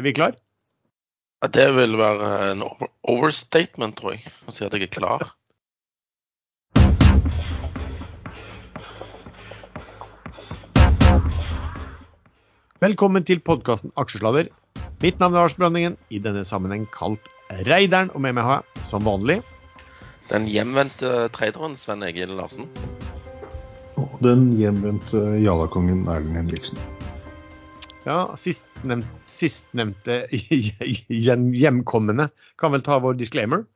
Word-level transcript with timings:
Er 0.00 0.04
vi 0.06 0.14
klar? 0.16 0.32
Ja, 1.44 1.48
det 1.52 1.64
vil 1.76 1.98
være 2.00 2.28
en 2.52 2.62
over 2.64 2.88
overstatement, 3.04 3.98
tror 3.98 4.14
jeg, 4.14 4.30
å 4.48 4.52
si 4.56 4.62
at 4.64 4.72
jeg 4.72 4.86
er 4.86 4.92
klar. 4.94 5.24
Velkommen 12.80 13.26
til 13.28 13.42
podkasten 13.44 13.92
Aksjesladder. 14.00 14.48
Mitt 15.04 15.20
navn 15.20 15.36
er 15.36 15.42
Lars 15.42 15.58
Brønningen, 15.60 15.98
i 16.08 16.22
denne 16.24 16.46
sammenheng 16.48 16.86
kalt 16.96 17.28
Reideren, 17.68 18.08
og 18.16 18.24
med 18.24 18.38
meg 18.38 18.48
har 18.48 18.62
jeg, 18.62 18.86
som 18.88 19.04
vanlig, 19.04 19.42
Den 20.32 20.48
hjemvendte 20.48 21.28
traderen 21.36 21.76
Sven 21.76 22.08
Egil 22.08 22.32
Larsen. 22.40 22.72
Og 24.00 24.16
den 24.24 24.48
hjemvendte 24.56 25.26
Jalakongen 25.44 26.06
Erlend 26.08 26.40
Henriksen. 26.40 26.80
Ja, 28.06 28.18
sistnevnt, 28.40 29.08
sistnevnte 29.30 30.22
hjem- 31.26 31.52
hjemkommende 31.56 32.30
kan 32.60 32.72
vel 32.74 32.84
ta 32.86 32.98
vår 33.02 33.18
disclaimer. 33.20 33.66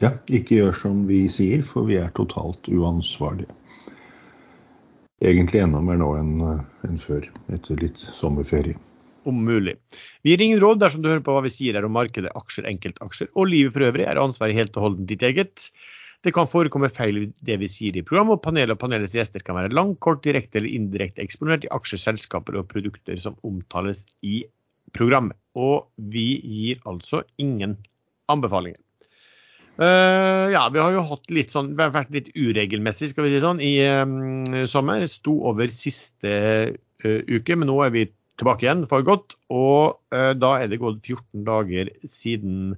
Ja, 0.00 0.14
ikke 0.32 0.56
gjør 0.56 0.76
som 0.80 1.02
vi 1.08 1.26
sier, 1.28 1.64
for 1.66 1.88
vi 1.88 1.98
er 2.00 2.12
totalt 2.16 2.70
uansvarlige. 2.72 3.52
Egentlig 5.20 5.60
enda 5.60 5.82
mer 5.84 5.98
nå 6.00 6.14
enn 6.16 6.38
en 6.88 7.00
før, 7.02 7.26
etter 7.52 7.76
litt 7.82 8.00
sommerferie. 8.16 8.78
om 9.28 9.36
mulig. 9.44 9.74
Vi 10.24 10.32
gir 10.32 10.40
ingen 10.40 10.60
råd 10.62 10.80
dersom 10.80 11.02
du 11.04 11.10
hører 11.10 11.20
på 11.20 11.34
hva 11.36 11.42
vi 11.44 11.52
sier 11.52 11.76
her 11.76 11.84
om 11.84 11.92
markedet, 11.92 12.32
aksjer, 12.34 12.64
enkeltaksjer 12.70 13.28
og 13.34 13.50
livet 13.52 13.74
for 13.74 13.84
øvrig, 13.84 14.06
er 14.08 14.16
ansvaret 14.16 14.56
helt 14.56 14.78
og 14.80 14.86
holdent 14.86 15.10
ditt 15.10 15.22
eget. 15.28 15.66
Det 16.20 16.34
kan 16.36 16.48
forekomme 16.52 16.90
feil 16.92 17.16
i 17.16 17.28
det 17.48 17.56
vi 17.62 17.68
sier 17.70 17.96
i 17.96 18.04
programmet, 18.04 18.36
og 18.36 18.44
panelet 18.44 18.74
og 18.74 18.80
panelets 18.82 19.14
gjester 19.16 19.40
kan 19.44 19.56
være 19.56 19.72
langt, 19.72 20.00
kort, 20.04 20.20
direkte 20.26 20.60
eller 20.60 20.74
indirekte 20.76 21.24
eksponert 21.24 21.64
i 21.64 21.70
aksjer, 21.72 22.02
selskaper 22.02 22.58
og 22.60 22.68
produkter 22.68 23.16
som 23.22 23.38
omtales 23.46 24.04
i 24.20 24.42
programmet. 24.96 25.38
Og 25.56 25.88
vi 26.12 26.28
gir 26.44 26.82
altså 26.90 27.22
ingen 27.40 27.78
anbefalinger. 28.30 28.78
Uh, 29.80 30.52
ja, 30.52 30.66
vi 30.68 30.80
har 30.82 30.92
jo 30.92 31.16
litt 31.32 31.54
sånn, 31.54 31.70
vi 31.72 31.80
har 31.80 31.92
vært 31.94 32.10
litt 32.12 32.28
uregelmessig 32.36 33.14
skal 33.14 33.24
vi 33.24 33.30
si 33.32 33.40
sånn, 33.40 33.62
i 33.64 33.78
um, 33.88 34.66
sommer. 34.68 35.06
Sto 35.08 35.38
over 35.48 35.72
siste 35.72 36.34
uh, 36.76 37.20
uke, 37.30 37.56
men 37.56 37.70
nå 37.70 37.78
er 37.86 37.94
vi 37.94 38.02
tilbake 38.40 38.66
igjen 38.66 38.84
for 38.90 39.06
godt. 39.08 39.38
Og 39.48 39.96
uh, 40.12 40.34
da 40.36 40.52
er 40.60 40.68
det 40.68 40.82
gått 40.82 41.00
14 41.00 41.48
dager 41.48 41.88
siden 42.12 42.74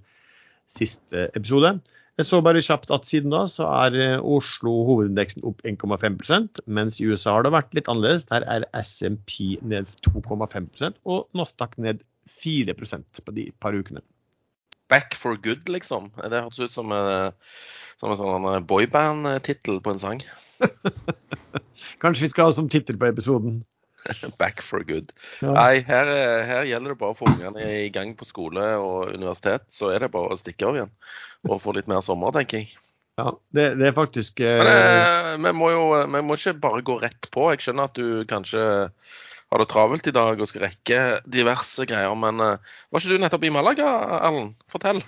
siste 0.71 1.27
episode. 1.35 1.75
Jeg 2.21 2.29
så 2.29 2.43
bare 2.45 2.61
kjapt 2.61 2.91
at 2.93 3.07
siden 3.09 3.33
da 3.33 3.47
så 3.49 3.65
er 3.73 3.95
eh, 3.97 4.21
Oslo 4.21 4.73
hovedindeksen 4.85 5.45
opp 5.49 5.63
1,5% 5.65 6.61
mens 6.69 6.99
i 7.01 7.07
USA 7.09 7.39
har 7.39 7.47
det 7.47 7.55
vært 7.55 7.73
litt 7.79 7.89
annerledes. 7.89 8.27
Der 8.29 8.45
er 8.53 8.67
SMP 8.77 9.57
ned 9.65 9.89
2,5% 10.05 11.01
og 11.09 11.25
Nasdaq 11.39 11.79
ned 11.81 12.05
4% 12.29 13.23
på 13.25 13.37
de 13.39 13.49
par 13.65 13.73
ukene. 13.73 14.05
Back 14.93 15.17
for 15.17 15.41
good, 15.41 15.65
liksom. 15.73 16.11
Det 16.21 16.45
hørtes 16.45 16.61
ut 16.61 16.77
som, 16.77 16.93
eh, 16.93 17.33
som 17.97 18.13
en 18.13 18.21
sånn 18.21 18.69
boyband-tittel 18.69 19.81
på 19.81 19.95
en 19.95 20.03
sang. 20.03 20.25
Kanskje 22.03 22.27
vi 22.27 22.33
skal 22.35 22.51
ha 22.51 22.57
som 22.57 22.69
tittel 22.69 23.01
på 23.01 23.09
episoden. 23.09 23.63
Back 24.41 24.63
for 24.67 24.83
good. 24.87 25.13
Ja. 25.41 25.53
Nei, 25.57 25.83
her, 25.87 26.09
er- 26.11 26.45
her 26.49 26.69
gjelder 26.71 26.95
det 26.95 27.01
bare 27.03 27.15
å 27.15 27.19
få 27.19 27.29
ungene 27.31 27.67
i 27.85 27.91
gang 27.95 28.15
på 28.19 28.27
skole 28.29 28.65
og 28.83 29.13
universitet. 29.15 29.69
Så 29.73 29.91
er 29.95 30.05
det 30.05 30.13
bare 30.15 30.33
å 30.35 30.39
stikke 30.41 30.69
av 30.71 30.79
igjen 30.81 30.95
og 31.49 31.59
få 31.63 31.73
litt 31.75 31.89
mer 31.91 32.03
sommer, 32.07 32.31
tenker 32.35 32.63
jeg. 32.63 32.75
Ja, 33.21 33.33
det, 33.53 33.65
det 33.77 33.89
er 33.91 33.97
faktisk 33.97 34.41
eh, 34.41 34.63
Men 34.63 34.71
eh, 34.73 35.35
vi 35.45 35.51
må 35.59 35.67
jo 35.69 35.83
vi 36.15 36.23
må 36.25 36.37
ikke 36.39 36.55
bare 36.63 36.85
gå 36.87 36.95
rett 37.03 37.29
på. 37.35 37.49
Jeg 37.53 37.61
skjønner 37.67 37.91
at 37.91 37.99
du 37.99 38.23
kanskje 38.31 38.63
har 39.53 39.61
det 39.61 39.67
travelt 39.69 40.07
i 40.09 40.15
dag 40.17 40.41
og 40.41 40.49
skal 40.49 40.65
rekke 40.69 41.01
diverse 41.29 41.85
greier. 41.91 42.15
Men 42.17 42.41
eh, 42.41 42.73
var 42.89 43.03
ikke 43.03 43.13
du 43.13 43.21
nettopp 43.27 43.45
i 43.45 43.53
Malaga, 43.53 43.91
Erlend? 44.23 44.55
Fortell. 44.73 45.03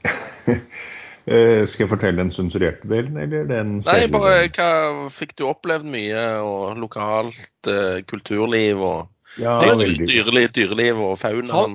Eh, 1.30 1.62
skal 1.70 1.84
jeg 1.84 1.90
fortelle 1.92 2.18
den 2.18 2.32
sensurerte 2.34 2.88
delen, 2.90 3.14
eller 3.22 3.44
den 3.46 3.76
Nei, 3.86 4.00
bare 4.10 4.48
hva 4.50 5.08
Fikk 5.14 5.36
du 5.38 5.44
opplevd 5.46 5.86
mye 5.86 6.24
og 6.42 6.80
lokalt 6.82 7.70
eh, 7.70 8.00
kulturliv 8.10 8.82
og 8.82 9.08
Ja, 9.38 9.60
dyr, 9.78 9.94
dyreliv, 10.10 10.48
dyreliv 10.56 10.98
og 11.06 11.18
fauna? 11.22 11.68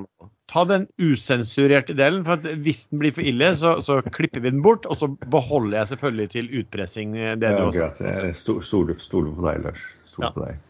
ta 0.51 0.61
den 0.69 0.83
usensurerte 1.01 1.95
delen. 1.97 2.23
for 2.27 2.33
at 2.37 2.59
Hvis 2.61 2.83
den 2.91 2.99
blir 2.99 3.15
for 3.15 3.21
ille, 3.25 3.47
så, 3.55 3.77
så 3.81 4.01
klipper 4.03 4.43
vi 4.43 4.51
den 4.51 4.61
bort. 4.61 4.85
Og 4.85 4.99
så 4.99 5.07
beholder 5.31 5.79
jeg 5.79 5.87
selvfølgelig 5.95 6.29
til 6.35 6.51
utpressing 6.61 7.15
eh, 7.17 7.33
det 7.39 7.49
Ja, 7.55 7.57
du 7.57 7.81
også. 7.81 8.05
Jeg 8.05 8.35
stoler 8.35 8.99
stoler 8.99 9.31
på 9.39 9.47
deg, 9.47 9.63
Lars. 9.65 9.81
Stoler 10.05 10.27
Ja. 10.27 10.31
på 10.35 10.45
deg. 10.45 10.61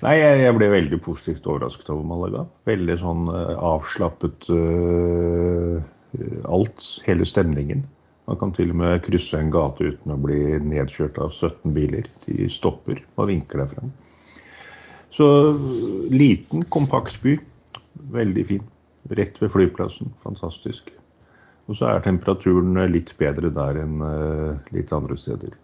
Nei, 0.00 0.14
jeg, 0.16 0.40
jeg 0.40 0.56
ble 0.56 0.68
veldig 0.72 0.98
positivt 1.04 1.46
overrasket 1.46 1.90
over 1.92 2.04
Malaga. 2.08 2.46
Veldig 2.66 2.98
sånn 3.04 3.26
eh, 3.28 3.56
avslappet 3.70 4.48
eh, 4.56 5.80
alt. 6.44 6.84
Hele 7.06 7.26
stemningen. 7.28 7.84
Man 8.30 8.38
kan 8.38 8.52
til 8.54 8.70
og 8.70 8.78
med 8.78 9.00
krysse 9.02 9.40
en 9.40 9.50
gate 9.50 9.92
uten 9.92 10.14
å 10.14 10.20
bli 10.22 10.38
nedkjørt 10.62 11.18
av 11.18 11.32
17 11.34 11.74
biler. 11.74 12.06
De 12.26 12.46
stopper 12.52 13.00
og 13.16 13.30
vinker 13.30 13.62
deg 13.62 13.72
frem. 13.74 13.92
Så 15.10 15.26
liten, 16.14 16.62
kompakt 16.70 17.18
by. 17.24 17.34
Veldig 18.14 18.44
fin. 18.46 18.68
Rett 19.18 19.40
ved 19.42 19.50
flyplassen. 19.50 20.12
Fantastisk. 20.22 20.92
Og 21.66 21.78
så 21.78 21.88
er 21.90 22.04
temperaturen 22.04 22.78
litt 22.90 23.12
bedre 23.18 23.50
der 23.54 23.80
enn 23.82 24.02
eh, 24.02 24.70
litt 24.74 24.92
andre 24.94 25.16
steder. 25.18 25.56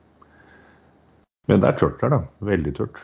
Men 1.47 1.63
det 1.63 1.71
er 1.71 1.79
tørt 1.79 2.03
der, 2.03 2.17
da. 2.17 2.21
Veldig 2.47 2.73
tørt. 2.79 3.01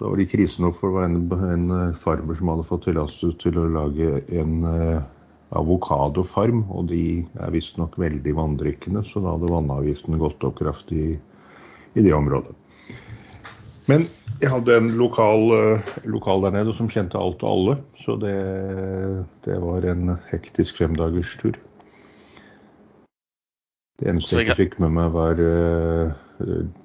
Da 0.00 0.08
var 0.08 0.20
det 0.20 0.30
krise 0.32 0.62
nå, 0.62 0.70
for 0.76 0.88
det 0.88 0.96
var 0.96 1.08
en, 1.08 1.16
en 1.54 1.74
eh, 1.76 1.96
farmer 2.00 2.36
som 2.36 2.52
hadde 2.52 2.68
fått 2.68 2.86
tillatelse 2.88 3.36
til 3.40 3.60
å 3.60 3.68
lage 3.72 4.20
en 4.32 4.54
eh, 4.68 5.08
avokadofarm. 5.56 6.64
Og 6.70 6.90
de 6.92 7.02
er 7.40 7.54
visstnok 7.54 7.98
veldig 8.00 8.34
vanndrikkende, 8.38 9.04
så 9.06 9.22
da 9.22 9.34
hadde 9.36 9.52
vannavgiften 9.52 10.20
gått 10.20 10.44
opp 10.46 10.60
kraftig 10.60 11.00
i, 11.00 11.14
i 11.98 12.06
det 12.06 12.14
området. 12.16 12.54
Men 13.90 14.06
jeg 14.40 14.52
hadde 14.52 14.76
en 14.78 14.92
lokal, 14.96 15.50
eh, 15.56 15.88
lokal 16.08 16.44
der 16.46 16.54
nede 16.54 16.74
som 16.76 16.88
kjente 16.92 17.18
alt 17.18 17.42
og 17.42 17.50
alle, 17.50 17.74
så 18.00 18.14
det, 18.20 18.36
det 19.44 19.58
var 19.60 19.84
en 19.90 20.14
hektisk 20.30 20.78
femdagerstur. 20.80 21.58
Det 24.00 24.08
eneste 24.08 24.38
jeg 24.38 24.48
ikke 24.48 24.62
fikk 24.62 24.78
med 24.80 24.94
meg, 24.96 25.10
var 25.12 25.42
eh, 25.44 26.14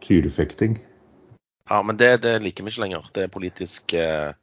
tyrefekting. 0.03 0.81
Ja, 1.69 1.79
men 1.81 1.97
det, 1.97 2.09
det 2.25 2.35
liker 2.43 2.65
vi 2.65 2.73
ikke 2.73 2.83
lenger. 2.83 3.07
Det 3.15 3.23
er 3.25 3.31
politisk 3.33 3.95
uh, 3.97 4.35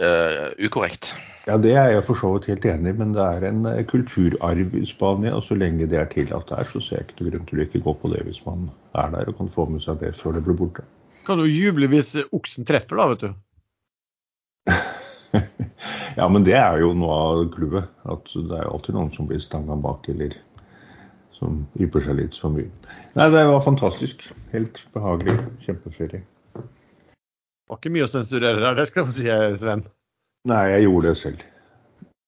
uh, 0.00 0.46
ukorrekt. 0.56 1.10
Ja, 1.48 1.56
Det 1.56 1.72
er 1.72 1.88
jeg 1.94 2.04
for 2.04 2.18
så 2.20 2.34
vidt 2.34 2.50
helt 2.50 2.66
enig 2.68 2.92
i, 2.92 2.98
men 2.98 3.14
det 3.16 3.24
er 3.24 3.46
en 3.48 3.64
eh, 3.66 3.84
kulturarv 3.88 4.74
i 4.76 4.84
Spania. 4.86 5.32
Og 5.36 5.44
så 5.46 5.56
lenge 5.56 5.88
det 5.88 5.98
er 5.98 6.10
tillatt 6.12 6.50
der, 6.52 6.66
så 6.68 6.82
ser 6.84 7.00
jeg 7.00 7.08
ikke 7.08 7.24
noen 7.24 7.30
grunn 7.32 7.46
til 7.48 7.60
å 7.60 7.64
ikke 7.66 7.84
gå 7.86 7.94
på 8.02 8.10
det 8.12 8.24
hvis 8.26 8.42
man 8.44 8.68
er 9.00 9.14
der 9.14 9.30
og 9.32 9.38
kan 9.38 9.52
få 9.54 9.66
med 9.70 9.84
seg 9.84 10.02
det 10.02 10.12
før 10.18 10.36
det 10.36 10.44
blir 10.46 10.58
borte. 10.60 10.84
Kan 11.26 11.40
du 11.40 11.46
juble 11.48 11.88
hvis 11.92 12.12
oksen 12.28 12.68
treffer, 12.68 13.00
da, 13.00 13.08
vet 13.14 13.24
du. 13.24 13.30
Ja, 16.18 16.26
men 16.28 16.42
det 16.44 16.56
er 16.58 16.80
jo 16.82 16.90
noe 16.98 17.16
av 17.16 17.44
clouet. 17.54 17.86
At 18.10 18.26
det 18.34 18.56
er 18.56 18.64
jo 18.66 18.72
alltid 18.74 18.96
noen 18.96 19.12
som 19.14 19.28
blir 19.30 19.40
stanga 19.40 19.76
bak, 19.78 20.08
eller 20.10 20.34
som 21.38 21.62
ypper 21.80 22.02
seg 22.04 22.18
litt 22.18 22.36
for 22.36 22.52
mye. 22.52 22.68
Nei, 23.16 23.28
det 23.32 23.44
var 23.48 23.62
fantastisk. 23.64 24.26
Helt 24.52 24.82
behagelig. 24.92 25.38
Kjempeferie. 25.64 26.24
Det 26.58 26.66
var 27.70 27.78
ikke 27.78 27.94
mye 27.94 28.08
å 28.08 28.10
sensurere 28.10 28.58
der, 28.58 28.76
det 28.76 28.88
skal 28.90 29.06
man 29.06 29.14
si, 29.14 29.30
Sven. 29.62 29.86
Nei, 30.48 30.62
jeg 30.72 30.86
gjorde 30.86 31.10
det 31.10 31.18
selv. 31.20 31.42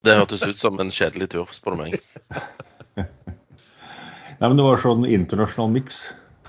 Det 0.05 0.17
hørtes 0.19 0.43
ut 0.45 0.59
som 0.61 0.81
en 0.83 0.91
kjedelig 0.93 1.31
tur, 1.33 1.49
spør 1.55 1.77
du 1.77 1.85
meg. 1.85 1.95
Nei, 2.99 4.49
men 4.49 4.59
Det 4.59 4.67
var 4.67 4.83
sånn 4.83 5.07
internasjonal 5.09 5.71
miks. 5.79 6.03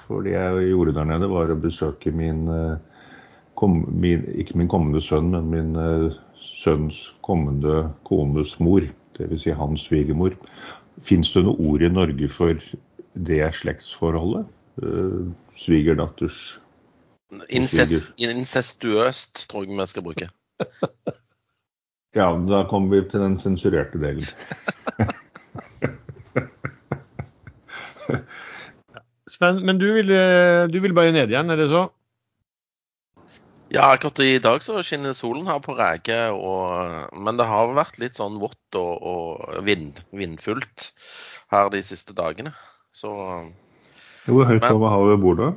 For 0.04 0.26
det 0.26 0.34
jeg 0.34 0.72
gjorde 0.74 0.96
der 0.98 1.08
nede, 1.08 1.30
var 1.32 1.54
å 1.54 1.60
besøke 1.62 2.12
min, 2.12 2.48
eh, 2.52 3.14
kom, 3.60 3.84
min 4.02 4.26
Ikke 4.36 4.58
min 4.60 4.72
kommende 4.72 5.00
sønn, 5.04 5.32
men 5.32 5.48
min 5.54 5.78
uh, 5.78 6.18
sønns 6.64 7.00
kommende 7.24 7.86
kones 8.10 8.58
mor. 8.60 8.84
Dvs. 9.16 9.46
Si 9.46 9.56
hans 9.56 9.88
svigermor. 9.88 10.36
Fins 11.06 11.32
det 11.36 11.46
noe 11.46 11.56
ord 11.62 11.86
i 11.86 11.92
Norge 11.94 12.28
for 12.28 12.60
det 13.14 13.44
slektsforholdet? 13.62 14.50
Uh, 14.82 15.32
Svigerdatters 15.62 16.58
Incest, 17.54 18.12
incestuøst 18.22 19.48
tror 19.50 19.66
jeg 19.66 19.78
vi 19.78 19.86
skal 19.90 20.06
bruke. 20.06 20.28
Ja, 22.14 22.28
da 22.50 22.64
kommer 22.70 22.94
vi 22.94 23.02
til 23.10 23.24
den 23.24 23.38
sensurerte 23.42 23.98
delen. 24.02 24.28
Sven, 29.34 29.64
men 29.66 29.80
du 29.82 29.88
vil, 29.96 30.12
eh, 30.14 30.68
du 30.70 30.80
vil 30.84 30.94
bare 30.94 31.14
ned 31.16 31.32
igjen, 31.32 31.50
er 31.50 31.58
det 31.58 31.70
så? 31.72 31.88
Ja, 33.74 33.88
akkurat 33.96 34.20
i 34.22 34.38
dag 34.44 34.62
så 34.62 34.84
skinner 34.86 35.16
solen 35.18 35.48
her 35.50 35.58
på 35.64 35.74
Ræge, 35.74 36.18
men 37.18 37.40
det 37.40 37.48
har 37.50 37.72
vært 37.74 37.98
litt 37.98 38.20
sånn 38.20 38.36
vått 38.42 38.78
og, 38.78 39.02
og 39.02 39.64
vind, 39.66 40.04
vindfullt 40.14 40.92
her 41.50 41.72
de 41.74 41.82
siste 41.82 42.14
dagene. 42.14 42.54
Så 42.94 43.10
Hvor 44.28 44.46
høyt 44.46 44.62
Men- 44.62 44.76
over 44.78 44.90
havet 44.94 45.22
bor 45.24 45.36
du? 45.40 45.48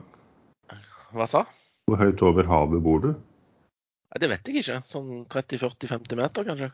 hva 1.12 1.26
sa? 1.28 1.44
Hvor 1.86 2.00
høyt 2.00 2.22
over 2.24 2.48
havet 2.48 2.82
bor 2.82 2.98
du? 3.04 3.10
Nei, 4.12 4.20
Det 4.22 4.30
vet 4.30 4.48
jeg 4.48 4.62
ikke. 4.62 4.80
Sånn 4.88 5.24
30-40-50 5.32 6.20
meter, 6.20 6.50
kanskje. 6.50 6.70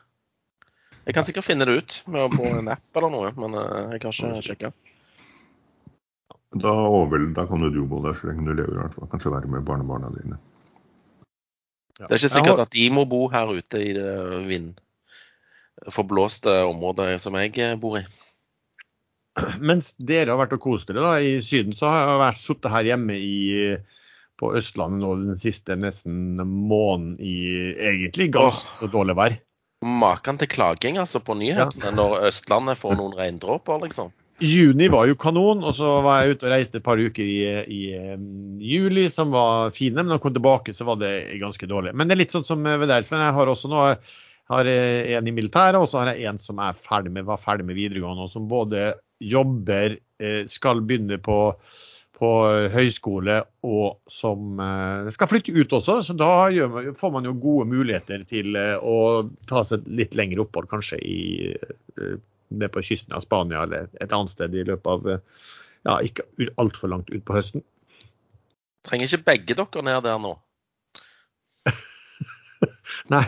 Jeg 1.03 1.17
kan 1.17 1.25
sikkert 1.27 1.47
finne 1.47 1.67
det 1.67 1.75
ut 1.75 1.95
med 2.07 2.23
å 2.23 2.31
på 2.31 2.45
en 2.47 2.71
app 2.71 2.99
eller 2.99 3.11
noe, 3.11 3.29
men 3.35 3.57
eh, 3.59 3.97
jeg 3.97 4.03
har 4.05 4.13
ikke 4.13 4.47
sjekka. 4.47 4.69
Da, 6.53 6.73
da 7.33 7.43
kan 7.49 7.65
jo 7.65 7.69
du 7.73 7.81
bo 7.89 7.97
der 8.03 8.13
så 8.15 8.29
lenge 8.29 8.45
du 8.45 8.53
lever, 8.53 8.75
i 8.77 8.81
hvert 8.83 8.95
fall. 8.95 9.09
Kanskje 9.11 9.33
være 9.33 9.51
med 9.51 9.65
barnebarna 9.67 10.07
dine. 10.13 10.37
Ja. 11.99 12.05
Det 12.07 12.13
er 12.13 12.21
ikke 12.21 12.35
sikkert 12.37 12.63
at 12.63 12.73
de 12.73 12.85
må 12.93 13.01
bo 13.09 13.21
her 13.33 13.47
ute 13.53 13.77
i 13.81 13.91
det 13.97 14.13
vindforblåste 14.49 16.51
området 16.69 17.21
som 17.21 17.33
jeg 17.41 17.51
eh, 17.59 17.79
bor 17.79 17.93
i. 17.99 18.03
Mens 19.69 19.85
dere 19.97 20.31
har 20.31 20.39
vært 20.39 20.55
og 20.57 20.63
kost 20.63 20.87
dere 20.89 21.01
da, 21.03 21.13
i 21.19 21.41
Syden, 21.41 21.73
så 21.77 21.85
har 21.89 21.99
jeg 22.05 22.21
vært 22.21 22.41
sittet 22.41 22.73
her 22.73 22.83
hjemme 22.91 23.15
i, 23.17 23.35
på 24.43 24.51
Østlandet 24.59 25.03
nå 25.03 25.13
den 25.21 25.39
siste 25.39 25.77
nesten 25.79 26.35
måneden 26.43 27.15
i 27.23 27.37
egentlig 27.79 28.31
ganske 28.35 28.75
så 28.81 28.89
dårlig 28.91 29.15
vær. 29.19 29.37
Maken 29.83 30.39
til 30.39 30.51
klaging 30.51 30.99
altså 30.99 31.19
på 31.23 31.35
nyhetene 31.39 31.91
når 31.95 32.27
Østlandet 32.29 32.79
får 32.79 32.99
noen 32.99 33.15
regndråper, 33.19 33.81
liksom. 33.87 34.11
Juni 34.43 34.87
var 34.91 35.05
jo 35.07 35.15
kanon, 35.19 35.61
og 35.63 35.75
så 35.77 35.89
var 36.03 36.23
jeg 36.23 36.35
ute 36.35 36.47
og 36.47 36.51
reiste 36.51 36.79
et 36.79 36.85
par 36.85 36.99
uker 36.99 37.23
i, 37.23 37.43
i 37.69 37.81
um, 38.15 38.57
juli 38.59 39.05
som 39.13 39.31
var 39.31 39.71
fine, 39.75 40.01
men 40.01 40.09
da 40.11 40.17
jeg 40.17 40.23
kom 40.25 40.35
tilbake 40.35 40.73
så 40.75 40.87
var 40.87 40.99
det 40.99 41.13
ganske 41.39 41.69
dårlig. 41.69 41.93
Men 41.95 42.09
det 42.09 42.17
er 42.17 42.21
litt 42.23 42.35
sånn 42.35 42.47
som 42.47 42.65
ved 42.65 42.89
deg. 42.89 43.07
Jeg 43.07 43.37
har 43.37 43.51
også 43.51 43.71
nå 43.71 43.85
har 44.51 44.67
en 44.67 45.29
i 45.29 45.35
militæret, 45.35 45.79
og 45.79 45.87
så 45.87 46.01
har 46.01 46.11
jeg 46.11 46.27
en 46.31 46.41
som 46.41 46.59
er 46.59 46.75
ferdig 46.75 47.13
med, 47.13 47.27
var 47.29 47.39
ferdig 47.39 47.67
med 47.69 47.77
videregående, 47.77 48.25
og 48.25 48.33
som 48.33 48.49
både 48.51 48.89
jobber, 49.23 49.97
eh, 50.19 50.43
skal 50.51 50.81
begynne 50.83 51.21
på, 51.23 51.37
på 52.23 52.31
høyskole 52.71 53.41
og 53.67 54.11
som 54.11 54.59
eh, 54.63 55.09
skal 55.15 55.29
flytte 55.31 55.53
ut 55.55 55.75
også. 55.75 55.97
Så 56.07 56.15
da 56.15 56.47
man, 56.71 56.93
får 56.99 57.11
man 57.17 57.27
jo 57.27 57.35
gode 57.35 57.67
muligheter 57.73 58.23
til 58.29 58.55
eh, 58.59 58.77
å 58.79 59.25
ta 59.49 59.63
seg 59.67 59.87
litt 59.91 60.15
lengre 60.15 60.45
opphold, 60.45 60.69
kanskje 60.71 61.01
i 61.03 61.19
ned 62.53 62.69
på 62.69 62.83
kysten 62.85 63.15
av 63.17 63.25
Spania 63.25 63.63
eller 63.65 63.89
et 63.99 64.11
annet 64.13 64.31
sted 64.31 64.55
i 64.55 64.65
løpet 64.67 64.87
av 64.87 65.07
ja, 65.83 65.97
ikke 66.05 66.23
altfor 66.61 66.91
langt 66.93 67.11
utpå 67.11 67.35
høsten. 67.35 67.63
Trenger 68.87 69.09
ikke 69.09 69.27
begge 69.31 69.57
dere 69.57 69.85
ned 69.87 70.03
der 70.05 70.19
nå? 70.21 70.35
Nei. 73.13 73.25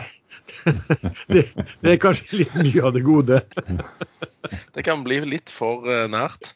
det, 1.32 1.42
det, 1.82 1.90
er 1.90 1.98
kanskje 2.02 2.42
litt 2.42 2.54
mye 2.58 2.84
av 2.86 2.94
det 2.96 3.02
gode. 3.06 3.42
det 4.74 4.86
kan 4.86 5.04
bli 5.06 5.20
litt 5.26 5.52
for 5.52 5.84
nært. 6.10 6.54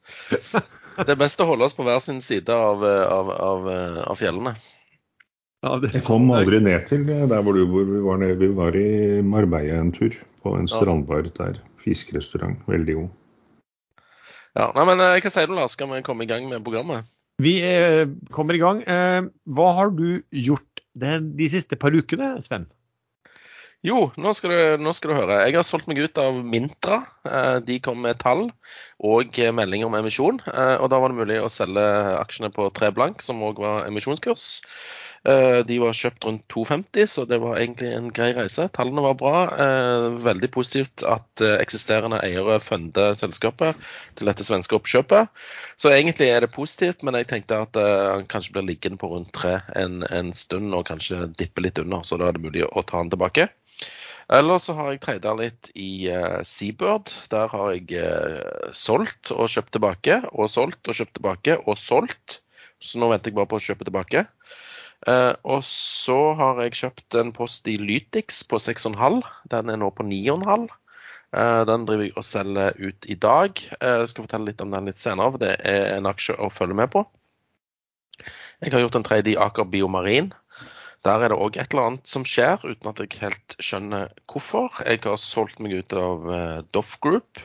Det 0.98 1.14
er 1.14 1.20
best 1.20 1.40
å 1.40 1.46
holde 1.48 1.66
oss 1.68 1.76
på 1.76 1.86
hver 1.86 2.00
sin 2.04 2.18
side 2.24 2.50
av, 2.52 2.82
av, 2.84 3.30
av, 3.30 3.70
av 4.10 4.18
fjellene. 4.18 4.56
Ja, 5.60 5.76
jeg 5.84 6.00
kom 6.06 6.30
aldri 6.32 6.56
ned 6.64 6.86
til 6.88 7.04
der 7.08 7.42
hvor 7.44 7.56
du 7.56 7.66
bor. 7.68 7.84
Vi 7.84 8.00
var, 8.00 8.20
nede, 8.22 8.38
vi 8.40 8.48
var 8.56 8.76
i 8.76 9.20
Marbella 9.20 9.76
en 9.82 9.92
tur, 9.92 10.16
på 10.40 10.54
en 10.56 10.68
strandbar 10.70 11.28
der. 11.36 11.60
Fiskerestaurant. 11.84 12.60
Veldig 12.68 12.96
god. 12.96 13.10
Ja, 14.58 14.70
nei, 14.74 14.84
men 14.88 15.02
eh, 15.04 15.18
Hva 15.22 15.32
sier 15.32 15.48
du, 15.48 15.54
Lars? 15.56 15.76
Skal 15.76 15.90
vi 15.92 16.02
komme 16.04 16.26
i 16.26 16.30
gang 16.30 16.48
med 16.50 16.64
programmet? 16.66 17.08
Vi 17.40 17.58
eh, 17.64 18.08
kommer 18.34 18.56
i 18.56 18.60
gang. 18.60 18.82
Eh, 18.88 19.28
hva 19.52 19.68
har 19.76 19.92
du 19.96 20.22
gjort 20.32 20.82
den, 20.98 21.30
de 21.38 21.48
siste 21.52 21.78
par 21.80 21.94
ukene, 21.94 22.34
Sven? 22.44 22.66
Jo, 23.80 24.10
nå 24.20 24.34
skal, 24.36 24.52
du, 24.52 24.82
nå 24.84 24.92
skal, 24.92 25.14
du, 25.14 25.16
høre. 25.22 25.38
Jeg 25.46 25.56
har 25.56 25.64
solgt 25.64 25.86
meg 25.88 26.02
ut 26.04 26.18
av 26.20 26.36
Mintra. 26.44 26.98
De 27.64 27.78
kom 27.80 28.02
med 28.04 28.18
tall 28.20 28.50
og 29.00 29.38
melding 29.56 29.86
om 29.86 29.94
emisjon. 29.96 30.42
Og 30.44 30.88
da 30.92 30.98
var 31.00 31.08
det 31.08 31.20
mulig 31.22 31.38
å 31.40 31.48
selge 31.48 31.84
aksjene 32.18 32.50
på 32.52 32.68
tre 32.76 32.90
blank, 32.92 33.24
som 33.24 33.40
òg 33.46 33.62
var 33.64 33.86
emisjonskurs. 33.88 34.50
De 35.24 35.76
var 35.80 35.96
kjøpt 35.96 36.24
rundt 36.24 36.44
2,50, 36.52 37.08
så 37.08 37.24
det 37.28 37.38
var 37.40 37.56
egentlig 37.60 37.88
en 37.92 38.10
grei 38.12 38.30
reise. 38.36 38.66
Tallene 38.76 39.04
var 39.04 39.16
bra. 39.20 39.40
Veldig 40.28 40.50
positivt 40.52 41.04
at 41.08 41.44
eksisterende 41.48 42.20
eiere 42.24 42.58
funder 42.60 43.16
selskapet 43.16 43.80
til 44.20 44.28
dette 44.28 44.44
svenske 44.44 44.76
oppkjøpet. 44.76 45.32
Så 45.80 45.92
egentlig 45.96 46.28
er 46.28 46.44
det 46.44 46.52
positivt, 46.52 47.00
men 47.00 47.16
jeg 47.16 47.30
tenkte 47.32 47.62
at 47.64 47.80
han 47.80 48.28
kanskje 48.28 48.58
blir 48.58 48.68
liggende 48.74 49.00
på 49.00 49.08
rundt 49.12 49.32
tre 49.40 49.62
en, 49.72 50.02
en 50.04 50.36
stund 50.36 50.76
og 50.76 50.84
kanskje 50.92 51.30
dippe 51.40 51.64
litt 51.64 51.80
under, 51.80 52.04
så 52.04 52.20
da 52.20 52.28
er 52.28 52.36
det 52.36 52.44
mulig 52.44 52.68
å 52.68 52.84
ta 52.84 53.00
han 53.00 53.12
tilbake. 53.12 53.48
Eller 54.30 54.60
så 54.62 54.76
har 54.78 54.92
jeg 54.92 55.00
trada 55.02 55.32
litt 55.34 55.72
i 55.74 56.06
uh, 56.06 56.38
Seabird. 56.46 57.10
Der 57.32 57.50
har 57.50 57.72
jeg 57.74 57.88
uh, 57.98 58.70
solgt 58.76 59.32
og 59.34 59.50
kjøpt 59.50 59.72
tilbake, 59.74 60.20
og 60.30 60.50
solgt 60.52 60.86
og 60.86 60.98
kjøpt 61.00 61.16
tilbake, 61.18 61.56
og 61.66 61.78
solgt. 61.80 62.38
Så 62.80 63.00
nå 63.02 63.10
venter 63.10 63.32
jeg 63.32 63.40
bare 63.40 63.50
på 63.50 63.58
å 63.58 63.64
kjøpe 63.64 63.88
tilbake. 63.88 64.24
Uh, 65.08 65.34
og 65.42 65.64
så 65.66 66.18
har 66.38 66.60
jeg 66.62 66.78
kjøpt 66.78 67.16
en 67.18 67.32
post 67.34 67.66
i 67.72 67.74
Lytix 67.80 68.44
på 68.46 68.60
6,5. 68.62 69.18
Den 69.50 69.72
er 69.72 69.80
nå 69.80 69.90
på 69.96 70.06
9,5. 70.06 70.68
Uh, 71.34 71.62
den 71.66 71.86
driver 71.88 72.06
jeg 72.06 72.14
og 72.14 72.26
selger 72.26 72.78
ut 72.78 73.10
i 73.10 73.18
dag. 73.18 73.64
Jeg 73.80 74.10
skal 74.12 74.28
fortelle 74.28 74.52
litt 74.52 74.62
om 74.62 74.70
den 74.76 74.92
litt 74.92 75.02
senere, 75.02 75.34
for 75.34 75.42
det 75.42 75.56
er 75.66 75.96
en 75.96 76.10
aksje 76.10 76.38
å 76.38 76.52
følge 76.54 76.78
med 76.78 76.94
på. 76.94 77.02
Jeg 78.60 78.74
har 78.74 78.84
gjort 78.84 79.00
en 79.00 79.06
trade 79.06 79.32
i 79.32 79.38
Aker 79.40 79.66
Biomarin. 79.72 80.30
Der 81.06 81.22
er 81.24 81.32
det 81.32 81.38
òg 81.40 81.56
et 81.56 81.72
eller 81.72 81.86
annet 81.88 82.10
som 82.10 82.26
skjer, 82.28 82.60
uten 82.60 82.90
at 82.90 82.98
jeg 83.00 83.22
helt 83.22 83.54
skjønner 83.62 84.10
hvorfor. 84.28 84.82
Jeg 84.84 85.00
har 85.06 85.16
solgt 85.20 85.62
meg 85.64 85.78
ut 85.80 85.94
av 85.96 86.26
Doff 86.76 86.98
Group. 87.00 87.40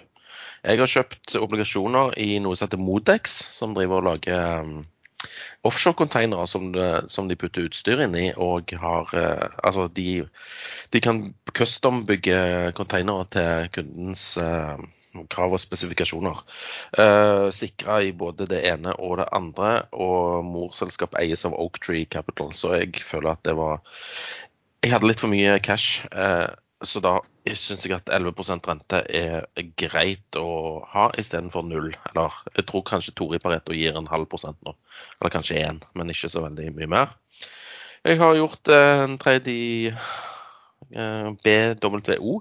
Jeg 0.65 0.81
har 0.81 0.89
kjøpt 0.89 1.35
obligasjoner 1.37 2.15
i 2.17 2.39
noe 2.41 2.57
som 2.57 2.65
heter 2.65 2.81
Modex, 2.81 3.37
som 3.53 3.75
driver 3.77 4.01
og 4.01 4.07
lager 4.07 4.63
um, 4.65 4.79
offshore-containere 5.67 6.47
som, 6.49 6.71
som, 7.11 7.29
de 7.29 7.37
putter 7.37 7.67
utstyr 7.69 8.01
inn 8.01 8.17
i. 8.17 8.25
Og 8.33 8.73
har 8.81 9.13
uh, 9.13 9.45
Altså, 9.61 9.87
de, 9.93 10.25
de 10.91 11.01
kan 11.05 11.21
custom-bygge 11.53 12.73
containere 12.77 13.29
til 13.35 13.69
kundens 13.77 14.25
krav 15.31 15.55
og 15.55 15.61
spesifikasjoner. 15.61 16.41
Uh, 16.97 17.47
Sikra 17.55 18.01
i 18.03 18.11
både 18.15 18.47
det 18.49 18.61
ene 18.67 18.95
og 18.99 19.19
det 19.21 19.29
andre, 19.35 19.71
og 19.91 20.45
morselskap 20.47 21.17
eies 21.21 21.45
av 21.47 21.55
Oaktree 21.57 22.09
Capital, 22.11 22.53
så 22.53 22.75
jeg 22.79 23.01
føler 23.05 23.35
at 23.35 23.45
det 23.47 23.55
var 23.57 23.81
Jeg 24.83 24.91
hadde 24.93 25.07
litt 25.09 25.21
for 25.23 25.31
mye 25.31 25.57
cash, 25.65 26.05
uh, 26.13 26.51
så 26.85 27.01
da 27.01 27.17
syns 27.57 27.85
jeg 27.87 27.95
at 27.95 28.11
11% 28.13 28.67
rente 28.69 28.99
er 29.09 29.47
greit 29.79 30.37
å 30.37 30.83
ha 30.91 31.07
istedenfor 31.17 31.65
null. 31.65 31.89
Eller 32.11 32.35
jeg 32.53 32.67
tror 32.69 32.83
kanskje 32.85 33.15
Tori 33.17 33.39
Pareto 33.41 33.73
gir 33.73 33.97
en 33.97 34.11
halv 34.11 34.27
prosent 34.29 34.59
nå, 34.65 34.75
eller 35.17 35.33
kanskje 35.33 35.57
én, 35.63 35.81
men 35.97 36.11
ikke 36.13 36.29
så 36.29 36.43
veldig 36.45 36.69
mye 36.75 36.91
mer. 36.91 37.15
Jeg 38.05 38.21
har 38.21 38.37
gjort 38.37 38.69
uh, 38.69 39.05
en 39.07 39.17
trade 39.21 39.49
i 39.49 39.89
BWO 40.91 42.35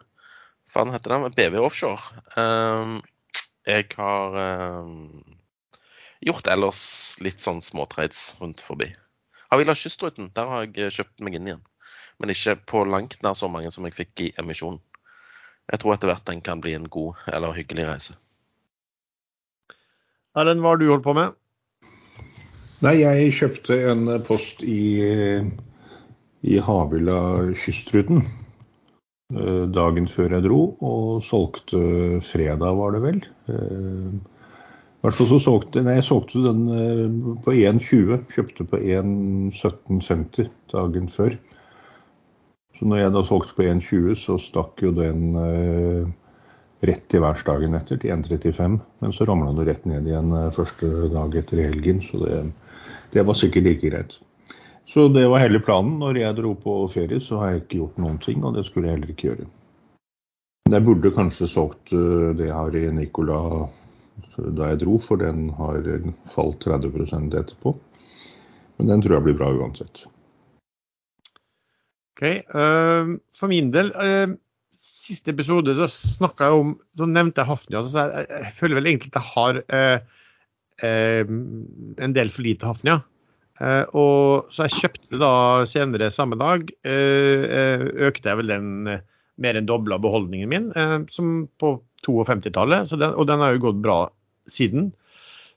faen 0.75 0.93
heter 0.95 1.15
den? 1.15 1.35
BV 1.37 1.61
Offshore. 1.63 2.23
Um, 2.37 2.99
jeg 3.67 3.87
har 3.97 4.39
um, 4.83 5.23
gjort 6.25 6.51
ellers 6.51 6.83
litt 7.25 7.43
sånn 7.45 7.63
småtrades 7.65 8.35
rundt 8.41 8.63
forbi. 8.65 8.91
Havila 9.53 9.77
Kystruten, 9.79 10.33
der 10.35 10.51
har 10.51 10.67
jeg 10.67 10.93
kjøpt 10.97 11.23
meg 11.23 11.39
inn 11.39 11.49
igjen. 11.53 11.63
Men 12.19 12.31
ikke 12.35 12.57
på 12.71 12.85
langt 12.87 13.17
nær 13.23 13.37
så 13.39 13.49
mange 13.51 13.71
som 13.75 13.87
jeg 13.87 13.97
fikk 13.97 14.23
i 14.23 14.33
emisjonen. 14.41 14.83
Jeg 15.71 15.81
tror 15.81 15.95
etter 15.95 16.11
hvert 16.11 16.27
den 16.29 16.43
kan 16.45 16.61
bli 16.61 16.75
en 16.77 16.91
god 16.93 17.23
eller 17.33 17.57
hyggelig 17.57 17.87
reise. 17.89 18.19
Erlend, 20.37 20.61
hva 20.61 20.75
har 20.75 20.81
du 20.81 20.89
holdt 20.91 21.07
på 21.07 21.15
med? 21.17 21.37
Nei, 22.85 22.99
jeg 23.01 23.33
kjøpte 23.39 23.79
en 23.89 24.11
post 24.27 24.65
i, 24.67 25.41
i 26.45 26.59
Havila 26.67 27.21
Kystruten. 27.63 28.27
Eh, 29.33 29.65
dagen 29.73 30.05
før 30.11 30.35
jeg 30.37 30.45
dro, 30.45 30.61
og 30.85 31.23
solgte 31.25 31.79
fredag, 32.27 32.77
var 32.77 32.93
det 32.93 33.01
vel. 33.07 33.23
Eh, 33.49 34.11
I 34.13 35.07
hvert 35.07 35.17
fall 35.17 35.31
så 35.31 35.39
solgte 35.41 35.81
Nei, 35.85 35.97
jeg 35.97 36.07
solgte 36.11 36.43
den 36.45 36.61
eh, 36.69 37.31
på 37.47 37.55
1,20. 37.57 38.27
Kjøpte 38.35 38.67
på 38.69 38.81
1,1750 38.83 40.51
dagen 40.75 41.09
før. 41.09 41.39
Så 42.77 42.91
når 42.91 43.01
jeg 43.01 43.15
da 43.15 43.25
solgte 43.25 43.57
på 43.57 43.67
1,20, 43.71 44.13
så 44.21 44.37
stakk 44.43 44.83
jo 44.83 44.93
den 44.93 45.37
rett 46.85 47.05
til 47.09 47.23
værs 47.23 47.45
dagen 47.47 47.77
etter, 47.79 48.01
til 48.03 48.13
1,35. 48.13 48.77
Men 49.01 49.15
så 49.15 49.29
ramla 49.31 49.55
det 49.57 49.69
rett 49.71 49.87
ned 49.89 50.11
igjen 50.11 50.35
første 50.53 50.91
dag 51.15 51.37
etter 51.39 51.63
helgen, 51.63 52.03
så 52.03 52.21
det, 52.27 52.41
det 53.15 53.25
var 53.25 53.39
sikkert 53.39 53.71
like 53.71 53.93
greit. 53.95 54.19
Så 54.87 55.09
det 55.09 55.27
var 55.27 55.43
hele 55.43 55.61
planen. 55.65 55.99
Når 55.99 56.21
jeg 56.21 56.37
dro 56.39 56.55
på 56.61 56.77
ferie, 56.93 57.21
så 57.21 57.41
har 57.41 57.53
jeg 57.53 57.65
ikke 57.65 57.79
gjort 57.81 58.01
noen 58.03 58.19
ting, 58.23 58.45
og 58.45 58.55
det 58.59 58.67
skulle 58.69 58.89
jeg 58.89 58.99
heller 58.99 59.15
ikke 59.15 59.29
gjøre. 59.31 59.47
Jeg 60.73 60.85
burde 60.87 61.13
kanskje 61.13 61.49
solgt 61.51 61.93
eh, 61.93 62.31
det 62.39 62.49
jeg 62.49 62.57
har 62.57 62.77
i 62.79 62.85
Nicola 62.95 63.41
da 64.35 64.71
jeg 64.71 64.81
dro, 64.85 64.97
for 65.03 65.19
den 65.21 65.49
har 65.59 65.85
falt 66.35 66.63
30% 66.65 67.35
etterpå. 67.39 67.75
Men 68.79 68.91
den 68.91 69.03
tror 69.03 69.17
jeg 69.17 69.27
blir 69.27 69.37
bra 69.39 69.51
uansett. 69.55 70.05
Ok, 72.15 72.23
uh, 72.55 73.15
For 73.39 73.51
min 73.51 73.73
del, 73.75 73.91
siste 74.79 75.33
episode 75.35 75.75
så 75.79 75.89
snakka 75.91 76.47
jeg 76.47 76.63
om 76.63 76.73
Så 76.99 77.07
nevnte 77.11 77.43
jeg 77.43 77.51
Hafnia. 77.51 77.83
Så 77.91 78.07
jeg, 78.07 78.53
føler 78.59 78.79
vel 78.79 78.91
egentlig 78.91 79.11
at 79.15 79.19
jeg 79.19 79.31
har 79.33 79.55
en 80.85 82.15
del 82.15 82.31
for 82.35 82.47
lite 82.47 82.71
Hafnia. 82.71 83.01
Eh, 83.63 83.85
og 83.95 84.51
så 84.55 84.67
jeg 84.67 84.81
kjøpte 84.81 85.21
da 85.23 85.35
senere 85.71 86.11
samme 86.11 86.39
dag, 86.41 86.67
eh, 86.87 87.45
eh, 87.45 87.85
økte 88.09 88.33
jeg 88.33 88.41
vel 88.43 88.51
den 88.51 88.91
eh, 88.91 89.05
mer 89.39 89.59
enn 89.59 89.69
dobla 89.69 89.99
beholdningen 90.03 90.51
min, 90.51 90.69
eh, 90.79 90.99
som 91.11 91.47
på 91.59 91.77
52-tallet. 92.05 92.93
Og 92.93 93.27
den 93.31 93.43
har 93.43 93.55
jo 93.55 93.67
gått 93.69 93.83
bra 93.85 93.99
siden. 94.51 94.93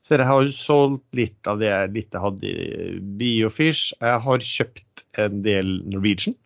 Så 0.06 0.16
jeg 0.16 0.27
har 0.30 0.44
jo 0.46 0.54
solgt 0.54 1.18
litt 1.18 1.50
av 1.51 1.60
det 1.60 1.72
litt 1.92 2.13
jeg 2.16 2.24
hadde 2.24 2.48
i 2.48 3.00
Biofish. 3.20 3.92
Jeg 4.00 4.22
har 4.24 4.46
kjøpt 4.54 5.04
en 5.20 5.42
del 5.44 5.82
Norwegian. 5.89 6.38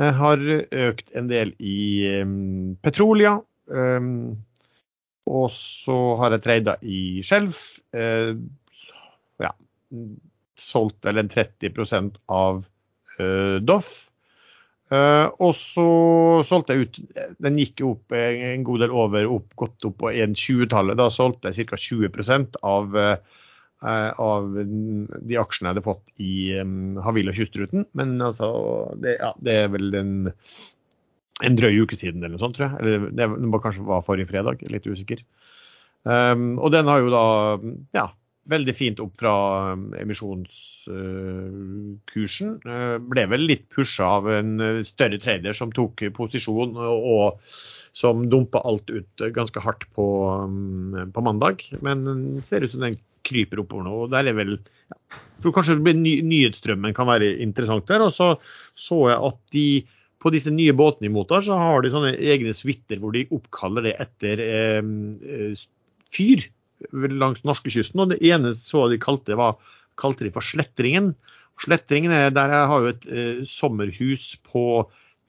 Jeg 0.00 0.16
har 0.16 0.40
økt 0.88 1.12
en 1.14 1.28
del 1.30 1.52
i 1.60 2.08
um, 2.24 2.72
Petrolia. 2.82 3.36
Um, 3.70 4.40
og 5.30 5.52
så 5.54 5.98
har 6.18 6.34
jeg 6.34 6.42
treida 6.48 6.74
i 6.82 7.20
Skjelf. 7.22 7.60
Uh, 7.94 8.40
ja, 9.44 9.52
solgt 10.60 11.04
vel 11.06 11.20
en 11.20 11.30
30% 11.30 12.20
av 12.30 12.62
uh, 13.20 13.58
Doff. 13.62 13.92
Uh, 14.90 15.30
og 15.38 15.52
så 15.54 15.84
solgte 16.42 16.74
jeg 16.74 16.88
ut 16.88 16.96
Den 17.38 17.60
gikk 17.60 17.78
jo 17.78 17.92
opp 17.92 18.14
en 18.18 18.64
god 18.66 18.82
del 18.82 18.90
over, 18.90 19.28
opp, 19.36 19.52
godt 19.60 19.86
opp 19.86 20.00
på 20.02 20.10
1,20-tallet. 20.10 20.98
Da 20.98 21.06
solgte 21.14 21.52
jeg 21.52 21.70
ca. 21.70 21.78
20% 21.78 22.58
av, 22.66 22.98
uh, 22.98 23.14
av 24.18 24.50
de 24.58 25.38
aksjene 25.38 25.70
jeg 25.70 25.76
hadde 25.76 25.86
fått 25.86 26.10
i 26.18 26.34
um, 26.58 26.98
Havila 27.06 27.34
kystruten. 27.36 27.86
Men 27.98 28.18
altså, 28.18 28.50
det, 28.98 29.20
ja, 29.22 29.30
det 29.38 29.58
er 29.62 29.70
vel 29.76 29.94
en, 30.00 30.16
en 31.46 31.60
drøy 31.60 31.84
uke 31.84 31.98
siden 31.98 32.24
eller 32.24 32.34
noe 32.34 32.42
sånt, 32.42 32.58
tror 32.58 32.72
jeg. 32.72 32.82
Eller 32.82 33.12
det 33.14 33.30
var 33.30 33.62
kanskje 33.62 33.86
var 33.86 34.06
forrige 34.06 34.32
fredag, 34.32 34.66
litt 34.74 34.90
usikker. 34.90 35.22
Um, 36.02 36.56
og 36.58 36.72
den 36.72 36.88
har 36.88 37.02
jo 37.02 37.10
da 37.12 37.24
ja, 37.92 38.06
veldig 38.48 38.72
fint 38.76 39.00
opp 39.02 39.16
fra 39.20 39.32
um, 39.74 39.94
emisjonskursen. 40.00 42.48
Uh, 42.64 42.96
ble 43.12 43.26
vel 43.30 43.42
litt 43.50 43.66
pusha 43.74 44.06
av 44.18 44.24
en 44.32 44.50
uh, 44.62 44.82
større 44.86 45.18
trader 45.22 45.52
som 45.56 45.72
tok 45.76 46.02
posisjon 46.16 46.70
og, 46.80 47.38
som 47.96 48.28
dumpa 48.32 48.58
alt 48.66 48.90
ut 48.90 49.20
uh, 49.20 49.28
ganske 49.34 49.60
hardt 49.64 49.84
på, 49.96 50.06
um, 50.46 50.94
på 51.12 51.20
mandag. 51.26 51.56
Men 51.84 51.96
det 52.38 52.44
ser 52.48 52.60
ut 52.64 52.72
som 52.74 52.84
den 52.86 52.98
kryper 53.26 53.58
oppover 53.60 53.84
nå. 53.84 53.92
og 54.04 54.10
der 54.14 54.24
er 54.30 54.34
vel 54.38 54.52
ja, 54.56 54.96
kanskje 55.44 55.74
ny, 55.92 56.12
Nyhetsstrømmen 56.24 56.94
kan 56.96 57.06
være 57.10 57.36
interessant 57.44 57.86
der. 57.90 58.00
Og 58.06 58.12
så 58.16 58.26
så 58.74 58.98
jeg 59.10 59.18
at 59.30 59.40
de 59.54 59.68
på 60.20 60.28
disse 60.34 60.50
nye 60.52 60.74
båtene 60.76 61.08
i 61.08 61.12
motor 61.12 61.40
så 61.44 61.54
har 61.56 61.80
de 61.80 61.90
sånne 61.92 62.12
egne 62.18 62.52
suiter 62.56 62.98
hvor 63.00 63.12
de 63.16 63.28
oppkaller 63.32 63.82
det 63.88 63.94
etter 64.04 64.36
eh, 64.44 64.82
fyr 66.12 66.40
langs 66.92 67.44
norskekysten. 67.46 68.02
Og 68.02 68.14
det 68.14 68.20
ene 68.26 68.54
så 68.56 68.86
de 68.90 69.00
kalte, 69.02 69.36
var, 69.38 69.58
kalte 70.00 70.26
de 70.26 70.32
for 70.34 70.44
Slettringen. 70.44 71.14
Slettringen 71.60 72.12
er 72.14 72.32
der 72.32 72.54
jeg 72.54 72.70
har 72.72 72.84
jo 72.84 72.92
et 72.94 73.06
eh, 73.10 73.42
sommerhus 73.48 74.32
på 74.48 74.64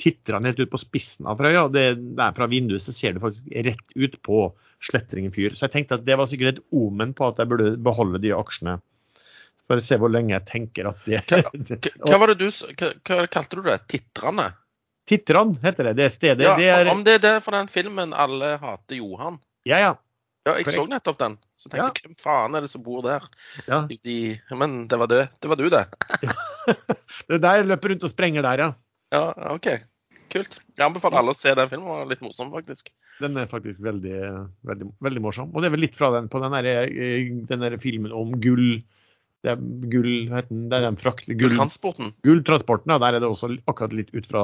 Titran 0.01 0.47
helt 0.47 0.59
ut 0.59 0.71
på 0.71 0.81
spissen 0.81 1.27
av 1.29 1.41
Frøya. 1.41 1.67
Det, 1.73 1.85
der 2.17 2.37
fra 2.37 2.47
vinduet 2.49 2.83
så 2.83 2.95
ser 2.95 3.13
du 3.13 3.23
faktisk 3.23 3.51
rett 3.67 3.97
ut 3.97 4.21
på 4.25 4.45
Slettringen 4.81 5.33
fyr. 5.35 5.53
Så 5.53 5.67
jeg 5.67 5.75
tenkte 5.75 5.99
at 5.99 6.07
det 6.07 6.17
var 6.17 6.29
sikkert 6.31 6.55
et 6.55 6.63
omen 6.73 7.13
på 7.17 7.27
at 7.27 7.41
jeg 7.41 7.51
burde 7.51 7.75
beholde 7.83 8.21
de 8.23 8.33
aksjene. 8.33 8.79
For 9.69 9.79
å 9.79 9.83
se 9.83 9.97
hvor 10.01 10.11
lenge 10.11 10.33
jeg 10.33 10.47
tenker 10.49 10.89
at 10.89 11.05
det 11.05 11.21
Hva, 11.29 12.09
hva 12.09 12.17
var 12.23 12.33
det 12.33 12.41
du 12.41 12.49
hva, 12.49 12.89
hva 13.07 13.27
kalte 13.31 13.59
du 13.59 13.67
det? 13.67 13.77
Titrene? 13.91 14.49
Titran 15.07 15.53
heter 15.61 15.91
det. 15.91 15.93
Det 15.99 16.09
stedet. 16.15 16.47
Ja, 16.47 16.55
det 16.57 16.69
er, 16.71 16.89
Om 16.91 17.03
det 17.05 17.19
er 17.19 17.23
det 17.23 17.35
for 17.45 17.55
den 17.55 17.69
filmen 17.71 18.13
'Alle 18.13 18.55
hater 18.61 18.95
Johan'? 18.95 19.39
ja, 19.63 19.79
ja. 19.79 19.93
Ja, 20.41 20.55
jeg 20.57 20.65
Korrekt. 20.65 20.79
så 20.79 20.89
nettopp 20.89 21.19
den. 21.21 21.35
Så 21.53 21.69
tenkte 21.69 22.01
jeg, 22.01 22.07
hvem 22.07 22.17
faen 22.17 22.57
er 22.57 22.65
det 22.65 22.71
som 22.71 22.81
bor 22.85 23.03
der? 23.05 23.27
ja. 23.67 23.83
De, 23.91 24.15
men 24.57 24.87
det 24.89 24.97
var 24.97 25.09
det. 25.11 25.21
Det 25.37 25.51
var 25.51 25.59
du, 25.59 25.67
det. 25.69 25.85
Det 27.29 27.37
der 27.43 27.65
løper 27.67 27.91
rundt 27.91 28.05
og 28.07 28.11
sprenger 28.11 28.45
der, 28.45 28.63
ja. 28.63 28.69
Ja, 29.13 29.25
OK. 29.53 29.67
Kult. 30.31 30.57
Jeg 30.77 30.85
anbefaler 30.85 31.19
alle 31.19 31.33
å 31.33 31.37
se 31.37 31.51
den 31.57 31.69
filmen. 31.69 31.85
Den 31.89 31.99
var 31.99 32.09
litt 32.09 32.23
morsom, 32.23 32.49
faktisk. 32.53 32.89
Den 33.19 33.37
er 33.37 33.49
faktisk 33.51 33.81
veldig, 33.83 34.15
veldig, 34.69 34.87
veldig 35.03 35.23
morsom. 35.25 35.51
Og 35.51 35.61
det 35.61 35.69
er 35.69 35.75
vel 35.75 35.83
litt 35.85 35.97
fra 35.99 36.09
den 36.15 36.29
på 36.31 36.41
den 36.41 36.55
eh, 36.61 37.29
den 37.49 37.65
der 37.65 37.77
filmen 37.83 38.15
om 38.15 38.33
gull 38.41 38.79
det 39.41 39.55
er 39.55 39.61
gull, 39.89 40.29
den? 40.29 40.65
Det 40.69 40.77
er 40.77 40.83
den 40.85 40.97
frakt, 41.01 41.25
gull, 41.25 41.49
Gulltransporten. 41.49 42.11
gulltransporten. 42.25 42.93
Ja, 42.93 42.99
der 43.01 43.17
er 43.17 43.23
det 43.23 43.29
også 43.29 43.49
akkurat 43.69 43.95
litt 43.97 44.11
ut 44.13 44.27
fra 44.29 44.43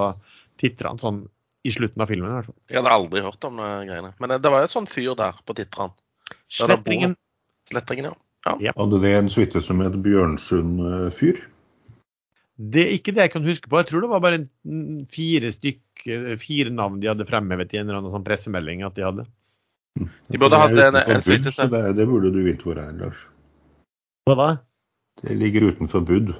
titrene, 0.57 0.97
sånn 1.01 1.19
i 1.67 1.73
slutten 1.75 2.03
av 2.03 2.07
filmen. 2.11 2.29
i 2.31 2.37
hvert 2.37 2.47
fall. 2.49 2.57
Jeg 2.71 2.79
hadde 2.79 2.93
aldri 2.95 3.23
hørt 3.25 3.47
om 3.49 3.59
det 3.59 3.71
greiene. 3.89 4.13
Men 4.21 4.31
det, 4.33 4.39
det 4.45 4.51
var 4.53 4.63
jo 4.63 4.69
et 4.69 4.75
sånn 4.75 4.87
fyr 4.89 5.15
der 5.19 5.41
på 5.47 5.55
Titran. 5.57 5.91
Ja, 6.31 6.37
Slettingen? 6.67 7.13
Slettringen. 7.67 8.15
Slettringen, 8.47 8.63
ja. 8.63 8.73
Hadde 8.77 8.99
det 9.03 9.13
en 9.17 9.29
suite 9.33 9.59
som 9.65 9.81
het 9.83 9.95
Bjørnsund-fyr? 10.05 11.41
Det 12.57 12.83
er 12.87 12.93
ikke 12.95 13.13
det 13.13 13.25
jeg 13.27 13.31
kan 13.35 13.43
huske 13.45 13.69
på. 13.69 13.77
Jeg 13.81 13.89
tror 13.91 14.01
det 14.05 14.09
var 14.09 14.21
bare 14.23 14.39
mm, 14.65 15.03
fire 15.13 15.51
stykk, 15.53 15.81
eh, 16.09 16.31
fire 16.41 16.71
navn 16.73 17.01
de 17.03 17.09
hadde 17.11 17.27
fremhevet 17.29 17.75
i 17.75 17.81
en 17.81 17.85
eller 17.89 17.99
annen 17.99 18.13
sånn 18.15 18.25
pressemelding 18.25 18.81
at 18.87 18.95
de 18.97 19.05
hadde. 19.05 19.25
De 20.31 20.39
burde 20.41 20.57
hatt 20.61 20.73
en- 20.77 20.97
en 21.03 21.21
suite 21.21 21.51
som 21.53 21.69
det, 21.69 21.83
det 21.99 22.07
burde 22.09 22.31
du 22.33 22.39
vite 22.45 22.65
hvor 22.65 22.79
er, 22.81 22.93
Lars. 22.97 23.19
Hva 24.25 24.35
da? 24.39 24.47
Det 25.21 25.35
ligger 25.37 25.67
utenfor 25.71 26.01
Bud. 26.05 26.33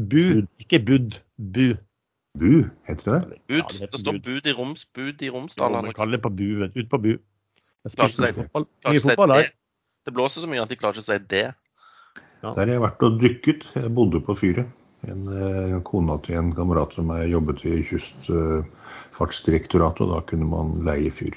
Bu, 0.00 0.44
ikke 0.60 0.80
Bud. 0.84 1.18
Bu. 1.38 1.74
Bu, 2.34 2.64
heter 2.88 3.04
det 3.04 3.20
det? 3.30 3.38
Bud, 3.48 3.58
Ja, 3.58 3.62
det 3.70 3.78
heter 3.80 3.90
det 3.94 4.00
står 4.02 4.18
bud. 4.24 4.46
i, 4.46 4.52
Roms, 4.58 4.82
bud 4.94 5.22
i 5.22 5.26
Ja, 5.26 5.32
Romsdal. 5.32 5.70
man 5.72 5.92
kaller 5.94 6.12
det 6.18 6.22
på 6.24 6.30
bu. 6.34 6.58
vet. 6.64 6.76
Ut 6.76 6.88
på 6.90 6.98
bu. 6.98 7.08
Jeg 7.84 7.92
Klart 7.94 8.10
spilte 8.10 8.32
mye 8.32 8.36
fotball, 8.42 8.64
mye 8.88 9.00
fotball 9.04 9.28
det. 9.36 9.50
Det 10.04 10.12
blåser 10.14 10.40
så 10.42 10.46
mye 10.50 10.62
at 10.62 10.68
de 10.72 10.76
klarer 10.76 10.92
ikke 10.98 11.04
å 11.04 11.12
si 11.12 11.18
det. 11.30 11.46
Der 12.44 12.54
har 12.60 12.66
jeg 12.66 12.80
vært 12.82 13.02
og 13.06 13.20
dykket. 13.20 13.62
Jeg 13.76 13.94
bodde 13.94 14.20
på 14.24 14.34
fyret. 14.36 14.66
En 15.08 15.28
en 15.28 15.82
kona 15.84 16.16
til 16.24 16.34
en 16.40 16.52
kamerat 16.56 16.92
som 16.96 17.08
jeg 17.12 17.30
jobbet 17.30 17.64
i 17.68 17.82
Kystfartsdirektoratet, 17.84 20.00
og 20.06 20.10
da 20.14 20.20
kunne 20.28 20.46
man 20.48 20.80
leie 20.84 21.10
fyr. 21.12 21.34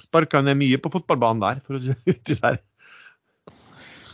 Sparka 0.00 0.42
ned 0.44 0.56
mye 0.60 0.76
på 0.78 0.90
fotballbanen 0.92 1.40
der. 1.40 1.60
for 1.66 1.74
å 1.74 1.80
si 1.82 1.94
uti 2.06 2.34
der. 2.40 2.58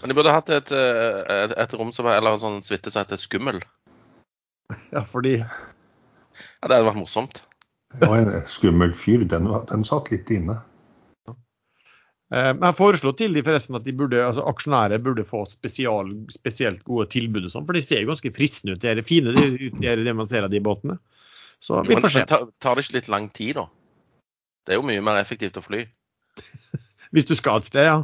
Men 0.01 0.09
de 0.09 0.15
burde 0.17 0.33
hatt 0.33 0.49
et, 0.51 0.73
eh, 0.73 1.23
et, 1.45 1.53
et 1.59 1.75
rom 1.75 1.93
som 1.93 2.05
var, 2.07 2.17
eller 2.17 2.31
en 2.33 2.39
sånn 2.39 2.63
suite 2.65 2.91
som 2.91 3.01
heter 3.05 3.17
Skummel. 3.21 3.61
Ja, 4.95 5.03
fordi 5.05 5.45
Ja, 6.63 6.69
Det 6.69 6.77
hadde 6.77 6.89
vært 6.91 7.01
morsomt. 7.03 7.43
Det 8.01 8.07
var 8.09 8.19
en 8.23 8.47
skummel 8.47 8.93
fyr. 8.95 9.25
Den, 9.29 9.49
var- 9.51 9.65
den 9.71 9.85
satt 9.85 10.11
litt 10.13 10.31
inne. 10.31 10.59
eh, 12.33 12.53
Jeg 12.55 12.77
foreslo 12.79 13.13
til 13.19 13.35
de 13.35 13.43
forresten 13.43 13.75
at 13.79 13.85
de 13.85 13.93
burde, 13.97 14.21
altså 14.23 14.45
aksjonærer 14.47 15.03
burde 15.03 15.25
få 15.27 15.45
spesial, 15.51 16.13
spesielt 16.37 16.85
gode 16.87 17.09
tilbud 17.11 17.45
og 17.49 17.51
sånn, 17.55 17.67
for 17.67 17.75
de 17.75 17.83
ser 17.83 18.05
jo 18.05 18.13
ganske 18.13 18.33
fristende 18.37 18.77
ut. 18.77 18.83
De 18.85 18.89
er 18.93 19.03
fine 19.07 19.35
de, 19.35 19.71
de 19.75 19.87
er 19.91 19.97
det 20.07 20.15
man 20.17 20.29
ser 20.31 20.47
av 20.47 20.51
de 20.55 20.61
båtene. 20.63 20.99
Så 21.61 21.83
vi 21.85 21.99
får 22.01 22.09
se. 22.15 22.25
tar, 22.31 22.47
tar 22.63 22.75
det 22.79 22.87
ikke 22.87 22.99
litt 23.01 23.09
lang 23.13 23.27
tid, 23.37 23.59
da? 23.59 23.67
Det 24.65 24.73
er 24.75 24.79
jo 24.79 24.87
mye 24.87 25.03
mer 25.05 25.19
effektivt 25.21 25.59
å 25.61 25.65
fly. 25.65 25.83
Hvis 27.13 27.27
du 27.27 27.35
skal 27.37 27.59
et 27.61 27.67
sted, 27.73 27.85
ja. 27.85 27.99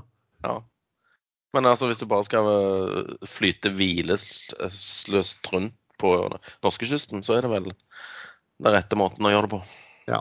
Ja. 0.44 0.58
Men 1.54 1.64
altså, 1.70 1.86
hvis 1.88 2.00
du 2.02 2.04
bare 2.10 2.24
skal 2.26 2.44
øh, 2.50 3.12
flyte 3.24 3.70
hvilesløst 3.72 5.46
rundt 5.52 5.72
på 6.00 6.12
norskekysten, 6.64 7.24
så 7.24 7.36
er 7.36 7.46
det 7.46 7.52
vel 7.52 7.70
den 7.70 8.72
rette 8.74 8.98
måten 8.98 9.26
å 9.26 9.32
gjøre 9.32 9.48
det 9.48 9.54
på. 9.56 9.60
Ja. 10.10 10.20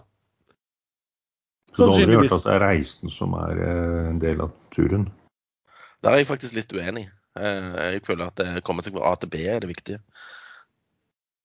Så 1.76 1.86
du 1.86 1.92
har 1.92 2.00
aldri 2.00 2.20
hørt 2.20 2.38
at 2.38 2.48
det 2.48 2.56
er 2.56 2.64
reisen 2.64 3.12
som 3.14 3.36
er 3.40 3.62
eh, 3.66 4.02
en 4.12 4.22
del 4.22 4.44
av 4.46 4.54
turen? 4.76 5.10
Der 6.04 6.14
er 6.14 6.22
jeg 6.22 6.30
faktisk 6.30 6.56
litt 6.58 6.72
uenig. 6.76 7.08
Eh, 7.36 7.76
Jeg 7.96 8.06
føler 8.08 8.30
at 8.30 8.40
det 8.40 8.64
kommer 8.68 8.86
seg 8.86 8.96
fra 8.96 9.12
A 9.12 9.20
til 9.20 9.32
B 9.34 9.44
er 9.44 9.60
det 9.64 9.72
viktige. 9.72 10.00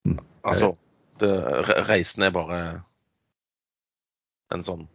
Mm. 0.07 0.21
Altså, 0.47 0.75
det, 1.21 1.33
reisen 1.91 2.25
er 2.25 2.33
bare 2.35 2.61
en 4.55 4.65
sånn 4.67 4.87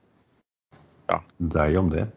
ja. 1.06 1.20
Deg 1.38 1.76
om 1.78 1.92
det. 1.94 2.08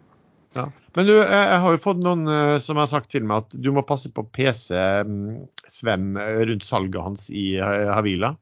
Men 0.57 1.07
du, 1.07 1.13
jeg 1.15 1.59
har 1.63 1.75
jo 1.75 1.81
fått 1.83 2.01
noen 2.03 2.27
eh, 2.33 2.57
som 2.65 2.79
har 2.81 2.89
sagt 2.91 3.11
til 3.13 3.27
meg 3.29 3.45
at 3.45 3.57
du 3.61 3.69
må 3.75 3.85
passe 3.87 4.11
på 4.15 4.25
PC, 4.35 4.73
mm, 5.07 5.45
Sven, 5.71 6.15
eh, 6.19 6.41
rundt 6.49 6.67
salget 6.67 7.05
hans 7.05 7.29
i 7.31 7.53
eh, 7.61 7.91
Havila. 7.93 8.33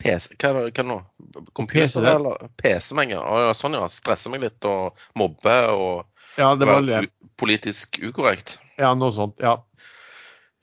PC 0.00 0.34
Hva 0.40 0.50
er 0.50 0.58
det 0.58 0.80
hva 0.80 0.84
nå? 0.88 0.98
PC 1.20 1.52
Computer, 1.56 2.08
eller? 2.14 2.44
PC-menger? 2.60 3.20
Å, 3.20 3.40
ja. 3.46 3.56
Sånn, 3.56 3.76
ja. 3.78 3.88
Stresser 3.92 4.32
meg 4.32 4.44
litt 4.46 4.68
og 4.68 5.00
mobbe 5.20 5.56
og 5.72 6.38
Ja, 6.40 6.54
det 6.56 6.68
var 6.68 6.84
være 6.84 7.10
politisk 7.40 8.00
ukorrekt. 8.04 8.58
ja, 8.80 8.94
noe 8.96 9.12
sånt. 9.12 9.40
Ja. 9.40 9.58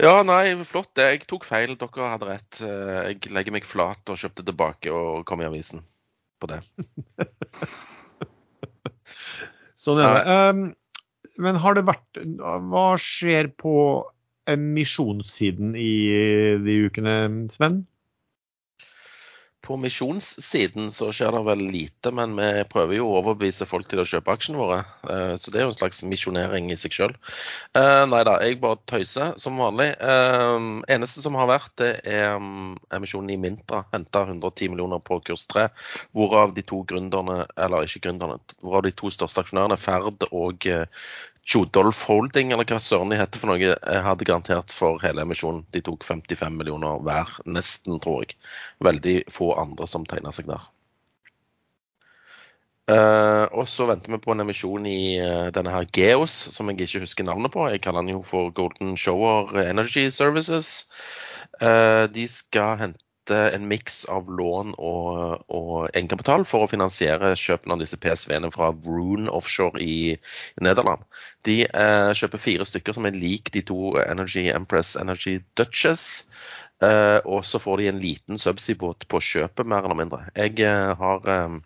Ja, 0.02 0.22
nei, 0.26 0.54
flott. 0.66 0.92
det. 0.98 1.08
Jeg 1.10 1.26
tok 1.30 1.46
feil. 1.50 1.74
Dere 1.78 2.10
hadde 2.12 2.28
rett. 2.30 2.60
Jeg 2.62 3.32
legger 3.34 3.56
meg 3.56 3.66
flat 3.66 4.10
og 4.14 4.20
kjøpte 4.22 4.46
tilbake 4.46 4.94
og 4.94 5.24
kom 5.26 5.42
i 5.42 5.48
avisen 5.50 5.82
på 6.38 6.50
det. 6.52 6.60
Sånn 9.78 10.02
er 10.02 10.18
det. 10.18 10.38
Um, 10.52 10.62
men 11.38 11.60
har 11.62 11.78
det 11.78 11.86
vært 11.86 12.20
Hva 12.72 12.88
skjer 13.02 13.52
på 13.62 13.76
emisjonssiden 14.50 15.76
i 15.78 15.94
de 16.64 16.78
ukene, 16.88 17.18
Sven? 17.54 17.82
På 19.68 19.76
misjonssiden 19.82 20.88
så 20.94 21.10
skjer 21.12 21.36
det 21.36 21.42
vel 21.44 21.64
lite, 21.68 22.12
men 22.16 22.38
vi 22.38 22.64
prøver 22.72 22.98
jo 22.98 23.10
å 23.10 23.18
overbevise 23.20 23.68
folk 23.68 23.90
til 23.92 24.00
å 24.00 24.08
kjøpe 24.08 24.32
aksjene 24.32 24.62
våre. 24.62 24.78
Eh, 25.12 25.34
så 25.36 25.52
det 25.52 25.60
er 25.60 25.68
jo 25.68 25.74
en 25.74 25.80
slags 25.82 26.00
misjonering 26.08 26.72
i 26.72 26.78
seg 26.80 26.96
sjøl. 26.96 27.16
Eh, 27.76 28.04
nei 28.08 28.24
da, 28.28 28.38
jeg 28.46 28.62
bare 28.64 28.80
tøyser 28.88 29.36
som 29.42 29.60
vanlig. 29.60 29.90
Eh, 30.00 30.70
eneste 30.96 31.24
som 31.24 31.36
har 31.40 31.52
vært, 31.52 31.74
det 31.82 31.92
er 32.08 32.38
mm, 32.40 32.78
emisjonen 32.96 33.36
i 33.36 33.40
Mintra. 33.44 33.84
Henta 33.92 34.24
110 34.30 34.72
millioner 34.72 35.04
på 35.04 35.20
kurs 35.28 35.44
3, 35.52 35.68
hvorav 36.16 36.56
de 36.56 36.64
to 36.68 36.84
gründerne, 36.88 37.44
eller 37.60 37.88
ikke 37.88 38.06
gründerne, 38.08 38.40
hvorav 38.64 38.88
de 38.88 38.96
to 38.96 39.12
største 39.12 39.44
aksjonærene, 39.44 39.80
Ferd 39.82 40.30
og 40.32 40.64
Jodolf 41.48 42.04
Holding, 42.10 42.52
eller 42.52 42.68
hva 42.68 42.80
søren 42.84 43.12
de 43.14 43.20
heter 43.20 43.40
for 43.40 43.54
noe, 43.54 43.76
eh, 43.76 44.02
hadde 44.04 44.28
garantert 44.28 44.74
for 44.76 45.00
hele 45.04 45.24
emisjonen. 45.24 45.64
De 45.72 45.82
tok 45.86 46.04
55 46.04 46.58
millioner 46.60 47.00
hver, 47.08 47.38
nesten, 47.48 48.02
tror 48.04 48.26
jeg. 48.26 48.36
Veldig 48.84 49.22
få 49.32 49.54
andre 49.62 49.88
som 49.88 50.06
tegna 50.06 50.34
seg 50.36 50.50
der. 50.52 50.66
Uh, 52.88 53.44
og 53.52 53.66
så 53.68 53.84
venter 53.90 54.14
vi 54.14 54.20
på 54.24 54.32
en 54.32 54.46
emisjon 54.46 54.86
i 54.88 55.20
uh, 55.20 55.50
denne 55.52 55.74
her 55.74 55.88
Geos, 55.92 56.36
som 56.56 56.70
jeg 56.72 56.86
ikke 56.86 57.02
husker 57.04 57.28
navnet 57.28 57.52
på. 57.52 57.66
Jeg 57.68 57.82
kaller 57.84 58.06
den 58.06 58.14
jo 58.14 58.22
for 58.24 58.54
Golden 58.56 58.96
Shower 58.96 59.52
Energy 59.60 60.06
Services. 60.08 60.88
Uh, 61.60 62.08
de 62.12 62.24
skal 62.32 62.80
hente 62.80 63.07
en 63.36 63.68
miks 63.70 64.04
av 64.12 64.30
lån 64.32 64.74
og, 64.78 65.44
og, 65.48 65.72
egenkapital 65.92 66.46
for 66.48 66.66
å 66.66 66.70
finansiere 66.72 67.34
kjøpene 67.38 67.76
av 67.76 67.84
disse 67.84 68.00
PSV-ene 68.02 68.52
fra 68.54 68.72
Rune 68.86 69.32
Offshore 69.34 69.82
i, 69.84 70.18
Nederland. 70.62 71.04
De 71.48 71.62
eh, 71.68 72.12
kjøper 72.18 72.42
fire 72.42 72.68
stykker 72.68 72.98
som 72.98 73.08
er 73.08 73.18
lik 73.18 73.52
de 73.56 73.64
to 73.68 73.96
Energy 74.02 74.48
Empress 74.54 74.96
Energy 75.00 75.40
Duchess. 75.60 76.28
Eh, 76.84 77.20
og 77.26 77.46
så 77.46 77.60
får 77.60 77.82
de 77.82 77.90
en 77.92 78.04
liten 78.04 78.42
subsea-båt 78.42 79.08
på 79.10 79.22
kjøpet, 79.24 79.66
mer 79.66 79.86
eller 79.86 79.98
mindre. 79.98 80.22
Jeg 80.38 80.60
eh, 80.66 80.94
har 81.00 81.34
eh, 81.34 81.58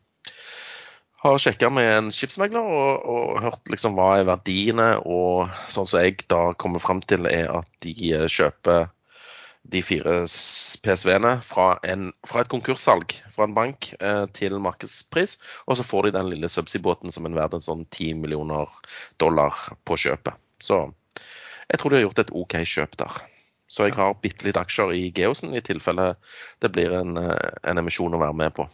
har 1.22 1.38
sjekka 1.38 1.70
med 1.70 1.86
en 1.94 2.08
skipsmegler 2.14 2.66
og, 2.66 3.04
og, 3.06 3.42
hørt 3.44 3.70
liksom 3.70 3.94
hva 3.98 4.16
er 4.18 4.26
verdiene. 4.30 4.88
Og 5.06 5.52
sånn 5.70 5.86
som 5.90 6.02
jeg 6.02 6.24
da 6.32 6.56
kommer 6.58 6.82
fram 6.82 7.04
til, 7.06 7.28
er 7.30 7.52
at 7.60 7.70
de 7.86 7.94
eh, 7.94 8.26
kjøper 8.32 8.90
de 9.64 9.82
fire 9.86 10.24
PSV-ene 10.84 11.36
fra, 11.46 11.68
fra, 12.28 12.42
et 12.42 12.52
konkurssalg 12.52 13.14
fra 13.34 13.46
en 13.46 13.56
bank 13.56 13.92
eh, 14.00 14.26
til 14.36 14.58
markedspris. 14.64 15.38
Og 15.68 15.78
så 15.78 15.86
får 15.86 16.08
de 16.08 16.16
den 16.18 16.32
lille 16.34 16.50
subsea-båten 16.50 17.14
som 17.14 17.28
er 17.28 17.38
verdt 17.38 17.60
en 17.60 17.68
sånn 17.68 17.84
10 17.90 18.18
millioner 18.24 18.72
dollar 19.22 19.58
på 19.86 20.00
kjøpet. 20.02 20.40
Så 20.62 20.88
jeg 21.70 21.80
tror 21.80 21.92
de 21.92 22.02
har 22.02 22.08
gjort 22.08 22.24
et 22.26 22.34
OK 22.42 22.58
kjøp 22.66 22.98
der. 23.00 23.22
Så 23.72 23.88
jeg 23.88 23.96
har 23.96 24.18
bitte 24.20 24.44
litt 24.44 24.60
aksjer 24.60 24.92
i 24.98 25.04
Geosen 25.16 25.54
i 25.56 25.64
tilfelle 25.64 26.16
det 26.60 26.74
blir 26.76 26.92
en, 26.98 27.16
eh, 27.22 27.52
en 27.64 27.80
emisjon 27.80 28.18
å 28.18 28.24
være 28.24 28.38
med 28.42 28.58
på. 28.58 28.68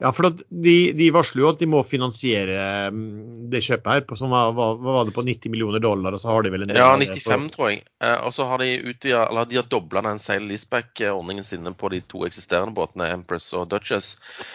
Ja, 0.00 0.12
for 0.16 0.30
de, 0.32 0.74
de, 0.96 1.06
varsler 1.12 1.42
jo 1.42 1.48
at 1.50 1.60
de 1.60 1.66
må 1.68 1.82
finansiere 1.84 2.88
mm, 2.88 3.50
det 3.52 3.60
kjøpet 3.66 3.90
her. 3.92 4.04
På, 4.08 4.16
som 4.16 4.32
var, 4.32 4.54
var, 4.56 4.78
var, 4.80 5.02
det 5.04 5.12
på 5.12 5.24
90 5.26 5.52
millioner 5.52 5.82
dollar, 5.84 6.16
og 6.16 6.22
så 6.22 6.30
har 6.32 6.46
de 6.46 6.52
vel 6.54 6.64
en 6.64 6.72
del 6.72 6.80
Ja, 6.80 6.94
95 6.96 7.50
tror 7.52 7.68
jeg. 7.68 7.82
Eh, 8.00 8.16
og 8.24 8.32
så 8.32 8.46
har 8.48 8.62
de 8.64 8.70
utvida, 8.80 9.26
eller 9.26 9.50
de 9.50 9.58
har 9.60 9.68
dobla 9.68 10.00
den 10.08 10.22
Sail 10.22 10.48
Leaseback-ordningen 10.48 11.44
sine 11.44 11.74
på 11.76 11.92
de 11.92 12.00
to 12.08 12.24
eksisterende 12.24 12.72
båtene, 12.78 13.10
Empress 13.12 13.50
og 13.58 13.68
Duchess. 13.74 14.14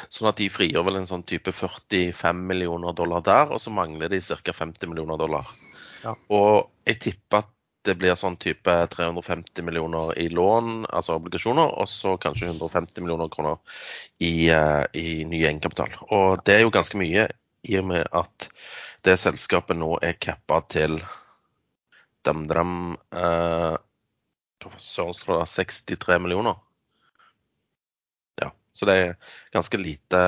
Sånn 0.09 0.31
at 0.31 0.41
de 0.41 0.49
frigjør 0.49 0.87
vel 0.89 0.97
en 1.03 1.09
sånn 1.11 1.27
type 1.29 1.53
45 1.53 2.41
millioner 2.49 2.97
dollar 2.97 3.21
der, 3.29 3.53
og 3.53 3.61
så 3.61 3.73
mangler 3.73 4.09
de 4.09 4.23
ca. 4.25 4.57
50 4.65 4.89
millioner 4.89 5.21
dollar. 5.21 5.53
Ja. 6.01 6.17
Og 6.33 6.71
jeg 6.89 7.03
tipper 7.05 7.45
at 7.45 7.54
det 7.85 7.95
blir 8.01 8.17
sånn 8.17 8.37
type 8.41 8.73
350 8.91 9.65
millioner 9.65 10.13
i 10.19 10.27
lån, 10.33 10.87
altså 10.89 11.19
obligasjoner, 11.19 11.75
og 11.77 11.89
så 11.89 12.15
kanskje 12.21 12.49
150 12.49 13.03
millioner 13.05 13.29
kroner 13.33 13.59
i, 14.17 14.49
uh, 14.49 14.83
i 14.97 15.23
ny 15.27 15.43
egenkapital. 15.43 15.93
Og 16.09 16.41
det 16.47 16.57
er 16.57 16.65
jo 16.65 16.73
ganske 16.73 16.99
mye 16.99 17.27
i 17.65 17.77
og 17.79 17.89
med 17.91 18.09
at 18.15 18.49
det 19.05 19.17
selskapet 19.21 19.77
nå 19.77 19.95
er 20.05 20.17
cappa 20.21 20.61
til 20.71 20.99
dem-dem 22.25 22.95
uh, 23.13 23.75
Søren 24.81 25.13
står 25.13 25.43
det 25.43 25.49
63 25.51 26.15
millioner. 26.23 26.55
Ja, 28.41 28.47
så 28.73 28.87
det 28.89 28.95
er 28.97 29.11
ganske 29.53 29.77
lite 29.77 30.21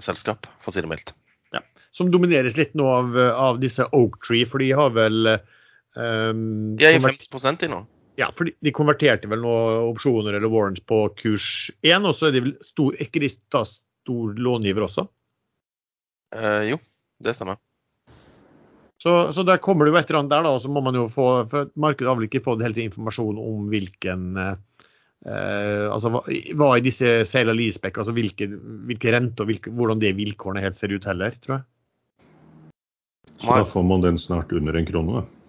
selskap, 0.00 0.48
for 0.56 0.72
å 0.72 0.72
si 0.72 0.80
det 0.80 0.88
mildt. 0.88 1.12
Ja, 1.52 1.60
Som 1.92 2.08
domineres 2.14 2.56
litt 2.56 2.72
nå 2.78 2.86
av, 2.88 3.18
av 3.18 3.60
disse 3.60 3.84
Oak 3.92 4.22
Tree, 4.24 4.48
for 4.48 4.64
de 4.64 4.70
har 4.72 4.94
vel 4.96 5.34
Um, 5.94 6.74
de 6.78 6.88
er 6.88 6.96
i 6.98 7.02
50 7.02 7.66
i 7.66 7.70
nå. 7.70 7.84
Ja, 8.18 8.30
for 8.34 8.46
de 8.46 8.72
konverterte 8.74 9.30
vel 9.30 9.42
noen 9.42 9.90
opsjoner 9.90 10.36
eller 10.36 10.50
warrants 10.50 10.82
på 10.86 11.00
kurs 11.18 11.46
1, 11.82 12.06
og 12.06 12.14
så 12.14 12.28
er 12.28 12.36
de 12.36 12.44
vel 12.48 12.56
stor, 12.62 12.94
ikke 13.02 13.22
de 13.24 13.30
da 13.54 13.64
stor 13.66 14.34
långiver 14.38 14.86
også? 14.86 15.06
Uh, 16.34 16.62
jo, 16.68 16.78
det 17.22 17.34
stemmer. 17.34 17.58
Så, 19.02 19.32
så, 19.36 19.42
der 19.44 19.60
kommer 19.60 19.84
det 19.84 19.92
jo 19.92 19.98
et 19.98 20.08
eller 20.08 20.22
annet 20.22 20.32
der, 20.32 20.46
da, 20.46 20.54
og 20.54 20.62
så 20.62 20.70
må 20.72 20.80
man 20.80 20.96
jo 20.96 21.08
få 21.12 21.26
For 21.50 21.68
markedet 21.76 22.08
har 22.08 22.16
vel 22.16 22.28
ikke 22.28 22.40
fått 22.46 22.62
helt 22.64 22.78
informasjon 22.80 23.36
om 23.42 23.66
hvilken 23.68 24.38
uh, 24.38 24.54
altså 25.24 26.12
hva, 26.14 26.22
hva, 26.56 26.70
i 26.78 26.84
disse 26.84 27.18
sale 27.28 27.52
og 27.52 27.58
leaseback, 27.58 27.98
altså 28.00 28.14
hvilke, 28.16 28.48
hvilke 28.88 29.12
renter 29.12 29.44
og 29.44 29.50
hvilke, 29.50 29.72
hvordan 29.74 30.02
de 30.02 30.14
vilkårene 30.16 30.64
helt 30.64 30.78
ser 30.78 30.94
ut 30.94 31.06
heller, 31.08 31.36
tror 31.44 31.58
jeg. 31.58 31.66
Så 33.42 33.58
da 33.58 33.64
får 33.66 33.86
man 33.88 34.04
den 34.04 34.20
snart 34.20 34.52
under 34.54 34.76
en 34.78 34.86
krone, 34.88 35.20
da? 35.20 35.43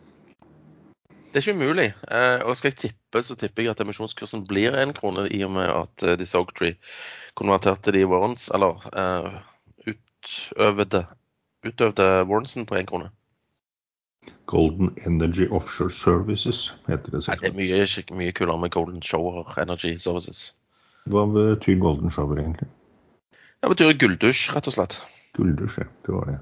Det 1.36 1.42
er 1.42 1.52
ikke 1.52 1.60
umulig. 1.60 1.86
Eh, 2.08 2.46
og 2.48 2.56
skal 2.56 2.72
jeg 2.72 2.78
tippe, 2.80 3.20
så 3.20 3.36
tipper 3.36 3.66
jeg 3.66 3.74
at 3.74 3.82
emisjonskursen 3.84 4.46
blir 4.48 4.72
én 4.80 4.94
krone, 4.96 5.26
i 5.28 5.42
og 5.44 5.52
med 5.52 5.68
at 5.68 6.06
uh, 6.08 6.14
disse 6.16 6.40
Oaktree 6.40 6.78
konverterte 7.36 7.92
de 7.92 8.06
warrants, 8.08 8.46
eller 8.56 8.80
uh, 8.96 9.42
utøvde, 9.84 11.02
utøvde 11.68 12.06
warrantsen 12.30 12.64
på 12.66 12.78
én 12.80 12.88
krone. 12.88 13.10
Golden 14.46 14.96
Energy 15.06 15.50
Offshore 15.52 15.92
Services 15.92 16.78
heter 16.88 17.12
det. 17.12 17.26
Nei, 17.28 17.38
det 17.42 17.52
er 17.52 17.60
mye, 17.60 17.84
mye 18.16 18.38
kulere 18.40 18.64
med 18.64 18.72
Golden 18.72 19.04
Shower 19.04 19.60
Energy 19.60 19.98
Services. 20.00 20.54
Hva 21.12 21.28
betyr 21.36 21.84
Golden 21.84 22.16
Shower 22.16 22.40
egentlig? 22.40 22.72
Det 23.60 23.76
betyr 23.76 23.92
gulldusj, 24.00 24.48
rett 24.56 24.72
og 24.72 24.80
slett. 24.80 25.02
Gulldusj, 25.36 25.84
ja. 25.84 25.92
Det 26.08 26.16
var 26.16 26.32
det. 26.32 26.40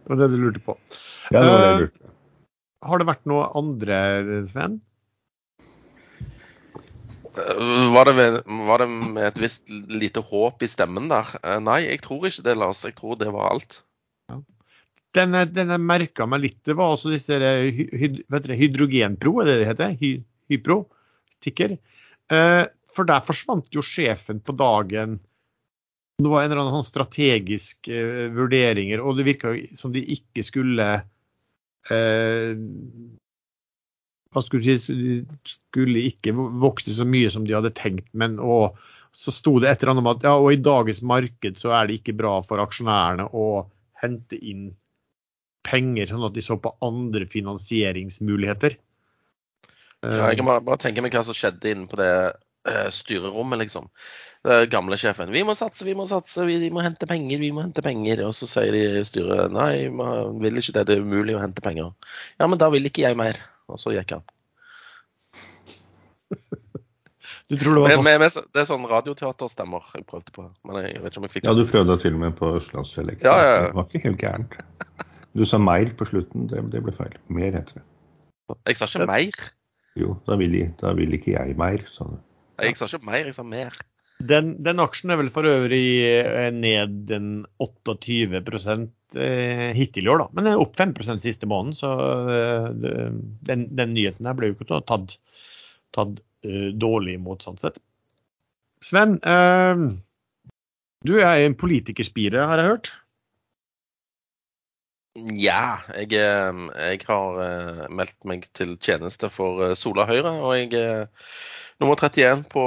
Det 0.00 0.14
var 0.14 0.24
det 0.24 0.32
du 0.32 0.40
lurte 0.40 0.64
på. 0.64 0.80
Ja, 1.30 1.42
det 1.42 1.48
var 1.52 1.60
det 1.60 1.70
jeg 1.70 1.80
lurte 1.84 1.98
på. 1.98 2.05
Har 2.86 3.00
det 3.00 3.08
vært 3.08 3.26
noe 3.28 3.48
andre, 3.58 3.96
Sven? 4.50 4.78
Eh, 7.36 7.92
var 7.92 8.08
det, 8.08 8.14
med, 8.14 8.38
var 8.68 8.82
det, 8.82 8.88
med, 8.88 9.22
et 9.26 9.40
visst 9.40 9.68
lite 9.70 10.22
håp 10.24 10.62
i 10.62 10.70
stemmen 10.70 11.10
der? 11.12 11.34
Eh, 11.42 11.58
nei, 11.62 11.82
jeg 11.86 12.02
tror 12.04 12.28
ikke 12.28 12.46
det, 12.46 12.56
Lars. 12.60 12.84
Jeg 12.86 12.96
tror 12.98 13.18
det 13.20 13.32
var 13.34 13.52
alt. 13.54 13.80
Ja. 14.32 14.40
Den, 15.16 15.36
den 15.52 15.72
jeg 15.74 15.84
merka 15.84 16.28
meg 16.28 16.44
litt, 16.44 16.58
det 16.68 16.76
var 16.76 16.94
altså 16.94 17.12
disse 17.12 17.36
hyd, 17.36 18.22
Hydrogenpro, 18.28 19.38
er 19.40 19.50
det 19.50 19.60
det 19.62 19.70
heter? 19.70 19.94
Hy, 20.00 20.12
Hypro? 20.52 20.82
Tikker. 21.44 21.76
Eh, 22.32 22.64
for 22.96 23.08
der 23.08 23.24
forsvant 23.24 23.68
jo 23.74 23.84
sjefen 23.84 24.40
på 24.44 24.54
dagen. 24.56 25.18
Det 26.16 26.30
var 26.32 26.44
en 26.44 26.52
eller 26.52 26.62
annen 26.62 26.78
sånn 26.78 26.88
strategisk 26.88 27.90
eh, 27.92 28.26
vurderinger, 28.32 29.02
og 29.04 29.18
det 29.18 29.26
virka 29.26 29.52
som 29.76 29.92
de 29.92 30.00
ikke 30.16 30.44
skulle 30.46 30.86
eh, 31.94 32.56
hva 34.34 34.42
skulle 34.44 34.76
si, 34.76 34.96
De 35.24 35.24
skulle 35.48 36.04
ikke 36.10 36.34
vokse 36.36 36.92
så 36.92 37.06
mye 37.08 37.30
som 37.32 37.46
de 37.46 37.56
hadde 37.56 37.74
tenkt, 37.78 38.08
men 38.12 38.38
og, 38.42 38.76
så 39.16 39.32
sto 39.32 39.56
det 39.62 39.70
et 39.70 39.82
eller 39.82 39.94
annet 39.94 40.04
om 40.04 40.10
at 40.12 40.26
ja, 40.26 40.34
og 40.36 40.50
i 40.52 40.60
dagens 40.60 41.00
marked 41.00 41.60
så 41.60 41.72
er 41.72 41.88
det 41.88 42.00
ikke 42.00 42.16
bra 42.18 42.34
for 42.44 42.60
aksjonærene 42.60 43.30
å 43.32 43.46
hente 44.02 44.36
inn 44.36 44.74
penger, 45.66 46.10
sånn 46.10 46.26
at 46.28 46.36
de 46.36 46.44
så 46.44 46.58
på 46.60 46.74
andre 46.84 47.24
finansieringsmuligheter. 47.30 48.76
Ja, 50.04 50.28
jeg 50.28 50.38
kan 50.38 50.50
bare, 50.50 50.62
bare 50.62 50.82
tenke 50.82 51.02
meg 51.02 51.16
hva 51.16 51.24
som 51.26 51.34
skjedde 51.34 51.72
inne 51.72 51.88
på 51.90 51.98
det 51.98 52.12
styrerommet, 52.94 53.60
liksom. 53.64 53.90
Det 54.46 54.68
gamle 54.70 54.94
sjefen. 55.00 55.32
Vi 55.34 55.42
må 55.46 55.56
satse, 55.58 55.82
vi 55.86 55.96
må 55.98 56.06
satse, 56.06 56.44
vi 56.46 56.70
må 56.70 56.84
hente 56.84 57.08
penger, 57.10 57.40
vi 57.42 57.50
må 57.54 57.64
hente 57.64 57.82
penger. 57.82 58.22
Og 58.28 58.34
så 58.36 58.46
sier 58.50 58.74
de 58.74 59.02
styret 59.06 59.54
nei, 59.54 59.88
man 59.90 60.38
vil 60.42 60.60
ikke 60.60 60.76
det, 60.76 60.86
det 60.90 60.98
er 60.98 61.06
umulig 61.06 61.34
å 61.34 61.42
hente 61.42 61.64
penger. 61.64 61.90
Ja, 62.38 62.46
men 62.46 62.60
da 62.62 62.70
vil 62.74 62.86
ikke 62.86 63.06
jeg 63.06 63.18
mer. 63.18 63.40
Og 63.66 63.80
så 63.82 63.94
gikk 63.96 64.18
han. 64.18 64.26
Du 67.46 67.54
tror 67.58 67.76
det 67.76 67.82
var 67.82 67.92
sånn? 67.94 68.06
Med, 68.06 68.20
med, 68.22 68.38
det 68.54 68.62
er 68.62 68.66
sånn 68.66 68.86
radioteaterstemmer 68.90 69.90
jeg 69.94 70.06
prøvde 70.10 70.32
på. 70.34 70.46
Men 70.66 70.80
jeg 70.82 71.02
vet 71.02 71.12
ikke 71.12 71.20
om 71.20 71.26
jeg 71.28 71.34
fikk 71.36 71.44
Ja, 71.46 71.54
du 71.54 71.62
prøvde 71.70 71.98
til 72.02 72.16
og 72.16 72.22
med 72.24 72.38
på 72.38 72.48
Østlandsdialekt. 72.58 73.26
Ja, 73.26 73.34
ja, 73.38 73.52
ja. 73.52 73.60
Det 73.68 73.76
var 73.78 73.86
ikke 73.86 74.02
helt 74.08 74.22
gærent. 74.22 74.56
Du 75.36 75.44
sa 75.46 75.60
mer 75.62 75.92
på 75.98 76.08
slutten, 76.08 76.48
det, 76.50 76.64
det 76.72 76.82
ble 76.82 76.94
feil. 76.96 77.14
Mer 77.30 77.54
heter 77.60 77.78
det. 77.78 77.84
Jeg 78.66 78.78
sa 78.80 78.88
ikke 78.90 79.06
mer. 79.10 79.44
Jo, 79.96 80.16
da 80.26 80.38
vil, 80.40 80.56
da 80.80 80.92
vil 80.98 81.14
ikke 81.18 81.36
jeg 81.36 81.54
mer, 81.60 81.86
sa 81.92 82.08
du. 82.10 82.16
Jeg 82.62 82.78
sa 82.78 82.88
ikke 82.88 83.04
mer, 83.08 83.26
jeg 83.28 83.36
sa 83.36 83.44
mer. 83.46 83.76
Den, 84.24 84.54
den, 84.64 84.80
aksjen 84.80 85.12
er 85.12 85.18
vel 85.20 85.28
for 85.32 85.44
øvrig 85.44 85.84
eh, 86.08 86.48
ned 86.54 87.10
en 87.12 87.30
28 87.60 88.14
eh, 88.32 89.72
hittil 89.76 90.06
i 90.08 90.12
år, 90.12 90.22
da. 90.22 90.28
Men 90.32 90.46
den 90.46 90.54
er 90.54 90.62
opp 90.62 90.76
5 90.78 90.94
siste 91.20 91.48
måneden, 91.48 91.76
så 91.76 91.90
eh, 92.32 92.70
den, 93.44 93.66
den, 93.76 93.92
nyheten 93.92 94.28
her 94.28 94.36
ble 94.38 94.50
jo 94.50 94.56
ikke 94.56 94.80
tatt, 94.88 95.18
tatt 95.96 96.22
dårlig 96.78 97.16
imot 97.18 97.42
sånn 97.42 97.58
sett. 97.58 97.80
Sven, 98.84 99.16
du 101.02 101.12
er 101.18 101.40
en 101.42 101.56
politikerspire, 101.58 102.44
har 102.46 102.60
jeg 102.60 102.70
hørt? 102.70 102.90
Ja, 105.34 105.80
jeg, 105.96 106.12
jeg 106.12 107.00
har 107.08 107.90
meldt 107.90 108.18
meg 108.28 108.46
til 108.54 108.76
tjeneste 108.78 109.32
for 109.32 109.74
Sola 109.80 110.06
Høyre. 110.06 110.36
Og 110.44 110.54
jeg 110.60 110.70
er 110.76 111.08
nummer 111.82 111.98
31 111.98 112.44
på 112.52 112.62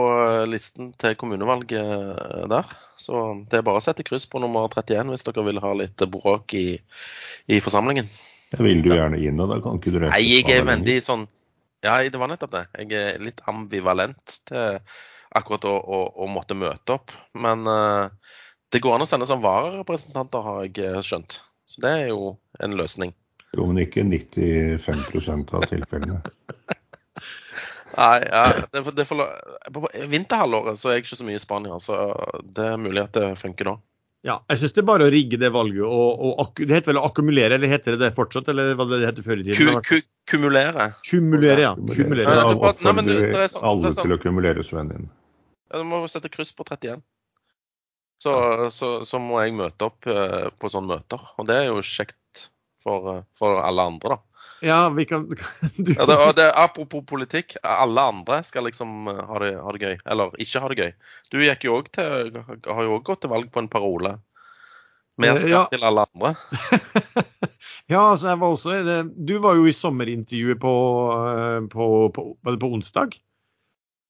listen 0.50 0.92
til 1.02 1.16
kommunevalget 1.20 2.50
der. 2.52 2.74
Så 3.00 3.22
det 3.50 3.60
er 3.60 3.66
bare 3.66 3.80
å 3.80 3.84
sette 3.84 4.06
kryss 4.08 4.28
på 4.30 4.42
nummer 4.44 4.68
31 4.68 5.14
hvis 5.14 5.26
dere 5.28 5.46
vil 5.48 5.62
ha 5.64 5.74
litt 5.78 6.04
bråk 6.12 6.56
i, 6.60 6.68
i 7.48 7.62
forsamlingen. 7.64 8.10
Det 8.50 8.66
vil 8.66 8.82
du 8.84 8.92
gjerne 8.92 9.20
inn, 9.22 9.40
og 9.40 9.52
da 9.52 9.60
kan 9.62 9.78
ikke 9.78 9.94
du 9.94 10.02
Nei, 10.08 10.24
jeg 10.26 10.48
er 10.50 10.66
veldig 10.66 10.98
sånn 11.06 11.28
Ja, 11.86 12.00
det 12.02 12.20
var 12.20 12.32
nettopp 12.32 12.56
det. 12.56 12.66
Jeg 12.82 12.96
er 12.98 13.22
litt 13.24 13.44
ambivalent 13.48 14.40
til 14.50 14.82
akkurat 15.38 15.68
å, 15.70 15.76
å, 15.78 16.00
å 16.26 16.28
måtte 16.28 16.58
møte 16.58 16.98
opp. 16.98 17.14
Men 17.38 17.64
uh, 17.70 18.10
det 18.74 18.82
går 18.84 18.98
an 18.98 19.06
å 19.06 19.08
sende 19.10 19.30
som 19.30 19.44
vararepresentanter, 19.46 20.44
har 20.44 20.66
jeg 20.68 21.06
skjønt. 21.06 21.40
Så 21.70 21.86
det 21.86 21.94
er 22.02 22.12
jo 22.12 22.34
en 22.60 22.76
løsning. 22.76 23.14
Jo, 23.54 23.66
men 23.70 23.80
ikke 23.86 24.04
95% 24.06 25.56
av 25.56 25.66
tilfellene. 25.72 26.20
Nei, 28.00 28.20
ja, 28.24 28.44
det, 28.72 28.82
det 28.96 29.04
for, 29.10 29.28
På 29.76 29.90
vinterhalvåret 29.92 30.80
så 30.80 30.90
er 30.92 30.98
jeg 30.98 31.06
ikke 31.06 31.18
så 31.20 31.28
mye 31.28 31.40
i 31.40 31.44
Spania, 31.44 31.80
så 31.84 32.00
det 32.46 32.68
er 32.72 32.80
mulig 32.80 33.02
at 33.04 33.18
det 33.18 33.34
funker 33.42 33.74
da. 33.74 33.78
Ja, 34.28 34.36
jeg 34.52 34.60
syns 34.60 34.74
det 34.76 34.82
er 34.82 34.88
bare 34.90 35.06
å 35.08 35.12
rigge 35.14 35.38
det 35.40 35.48
valget 35.56 35.86
og, 35.88 36.24
og 36.44 36.58
Det 36.60 36.74
heter 36.74 36.92
vel 36.92 36.98
å 37.00 37.06
akkumulere, 37.08 37.56
eller 37.56 37.72
heter 37.72 37.96
det 37.96 38.02
det 38.02 38.10
fortsatt? 38.18 38.50
Eller 38.52 38.74
hva 38.76 38.84
det 38.90 39.00
heter 39.08 39.24
før 39.24 39.40
i 39.40 39.46
tiden? 39.48 39.80
Ku, 39.80 40.00
ku, 40.02 40.10
kumulere. 40.28 40.90
Kumulere, 41.08 41.64
ja. 41.64 41.72
Kumulere. 41.76 42.36
Ja, 42.36 42.50
men 42.50 42.60
oppfordrer 42.68 43.46
er 43.46 43.54
sånn- 43.54 43.64
alle 43.70 43.94
sånn- 43.96 44.04
til 44.04 44.18
å 44.18 44.20
kumulere 44.20 44.66
Sven 44.68 44.92
din. 44.92 45.08
Ja, 45.72 45.80
du 45.80 45.88
må 45.88 46.02
sette 46.12 46.32
kryss 46.34 46.52
på 46.58 46.68
31. 46.68 47.00
Så, 48.20 48.34
så, 48.76 48.90
så 49.08 49.20
må 49.24 49.40
jeg 49.46 49.56
møte 49.56 49.88
opp 49.88 50.08
eh, 50.12 50.50
på 50.60 50.72
sånne 50.72 50.98
møter. 50.98 51.22
Og 51.40 51.48
det 51.48 51.56
er 51.56 51.70
jo 51.70 51.80
kjekt 51.80 52.50
for, 52.84 53.14
eh, 53.14 53.22
for 53.40 53.62
alle 53.64 53.86
andre, 53.94 54.18
da. 54.18 54.20
Ja, 54.62 54.90
vi 54.90 55.06
kan 55.06 55.28
du, 55.76 55.94
Ja, 55.94 56.06
det, 56.06 56.18
og 56.18 56.34
det, 56.36 56.48
apropos 56.56 57.04
politikk, 57.08 57.56
alle 57.64 58.02
andre 58.12 58.42
skal 58.44 58.68
liksom 58.68 59.08
eh, 59.08 59.22
ha 59.30 59.44
det, 59.44 59.52
ha 59.64 59.76
det 59.76 59.84
gøy. 59.84 60.00
Eller 60.06 60.34
ikke 60.42 60.64
ha 60.64 60.72
det 60.72 60.80
gøy. 60.80 60.92
Du 61.32 61.40
gikk 61.44 61.68
jo 61.68 61.78
også 61.80 61.96
til, 62.00 62.42
har 62.68 62.84
jo 62.88 62.98
òg 62.98 63.06
gått 63.08 63.24
til 63.26 63.34
valg 63.34 63.52
på 63.54 63.64
en 63.64 63.72
parole. 63.72 64.18
Mer 65.20 65.36
Eh, 65.36 65.42
skatt 65.44 65.52
ja. 65.52 65.66
til 65.72 65.86
alle 65.88 66.08
andre. 66.10 66.36
Ja, 67.90 68.12
altså 68.12 68.28
jeg 68.30 68.40
var 68.40 68.52
også 68.54 68.74
Du 69.18 69.40
var 69.42 69.56
jo 69.58 69.64
i 69.66 69.72
sommerintervjuet 69.74 70.60
på, 70.62 70.74
eh, 71.26 71.64
på, 71.74 71.86
på, 72.14 72.26
var 72.46 72.54
det 72.54 72.62
på 72.62 72.70
onsdag. 72.76 73.16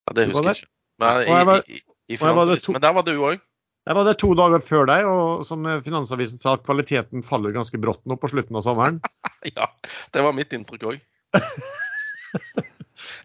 Ja, 0.06 0.12
det 0.18 0.26
husker 0.28 0.50
jeg 0.50 0.60
ikke. 0.60 0.68
Men, 1.00 1.62
i, 1.64 1.80
i, 1.80 1.80
i 2.12 2.18
Men 2.20 2.82
der 2.84 2.92
var 2.92 3.06
du 3.08 3.14
òg. 3.16 3.40
Jeg 3.88 3.96
var 3.96 4.04
der 4.06 4.18
to 4.20 4.34
dager 4.36 4.62
før 4.62 4.88
deg, 4.90 5.06
og 5.08 5.44
som 5.48 5.64
Finansavisen 5.84 6.40
sa, 6.42 6.54
at 6.58 6.64
kvaliteten 6.66 7.24
faller 7.26 7.54
ganske 7.54 7.80
brått 7.80 8.02
nå 8.08 8.18
på 8.20 8.28
slutten 8.32 8.58
av 8.60 8.66
sommeren. 8.66 9.00
Ja, 9.56 9.70
det 10.12 10.20
var 10.20 10.34
mitt 10.36 10.52
inntrykk 10.52 10.82
òg. 10.90 10.98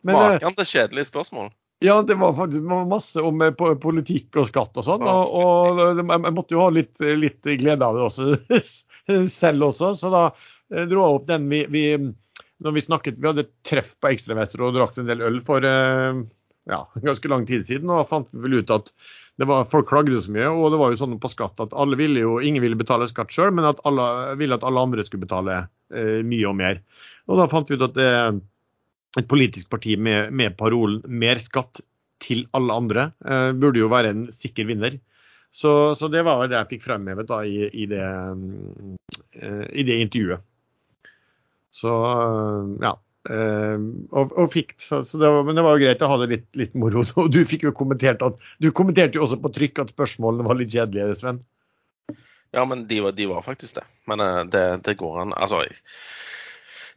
Maken 0.08 0.56
til 0.56 0.68
kjedelige 0.70 1.10
spørsmål. 1.10 1.50
ja, 1.84 1.98
det 2.08 2.16
var 2.16 2.38
faktisk 2.38 2.64
masse 2.88 3.20
om 3.20 3.42
eh, 3.44 3.52
politikk 3.52 4.40
og 4.40 4.48
skatt 4.48 4.80
og 4.80 4.88
sånn. 4.88 5.04
Og, 5.04 5.36
og 5.36 6.00
jeg 6.00 6.36
måtte 6.38 6.56
jo 6.56 6.64
ha 6.64 6.70
litt, 6.72 6.96
litt 7.04 7.44
glede 7.60 7.84
av 7.84 8.00
det 8.00 8.06
også, 8.08 8.32
selv 9.42 9.68
også. 9.68 9.92
Så 10.00 10.14
da 10.14 10.24
eh, 10.30 10.88
dro 10.88 11.04
jeg 11.04 11.20
opp 11.20 11.28
den 11.34 11.52
vi, 11.52 11.66
vi 11.68 11.84
når 12.64 12.78
vi 12.78 12.86
snakket, 12.86 13.20
vi 13.20 13.28
hadde 13.28 13.50
treff 13.68 13.96
på 14.00 14.14
Ekstravester 14.14 14.64
og 14.64 14.76
drakk 14.78 14.98
en 15.02 15.10
del 15.12 15.24
øl 15.26 15.42
for 15.44 15.68
eh, 15.68 16.24
ja, 16.72 16.82
ganske 17.04 17.32
lang 17.32 17.44
tid 17.50 17.66
siden. 17.68 17.92
Og 17.92 18.08
fant 18.10 18.32
vi 18.32 18.44
vel 18.48 18.62
ut 18.62 18.74
at 18.74 18.94
det 19.40 19.48
var, 19.50 19.66
folk 19.72 19.90
klagde 19.90 20.22
så 20.24 20.32
mye. 20.32 20.48
Og 20.48 20.72
det 20.72 20.80
var 20.80 20.94
jo 20.94 21.00
sånn 21.02 21.18
på 21.22 21.32
skatt 21.32 21.60
at 21.64 21.74
alle 21.76 21.98
ville 22.00 22.24
jo, 22.24 22.38
ingen 22.40 22.64
ville 22.64 22.80
betale 22.80 23.08
skatt 23.12 23.34
sjøl, 23.34 23.52
men 23.56 23.68
at 23.68 23.82
alle 23.88 24.08
ville 24.40 24.56
at 24.56 24.64
alle 24.68 24.84
andre 24.88 25.04
skulle 25.06 25.26
betale 25.26 25.66
eh, 25.92 26.22
mye 26.26 26.48
og 26.48 26.56
mer. 26.60 26.80
Og 27.28 27.42
da 27.42 27.50
fant 27.52 27.70
vi 27.70 27.78
ut 27.78 27.88
at 27.88 27.98
det, 27.98 28.12
et 29.20 29.28
politisk 29.32 29.70
parti 29.72 29.96
med, 29.96 30.32
med 30.36 30.58
parolen 30.60 31.04
'mer 31.08 31.40
skatt 31.40 31.82
til 32.24 32.46
alle 32.56 32.74
andre' 32.74 33.12
eh, 33.28 33.52
burde 33.56 33.80
jo 33.80 33.92
være 33.92 34.12
en 34.14 34.26
sikker 34.32 34.68
vinner. 34.72 35.00
Så, 35.56 35.96
så 35.96 36.10
det 36.12 36.26
var 36.28 36.48
det 36.48 36.58
jeg 36.58 36.72
fikk 36.76 36.84
fremhevet 36.84 37.28
da 37.30 37.42
i, 37.48 37.70
i, 37.72 37.86
det, 37.88 38.04
eh, 39.40 39.66
i 39.72 39.86
det 39.88 40.00
intervjuet. 40.04 40.44
Så 41.76 41.92
ja. 42.84 42.96
Eh, 43.32 43.86
og, 44.12 44.36
og 44.36 44.52
fikk, 44.54 44.76
så, 44.82 45.02
så 45.08 45.20
det 45.22 45.32
var, 45.32 45.46
men 45.48 45.58
det 45.58 45.66
var 45.66 45.78
jo 45.78 45.86
greit 45.86 46.04
å 46.06 46.12
ha 46.12 46.20
det 46.22 46.30
litt, 46.32 46.48
litt 46.58 46.78
moro. 46.80 47.06
Og 47.22 47.32
du 47.34 47.42
fikk 47.48 47.68
jo 47.68 47.74
kommentert 47.76 48.24
at 48.26 48.38
du 48.62 48.72
kommenterte 48.76 49.20
jo 49.20 49.26
også 49.26 49.42
på 49.44 49.54
trykk 49.56 49.84
at 49.86 49.94
spørsmålene 49.96 50.48
var 50.48 50.60
litt 50.60 50.74
kjedelige, 50.76 51.18
Sven. 51.22 51.42
Ja, 52.56 52.64
men 52.66 52.86
de 52.88 53.02
var, 53.04 53.16
de 53.18 53.26
var 53.28 53.42
faktisk 53.46 53.82
det. 53.82 53.88
Men 54.08 54.24
eh, 54.24 54.44
det, 54.52 54.66
det 54.86 54.98
går 55.00 55.22
an. 55.26 55.34
Altså, 55.36 55.66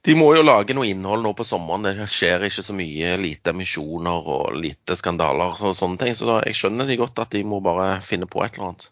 de 0.06 0.14
må 0.14 0.28
jo 0.36 0.44
lage 0.44 0.76
noe 0.76 0.86
innhold 0.86 1.24
nå 1.24 1.32
på 1.34 1.46
sommeren. 1.46 1.88
Det 1.88 2.06
skjer 2.12 2.46
ikke 2.46 2.64
så 2.64 2.76
mye. 2.76 3.16
Lite 3.18 3.54
emisjoner 3.56 4.30
og 4.36 4.54
lite 4.60 4.96
skandaler 4.98 5.58
og 5.58 5.74
sånne 5.76 5.98
ting. 6.02 6.14
Så 6.14 6.28
da, 6.28 6.38
jeg 6.46 6.58
skjønner 6.60 6.86
de 6.86 7.00
godt 7.00 7.18
at 7.24 7.34
de 7.34 7.42
må 7.46 7.58
bare 7.64 7.98
finne 8.06 8.30
på 8.30 8.44
et 8.44 8.54
eller 8.54 8.70
annet. 8.70 8.88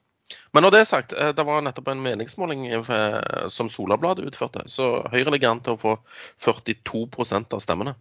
Men 0.55 0.65
når 0.67 0.71
det 0.75 0.81
er 0.81 0.89
sagt, 0.89 1.13
eh, 1.13 1.33
det 1.37 1.45
var 1.47 1.63
nettopp 1.63 1.89
en 1.93 2.03
meningsmåling 2.03 2.67
eh, 2.73 3.47
som 3.53 3.69
Solabladet 3.71 4.27
utførte. 4.27 4.65
Så 4.73 4.89
Høyre 5.13 5.31
ligger 5.35 5.53
an 5.53 5.61
til 5.63 5.77
å 5.77 5.81
få 5.81 5.97
42% 6.43 7.55
av 7.55 7.63
stemmene. 7.63 7.95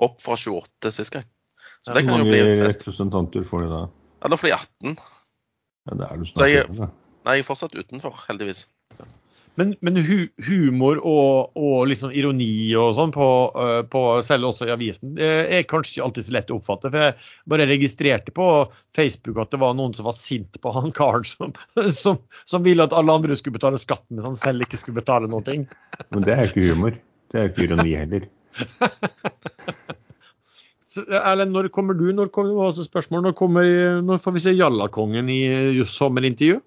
Opp 0.00 0.20
fra 0.24 0.36
28 0.40 0.92
sist 0.94 1.12
gang. 1.12 1.26
Så 1.84 1.94
det 1.94 2.02
Hvor 2.04 2.10
kan 2.10 2.18
jo 2.20 2.24
mange 2.24 2.32
bli 2.32 2.40
en 2.40 2.64
fest. 2.66 2.82
representanter 2.84 3.44
får 3.48 3.62
de 3.64 3.68
da? 3.72 3.82
Ja, 4.22 4.28
da 4.28 4.36
får 4.40 4.48
de 4.48 4.54
18. 4.56 4.98
Ja, 5.90 5.94
det 5.96 6.08
er 6.10 6.16
du 6.16 6.24
snart 6.28 6.50
jeg- 6.50 6.76
da. 6.76 6.88
Nei, 7.24 7.34
jeg 7.36 7.44
er 7.44 7.48
fortsatt 7.48 7.74
utenfor, 7.76 8.16
heldigvis. 8.28 8.66
Men, 9.58 9.72
men 9.84 9.98
hu, 10.04 10.28
humor 10.46 11.00
og, 11.02 11.56
og 11.58 11.90
sånn 11.98 12.14
ironi 12.16 12.70
og 12.78 12.94
sånn 12.96 13.12
på, 13.14 13.26
øh, 13.58 13.80
på 13.90 14.02
selv 14.24 14.52
også 14.52 14.68
i 14.68 14.72
avisen 14.72 15.16
det 15.18 15.26
er 15.26 15.66
kanskje 15.68 15.96
ikke 15.96 16.06
alltid 16.06 16.26
så 16.26 16.34
lett 16.36 16.52
å 16.52 16.58
oppfatte. 16.60 16.92
For 16.92 17.06
jeg 17.08 17.16
bare 17.50 17.68
registrerte 17.70 18.34
på 18.36 18.46
Facebook 18.96 19.40
at 19.42 19.52
det 19.52 19.60
var 19.62 19.76
noen 19.78 19.96
som 19.96 20.08
var 20.08 20.16
sint 20.18 20.60
på 20.62 20.74
han 20.76 20.94
karen 20.96 21.26
som, 21.28 21.54
som, 22.02 22.20
som 22.48 22.66
ville 22.66 22.86
at 22.86 22.94
alle 22.96 23.18
andre 23.20 23.36
skulle 23.38 23.58
betale 23.58 23.80
skatt, 23.82 24.04
mens 24.08 24.28
han 24.28 24.38
selv 24.38 24.66
ikke 24.66 24.80
skulle 24.80 25.00
betale 25.02 25.30
noe. 25.30 25.58
Men 26.14 26.26
det 26.26 26.36
er 26.36 26.44
jo 26.46 26.52
ikke 26.52 26.68
humor. 26.70 27.00
Det 27.30 27.38
er 27.38 27.46
jo 27.46 27.52
ikke 27.54 27.66
ironi 27.68 27.96
heller. 27.98 28.30
Erlend, 30.90 31.52
når 31.54 31.68
kommer 31.70 31.94
du? 31.94 32.08
Når 32.14 32.32
kommer, 32.34 32.74
spørsmål, 32.82 33.22
når, 33.28 33.34
kommer, 33.38 34.00
når 34.02 34.18
får 34.24 34.34
vi 34.34 34.42
se 34.42 34.56
Jallakongen 34.56 35.28
i 35.30 35.40
sommerintervju? 35.86 36.58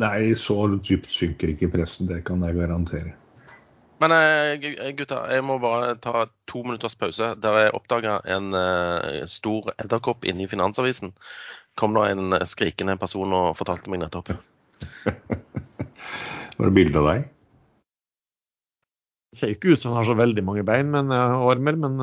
Nei, 0.00 0.32
så 0.38 0.56
dypt 0.78 1.10
synker 1.12 1.52
ikke 1.52 1.68
pressen, 1.74 2.08
det 2.08 2.22
kan 2.24 2.42
jeg 2.46 2.56
garantere. 2.56 3.12
Men 4.02 4.14
gutta, 4.98 5.20
jeg 5.30 5.44
må 5.46 5.58
bare 5.62 5.92
ta 6.02 6.24
to 6.50 6.64
minutters 6.66 6.96
pause. 6.98 7.34
Der 7.38 7.58
jeg 7.60 7.74
oppdaga 7.76 8.16
en 8.26 8.50
eh, 8.58 9.20
stor 9.30 9.70
edderkopp 9.76 10.26
inne 10.26 10.42
i 10.42 10.48
Finansavisen. 10.50 11.12
Kom 11.78 11.94
da 11.94 12.08
en 12.10 12.34
skrikende 12.48 12.96
person 12.98 13.30
og 13.36 13.54
fortalte 13.60 13.92
meg 13.92 14.02
nettopp. 14.02 14.32
Var 16.58 16.66
det 16.66 16.74
bilde 16.74 16.98
av 16.98 17.08
deg? 17.12 17.30
Det 19.32 19.38
ser 19.38 19.52
jo 19.52 19.56
ikke 19.56 19.76
ut 19.76 19.84
som 19.84 19.94
han 19.94 20.02
har 20.02 20.10
så 20.10 20.18
veldig 20.18 20.44
mange 20.44 20.66
bein 20.66 20.90
men, 20.92 21.14
øh, 21.14 21.38
og 21.44 21.54
armer, 21.54 21.78
men 21.78 22.02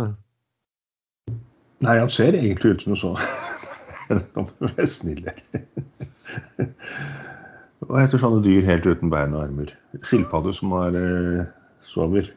Nei, 1.80 1.96
han 1.96 2.10
ser 2.12 2.36
egentlig 2.36 2.74
ut 2.74 2.82
som 2.84 2.96
noe 2.96 3.02
sånn. 3.04 3.20
Vær 4.66 4.88
snill. 4.90 5.30
Hva 7.90 8.04
heter 8.04 8.22
sånne 8.22 8.44
dyr 8.46 8.68
helt 8.68 8.86
uten 8.86 9.10
bein 9.10 9.34
og 9.34 9.48
armer? 9.48 9.72
Skilpadde 10.06 10.52
som 10.54 10.76
har 10.78 10.94
eh, 10.94 11.48
sover. 11.90 12.28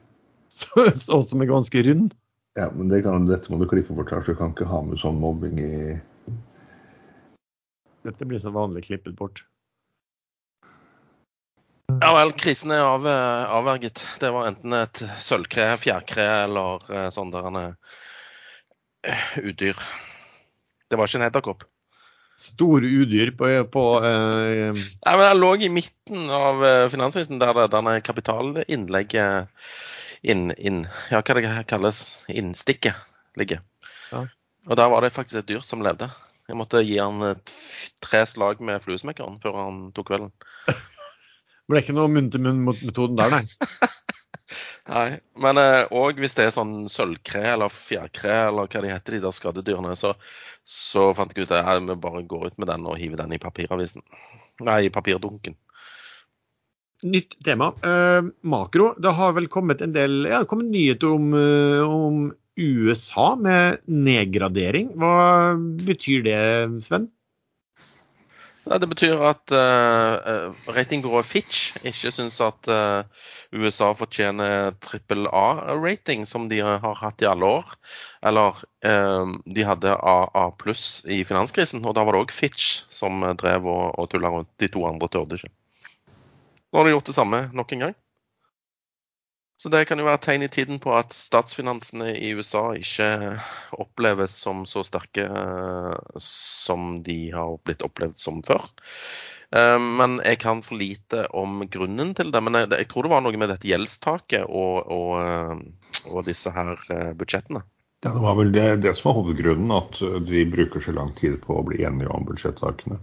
så, 0.48 0.86
så, 1.04 1.20
som 1.28 1.44
er 1.44 1.50
ganske 1.50 1.82
rund. 1.84 2.14
Ja, 2.56 2.70
men 2.72 2.88
det 2.88 3.02
kan, 3.04 3.28
dette 3.28 3.52
må 3.52 3.58
du 3.60 3.68
klippe 3.68 3.92
bort 3.96 4.12
her, 4.12 4.24
så 4.24 4.32
du 4.32 4.38
kan 4.40 4.54
ikke 4.56 4.68
ha 4.68 4.80
med 4.84 5.00
sånn 5.00 5.20
mobbing 5.20 5.60
i 5.60 5.72
Dette 8.02 8.26
blir 8.26 8.40
så 8.42 8.50
vanlig 8.50 8.86
klippet 8.88 9.14
bort. 9.14 9.44
Ja 12.00 12.14
vel, 12.16 12.32
krisen 12.34 12.72
er 12.74 12.82
av, 12.82 13.04
eh, 13.06 13.52
avverget. 13.52 14.00
Det 14.20 14.32
var 14.32 14.48
enten 14.48 14.72
et 14.74 15.04
sølvkre, 15.22 15.68
fjærkre 15.78 16.24
eller 16.46 16.88
eh, 16.88 17.08
sånn 17.14 17.30
der 17.30 17.46
en 17.50 17.60
uh, 17.60 18.00
udyr. 19.36 19.76
Det 20.88 20.98
var 20.98 21.06
ikke 21.06 21.20
en 21.20 21.28
edderkopp. 21.28 21.68
Store 22.42 22.88
udyr 22.88 23.30
på, 23.38 23.48
på 23.70 23.84
eh, 24.02 24.72
Nei, 24.74 25.14
men 25.14 25.24
Jeg 25.28 25.38
lå 25.38 25.50
i 25.62 25.70
midten 25.70 26.30
av 26.34 26.64
eh, 26.66 26.96
der 27.38 27.54
det 27.60 27.68
denne 27.74 27.94
kapitalinnlegget 28.02 29.52
inn, 30.22 30.50
inn, 30.58 30.84
Ja, 31.10 31.22
hva 31.22 31.38
det 31.38 31.66
kalles? 31.70 32.02
Innstikket 32.28 32.98
ligger. 33.38 33.62
Ja. 34.10 34.26
Og 34.68 34.78
der 34.78 34.90
var 34.90 35.02
det 35.02 35.14
faktisk 35.14 35.42
et 35.42 35.50
dyr 35.50 35.62
som 35.66 35.82
levde. 35.82 36.10
Jeg 36.50 36.58
måtte 36.58 36.82
gi 36.84 36.98
han 36.98 37.22
et, 37.26 37.52
tre 38.02 38.24
slag 38.26 38.60
med 38.64 38.82
fluesmekkeren 38.82 39.38
før 39.42 39.58
han 39.62 39.84
tok 39.96 40.10
kvelden. 40.12 40.34
Det 41.62 41.70
ble 41.70 41.80
ikke 41.84 41.94
noe 41.94 42.10
munn-til-munn-metoden 42.10 43.16
der, 43.16 43.32
nei. 43.32 43.44
Nei, 44.90 45.20
men 45.38 45.58
òg 45.94 46.18
hvis 46.18 46.34
det 46.34 46.48
er 46.48 46.54
sånn 46.56 46.88
sølvkre 46.90 47.42
eller 47.52 47.70
fjærkre 47.70 48.32
eller 48.48 48.66
hva 48.66 48.80
de 48.82 48.90
heter, 48.90 49.14
de 49.14 49.20
der 49.22 49.34
skadedyrene, 49.36 49.92
så, 49.98 50.16
så 50.66 51.12
fant 51.14 51.36
jeg 51.36 51.46
ut 51.46 51.54
at 51.54 51.84
vi 51.86 51.98
bare 52.02 52.24
går 52.26 52.48
ut 52.50 52.58
med 52.58 52.66
den 52.72 52.88
og 52.90 52.98
hiver 52.98 53.20
den 53.22 53.36
i 53.36 53.42
papiravisen. 53.42 54.02
Nei, 54.66 54.80
i 54.88 54.92
papirdunken. 54.94 55.54
Nytt 57.02 57.34
tema. 57.44 57.72
Eh, 57.82 58.22
makro. 58.46 58.92
Det 58.98 59.14
har 59.16 59.34
vel 59.34 59.48
kommet 59.50 59.82
en 59.82 59.94
del 59.94 60.22
ja, 60.28 60.42
det 60.42 60.50
kommet 60.50 60.70
nyheter 60.70 61.14
om, 61.16 61.32
eh, 61.34 61.82
om 61.82 62.28
USA 62.58 63.32
med 63.38 63.82
nedgradering. 63.90 64.92
Hva 64.98 65.56
betyr 65.86 66.22
det, 66.26 66.38
Sven? 66.84 67.08
Det 68.62 68.86
betyr 68.86 69.18
at 69.26 69.50
uh, 69.50 70.54
ratingbyrået 70.70 71.26
Fitch 71.26 71.80
ikke 71.82 72.12
syns 72.14 72.36
at 72.44 72.68
uh, 72.70 73.02
USA 73.58 73.88
fortjener 73.98 74.76
trippel 74.84 75.26
A-rating, 75.26 76.22
som 76.28 76.46
de 76.48 76.60
har 76.62 76.94
hatt 77.00 77.24
i 77.24 77.26
alle 77.26 77.48
år. 77.58 77.72
Eller 78.22 78.62
uh, 78.86 79.34
de 79.50 79.66
hadde 79.66 79.96
AA 79.98 80.44
pluss 80.62 81.02
i 81.10 81.24
finanskrisen, 81.26 81.82
og 81.82 81.98
da 81.98 82.06
var 82.06 82.14
det 82.14 82.22
òg 82.22 82.36
Fitch 82.36 82.84
som 82.92 83.26
drev 83.40 83.66
og, 83.66 83.98
og 83.98 84.12
tulla 84.14 84.30
rundt. 84.30 84.52
De 84.62 84.70
to 84.70 84.86
andre 84.86 85.10
tørde 85.10 85.40
ikke. 85.40 85.50
Nå 86.72 86.78
har 86.78 86.86
de 86.86 86.94
gjort 86.94 87.10
det 87.10 87.18
samme 87.18 87.44
nok 87.52 87.74
en 87.74 87.86
gang. 87.88 87.98
Så 89.62 89.70
det 89.70 89.84
kan 89.86 90.00
jo 90.00 90.08
være 90.08 90.18
et 90.18 90.24
tegn 90.26 90.42
i 90.42 90.50
tiden 90.50 90.80
på 90.82 90.90
at 90.98 91.12
statsfinansene 91.14 92.08
i 92.18 92.32
USA 92.34 92.72
ikke 92.74 93.06
oppleves 93.78 94.32
som 94.42 94.64
så 94.66 94.82
sterke 94.82 95.22
eh, 95.22 96.16
som 96.18 96.96
de 97.06 97.14
har 97.30 97.60
blitt 97.62 97.84
opplevd 97.86 98.18
som 98.18 98.40
før. 98.42 98.64
Eh, 99.54 99.76
men 100.00 100.16
jeg 100.18 100.40
kan 100.42 100.64
for 100.66 100.80
lite 100.80 101.28
om 101.38 101.62
grunnen 101.70 102.10
til 102.18 102.32
det. 102.34 102.40
Men 102.42 102.58
jeg, 102.58 102.88
tror 102.90 103.06
det 103.06 103.12
var 103.12 103.22
noe 103.22 103.38
med 103.38 103.52
dette 103.54 103.70
gjeldstaket 103.70 104.48
og, 104.48 104.90
og, 104.96 105.14
eh, 105.20 106.10
og 106.10 106.26
disse 106.26 106.50
her 106.58 106.74
budsjettene. 107.14 107.62
Det 108.02 108.16
var 108.18 108.34
vel 108.40 108.50
det, 108.50 108.66
det, 108.82 108.96
som 108.98 109.12
var 109.12 109.20
hovedgrunnen, 109.20 109.70
at 109.78 110.02
de 110.26 110.42
bruker 110.56 110.82
så 110.82 110.96
lang 110.98 111.14
tid 111.22 111.38
på 111.46 111.60
å 111.60 111.62
bli 111.70 111.84
enige 111.86 112.10
om 112.10 112.26
budsjettsakene. 112.26 112.98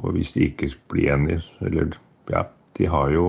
Og 0.00 0.16
hvis 0.16 0.32
de 0.32 0.48
ikke 0.48 0.72
blir 0.88 1.12
enige, 1.18 1.44
eller 1.60 1.92
ja, 2.32 2.46
de 2.80 2.88
har 2.88 3.12
jo 3.12 3.28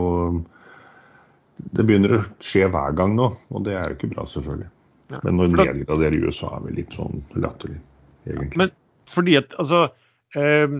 det 1.76 1.86
begynner 1.88 2.18
å 2.18 2.22
skje 2.44 2.68
hver 2.72 2.94
gang 2.98 3.16
nå, 3.18 3.32
og 3.52 3.66
det 3.66 3.76
er 3.78 3.92
jo 3.92 4.00
ikke 4.00 4.12
bra, 4.14 4.28
selvfølgelig. 4.30 4.70
Ja. 5.12 5.20
Men 5.26 5.40
når 5.40 5.50
de 5.52 5.58
nedgraderer 5.62 6.16
i 6.18 6.22
USA, 6.28 6.54
er 6.58 6.68
vi 6.68 6.78
litt 6.80 6.94
sånn 6.96 7.24
latterlig, 7.36 7.82
egentlig. 8.28 8.60
Men 8.62 8.72
fordi 9.12 9.36
at 9.42 9.56
altså 9.60 9.82
eh, 10.40 10.78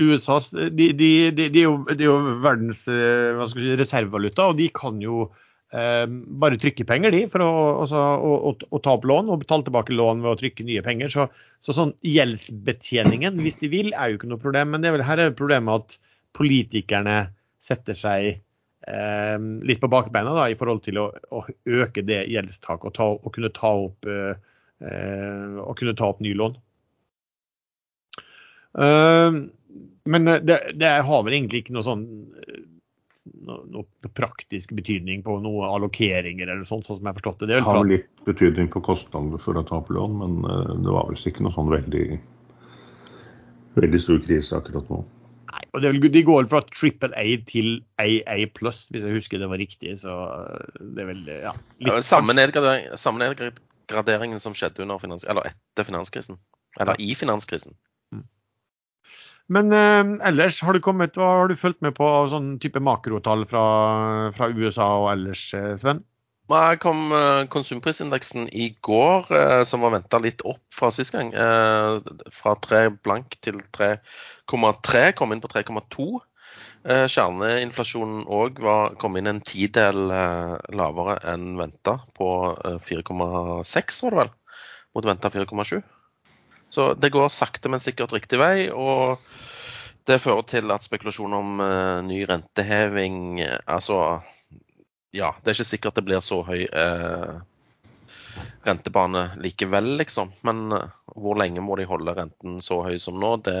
USAs 0.00 0.48
de, 0.54 0.88
de, 0.96 1.10
de, 1.36 1.50
er 1.50 1.66
jo, 1.66 1.76
de 1.90 1.98
er 1.98 2.08
jo 2.08 2.16
verdens 2.40 2.86
eh, 2.88 3.44
si, 3.52 3.70
reservevaluta, 3.80 4.50
og 4.50 4.60
de 4.60 4.70
kan 4.74 5.00
jo 5.04 5.26
eh, 5.76 6.06
bare 6.40 6.60
trykke 6.60 6.86
penger, 6.88 7.14
de, 7.14 7.24
for 7.32 7.44
å, 7.44 7.50
altså, 7.84 8.04
å, 8.16 8.34
å, 8.50 8.54
å, 8.70 8.82
ta 8.82 8.96
opp 8.96 9.08
lån 9.10 9.32
og 9.32 9.42
betale 9.44 9.68
tilbake 9.68 9.96
lån 9.96 10.24
ved 10.24 10.32
å 10.32 10.40
trykke 10.40 10.66
nye 10.68 10.84
penger. 10.86 11.12
Så, 11.12 11.28
så 11.64 11.76
sånn 11.76 11.92
gjeldsbetjeningen, 12.06 13.40
hvis 13.44 13.60
de 13.60 13.72
vil, 13.72 13.92
er 13.92 14.12
jo 14.12 14.20
ikke 14.20 14.32
noe 14.32 14.42
problem. 14.42 14.72
Men 14.72 14.84
det 14.84 14.90
er 14.90 14.96
vel 14.98 15.08
her 15.08 15.26
er 15.26 15.36
problemet 15.36 15.84
at 15.84 15.98
politikerne 16.36 17.18
setter 17.60 17.96
seg 17.98 18.40
litt 18.80 19.80
på 19.82 19.90
bakbeina 19.92 20.32
da, 20.32 20.46
i 20.48 20.56
forhold 20.56 20.80
til 20.86 20.96
å, 21.02 21.10
å 21.36 21.42
øke 21.68 22.00
det 22.06 22.22
gjeldstaket 22.32 22.88
og, 22.88 22.94
ta, 22.96 23.08
og, 23.12 23.28
kunne 23.34 23.50
ta 23.52 23.72
opp, 23.76 24.08
og 24.08 25.74
kunne 25.76 25.92
ta 25.98 26.08
opp 26.08 26.22
nylån. 26.24 26.56
Uh, 28.70 29.50
men 30.04 30.24
det, 30.24 30.58
det, 30.74 30.90
har 31.02 31.24
vel 31.26 31.34
egentlig 31.34 31.64
ikke 31.64 31.74
noe 31.74 31.86
sånn 31.86 32.04
noe, 33.46 33.60
noe 33.70 34.10
praktisk 34.16 34.72
betydning 34.78 35.24
på 35.26 35.36
noe 35.44 35.68
allokeringer 35.74 36.48
eller 36.48 36.66
sånt, 36.68 36.86
sånn 36.86 37.00
som 37.00 37.10
jeg 37.10 37.18
forstått 37.18 37.44
det. 37.44 37.50
Det 37.52 37.62
har 37.66 37.82
litt 37.86 38.08
betydning 38.26 38.70
på 38.72 38.82
kostnader 38.84 39.42
for 39.42 39.58
å 39.58 39.64
ta 39.66 39.80
opp 39.82 39.90
lån, 39.92 40.18
men 40.22 40.38
det 40.84 40.94
var 40.94 41.10
vel 41.10 41.30
ikke 41.30 41.44
noe 41.46 41.54
sånn 41.54 41.70
veldig, 41.72 42.06
veldig 43.78 44.02
stor 44.02 44.22
krise 44.26 44.58
akkurat 44.58 44.92
nå. 44.92 45.02
Nei, 45.50 45.64
og 45.74 45.82
vel, 45.82 45.98
De 46.14 46.22
går 46.26 46.46
fra 46.50 46.60
trippel 46.68 47.14
A 47.18 47.24
til 47.48 47.80
AA 47.98 48.44
pluss, 48.54 48.84
hvis 48.92 49.06
jeg 49.06 49.16
husker 49.16 49.42
det 49.42 49.50
var 49.50 49.60
riktig. 49.60 49.96
så 49.98 50.14
det 50.78 51.04
er 51.04 51.10
vel, 51.10 51.24
ja. 51.26 51.54
Litt, 51.80 51.90
ja 51.90 52.00
samme, 52.06 52.36
nedgradering, 52.38 52.90
samme 53.00 53.22
nedgraderingen 53.24 54.42
som 54.42 54.54
skjedde 54.54 54.84
under 54.84 55.00
finans, 55.02 55.26
eller 55.26 55.50
etter 55.50 55.88
finanskrisen. 55.88 56.38
Eller 56.78 57.00
i 57.02 57.14
finanskrisen. 57.18 57.74
Mm. 58.14 58.22
Men 59.50 59.74
eh, 59.74 60.12
ellers, 60.30 60.60
har 60.62 60.76
du 60.76 60.82
kommet, 60.84 61.18
har 61.18 61.50
du 61.50 61.56
fulgt 61.58 61.82
med 61.82 61.96
på 61.98 62.06
sånn 62.30 62.54
type 62.62 62.82
makrotall 62.86 63.42
fra, 63.50 63.64
fra 64.36 64.50
USA 64.54 64.92
og 65.02 65.10
ellers, 65.16 65.48
eh, 65.58 65.74
Sven? 65.80 66.04
Her 66.50 66.78
kom 66.82 67.12
uh, 67.14 67.46
konsumprisindeksen 67.50 68.48
i 68.50 68.72
går, 68.82 69.28
uh, 69.30 69.62
som 69.66 69.84
var 69.84 69.94
venta 69.94 70.18
litt 70.22 70.42
opp 70.48 70.62
fra 70.74 70.90
sist 70.94 71.14
gang. 71.14 71.30
Uh, 71.30 72.00
fra 72.34 72.56
3 72.64 72.88
blank 73.04 73.36
til 73.44 73.60
3,3, 73.76 75.04
kom 75.18 75.34
inn 75.34 75.42
på 75.42 75.52
3,2. 75.52 76.10
Kjerneinflasjonen 76.80 78.22
òg 78.32 78.56
kom 78.98 79.18
inn 79.20 79.28
en 79.28 79.42
tidel 79.44 79.98
lavere 80.08 81.18
enn 81.28 81.58
venta, 81.58 81.98
på 82.16 82.28
4,6 82.86 83.98
var 84.06 84.14
det 84.14 84.18
vel, 84.22 84.30
mot 84.96 85.08
venta 85.10 85.28
4,7. 85.34 85.82
Så 86.72 86.86
det 86.96 87.12
går 87.12 87.28
sakte, 87.36 87.68
men 87.68 87.84
sikkert 87.84 88.16
riktig 88.16 88.40
vei. 88.40 88.70
og 88.72 89.20
det 90.08 90.22
fører 90.24 90.48
til 90.48 90.72
at 90.72 90.82
spekulasjon 90.88 91.36
om 91.36 91.60
ny 92.08 92.22
renteheving 92.26 93.44
altså 93.44 94.00
ja, 95.16 95.34
det 95.42 95.50
er 95.50 95.58
ikke 95.58 95.72
sikkert 95.72 95.98
det 95.98 96.06
blir 96.06 96.22
så 96.24 96.40
høy 96.46 96.64
eh, 96.64 97.38
rentebane 98.66 99.24
likevel, 99.42 99.96
liksom. 100.00 100.32
Men 100.46 100.72
eh, 100.76 100.90
hvor 101.16 101.38
lenge 101.40 101.62
må 101.64 101.78
de 101.80 101.88
holde 101.90 102.14
renten 102.16 102.60
så 102.64 102.80
høy 102.86 102.98
som 103.02 103.18
nå? 103.20 103.36
Det, 103.46 103.56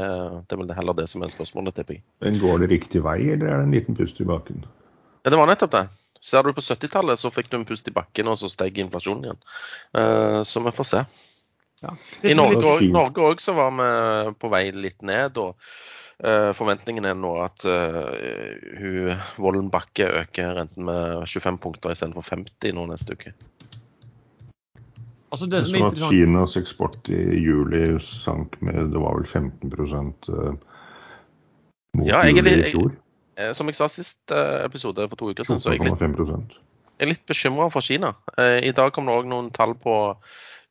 det 0.46 0.56
er 0.56 0.62
vel 0.62 0.74
heller 0.76 0.98
det 0.98 1.08
som 1.10 1.24
er 1.24 1.32
spørsmålet, 1.32 1.78
tipper 1.78 1.98
jeg. 1.98 2.04
Men 2.24 2.38
går 2.42 2.62
det 2.64 2.70
riktig 2.74 3.02
vei, 3.06 3.18
eller 3.32 3.50
er 3.50 3.62
det 3.62 3.68
en 3.68 3.74
liten 3.78 3.98
pust 3.98 4.20
i 4.22 4.28
bakken? 4.28 4.62
Ja, 5.24 5.32
det 5.32 5.40
var 5.40 5.50
nettopp 5.50 5.74
det. 5.74 5.86
Ser 6.24 6.44
du 6.44 6.52
på 6.52 6.62
70-tallet, 6.62 7.18
så 7.18 7.32
fikk 7.32 7.48
du 7.50 7.56
en 7.58 7.66
pust 7.68 7.88
i 7.88 7.96
bakken, 7.96 8.28
og 8.28 8.36
så 8.40 8.50
steg 8.52 8.78
inflasjonen 8.78 9.26
igjen. 9.26 9.42
Eh, 9.96 10.40
så 10.46 10.62
vi 10.64 10.76
får 10.76 10.90
se. 10.90 11.04
Ja. 11.80 11.94
I 12.28 12.36
Norge 12.36 13.24
òg 13.24 13.40
så 13.40 13.54
var 13.56 13.72
vi 13.72 14.34
på 14.36 14.50
vei 14.52 14.66
litt 14.76 15.00
ned. 15.06 15.38
og 15.40 15.56
Uh, 16.20 16.50
forventningen 16.52 17.06
er 17.08 17.14
nå 17.16 17.30
at 17.40 17.62
uh, 17.64 18.10
hun, 18.76 19.14
Vollen 19.40 19.70
Bakke 19.72 20.04
øker 20.04 20.52
renten 20.58 20.84
med 20.84 21.22
25 21.24 21.58
punkter 21.64 21.94
istedenfor 21.94 22.26
50 22.28 22.74
nå 22.76 22.82
neste 22.90 23.14
uke. 23.16 23.30
Altså 25.32 25.46
det 25.48 25.62
som 25.64 25.78
er 25.78 25.86
at 25.86 26.02
Kinas 26.10 26.58
eksport 26.60 27.08
i 27.08 27.38
juli 27.40 27.94
sank 28.04 28.58
med 28.60 28.90
det 28.92 29.00
var 29.00 29.16
vel 29.16 29.24
15 29.24 29.72
uh, 29.72 30.58
mot 31.96 32.04
ja, 32.04 32.20
juli 32.28 32.52
i 32.52 32.66
fjor. 32.68 32.90
Jeg, 33.40 33.56
som 33.56 33.70
jeg 33.70 33.78
sa 33.78 33.88
sist 33.88 34.34
episode 34.34 35.06
for 35.08 35.16
to 35.16 35.30
uker 35.30 35.48
siden, 35.48 35.62
så 35.62 35.70
er 35.72 35.78
jeg 35.78 35.88
litt, 35.88 36.02
jeg 36.04 37.06
er 37.06 37.10
litt 37.14 37.24
bekymra 37.30 37.70
for 37.72 37.80
Kina. 37.80 38.10
I 38.36 38.74
dag 38.76 38.92
kom 38.92 39.08
det 39.08 39.14
òg 39.16 39.30
noen 39.30 39.48
tall 39.56 39.72
på 39.80 39.94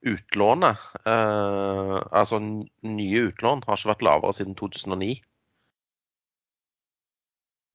utlånet. 0.06 0.78
altså 1.10 2.38
nye 2.38 3.26
utlån 3.32 3.66
har 3.66 3.80
ikke 3.80 3.92
vært 3.96 4.06
lavere 4.06 4.38
siden 4.38 4.54
2009. 4.60 5.18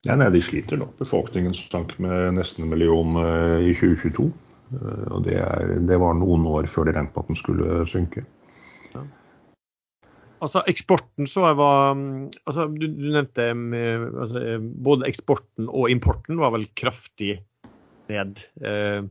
Ja, 0.05 0.15
nei, 0.19 0.29
De 0.33 0.41
sliter 0.43 0.77
nok. 0.77 0.95
Befolkningen 1.01 1.55
sank 1.57 1.95
med 2.01 2.35
nesten 2.37 2.65
en 2.65 2.71
million 2.73 3.17
uh, 3.17 3.57
i 3.61 3.73
2022. 3.73 4.29
Uh, 4.71 4.77
eh, 4.77 5.05
og 5.13 5.25
det, 5.25 5.39
er, 5.41 5.75
det, 5.85 5.99
var 6.01 6.17
noen 6.17 6.45
år 6.49 6.69
før 6.69 6.87
de 6.87 6.95
regnet 6.95 7.15
med 7.15 7.23
at 7.23 7.31
den 7.31 7.39
skulle 7.39 7.85
synke. 7.89 8.25
Altså 10.43 10.61
Eksporten 10.69 11.29
så 11.31 11.47
var 11.57 11.95
altså, 11.95 12.65
du, 12.69 12.83
du 12.91 13.05
nevnte 13.15 13.47
altså, 13.49 14.41
Både 14.83 15.07
eksporten 15.07 15.69
og 15.71 15.87
importen 15.89 16.37
var 16.37 16.51
vel 16.53 16.67
kraftig 16.77 17.37
ned 18.11 18.43
eh, 18.61 19.07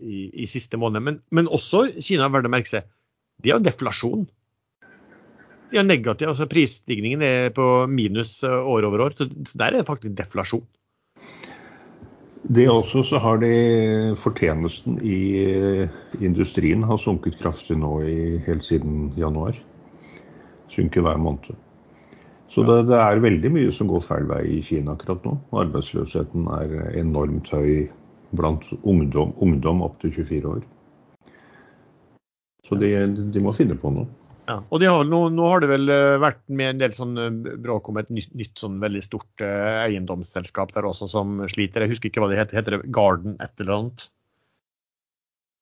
i, 0.00 0.26
i, 0.42 0.48
siste 0.50 0.76
måned. 0.80 1.04
Men, 1.06 1.20
men 1.30 1.48
også 1.48 1.86
Kina, 2.00 2.28
verdt 2.32 2.50
å 2.50 2.52
merke 2.52 2.72
seg, 2.72 2.90
de 3.40 3.54
har 3.54 3.62
deflasjon. 3.64 4.26
Ja, 5.70 5.82
negativ. 5.86 6.28
altså 6.28 6.48
Prisstigningen 6.50 7.22
er 7.22 7.52
på 7.54 7.86
minus 7.86 8.42
eh, 8.44 8.50
år 8.50 8.86
over 8.88 9.06
år. 9.06 9.16
så 9.16 9.28
Der 9.54 9.66
er 9.66 9.78
det 9.78 9.86
faktisk 9.86 10.16
deflasjon. 10.18 10.66
Det 12.42 12.68
også 12.70 13.02
så 13.02 13.18
har 13.18 13.36
de 13.38 14.14
fortjenesten 14.16 14.98
i 15.04 15.44
eh, 15.44 15.88
industrien 16.20 16.82
har 16.82 16.98
sunket 16.98 17.38
kraftig 17.38 17.76
nå 17.78 18.00
i, 18.02 18.38
helt 18.46 18.64
siden 18.64 19.12
januar. 19.16 19.54
Synker 20.68 21.06
hver 21.06 21.18
måned. 21.18 21.54
Så 22.50 22.62
det, 22.66 22.88
det, 22.88 22.98
er 22.98 23.22
veldig 23.22 23.50
mye 23.54 23.70
som 23.70 23.86
går 23.86 24.02
feil 24.02 24.26
vei 24.26 24.42
i 24.56 24.62
Kina 24.66 24.96
akkurat 24.96 25.22
nå. 25.24 25.36
Arbeidsløsheten 25.54 26.48
er 26.50 26.98
enormt 26.98 27.50
høy 27.54 27.86
blant 28.34 28.66
ungdom, 28.82 29.36
ungdom 29.38 29.82
opp 29.86 30.00
til 30.02 30.10
24 30.16 30.56
år. 30.56 30.64
Så 32.66 32.78
de, 32.78 32.90
de 33.34 33.42
må 33.42 33.54
finne 33.54 33.78
på 33.78 33.92
noe. 33.94 34.10
Ja, 34.50 34.56
og 34.66 34.80
de 34.82 34.88
har, 34.90 35.04
nå, 35.06 35.18
nå 35.30 35.44
har 35.46 35.60
det 35.62 35.68
vel 35.70 35.90
eh, 35.94 36.16
vært 36.18 36.40
med 36.50 36.72
en 36.72 36.78
del 36.80 36.94
sånn 36.96 37.18
eh, 37.22 37.56
bråk 37.62 37.90
om 37.92 37.98
et 38.00 38.08
nytt, 38.10 38.32
nytt 38.34 38.58
sånn 38.58 38.80
veldig 38.82 39.02
stort 39.04 39.44
eh, 39.46 39.84
eiendomsselskap 39.84 40.72
der 40.74 40.88
også 40.88 41.06
som 41.12 41.36
sliter. 41.52 41.84
Jeg 41.84 41.92
husker 41.92 42.10
ikke 42.10 42.24
hva 42.24 42.30
det 42.32 42.40
heter. 42.40 42.58
Heter 42.58 42.76
det 42.78 42.90
Garden 42.96 43.36
et 43.44 43.62
eller 43.62 43.76
annet? 43.76 44.06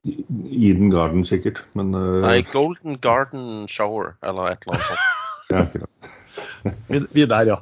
Eden 0.09 0.89
Garden 0.95 1.27
sikkert, 1.27 1.61
men 1.77 1.91
uh... 1.93 2.23
Nei, 2.25 2.39
Golden 2.49 2.97
Garden 3.05 3.67
Shower, 3.69 4.15
eller 4.25 4.55
et 4.55 4.65
eller 4.65 4.79
annet 4.79 4.87
sånt. 4.89 5.03
ja, 5.53 5.65
det. 5.75 6.79
Vi, 6.89 7.03
vi 7.19 7.27
er 7.27 7.33
der, 7.35 7.51
ja. 7.51 7.59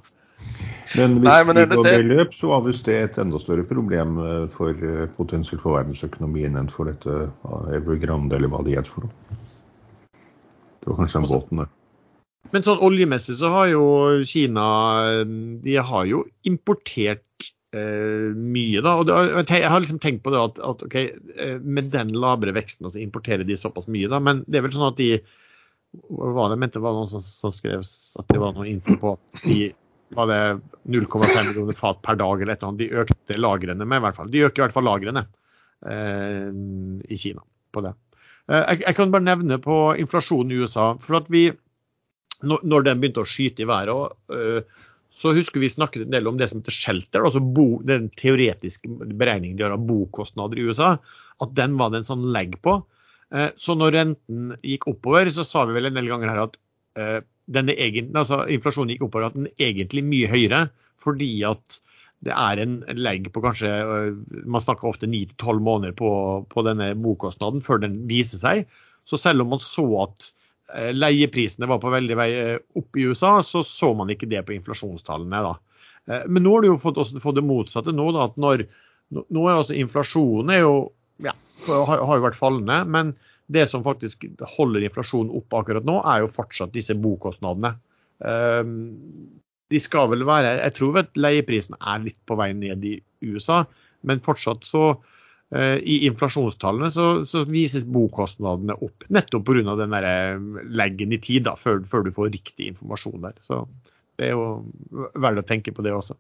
Men 0.94 1.16
hvis 1.18 1.26
Nei, 1.26 1.40
men 1.48 1.58
vi 1.58 1.64
det- 1.64 1.80
går 1.80 1.88
det- 1.88 1.96
det 1.96 2.06
løp, 2.12 2.36
så 2.36 2.52
har 2.52 2.62
vi 2.68 2.76
det 2.86 2.98
et 3.08 3.18
enda 3.24 3.40
større 3.42 3.64
problem 3.66 4.20
for 4.54 4.86
potensielt 5.16 5.64
for 5.64 5.80
verdensøkonomien 5.80 6.60
enn 6.60 6.70
for 6.70 6.92
dette 6.92 7.16
Evergrande, 7.74 8.36
eller 8.38 8.52
hva 8.52 8.62
det 8.68 8.76
het 8.78 8.92
for 8.92 9.08
noe. 9.08 9.40
Det 10.86 10.92
var 10.92 11.00
kanskje 11.02 11.18
den 11.18 11.26
Også- 11.26 11.40
båten 11.40 11.62
det. 11.64 11.68
Men 12.54 12.62
sånn 12.62 12.82
oljemessig 12.86 13.34
så 13.40 13.48
har 13.50 13.66
jo 13.72 13.84
Kina 14.22 14.64
De 15.26 15.72
har 15.82 16.04
jo 16.06 16.20
importert 16.46 17.48
eh, 17.74 18.30
mye, 18.30 18.80
da. 18.84 18.92
Og 19.00 19.08
det, 19.10 19.48
jeg 19.50 19.66
har 19.66 19.82
liksom 19.82 19.98
tenkt 19.98 20.22
på 20.22 20.30
det 20.30 20.38
at, 20.38 20.60
at 20.62 20.84
ok, 20.86 20.94
eh, 20.94 21.56
med 21.58 21.90
den 21.90 22.14
labre 22.14 22.54
veksten 22.54 22.86
så 22.86 23.02
importerer 23.02 23.42
de 23.44 23.58
såpass 23.58 23.90
mye, 23.90 24.06
da. 24.08 24.22
Men 24.22 24.44
det 24.46 24.60
er 24.60 24.68
vel 24.68 24.76
sånn 24.76 24.86
at 24.92 25.00
de 25.00 25.10
hva 26.06 26.30
var 26.36 26.52
det, 26.52 26.60
mente 26.60 26.78
det 26.78 26.84
var 26.84 26.94
noen 26.94 27.10
som, 27.10 27.22
som 27.24 27.52
skrev 27.54 27.82
at 27.82 28.30
det 28.30 28.40
var 28.42 28.54
noe 28.54 28.68
info 28.68 28.94
på 29.00 29.16
at 29.16 29.42
de 29.42 29.72
var 30.14 30.30
det 30.30 30.40
0,5 30.86 31.48
millioner 31.48 31.74
fat 31.74 31.98
per 32.04 32.18
dag 32.20 32.38
eller 32.42 32.54
et 32.54 32.62
eller 32.62 32.70
annet. 32.70 32.82
De 32.84 33.02
økte 33.02 33.38
lagrene 33.40 33.82
med, 33.82 33.98
i 33.98 34.04
hvert 34.06 34.18
fall. 34.20 34.30
De 34.30 34.44
øker 34.46 34.62
i 34.62 34.64
hvert 34.66 34.76
fall 34.76 34.86
lagrene 34.86 35.24
eh, 35.90 36.50
i 37.10 37.18
Kina 37.18 37.42
på 37.74 37.82
det. 37.82 37.96
Eh, 38.50 38.62
jeg, 38.62 38.82
jeg 38.86 38.98
kan 38.98 39.14
bare 39.14 39.26
nevne 39.26 39.60
på 39.62 39.78
inflasjonen 40.00 40.54
i 40.54 40.60
USA. 40.64 40.94
for 41.02 41.20
at 41.20 41.30
vi 41.32 41.48
når, 42.44 42.84
den 42.84 43.00
begynte 43.00 43.22
å 43.22 43.28
skyte 43.28 43.64
i 43.64 43.68
været, 43.68 44.16
øh, 44.34 44.84
så 45.16 45.32
husker 45.36 45.62
vi 45.62 45.72
snakket 45.72 46.04
en 46.04 46.12
del 46.12 46.28
om 46.28 46.36
det 46.36 46.50
som 46.50 46.60
heter 46.60 46.74
shelter, 46.74 47.24
altså 47.24 47.40
bo, 47.40 47.80
den 47.86 48.10
teoretiske 48.20 48.90
beregningen 49.16 49.56
de 49.56 49.64
har 49.64 49.76
av 49.76 49.86
bokostnader 49.88 50.60
i 50.60 50.66
USA, 50.68 50.96
at 51.40 51.54
den 51.56 51.78
var 51.80 51.92
det 51.92 52.02
en 52.02 52.10
sånn 52.10 52.26
legg 52.34 52.58
på. 52.64 52.78
Eh, 53.32 53.48
så 53.60 53.76
når 53.78 53.96
renten 53.96 54.52
gikk 54.60 54.88
oppover, 54.92 55.30
så 55.32 55.46
sa 55.46 55.64
vi 55.66 55.78
vel 55.78 55.88
en 55.88 55.96
del 55.96 56.10
ganger 56.12 56.32
her 56.32 56.44
at 56.44 56.60
eh, 57.00 57.18
egen, 57.56 58.12
altså 58.18 58.44
inflasjonen 58.52 58.94
gikk 58.94 59.06
oppover, 59.08 59.30
at 59.30 59.38
den 59.38 59.48
egentlig 59.56 60.04
mye 60.04 60.30
høyere, 60.30 60.66
fordi 61.00 61.32
at 61.48 61.80
det 62.26 62.34
er 62.34 62.62
en 62.62 62.78
legg 62.98 63.28
på 63.32 63.42
kanskje 63.44 63.70
øh, 63.70 64.16
Man 64.48 64.62
snakker 64.64 64.90
ofte 64.90 65.08
9-12 65.10 65.60
måneder 65.62 65.94
på, 65.98 66.10
på 66.50 66.64
denne 66.66 66.90
bokostnaden 66.98 67.62
før 67.64 67.82
den 67.84 68.00
viser 68.10 68.42
seg. 68.42 68.64
Så 69.06 69.18
selv 69.20 69.44
om 69.44 69.54
man 69.54 69.62
så 69.62 69.84
at 70.02 70.30
eh, 70.74 70.90
leieprisene 70.96 71.68
var 71.70 71.78
på 71.82 71.92
veldig 71.94 72.18
vei 72.18 72.28
eh, 72.34 72.58
opp 72.78 72.98
i 72.98 73.06
USA, 73.06 73.38
så 73.46 73.62
så 73.66 73.92
man 73.94 74.10
ikke 74.12 74.28
det 74.30 74.42
på 74.46 74.56
inflasjonstallene. 74.56 75.44
da. 75.46 75.54
Eh, 76.10 76.26
Men 76.26 76.46
nå 76.46 76.56
har 76.56 76.66
du 76.66 76.72
jo 76.72 76.82
fått, 76.82 77.00
fått 77.22 77.38
det 77.38 77.46
motsatte 77.46 77.94
nå. 77.94 78.10
da, 78.16 78.26
at 78.26 78.42
når, 78.42 78.66
nå 79.14 79.46
er 79.46 79.54
altså 79.54 79.78
Inflasjonen 79.78 80.54
er 80.56 80.64
jo, 80.64 80.76
ja, 81.22 81.36
har, 81.86 82.02
har 82.10 82.18
jo 82.18 82.26
vært 82.26 82.40
fallende, 82.40 82.82
men 82.90 83.14
det 83.46 83.68
som 83.70 83.84
faktisk 83.86 84.26
holder 84.56 84.82
inflasjonen 84.88 85.30
oppe 85.38 85.60
akkurat 85.60 85.86
nå, 85.86 86.00
er 86.02 86.24
jo 86.24 86.34
fortsatt 86.34 86.74
disse 86.74 86.96
bokostnadene. 86.98 87.76
De 89.72 89.80
skal 89.82 90.10
vel 90.12 90.22
være 90.26 90.56
Jeg 90.60 90.74
tror 90.76 91.00
at 91.02 91.18
leieprisen 91.18 91.76
er 91.80 92.04
litt 92.04 92.18
på 92.28 92.38
vei 92.38 92.52
ned 92.54 92.84
i 92.86 92.96
USA, 93.26 93.64
men 94.06 94.22
fortsatt 94.22 94.66
så 94.68 94.84
eh, 95.54 95.78
i 95.82 95.98
inflasjonstallene 96.06 96.90
så, 96.94 97.06
så 97.26 97.42
vises 97.50 97.86
bokostnadene 97.90 98.76
opp, 98.86 99.08
nettopp 99.10 99.48
pga. 99.48 99.74
den 99.80 99.96
der 99.96 100.06
eh, 100.10 100.62
leggen 100.70 101.16
i 101.16 101.20
tid 101.22 101.48
da, 101.48 101.56
før, 101.58 101.82
før 101.88 102.06
du 102.06 102.12
får 102.14 102.30
riktig 102.36 102.70
informasjon 102.74 103.26
der. 103.26 103.34
Så 103.42 103.64
det 104.16 104.30
er 104.30 104.36
jo 104.36 104.46
verdt 105.18 105.42
å 105.42 105.48
tenke 105.48 105.74
på 105.74 105.84
det 105.84 105.96
også. 105.96 106.16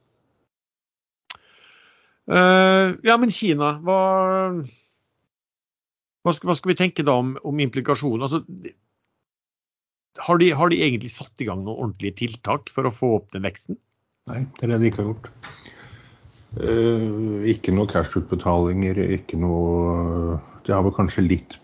Uh, 2.26 2.98
ja, 3.06 3.14
men 3.22 3.30
Kina, 3.30 3.76
hva, 3.86 4.00
hva, 6.26 6.32
skal, 6.34 6.48
hva 6.50 6.56
skal 6.58 6.72
vi 6.72 6.78
tenke 6.80 7.04
da 7.06 7.14
om, 7.22 7.36
om 7.46 7.62
implikasjoner? 7.62 8.26
Altså, 8.26 8.72
har, 10.22 10.38
de, 10.42 10.50
har 10.56 10.72
de 10.72 10.82
egentlig 10.82 11.12
satt 11.14 11.42
i 11.42 11.48
gang 11.48 11.62
noen 11.64 11.88
ordentlige 11.88 12.20
tiltak 12.22 12.70
for 12.74 12.88
å 12.88 12.94
få 12.94 13.12
opp 13.20 13.32
den 13.36 13.46
veksten? 13.46 13.78
Nei, 14.30 14.44
det 14.56 14.66
er 14.66 14.74
det 14.74 14.82
de 14.82 14.90
ikke 14.90 15.02
har 15.02 15.10
gjort. 15.12 15.30
Uh, 16.56 17.42
ikke 17.52 17.74
noe 17.76 17.88
cash-utbetalinger, 17.90 18.96
ikke 19.18 19.36
noe 19.36 20.38
De 20.64 20.72
har 20.72 20.86
vel 20.86 20.94
kanskje 20.96 21.26
litt 21.26 21.58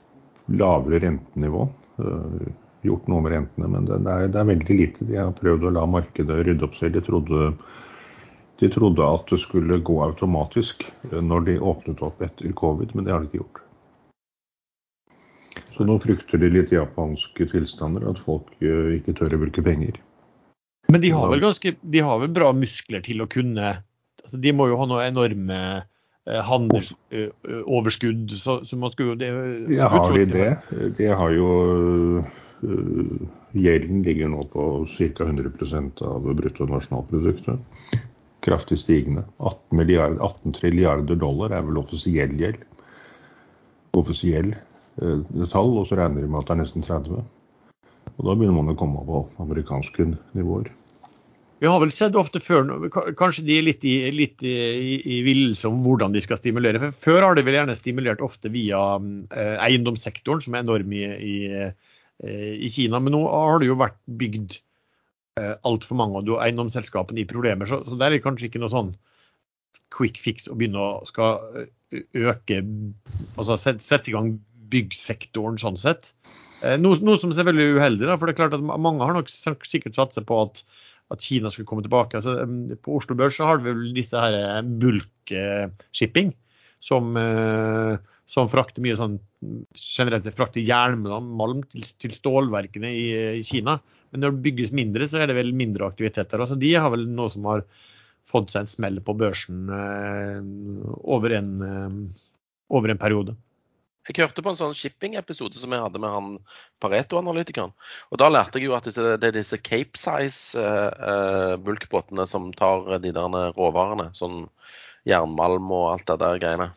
lavere 0.53 1.01
rentenivå. 1.07 1.65
Uh, 2.03 2.51
gjort 2.87 3.09
noe 3.11 3.23
med 3.23 3.35
rentene, 3.37 3.71
men 3.71 3.87
det, 3.87 4.01
det, 4.05 4.13
er, 4.13 4.31
det 4.35 4.41
er 4.41 4.51
veldig 4.51 4.77
lite. 4.79 5.09
De 5.09 5.19
har 5.19 5.35
prøvd 5.39 5.69
å 5.69 5.75
la 5.79 5.87
markedet 5.89 6.43
rydde 6.47 6.67
opp 6.67 6.79
selv. 6.79 6.97
De 6.97 7.05
trodde, 7.07 7.51
de 8.63 8.71
trodde 8.75 9.11
at 9.17 9.31
det 9.31 9.41
skulle 9.43 9.83
gå 9.87 9.99
automatisk 10.05 10.87
eh, 11.11 11.21
når 11.23 11.47
de 11.49 11.59
åpnet 11.73 12.03
opp 12.05 12.23
etter 12.25 12.55
covid, 12.59 12.95
men 12.95 13.07
det 13.07 13.15
har 13.15 13.23
de 13.23 13.31
ikke 13.31 13.43
gjort. 13.45 13.63
Så 15.73 15.87
nå 15.89 15.97
frykter 16.03 16.41
de 16.41 16.51
litt 16.53 16.73
japanske 16.75 17.47
tilstander, 17.49 18.05
at 18.11 18.21
folk 18.21 18.51
eh, 18.61 18.99
ikke 18.99 19.15
tør 19.17 19.37
å 19.39 19.43
bruke 19.47 19.65
penger. 19.65 19.97
Men 20.93 21.01
de 21.05 21.13
har 21.15 21.31
vel 21.31 21.41
ganske, 21.45 21.75
de 21.81 22.03
har 22.05 22.21
vel 22.21 22.33
bra 22.35 22.51
muskler 22.57 23.01
til 23.05 23.23
å 23.23 23.31
kunne 23.31 23.79
altså 24.23 24.39
De 24.43 24.53
må 24.55 24.69
jo 24.71 24.77
ha 24.79 24.85
noen 24.87 25.09
enorme 25.09 25.59
eh, 26.29 26.43
handelsoverskudd. 26.47 28.31
Så, 28.31 28.61
så 28.69 28.79
man 28.79 28.93
skulle 28.93 29.15
jo 29.15 29.19
det, 29.19 29.31
Ja, 29.75 29.89
har 29.91 30.13
de 30.15 30.27
det? 30.31 30.53
De 30.99 31.11
har 31.11 31.35
jo 31.35 31.49
Gjelden 33.53 34.05
ligger 34.07 34.31
nå 34.31 34.45
på 34.53 34.65
ca. 34.95 35.25
100% 35.27 36.03
av 36.07 36.29
bruttonasjonalproduktet. 36.39 37.59
Kraftig 38.47 38.79
stigende. 38.79 39.25
18, 39.39 39.77
milliard, 39.81 40.21
18 40.23 40.55
trilliarder 40.61 41.19
dollar 41.19 41.53
er 41.57 41.67
vel 41.67 41.81
offisiell 41.83 42.33
gjeld. 42.39 42.63
Offisiell 43.99 44.55
tall, 45.53 45.73
og 45.79 45.89
så 45.89 45.99
regner 45.99 46.25
de 46.25 46.31
med 46.31 46.43
at 46.43 46.51
det 46.51 46.57
er 46.57 46.63
nesten 46.63 46.87
30. 46.87 47.25
Og 48.13 48.23
da 48.27 48.37
begynner 48.37 48.59
man 48.59 48.73
å 48.73 48.79
komme 48.79 49.03
på 49.07 49.25
amerikanske 49.43 50.11
nivåer. 50.37 50.71
Vi 51.63 51.71
har 51.71 51.79
vel 51.79 51.93
sett 51.95 52.17
ofte 52.19 52.41
før, 52.43 52.67
kanskje 53.15 53.45
de 53.47 53.55
er 53.55 53.67
litt 53.69 53.85
i, 53.87 53.95
litt 54.11 54.41
i, 54.43 54.55
i, 54.99 55.21
villelse 55.23 55.69
om 55.69 55.85
hvordan 55.85 56.11
de 56.11 56.23
skal 56.25 56.41
stimulere. 56.41 56.81
For 56.83 57.05
Før 57.05 57.27
har 57.29 57.39
de 57.39 57.45
vel 57.47 57.55
gjerne 57.55 57.77
stimulert 57.79 58.25
ofte 58.27 58.51
via 58.51 58.81
eh, 58.99 59.55
eiendomssektoren, 59.69 60.43
som 60.43 60.57
er 60.57 60.65
enorm 60.65 60.91
i, 60.99 61.05
i, 61.07 61.37
eh, 61.55 62.51
i 62.67 62.71
Kina. 62.73 62.99
Men 62.99 63.15
nå 63.15 63.23
har 63.31 63.63
det 63.63 63.71
jo 63.71 63.79
vært 63.79 64.01
bygd 64.19 64.59
eh, 65.39 65.55
altfor 65.71 66.01
mange 66.03 66.19
av 66.19 66.27
har 66.27 66.41
eiendomsselskapene 66.43 67.23
i 67.23 67.29
problemer, 67.31 67.71
så, 67.71 67.79
så 67.87 67.95
der 67.95 68.11
er 68.11 68.19
det 68.19 68.27
kanskje 68.27 68.51
ikke 68.51 68.65
noe 68.65 68.75
sånn 68.75 68.91
quick 69.95 70.19
fix 70.25 70.51
å 70.51 70.59
begynne 70.59 70.83
å 70.83 71.07
skal 71.07 71.69
øke 71.93 72.63
Altså 73.37 73.55
sette, 73.61 73.85
sette 73.85 74.11
i 74.11 74.17
gang 74.17 74.35
byggsektoren 74.73 75.59
sånn 75.61 75.79
sett. 75.81 76.13
Eh, 76.63 76.79
Noe, 76.81 76.99
noe 77.05 77.19
som 77.21 77.33
er 77.35 77.49
veldig 77.49 77.73
uheldig, 77.79 78.07
da, 78.09 78.17
for 78.19 78.29
det 78.29 78.37
er 78.37 78.41
klart 78.45 78.57
at 78.57 78.63
mange 78.65 79.05
har 79.05 79.17
nok 79.17 79.33
sikkert 79.33 79.99
satsa 79.99 80.25
på 80.27 80.39
at, 80.47 80.63
at 81.13 81.25
Kina 81.25 81.51
skulle 81.53 81.69
komme 81.69 81.85
tilbake. 81.85 82.21
Altså, 82.21 82.47
på 82.85 82.97
Oslo 82.99 83.19
Børs 83.19 83.39
så 83.39 83.49
har 83.51 83.61
vi 83.61 83.73
vel 83.73 83.91
disse 83.97 84.19
her 84.19 84.63
bulkshipping, 84.63 85.23
bulk-shipping, 85.33 86.33
som, 86.83 87.17
eh, 87.19 87.97
som 88.31 88.51
frakter 88.51 88.85
mye 88.85 88.99
sånn 88.99 89.21
generelt 89.75 90.27
frakter 90.37 90.63
jernmalm 90.63 91.65
til, 91.73 91.87
til 92.03 92.15
stålverkene 92.15 92.91
i, 92.95 93.07
i 93.41 93.47
Kina. 93.47 93.79
Men 94.13 94.25
når 94.25 94.35
det 94.35 94.45
bygges 94.45 94.75
mindre, 94.77 95.09
så 95.09 95.23
er 95.23 95.31
det 95.31 95.39
vel 95.39 95.55
mindre 95.57 95.89
aktivitet 95.89 96.31
der. 96.31 96.45
Altså, 96.45 96.59
de 96.61 96.75
har 96.75 96.93
vel 96.93 97.07
noe 97.11 97.33
som 97.33 97.47
har 97.49 97.65
fått 98.29 98.53
seg 98.53 98.65
en 98.65 98.71
smell 98.71 99.01
på 99.03 99.15
børsen 99.19 99.71
eh, 99.73 100.43
over, 101.03 101.35
en, 101.39 101.53
eh, 101.67 101.97
over 102.77 102.93
en 102.93 103.01
periode. 103.01 103.35
Jeg 104.09 104.17
hørte 104.19 104.43
på 104.43 104.51
en 104.51 104.57
sånn 104.59 104.73
shipping-episode 104.75 105.61
som 105.63 105.71
jeg 105.71 105.79
hadde 105.85 106.01
med 106.03 106.11
han 106.11 106.43
Pareto-analytikeren. 106.83 107.71
Og 108.11 108.19
da 108.19 108.27
lærte 108.33 108.59
jeg 108.59 108.67
jo 108.67 108.75
at 108.75 108.83
disse, 108.89 109.05
det 109.23 109.29
er 109.29 109.37
disse 109.37 109.59
Cape 109.63 109.95
Size-bulkbåtene 110.01 112.25
som 112.27 112.53
tar 112.57 112.99
de 112.99 113.13
der 113.15 113.53
råvarene. 113.55 114.11
Sånn 114.19 114.49
jernmalm 115.07 115.71
og 115.71 115.93
alt 115.93 116.07
det 116.11 116.19
der 116.23 116.39
greiene. 116.43 116.69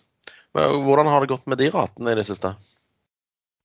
Men 0.56 0.64
hvordan 0.86 1.12
har 1.12 1.20
det 1.22 1.34
gått 1.34 1.48
med 1.50 1.58
de 1.60 1.68
ratene 1.74 2.12
i 2.14 2.20
det 2.20 2.28
siste? 2.30 2.50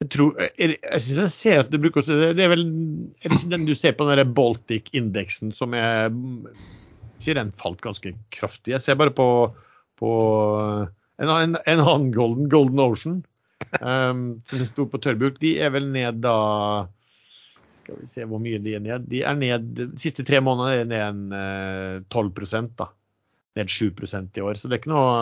Jeg, 0.01 0.09
tror, 0.15 0.31
jeg, 0.41 0.49
jeg 0.81 1.01
synes 1.05 1.21
jeg 1.21 1.33
ser 1.35 1.57
at 1.61 1.69
det 1.69 1.83
bruker 1.83 2.01
Det 2.09 2.41
er 2.41 2.55
vel 2.55 2.65
den 3.53 3.69
du 3.69 3.75
ser 3.77 3.93
på 3.93 4.05
den 4.09 4.17
der 4.17 4.35
Baltic-indeksen 4.37 5.53
som 5.53 5.77
jeg 5.77 6.09
sier 7.21 7.37
den 7.37 7.53
falt 7.53 7.85
ganske 7.85 8.17
kraftig. 8.33 8.73
Jeg 8.73 8.81
ser 8.81 8.97
bare 8.97 9.13
på, 9.13 9.53
på 10.01 10.09
en, 11.21 11.29
en, 11.29 11.61
en 11.61 11.85
annen 11.85 12.09
Golden, 12.17 12.49
Golden 12.49 12.81
Ocean 12.81 13.21
um, 13.79 14.25
som 14.49 14.65
sto 14.67 14.87
på 14.91 15.01
tørrbuk, 15.03 15.39
De 15.43 15.55
er 15.63 15.71
vel 15.75 15.87
ned 15.93 16.23
da 16.25 16.89
Skal 17.81 18.01
vi 18.01 18.09
se 18.11 18.27
hvor 18.29 18.43
mye 18.43 18.59
de 18.63 18.75
er 18.77 18.83
ned. 18.85 19.07
De 19.11 19.23
er 19.27 19.39
ned 19.39 19.71
de 19.77 19.87
siste 20.01 20.27
tre 20.27 20.41
månedene 20.45 20.83
er 20.83 20.91
ned 20.91 21.05
en 21.07 21.37
eh, 21.37 22.03
12 22.11 22.75
da. 22.79 22.91
Ned 23.59 23.71
7% 23.71 24.37
i 24.39 24.45
år. 24.47 24.59
Så 24.59 24.69
det 24.69 24.77
er 24.77 24.83
ikke 24.83 24.95
noe 24.95 25.15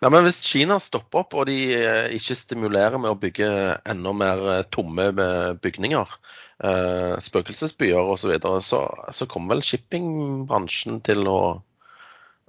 Ja, 0.00 0.08
men 0.08 0.24
Hvis 0.24 0.40
Kina 0.46 0.78
stopper 0.80 1.24
opp 1.24 1.34
og 1.36 1.48
de 1.50 1.58
eh, 1.76 2.12
ikke 2.16 2.36
stimulerer 2.38 3.00
med 3.00 3.12
å 3.12 3.18
bygge 3.20 3.50
enda 3.84 4.14
mer 4.16 4.44
eh, 4.54 4.62
tomme 4.72 5.10
eh, 5.12 5.50
bygninger, 5.60 6.14
eh, 6.64 7.18
spøkelsesbyer 7.20 8.00
osv., 8.00 8.22
så, 8.22 8.30
videre, 8.32 8.62
så 8.64 8.80
så 9.12 9.28
kommer 9.28 9.56
vel 9.56 9.66
shippingbransjen 9.66 11.02
til 11.04 11.28
å 11.28 11.40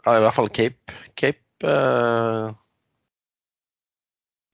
I 0.07 0.21
hvert 0.23 0.37
fall 0.37 0.49
Cape, 0.55 0.95
Cape 1.19 1.67
eh, 1.67 2.55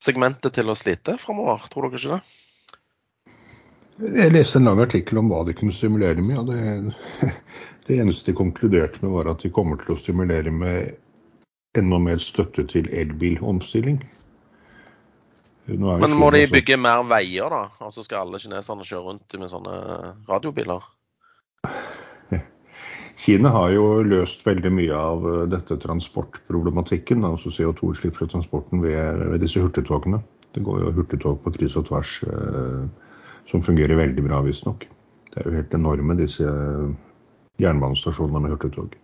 segmentet 0.07 0.55
til 0.57 0.71
å 0.71 0.77
slite 0.77 1.17
framover. 1.21 1.67
Tror 1.71 1.87
dere 1.87 1.99
ikke 2.01 2.17
det? 2.17 2.43
Jeg 4.17 4.29
leste 4.29 4.59
en 4.59 4.69
lang 4.69 4.79
artikkel 4.83 5.17
om 5.23 5.31
hva 5.31 5.41
de 5.47 5.55
kunne 5.57 5.73
stimulere 5.73 6.21
med. 6.21 6.37
og 6.37 6.51
det, 6.51 7.33
det 7.87 7.97
eneste 8.01 8.31
de 8.31 8.37
konkluderte 8.37 9.01
med, 9.01 9.11
var 9.15 9.31
at 9.33 9.43
de 9.43 9.53
kommer 9.53 9.81
til 9.81 9.95
å 9.95 9.99
stimulere 9.99 10.53
med 10.53 10.95
enda 11.77 11.99
mer 12.01 12.21
støtte 12.21 12.65
til 12.69 12.89
elbilomstilling. 12.93 13.99
Men 15.67 16.13
må 16.15 16.29
de 16.31 16.45
bygge 16.47 16.77
mer 16.79 17.03
veier, 17.09 17.51
da? 17.51 17.65
Altså 17.83 18.05
Skal 18.05 18.23
alle 18.23 18.39
kineserne 18.39 18.85
kjøre 18.87 19.09
rundt 19.09 19.35
med 19.41 19.51
sånne 19.51 19.73
radiobiler? 20.29 20.85
Kina 23.27 23.49
har 23.51 23.73
jo 23.75 23.87
løst 24.07 24.45
veldig 24.47 24.69
mye 24.71 24.95
av 24.95 25.25
eh, 25.27 25.41
dette 25.51 25.75
transportproblematikken, 25.83 27.25
altså 27.27 27.51
CO2-utslipp 27.51 28.15
fra 28.15 28.27
transporten 28.31 28.79
ved, 28.79 29.19
ved, 29.33 29.41
disse 29.43 29.59
hurtigtogene. 29.59 30.21
Det 30.55 30.63
går 30.63 30.85
jo 30.85 30.93
hurtigtog 30.95 31.41
på 31.43 31.51
kryss 31.57 31.75
og 31.75 31.89
tvers 31.89 32.13
eh, 32.23 32.85
som 33.51 33.65
fungerer 33.65 33.99
veldig 33.99 34.23
bra, 34.29 34.39
visstnok. 34.45 34.85
Det 35.33 35.41
er 35.41 35.49
jo 35.49 35.57
helt 35.57 35.75
enorme, 35.75 36.15
disse 36.21 36.47
eh, 36.47 36.93
jernbanestasjonene 37.65 38.45
med 38.45 38.55
hurtigtog. 38.55 38.95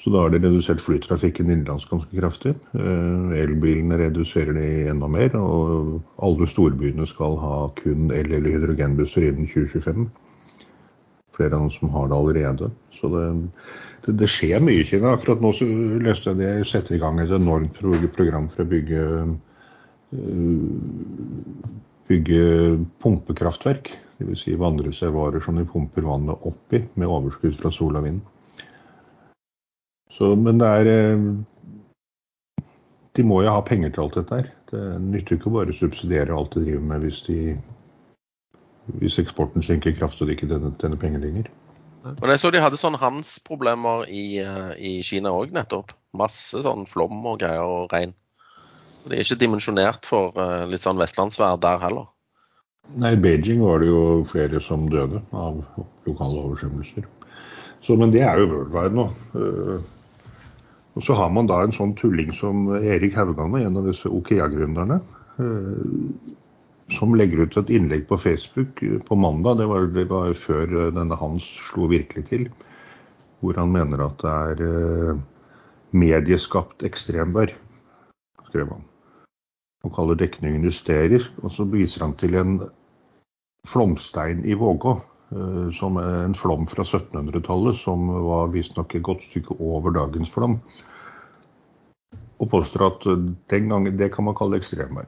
Så 0.00 0.08
da 0.14 0.24
har 0.24 0.32
de 0.32 0.40
redusert 0.40 0.80
flytrafikken 0.80 1.52
innenlands 1.52 1.84
ganske 1.90 2.16
kraftig. 2.16 2.54
Eh, 2.80 3.36
elbilene 3.42 4.00
reduserer 4.00 4.56
de 4.56 4.66
enda 4.88 5.12
mer, 5.12 5.36
og 5.36 6.00
alle 6.24 6.48
storbyene 6.48 7.04
skal 7.12 7.36
ha 7.44 7.60
kun 7.84 8.08
el- 8.08 8.32
eller 8.40 8.56
hydrogenbusser 8.56 9.28
innen 9.28 9.52
2025. 9.52 10.08
Flere 11.40 11.56
av 11.56 11.64
dem 11.64 11.70
som 11.72 11.88
har 11.96 12.10
det 12.10 12.18
allerede. 12.18 12.70
Så 12.92 13.08
det, 13.08 13.26
det, 14.04 14.16
det 14.20 14.28
skjer 14.28 14.60
mye 14.60 14.82
i 14.82 14.88
Kina. 14.88 15.14
Akkurat 15.16 15.40
nå 15.40 15.54
så 15.56 15.64
leste 16.04 16.34
jeg 16.34 16.40
de 16.42 16.68
setter 16.68 16.98
i 16.98 17.00
gang 17.00 17.16
et 17.22 17.32
enormt 17.32 17.80
program 18.12 18.50
for 18.52 18.66
å 18.66 18.68
bygge 18.68 19.06
eh, 20.12 20.50
bygge 22.10 22.44
pumpekraftverk. 23.00 23.88
Dvs. 24.20 24.42
Si 24.44 24.56
vannreservoarer 24.60 25.40
som 25.40 25.56
de 25.56 25.64
pumper 25.64 26.04
vannet 26.04 26.44
opp 26.44 26.76
i 26.76 26.82
med 27.00 27.08
overskudd 27.08 27.56
fra 27.56 27.72
sol 27.72 27.96
og 27.96 28.04
vind. 28.04 28.20
Så, 30.12 30.34
men 30.36 30.60
det 30.60 30.68
er 30.68 30.92
eh, 30.92 31.28
De 33.16 33.24
må 33.24 33.40
jo 33.42 33.56
ha 33.56 33.64
penger 33.64 33.94
til 33.94 34.04
alt 34.04 34.20
dette 34.20 34.42
her. 34.42 34.52
Det 34.70 34.82
nytter 35.08 35.38
ikke 35.38 35.48
å 35.48 35.56
bare 35.56 35.80
subsidiere 35.80 36.36
alt 36.36 36.52
de 36.52 36.66
driver 36.68 36.84
med 36.92 37.06
hvis, 37.06 37.24
de, 37.26 37.56
hvis 39.00 39.18
eksporten 39.22 39.64
synker 39.64 39.96
kraftig 39.96 40.24
og 40.24 40.30
de 40.30 40.36
ikke 40.36 40.48
tjener 40.80 41.00
penger 41.00 41.22
lenger. 41.24 41.50
Men 42.04 42.32
jeg 42.32 42.40
så 42.40 42.50
de 42.50 42.62
hadde 42.62 42.80
sånn 42.80 42.96
Hans-problemer 42.96 44.06
i, 44.08 44.40
eh, 44.40 44.70
i, 44.78 44.92
Kina 45.04 45.34
òg 45.36 45.52
nettopp. 45.52 45.92
Masse 46.16 46.62
sånn 46.64 46.86
flom 46.88 47.20
og 47.28 47.42
greier 47.42 47.66
og 47.66 47.92
regn. 47.92 48.14
De 49.04 49.16
er 49.16 49.24
ikke 49.24 49.38
dimensjonert 49.40 50.08
for 50.08 50.34
uh, 50.36 50.66
litt 50.68 50.82
sånn 50.82 50.98
vestlandsvær 51.00 51.60
der 51.60 51.78
heller. 51.80 52.08
Nei, 53.00 53.14
i 53.14 53.20
Beijing 53.20 53.62
var 53.64 53.80
det 53.80 53.88
jo 53.88 54.00
flere 54.28 54.60
som 54.64 54.88
døde 54.92 55.22
av 55.32 55.62
lokale 56.08 56.42
oversvømmelser. 56.42 57.06
Så, 57.80 57.96
men 57.96 58.12
det 58.12 58.20
er 58.26 58.42
jo 58.42 58.50
worldwide 58.50 58.96
nå. 58.98 59.06
Uh, 59.32 59.80
og 60.98 61.06
så 61.06 61.16
har 61.16 61.30
man 61.32 61.48
da 61.48 61.62
en 61.64 61.74
sånn 61.74 61.94
tulling 61.98 62.32
som 62.36 62.66
Erik 62.80 63.14
Haugane, 63.16 63.62
en 63.64 63.78
av 63.78 63.86
disse 63.86 64.10
Okea-gründerne, 64.10 64.98
eh, 65.40 66.34
som 66.94 67.14
legger 67.14 67.44
ut 67.44 67.56
et 67.60 67.72
innlegg 67.72 68.06
på 68.08 68.18
Facebook 68.18 68.82
på 69.06 69.18
mandag, 69.18 69.60
det 69.60 69.66
var, 69.70 69.88
det 69.94 70.06
var 70.10 70.32
før 70.34 70.90
denne 70.96 71.18
Hans 71.20 71.46
slo 71.70 71.88
virkelig 71.90 72.26
til, 72.30 72.46
hvor 73.40 73.58
han 73.58 73.72
mener 73.72 74.04
at 74.04 74.22
det 74.22 74.36
er 74.52 74.64
eh, 74.66 75.20
medieskapt 75.96 76.84
ekstremvær, 76.86 77.54
skrev 78.50 78.74
han. 78.74 78.84
Han 79.84 79.94
kaller 79.96 80.18
dekningen 80.20 80.66
hysterisk, 80.66 81.32
og 81.40 81.54
så 81.54 81.64
viser 81.68 82.04
han 82.04 82.16
til 82.20 82.36
en 82.36 82.58
flomstein 83.68 84.44
i 84.44 84.54
Vågå. 84.58 84.98
som 85.30 85.72
som 85.72 85.96
en 85.96 86.34
flom 86.34 86.66
fra 86.66 86.82
1700-tallet 86.82 87.76
som 87.76 88.08
var 88.08 88.48
visstnok 88.50 88.94
et 88.94 89.02
godt 89.02 89.22
stykke 89.22 89.54
over 89.60 89.90
dagens 89.94 90.30
flom. 90.30 90.58
Og 92.40 92.50
påstår 92.50 92.86
at 92.86 93.06
eh, 93.06 93.30
den 93.50 93.68
gangen, 93.68 93.98
det 93.98 94.12
kan 94.12 94.24
man 94.24 94.34
kalle 94.34 94.56
ekstremvær. 94.56 95.06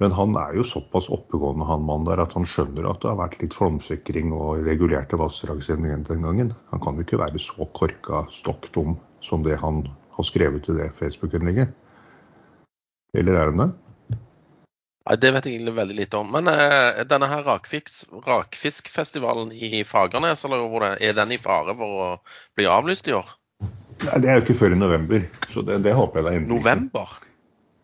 Men 0.00 0.14
han 0.16 0.32
er 0.40 0.54
jo 0.56 0.64
såpass 0.64 1.10
oppegående 1.12 1.66
han 1.68 1.84
mann 1.84 2.06
der 2.08 2.22
at 2.22 2.32
han 2.32 2.46
skjønner 2.48 2.88
at 2.88 3.02
det 3.02 3.10
har 3.10 3.18
vært 3.20 3.42
litt 3.42 3.56
flomsikring 3.56 4.32
og 4.32 4.62
regulerte 4.64 5.18
vassdragssendinger 5.20 6.06
den 6.08 6.24
gangen. 6.24 6.54
Han 6.72 6.80
kan 6.80 6.96
jo 6.96 7.04
ikke 7.04 7.20
være 7.20 7.42
så 7.42 7.68
korka 7.76 8.24
stokk 8.32 8.70
dum 8.72 8.96
som 9.20 9.44
det 9.44 9.60
han 9.60 9.84
har 10.16 10.24
skrevet 10.24 10.70
i 10.72 10.78
det 10.78 10.88
Facebook-innlegget. 10.96 11.76
Eller 13.12 13.36
er 13.36 13.52
han 13.52 13.60
det? 13.60 13.70
Det 15.20 15.30
vet 15.34 15.46
jeg 15.48 15.58
egentlig 15.58 15.76
veldig 15.76 15.96
lite 15.98 16.18
om. 16.20 16.32
Men 16.32 16.48
uh, 16.48 17.04
denne 17.08 17.28
her 17.28 17.44
rakfisk, 17.44 18.08
rakfiskfestivalen 18.24 19.52
i 19.52 19.82
Fagernes, 19.84 20.44
eller 20.46 20.64
hvor 20.70 20.86
det, 20.86 20.94
er 21.04 21.16
den 21.18 21.34
i 21.34 21.40
fare 21.40 21.76
for 21.76 22.04
å 22.04 22.10
bli 22.56 22.68
avlyst 22.70 23.08
i 23.10 23.16
år? 23.18 23.32
Nei, 24.06 24.20
Det 24.22 24.30
er 24.30 24.38
jo 24.38 24.44
ikke 24.46 24.62
før 24.62 24.76
i 24.76 24.80
november, 24.80 25.26
så 25.52 25.64
det, 25.66 25.82
det 25.84 25.96
håper 25.96 26.22
jeg 26.22 26.28
det 26.28 26.36
er 26.38 26.46
November? 26.46 26.62
November? 26.94 27.29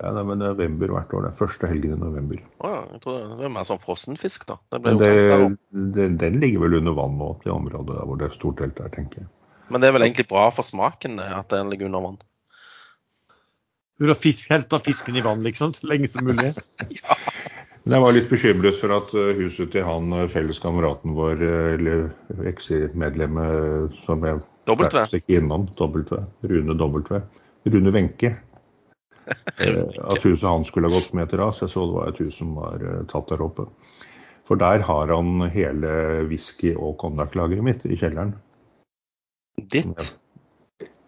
Ja, 0.03 0.11
nei, 0.13 0.23
men 0.29 0.43
november 0.43 0.93
hvert 0.93 1.15
år. 1.17 1.25
Det 1.25 1.31
er 1.31 1.39
første 1.39 1.69
helgen 1.71 1.95
i 1.97 2.01
november. 2.01 2.41
Å 2.61 2.71
ja, 2.73 2.81
jeg 2.93 3.03
tror 3.05 3.19
det 3.39 3.47
er 3.49 3.53
mer 3.55 3.65
sånn 3.69 3.81
frossenfisk, 3.81 4.45
da. 4.51 4.59
Det 4.77 4.93
det, 5.01 6.09
den 6.21 6.41
ligger 6.43 6.67
vel 6.67 6.79
under 6.83 6.97
vann 6.99 7.17
nå, 7.17 7.31
det 7.45 7.55
området 7.55 8.05
hvor 8.05 8.21
det 8.21 8.29
er 8.29 8.35
stort 8.37 8.61
telt 8.61 8.77
der, 8.77 8.93
tenker 8.93 9.25
jeg. 9.25 9.31
Men 9.73 9.83
det 9.83 9.89
er 9.89 9.97
vel 9.97 10.05
egentlig 10.07 10.29
bra 10.31 10.47
for 10.55 10.67
smaken 10.67 11.19
at 11.25 11.49
den 11.51 11.73
ligger 11.73 11.89
under 11.89 12.05
vann? 12.11 12.19
Du 13.97 14.05
vil 14.05 14.19
fisk, 14.21 14.51
helst 14.53 14.75
ha 14.77 14.83
fisken 14.85 15.17
i 15.17 15.25
vann, 15.25 15.41
liksom, 15.47 15.73
så 15.73 15.89
lenge 15.89 16.11
som 16.13 16.27
mulig. 16.29 16.53
ja. 17.01 17.17
Jeg 17.87 18.03
var 18.03 18.13
litt 18.13 18.29
bekymret 18.29 18.77
for 18.81 18.93
at 18.97 19.13
eh, 19.15 19.33
huset 19.39 19.71
til 19.73 19.85
han 19.87 20.11
felles 20.11 20.33
felleskameraten 20.35 21.15
vår, 21.17 21.41
eh, 21.47 21.69
eller 21.79 22.49
eks-medlemmet 22.51 23.95
som 24.05 24.27
jeg 24.27 24.43
stikker 24.67 25.39
innom, 25.39 25.69
w, 25.79 26.03
Rune 26.51 26.77
W, 26.77 27.21
Rune 27.71 27.95
Wenche, 27.95 28.35
at 29.27 30.25
huset 30.25 30.49
hans 30.49 30.69
skulle 30.71 30.91
ha 30.91 30.99
gått 30.99 31.15
med 31.17 31.31
til 31.31 31.41
ras. 31.43 31.63
Jeg 31.63 31.73
så 31.73 31.87
det 31.87 31.97
var 31.97 32.11
et 32.13 32.21
hus 32.23 32.37
som 32.39 32.53
var 32.59 32.85
tatt 33.11 33.33
der 33.33 33.45
oppe. 33.47 33.67
For 34.47 34.59
der 34.61 34.85
har 34.87 35.11
han 35.11 35.49
hele 35.51 35.91
whisky- 36.31 36.77
og 36.77 36.99
konjakklageret 37.03 37.67
mitt 37.67 37.87
i 37.89 37.99
kjelleren. 37.99 38.37
Ditt? 39.73 40.15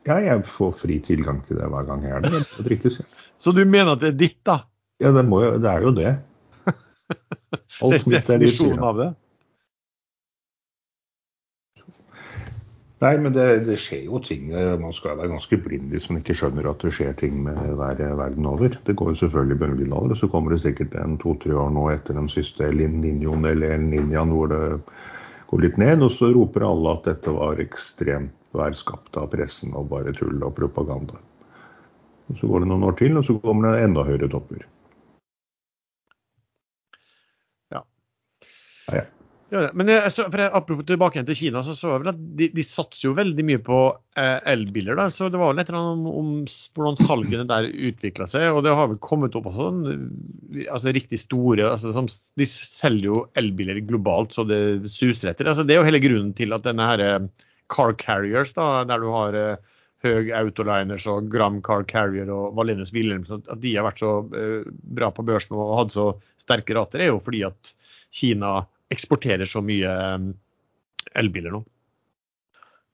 Ja, 0.08 0.16
jeg 0.24 0.42
får 0.48 0.72
fri 0.80 0.98
tilgang 1.04 1.42
til 1.46 1.60
det 1.60 1.68
hver 1.70 1.86
gang 1.86 2.04
jeg 2.06 2.16
er 2.16 2.24
der. 2.24 2.48
Drikkes, 2.64 2.98
ja. 3.00 3.06
Så 3.38 3.52
du 3.54 3.62
mener 3.64 3.94
at 3.94 4.02
det 4.02 4.14
er 4.14 4.18
ditt, 4.24 4.40
da? 4.46 4.62
Ja, 5.02 5.12
det, 5.14 5.22
må, 5.28 5.42
det 5.60 5.70
er 5.70 5.84
jo 5.84 5.92
det. 5.94 6.14
Alt 7.84 8.08
det 8.08 8.16
er 8.16 8.24
definisjonen 8.24 8.82
av 8.82 8.98
det? 8.98 9.08
Nei, 12.98 13.12
men 13.22 13.30
det, 13.30 13.44
det, 13.68 13.76
skjer 13.78 14.08
jo 14.08 14.18
ting. 14.18 14.48
Man 14.82 14.94
skal 14.94 15.20
være 15.20 15.30
ganske 15.30 15.58
blind 15.62 15.92
hvis 15.92 16.08
man 16.10 16.18
ikke 16.18 16.34
skjønner 16.34 16.66
at 16.66 16.82
det 16.82 16.90
skjer 16.96 17.12
ting 17.20 17.36
med 17.44 17.58
hver 17.78 18.00
verden 18.18 18.48
over. 18.50 18.74
Det 18.88 18.96
går 18.98 19.12
jo 19.12 19.20
selvfølgelig 19.20 19.58
bølgedaler, 19.60 20.14
og 20.14 20.18
så 20.18 20.28
kommer 20.32 20.54
det 20.54 20.64
sikkert 20.64 20.96
en 20.98 21.14
to-tre 21.22 21.54
år 21.54 21.70
nå 21.76 21.84
etter 21.92 22.18
den 22.18 22.26
siste 22.32 22.72
Ninjoen 22.74 23.46
eller 23.46 23.78
Ninjaen 23.78 24.34
hvor 24.34 24.50
det 24.50 24.62
går 25.52 25.62
litt 25.62 25.78
ned, 25.78 26.02
og 26.02 26.10
så 26.16 26.32
roper 26.34 26.66
alle 26.66 26.96
at 26.96 27.06
dette 27.06 27.34
var 27.36 27.62
ekstremt 27.62 28.34
vær 28.58 28.74
skapt 28.74 29.16
av 29.20 29.28
pressen 29.30 29.76
og 29.78 29.90
bare 29.92 30.14
tull 30.16 30.42
og 30.42 30.56
propaganda. 30.56 31.20
Og 32.28 32.40
Så 32.40 32.50
går 32.50 32.64
det 32.64 32.70
noen 32.72 32.88
år 32.88 32.98
til, 32.98 33.16
og 33.16 33.24
så 33.24 33.38
kommer 33.40 33.76
det 33.76 33.84
enda 33.86 34.02
høyere 34.04 34.28
topper. 34.32 34.66
Ja. 37.72 37.84
ja, 38.88 38.98
ja. 39.00 39.06
Ja, 39.48 39.62
men 39.72 39.88
jeg, 39.88 40.10
så, 40.12 40.26
for 40.28 40.42
jeg, 40.42 40.52
Apropos 40.52 40.84
tilbake 40.84 41.22
til 41.24 41.36
Kina, 41.38 41.62
så 41.64 41.72
så 41.76 41.94
jeg 41.94 42.02
vel 42.02 42.10
at 42.10 42.18
de, 42.36 42.50
de 42.52 42.64
satser 42.66 43.06
jo 43.06 43.14
veldig 43.16 43.46
mye 43.48 43.60
på 43.64 43.78
eh, 44.20 44.36
elbiler. 44.52 44.98
da, 44.98 45.06
så 45.12 45.30
Det 45.32 45.40
var 45.40 45.54
vel 45.54 45.62
et 45.62 45.70
eller 45.72 45.80
annet 45.80 46.18
om, 46.20 46.28
hvordan 46.76 47.00
salgene 47.00 47.46
der 47.48 47.70
utvikla 47.72 48.28
seg. 48.28 48.44
og 48.52 48.60
Det 48.66 48.76
har 48.76 48.90
vel 48.92 49.00
kommet 49.00 49.38
opp 49.38 49.48
også, 49.48 49.70
altså 50.68 50.92
riktig 50.92 51.22
store 51.22 51.64
altså 51.70 51.94
som, 51.96 52.10
De 52.36 52.48
selger 52.48 53.08
jo 53.08 53.24
elbiler 53.40 53.80
globalt 53.88 54.36
så 54.36 54.44
det 54.48 54.60
suser 54.92 55.32
etter. 55.32 55.48
altså 55.48 55.64
Det 55.64 55.76
er 55.76 55.80
jo 55.80 55.88
hele 55.88 56.04
grunnen 56.04 56.36
til 56.36 56.52
at 56.52 56.68
denne 56.68 56.92
her, 56.92 57.06
eh, 57.06 57.48
car 57.72 57.96
carriers, 58.00 58.52
da, 58.56 58.84
der 58.88 59.00
du 59.00 59.10
har 59.12 59.36
eh, 59.36 59.76
Høg 60.04 60.30
Autoliners 60.36 61.08
og 61.10 61.26
Gram 61.32 61.62
Car 61.64 61.82
Carrier 61.88 62.28
og 62.30 62.52
Valenius 62.56 62.92
Wilhelmsen, 62.94 63.42
at 63.48 63.60
de 63.64 63.74
har 63.74 63.88
vært 63.88 64.04
så 64.04 64.18
eh, 64.36 64.68
bra 64.68 65.08
på 65.14 65.24
børsen 65.26 65.56
og 65.56 65.78
hatt 65.80 65.94
så 65.96 66.12
sterke 66.40 66.76
rater, 66.76 67.02
er 67.02 67.14
jo 67.14 67.22
fordi 67.22 67.46
at 67.48 67.72
Kina 68.14 68.60
eksporterer 68.94 69.48
så 69.48 69.62
mye 69.64 69.90
um, 70.16 70.30
elbiler 71.18 71.54
nå. 71.54 71.64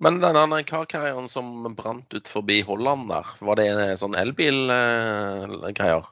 Men 0.03 0.19
denne 0.21 0.63
carcarrieren 0.67 1.29
som 1.31 1.63
brant 1.77 2.15
ut 2.15 2.29
forbi 2.29 2.59
Holland 2.67 3.09
der, 3.13 3.29
var 3.47 3.61
det 3.61 3.69
en 3.71 4.01
sånn 4.01 4.17
elbilgreier? 4.19 6.11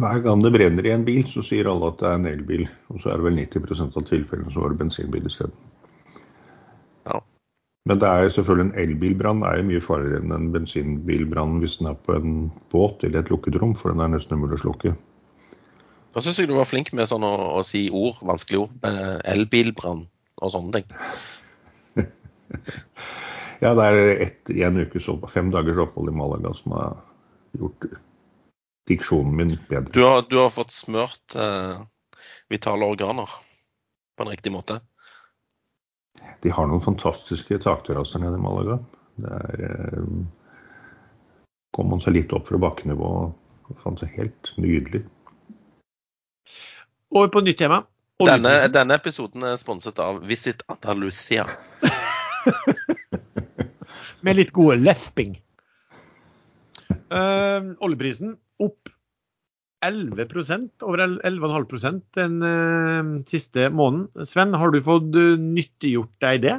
Hver 0.00 0.22
gang 0.24 0.40
det 0.44 0.52
brenner 0.54 0.86
i 0.86 0.92
en 0.94 1.04
bil, 1.04 1.26
så 1.26 1.42
sier 1.44 1.68
alle 1.68 1.90
at 1.90 1.98
det 2.00 2.06
er 2.08 2.20
en 2.20 2.30
elbil. 2.30 2.62
Og 2.94 3.02
så 3.02 3.10
er 3.10 3.18
det 3.18 3.26
vel 3.26 3.40
90% 3.42 3.98
av 3.98 4.06
tilfellene 4.08 4.54
som 4.54 4.64
var 4.64 4.72
det 4.72 4.80
bensinbil 4.84 5.26
isteden. 5.28 5.56
Ja. 7.10 7.18
Men 7.90 8.00
det 8.00 8.08
er 8.08 8.24
jo 8.24 8.32
selvfølgelig 8.38 8.68
en 8.68 8.78
elbilbrann 8.84 9.44
er 9.50 9.58
jo 9.58 9.68
mye 9.72 9.82
farligere 9.84 10.22
enn 10.22 10.36
en 10.36 10.50
bensinbilbrann 10.54 11.58
hvis 11.60 11.80
den 11.80 11.90
er 11.90 11.98
på 12.06 12.16
en 12.16 12.38
båt 12.72 13.04
eller 13.04 13.24
et 13.24 13.34
lukket 13.34 13.58
rom, 13.60 13.74
for 13.76 13.92
den 13.92 14.04
er 14.06 14.14
nesten 14.14 14.38
umulig 14.38 14.60
å 14.60 14.64
slukke. 14.68 14.94
Da 16.10 16.22
syns 16.24 16.40
jeg 16.40 16.50
du 16.50 16.56
var 16.56 16.66
flink 16.66 16.90
med 16.96 17.06
sånn 17.06 17.22
å, 17.26 17.34
å 17.58 17.62
si 17.66 17.84
ord, 17.94 18.18
vanskelige 18.26 18.64
ord. 18.64 18.72
eh, 18.88 19.18
Elbilbrann 19.30 20.06
og 20.40 20.54
sånne 20.56 20.80
ting. 20.80 20.96
Ja, 23.60 23.74
det 23.76 23.84
er 23.84 23.98
ett, 24.24 24.50
en 24.64 24.80
ukes 24.80 25.04
opphold, 25.12 25.30
fem 25.34 25.50
dagers 25.52 25.76
opphold 25.82 26.08
i 26.08 26.14
Malaga 26.16 26.54
som 26.56 26.72
har 26.72 26.94
gjort 27.60 27.84
diksjonen 28.88 29.34
min 29.36 29.52
bedre. 29.68 29.92
Du 29.92 30.00
har, 30.00 30.24
du 30.30 30.38
har 30.40 30.48
fått 30.54 30.72
smørt 30.72 31.36
eh, 31.36 31.82
vitale 32.48 32.88
organer 32.88 33.28
på 34.16 34.24
en 34.24 34.32
riktig 34.32 34.54
måte. 34.54 34.78
De 36.40 36.52
har 36.56 36.70
noen 36.70 36.80
fantastiske 36.80 37.60
takterrasser 37.60 38.24
nede 38.24 38.40
i 38.40 38.42
Malaga. 38.42 38.80
Det 39.20 39.36
er 39.44 39.64
eh, 39.68 40.10
Kom 41.76 41.92
man 41.92 42.00
seg 42.02 42.16
litt 42.16 42.32
opp 42.34 42.48
fra 42.48 42.58
bakkenivå 42.58 43.08
og 43.70 43.76
fant 43.84 44.00
det 44.02 44.08
helt 44.16 44.48
nydelig. 44.58 45.04
Over 47.10 47.28
på 47.28 47.40
nytt 47.42 47.58
tema. 47.58 47.82
Denne, 48.20 48.52
denne 48.70 48.96
episoden 49.00 49.42
er 49.48 49.56
sponset 49.58 49.98
av 50.02 50.20
Visit 50.28 50.62
Andalusia. 50.70 51.46
Med 54.24 54.36
litt 54.36 54.52
gode 54.54 54.76
lefping. 54.78 55.34
Uh, 57.10 57.74
oljeprisen 57.82 58.36
opp 58.62 58.92
11% 59.82 60.84
over 60.86 61.02
11,5% 61.02 62.02
den 62.20 62.38
uh, 62.44 63.12
siste 63.26 63.70
måneden. 63.74 64.26
Sven, 64.28 64.54
har 64.54 64.70
du 64.70 64.82
fått 64.84 65.10
uh, 65.16 65.34
nyttiggjort 65.40 66.14
deg 66.22 66.44
det? 66.44 66.58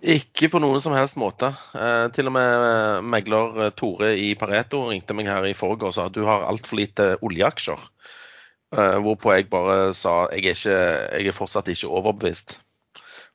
Ikke 0.00 0.48
på 0.48 0.60
noen 0.62 0.80
som 0.80 0.94
helst 0.96 1.18
måte. 1.20 1.50
Eh, 1.76 2.06
til 2.16 2.30
og 2.30 2.32
med 2.32 2.62
eh, 2.64 3.00
megler 3.04 3.66
eh, 3.66 3.72
Tore 3.76 4.14
i 4.16 4.30
Pareto 4.38 4.86
ringte 4.88 5.12
meg 5.16 5.28
her 5.28 5.44
i 5.44 5.56
forgårs 5.56 5.92
og 5.92 5.96
sa 5.98 6.06
at 6.08 6.14
du 6.16 6.22
har 6.24 6.46
altfor 6.48 6.80
lite 6.80 7.08
oljeaksjer. 7.20 7.82
Eh, 8.70 8.96
hvorpå 9.02 9.32
jeg 9.34 9.48
bare 9.50 9.94
sa 9.98 10.28
jeg 10.30 10.44
er, 10.44 10.54
ikke, 10.54 10.74
jeg 11.18 11.30
er 11.30 11.34
fortsatt 11.34 11.70
ikke 11.72 11.90
overbevist 11.90 12.60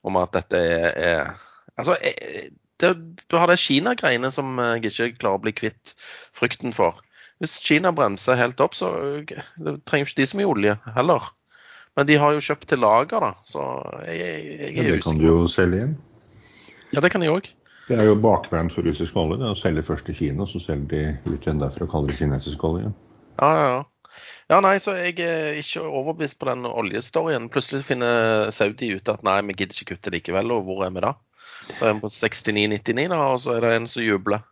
om 0.05 0.15
at 0.21 0.31
dette 0.37 0.61
er, 0.61 0.93
er 0.95 1.33
Altså, 1.75 1.97
jeg, 1.99 2.53
det, 2.79 2.93
du 3.27 3.35
har 3.35 3.51
de 3.51 3.57
Kina-greiene 3.59 4.29
som 4.31 4.53
jeg 4.61 4.85
ikke 4.87 5.09
klarer 5.19 5.41
å 5.41 5.43
bli 5.43 5.51
kvitt 5.51 5.91
frykten 6.35 6.71
for. 6.75 7.01
Hvis 7.43 7.57
Kina 7.59 7.91
bremser 7.91 8.39
helt 8.39 8.61
opp, 8.63 8.77
så 8.79 8.93
eh, 8.95 9.33
det 9.59 9.73
trenger 9.83 10.07
ikke 10.07 10.21
de 10.21 10.27
så 10.31 10.39
mye 10.39 10.51
olje 10.53 10.75
heller. 10.95 11.27
Men 11.99 12.07
de 12.07 12.15
har 12.19 12.35
jo 12.35 12.43
kjøpt 12.43 12.69
til 12.71 12.79
lager, 12.83 13.23
da. 13.23 13.33
Så 13.47 13.65
jeg, 14.07 14.21
jeg, 14.21 14.45
jeg 14.61 14.85
er 14.85 14.95
det 14.95 15.03
kan 15.03 15.19
du 15.19 15.27
jo 15.27 15.37
selge 15.51 15.81
igjen. 15.81 15.93
Ja, 16.95 17.03
det 17.03 17.11
kan 17.11 17.23
de 17.23 17.31
òg. 17.31 17.51
Det 17.89 17.99
er 17.99 18.07
jo 18.07 18.15
bakveien 18.17 18.71
for 18.71 18.87
russisk 18.87 19.19
olje. 19.19 19.41
Det 19.41 19.49
er 19.49 19.55
å 19.55 19.59
selge 19.59 19.83
først 19.85 20.07
til 20.07 20.17
Kina, 20.17 20.47
så 20.47 20.63
selger 20.63 20.87
de 20.91 21.03
ut 21.27 21.43
igjen 21.43 21.59
derfra 21.59 21.87
og 21.87 21.91
kaller 21.91 22.11
det 22.11 22.19
kinesisk 22.21 22.63
olje. 22.67 22.91
Ja, 23.35 23.51
ja, 23.51 23.67
ja. 23.73 23.83
Ja, 24.51 24.59
nei, 24.61 24.75
så 24.77 24.93
jeg 24.93 25.15
er 25.25 25.55
ikke 25.57 25.81
overbevist 25.87 26.37
på 26.37 26.45
den 26.51 26.67
oljestoryen. 26.69 27.47
Plutselig 27.49 27.87
finner 27.87 28.51
Saudi 28.53 28.91
ut 28.93 29.09
at 29.09 29.23
nei, 29.25 29.39
vi 29.47 29.55
gidder 29.57 29.79
ikke 29.79 29.95
kutte 29.95 30.13
likevel, 30.13 30.53
og 30.53 30.67
hvor 30.67 30.83
er 30.85 30.93
vi 30.93 31.01
da? 31.01 31.15
Det 31.65 31.79
er 31.81 31.95
vi 31.97 32.03
på 32.03 32.11
69,99, 32.13 33.07
da, 33.09 33.21
og 33.31 33.39
så 33.41 33.55
er 33.55 33.65
det 33.65 33.73
en 33.73 33.89
som 33.89 34.05
jubler. 34.05 34.45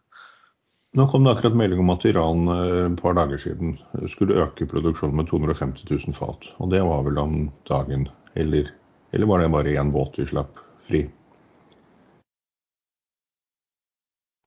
Nå 0.97 1.07
kom 1.09 1.25
det 1.25 1.33
akkurat 1.33 1.57
melding 1.57 1.79
om 1.81 1.93
at 1.93 2.03
Iran 2.05 2.49
eh, 2.53 2.79
et 2.85 2.99
par 3.01 3.15
dager 3.17 3.39
siden 3.41 3.77
skulle 4.13 4.37
øke 4.43 4.67
produksjonen 4.69 5.17
med 5.17 5.29
250 5.29 5.87
000 5.89 6.17
fat. 6.17 6.51
Og 6.61 6.69
det 6.73 6.83
var 6.85 7.01
vel 7.05 7.17
om 7.21 7.37
dagen. 7.69 8.05
Eller, 8.37 8.69
eller 9.13 9.29
var 9.29 9.41
det 9.41 9.49
bare 9.53 9.73
én 9.77 9.93
båt 9.93 10.17
de 10.17 10.25
slapp 10.29 10.61
fri? 10.89 11.07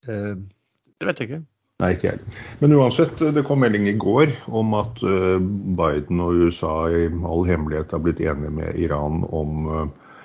Eh, 0.06 0.34
det 0.38 1.10
vet 1.10 1.22
jeg 1.22 1.30
ikke. 1.30 1.42
Nei, 1.76 1.90
ikke 1.92 2.08
jeg. 2.08 2.20
Men 2.62 2.72
uansett, 2.72 3.20
det 3.36 3.42
kom 3.44 3.60
melding 3.60 3.84
i 3.90 3.98
går 4.00 4.30
om 4.48 4.70
at 4.78 5.02
eh, 5.04 5.36
Biden 5.76 6.22
og 6.24 6.38
USA 6.46 6.86
i 6.88 7.02
all 7.12 7.44
hemmelighet 7.44 7.90
har 7.92 8.00
blitt 8.00 8.22
enige 8.24 8.48
med 8.48 8.78
Iran 8.80 9.26
om, 9.28 9.66
eh, 9.68 10.22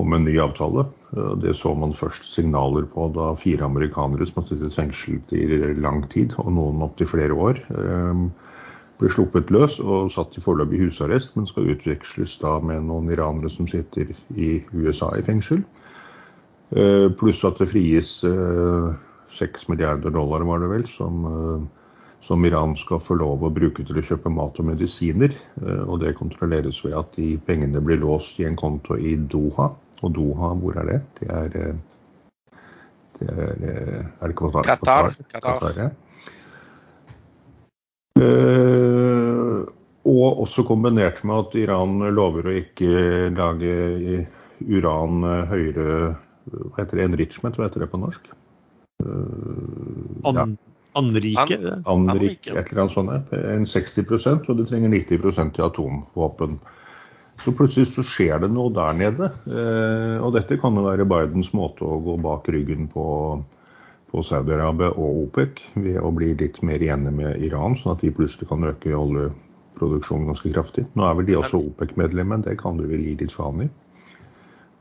om 0.00 0.16
en 0.16 0.24
ny 0.24 0.38
avtale. 0.40 0.86
Eh, 1.12 1.34
Det 1.42 1.52
så 1.58 1.74
man 1.76 1.92
først 1.92 2.24
signaler 2.30 2.88
på 2.94 3.10
da 3.12 3.34
fire 3.36 3.68
amerikanere 3.68 4.24
som 4.24 4.40
har 4.40 4.48
sittet 4.48 4.78
fengslet 4.78 5.36
i 5.36 5.74
lang 5.76 6.00
tid, 6.08 6.32
og 6.40 6.48
noen 6.56 6.80
opptil 6.88 7.12
flere 7.12 7.36
år, 7.36 7.60
ble 8.96 9.10
sluppet 9.12 9.52
løs 9.52 9.76
og 9.84 10.08
satt 10.14 10.38
i 10.38 10.40
foreløpig 10.40 10.80
husarrest, 10.80 11.36
men 11.36 11.44
skal 11.44 11.68
utveksles 11.74 12.38
da 12.40 12.54
med 12.64 12.86
noen 12.88 13.12
iranere 13.12 13.52
som 13.52 13.68
sitter 13.68 14.16
i 14.32 14.62
USA 14.72 15.12
i 15.18 15.26
fengsel. 15.26 15.60
Pluss 17.20 17.44
at 17.44 17.60
det 17.60 17.68
frigis 17.68 18.22
eh, 18.24 18.96
6 19.36 19.68
milliarder 19.68 20.10
dollar, 20.14 20.44
var 20.48 20.62
det 20.62 20.70
vel, 20.72 20.86
som, 20.88 21.24
eh, 21.30 21.66
som 22.26 22.44
Iran 22.44 22.76
skal 22.76 23.00
få 23.00 23.14
lov 23.20 23.44
å 23.46 23.52
bruke 23.54 23.84
til 23.86 24.00
å 24.00 24.04
kjøpe 24.04 24.32
mat 24.32 24.58
og 24.60 24.66
medisiner. 24.72 25.34
Eh, 25.62 25.82
Og 25.86 26.00
det 26.00 26.16
kontrolleres 26.18 26.84
ved 26.84 26.94
at 26.98 27.12
de 27.16 27.36
pengene 27.46 27.80
blir 27.84 28.00
låst 28.02 28.40
i 28.40 28.44
en 28.48 28.56
konto 28.56 28.96
i 28.96 29.16
Doha. 29.16 29.70
Og 30.02 30.12
Doha, 30.12 30.54
hvor 30.60 30.76
er 30.76 30.84
det? 30.90 31.00
Det 31.20 31.28
er 31.30 31.60
eh, 31.68 31.76
det 33.16 33.28
er, 33.32 34.08
er 34.20 34.28
det 34.28 34.36
Qatar? 34.36 34.62
Qatar. 34.68 35.14
Qatar, 35.32 35.40
Qatar. 35.40 35.78
ja. 35.80 35.90
Og 40.06 40.40
også 40.44 40.62
kombinert 40.68 41.24
med 41.24 41.36
at 41.46 41.54
Iran 41.58 41.98
lover 42.14 42.46
å 42.50 42.54
ikke 42.60 43.30
lage 43.36 44.26
uran 44.60 45.24
høyere 45.50 46.16
Hva 46.46 46.76
heter 46.78 47.00
det? 47.00 47.06
Enrichment, 47.08 47.56
hva 47.58 47.66
heter 47.66 47.82
det 47.82 47.90
på 47.90 47.98
norsk? 47.98 48.28
Eh, 49.06 50.32
ja. 50.34 50.42
An, 50.42 50.56
Anrike? 50.96 51.58
det? 51.62 51.82
Anrik, 51.84 52.16
Anrik, 52.16 52.46
ja. 52.46 52.56
et 52.58 52.72
eller 52.72 52.86
annet 52.86 52.96
sånt. 52.96 53.32
En 53.32 53.68
60% 53.68 54.50
og 54.50 54.60
det 54.60 54.68
trenger 54.70 54.94
90% 54.94 55.56
til 55.56 55.66
atomvåpen. 55.66 56.58
Så 57.44 57.52
plutselig 57.52 57.90
så 57.92 58.04
skjer 58.06 58.40
det 58.42 58.48
noe 58.54 58.72
der 58.74 58.96
nede. 58.96 59.28
Eh, 59.44 60.16
og 60.24 60.32
dette 60.38 60.56
kan 60.60 60.76
jo 60.76 60.86
være 60.86 61.08
Bidens 61.08 61.52
måte 61.56 61.84
å 61.84 61.98
gå 62.04 62.16
bak 62.24 62.48
ryggen 62.52 62.88
på, 62.92 63.06
på 64.12 64.24
Saudi-Arabia 64.24 64.94
og 64.94 65.26
OPEC 65.26 65.60
ved 65.74 66.00
å 66.00 66.12
bli 66.16 66.32
litt 66.40 66.62
mer 66.64 66.82
enig 66.82 67.12
med 67.18 67.44
Iran, 67.44 67.76
sånn 67.76 67.96
at 67.96 68.04
de 68.06 68.14
plutselig 68.16 68.48
kan 68.48 68.64
øke 68.64 68.96
oljeproduksjonen 68.96 70.30
ganske 70.32 70.54
kraftig. 70.54 70.86
Nå 70.96 71.04
er 71.04 71.18
vel 71.20 71.28
de 71.28 71.36
også 71.42 71.60
OPEC-medlemmer, 71.60 72.38
men 72.38 72.46
det 72.48 72.56
kan 72.62 72.80
du 72.80 72.86
vel 72.88 73.04
gi 73.04 73.18
litt 73.20 73.36
faen 73.36 73.66
i. 73.66 73.72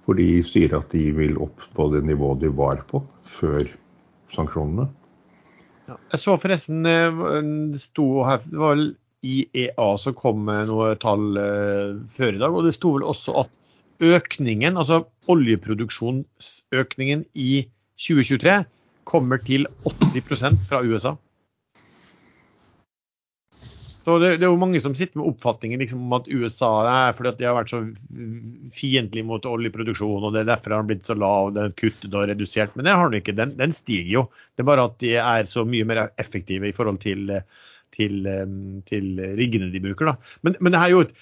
For 0.06 0.16
de 0.16 0.30
sier 0.46 0.78
at 0.78 0.94
de 0.94 1.10
vil 1.18 1.40
opp 1.42 1.64
på 1.76 1.90
det 1.92 2.06
nivået 2.06 2.44
de 2.46 2.54
var 2.56 2.86
på 2.88 3.02
før 3.26 3.68
sanksjonene. 4.34 4.88
Ja. 5.86 5.98
Jeg 6.14 6.22
så 6.22 6.38
forresten 6.42 6.86
eh, 6.90 7.26
sto 7.78 8.08
her, 8.26 8.42
det 8.50 8.62
var 8.62 8.78
vel 8.78 8.88
IEA 9.26 9.90
som 10.02 10.16
kom 10.18 10.44
med 10.48 10.70
noe 10.70 10.94
tall 11.02 11.38
eh, 11.42 11.98
før 12.16 12.34
i 12.34 12.42
dag, 12.42 12.54
og 12.54 12.66
det 12.66 12.76
sto 12.78 12.96
vel 12.96 13.06
også 13.06 13.36
at 13.46 13.60
økningen, 14.06 14.78
altså 14.78 15.06
oljeproduksjonsøkningen 15.32 17.24
i 17.40 17.66
2023 18.02 18.58
kommer 19.08 19.40
til 19.46 19.68
80% 19.88 20.66
fra 20.68 20.82
USA. 20.84 21.16
Så 24.06 24.20
det, 24.22 24.36
det 24.38 24.46
er 24.46 24.52
jo 24.52 24.62
mange 24.62 24.80
som 24.84 24.94
sitter 24.98 25.18
med 25.18 25.32
oppfatningen 25.32 25.82
liksom, 25.82 26.04
om 26.06 26.14
at 26.20 26.28
USA 26.30 26.70
er 26.92 27.16
fordi 27.18 27.32
at 27.32 27.40
de 27.40 27.48
har 27.50 27.56
vært 27.58 27.72
så 27.74 27.80
fiendtlig 28.76 29.24
mot 29.26 29.48
oljeproduksjon, 29.50 30.28
og 30.28 30.36
det 30.36 30.44
er 30.44 30.52
derfor 30.52 30.72
den 30.72 30.84
har 30.84 30.90
blitt 30.92 31.10
så 31.10 31.18
lav, 31.18 31.50
den 31.56 31.72
er 31.72 31.78
kuttet 31.80 32.14
og 32.14 32.28
redusert. 32.30 32.76
Men 32.78 32.86
det 32.86 32.94
har 32.94 33.10
den 33.10 33.24
ikke. 33.24 33.38
Den, 33.38 33.56
den 33.58 33.74
stiger 33.74 34.12
jo. 34.14 34.24
Det 34.54 34.62
er 34.62 34.70
bare 34.70 34.86
at 34.92 35.00
de 35.02 35.16
er 35.18 35.50
så 35.50 35.66
mye 35.66 35.88
mer 35.90 36.04
effektive 36.22 36.70
i 36.70 36.76
forhold 36.78 37.02
til, 37.02 37.34
til, 37.98 38.30
til 38.92 39.26
riggene 39.42 39.72
de 39.74 39.82
bruker. 39.88 40.14
Da. 40.14 40.38
Men, 40.46 40.60
men 40.62 40.76
det 40.76 40.84
her 40.84 40.94
er 40.94 40.98
jo 41.00 41.04
et 41.08 41.18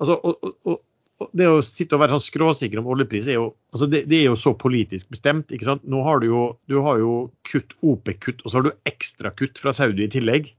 altså, 0.00 0.16
og, 0.16 0.40
og, 0.40 0.56
og, 0.64 0.80
og 1.22 1.30
det 1.36 1.46
å 1.50 1.60
sitte 1.64 1.96
og 1.96 2.02
være 2.02 2.16
sånn 2.16 2.26
skråsikker 2.26 2.80
om 2.80 2.90
oljepris 2.94 3.28
er 3.30 3.38
jo, 3.38 3.46
altså 3.74 3.88
det, 3.90 4.04
det 4.10 4.22
er 4.22 4.28
jo 4.30 4.40
så 4.40 4.54
politisk 4.58 5.12
bestemt. 5.14 5.52
ikke 5.54 5.68
sant? 5.68 5.84
Nå 5.86 6.02
har 6.06 6.20
du 6.22 6.30
jo, 6.30 6.44
du 6.70 6.80
har 6.84 7.00
jo 7.02 7.14
kutt, 7.48 7.76
OPEC-kutt, 7.84 8.42
og 8.42 8.50
så 8.50 8.58
har 8.58 8.66
du 8.68 8.88
ekstrakutt 8.90 9.60
fra 9.60 9.74
Saudi 9.76 10.08
i 10.08 10.12
tillegg. 10.16 10.50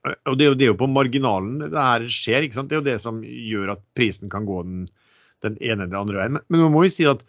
Og 0.00 0.36
det 0.38 0.46
er, 0.46 0.48
jo, 0.48 0.56
det 0.56 0.64
er 0.64 0.70
jo 0.70 0.80
på 0.80 0.88
marginalen 0.88 1.58
det 1.60 1.76
her 1.76 2.06
skjer. 2.08 2.46
ikke 2.46 2.56
sant? 2.56 2.70
Det 2.70 2.78
er 2.78 2.80
jo 2.80 2.88
det 2.88 3.00
som 3.02 3.20
gjør 3.24 3.74
at 3.74 3.82
prisen 3.96 4.32
kan 4.32 4.46
gå 4.48 4.62
den, 4.64 4.86
den 5.44 5.58
ene 5.60 5.84
eller 5.86 6.00
andre 6.00 6.20
veien. 6.22 6.38
Men, 6.38 6.46
men 6.48 6.64
man 6.64 6.74
må 6.76 6.84
jo 6.86 6.94
si 6.94 7.08
at 7.08 7.24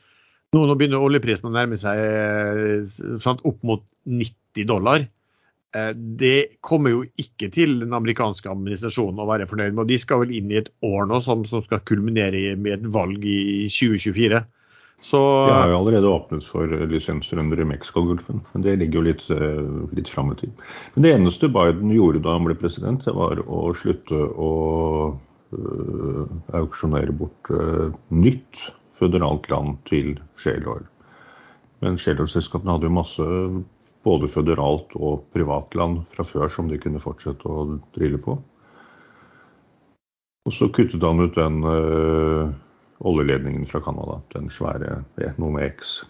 nå, 0.55 0.63
nå 0.63 0.75
begynner 0.79 1.03
oljeprisen 1.03 1.49
å 1.49 1.55
nærme 1.55 1.79
seg 1.79 2.87
sant, 3.23 3.43
opp 3.47 3.59
mot 3.67 3.83
90 4.07 4.69
dollar. 4.71 5.03
Eh, 5.75 5.91
det 5.95 6.61
kommer 6.63 6.95
jo 6.95 7.03
ikke 7.19 7.51
til 7.53 7.77
den 7.83 7.95
amerikanske 7.95 8.51
administrasjonen 8.51 9.21
å 9.23 9.27
være 9.29 9.47
fornøyd 9.51 9.75
med. 9.75 9.83
og 9.85 9.91
De 9.91 9.99
skal 10.01 10.23
vel 10.23 10.33
inn 10.39 10.51
i 10.51 10.59
et 10.59 10.71
år 10.85 11.07
nå 11.11 11.21
som, 11.23 11.45
som 11.47 11.63
skal 11.63 11.83
kulminere 11.87 12.55
med 12.59 12.73
et 12.79 12.89
valg 12.91 13.23
i 13.27 13.67
2024. 13.71 14.43
Så, 15.01 15.17
De 15.47 15.53
har 15.53 15.71
jo 15.71 15.79
allerede 15.79 16.07
åpnet 16.07 16.45
for 16.45 16.69
lisensrunder 16.91 17.59
i 17.61 17.65
Mexicogolfen, 17.65 18.43
men 18.53 18.65
det 18.65 18.75
ligger 18.77 18.99
jo 18.99 19.05
litt, 19.07 19.23
eh, 19.33 19.71
litt 19.97 20.09
fram 20.09 20.29
i 20.31 20.37
tid. 20.37 20.61
Men 20.93 21.05
det 21.05 21.13
eneste 21.15 21.49
Biden 21.49 21.89
gjorde 21.95 22.21
da 22.21 22.35
han 22.37 22.45
ble 22.45 22.55
president, 22.59 23.01
det 23.07 23.15
var 23.17 23.41
å 23.41 23.63
slutte 23.73 24.21
å 24.29 24.51
øh, 25.57 26.21
auksjonere 26.61 27.17
bort 27.17 27.49
øh, 27.49 27.89
nytt 28.13 28.61
føderalt 29.01 29.49
land 29.49 29.81
til 29.89 30.13
shale 30.37 30.69
oil. 30.69 30.87
Men 31.81 31.97
shale 31.97 32.21
oil-selskapene 32.21 32.77
hadde 32.77 32.91
jo 32.91 32.97
masse 33.01 33.29
både 34.05 34.29
føderalt 34.29 34.93
og 35.01 35.25
privatland 35.33 36.03
fra 36.13 36.25
før 36.25 36.49
som 36.49 36.69
de 36.69 36.77
kunne 36.81 37.01
fortsette 37.01 37.49
å 37.49 37.79
drille 37.97 38.21
på. 38.21 38.37
Og 40.45 40.53
så 40.53 40.69
kuttet 40.73 41.01
han 41.05 41.25
ut 41.25 41.37
den 41.37 41.63
øh, 41.65 42.53
oljeledningen 43.07 43.65
fra 43.69 43.81
Canada, 43.83 44.21
den 44.33 44.49
svære 44.53 45.01
Nome 45.41 45.65
X. 45.67 46.01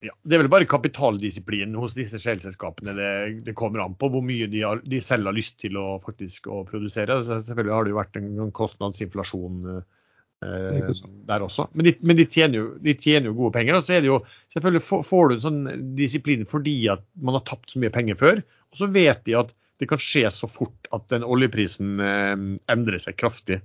Ja, 0.00 0.14
det 0.24 0.36
er 0.36 0.40
vel 0.40 0.52
bare 0.52 0.68
kapitaldisiplinen 0.68 1.76
hos 1.76 1.92
disse 1.92 2.16
shell-selskapene 2.22 2.94
det, 2.96 3.08
det, 3.44 3.54
kommer 3.56 3.82
an 3.84 3.96
på 4.00 4.08
hvor 4.08 4.22
mye 4.24 4.46
de, 4.48 4.62
har, 4.64 4.80
de, 4.80 5.00
selv 5.04 5.28
har 5.28 5.36
lyst 5.36 5.58
til 5.60 5.76
å 5.76 5.98
faktisk 6.00 6.48
å 6.48 6.62
produsere. 6.68 7.18
Så 7.20 7.36
selvfølgelig 7.44 7.74
har 7.74 7.84
det 7.84 7.92
jo 7.92 7.98
vært 7.98 8.16
en 8.16 8.54
kostnadsinflasjon 8.56 9.66
eh, 9.76 11.02
der 11.28 11.44
også. 11.44 11.68
Men, 11.74 11.90
de, 11.90 11.94
men 12.00 12.16
de, 12.16 12.24
tjener 12.32 12.62
jo, 12.62 12.66
de, 12.80 12.96
tjener 12.96 13.28
jo, 13.28 13.36
gode 13.42 13.58
penger. 13.58 13.76
Og 13.76 13.84
så 13.84 13.98
er 13.98 14.00
det 14.00 14.08
jo 14.08 14.22
selvfølgelig 14.54 15.04
får 15.10 15.28
du 15.28 15.36
en 15.36 15.44
sånn 15.44 15.60
disiplin 15.98 16.48
fordi 16.48 16.78
at 16.96 17.04
man 17.20 17.36
har 17.36 17.44
tapt 17.52 17.74
så 17.74 17.84
mye 17.84 17.92
penger 17.92 18.16
før. 18.22 18.40
Og 18.72 18.80
så 18.80 18.88
vet 18.88 19.20
de 19.28 19.36
at 19.42 19.52
det 19.80 19.88
kan 19.88 20.00
skje 20.00 20.24
så 20.32 20.48
fort 20.48 20.88
at 20.96 21.12
den 21.12 21.28
oljeprisen 21.28 22.00
eh, 22.00 22.48
endrer 22.72 23.04
seg 23.04 23.20
kraftig. 23.20 23.60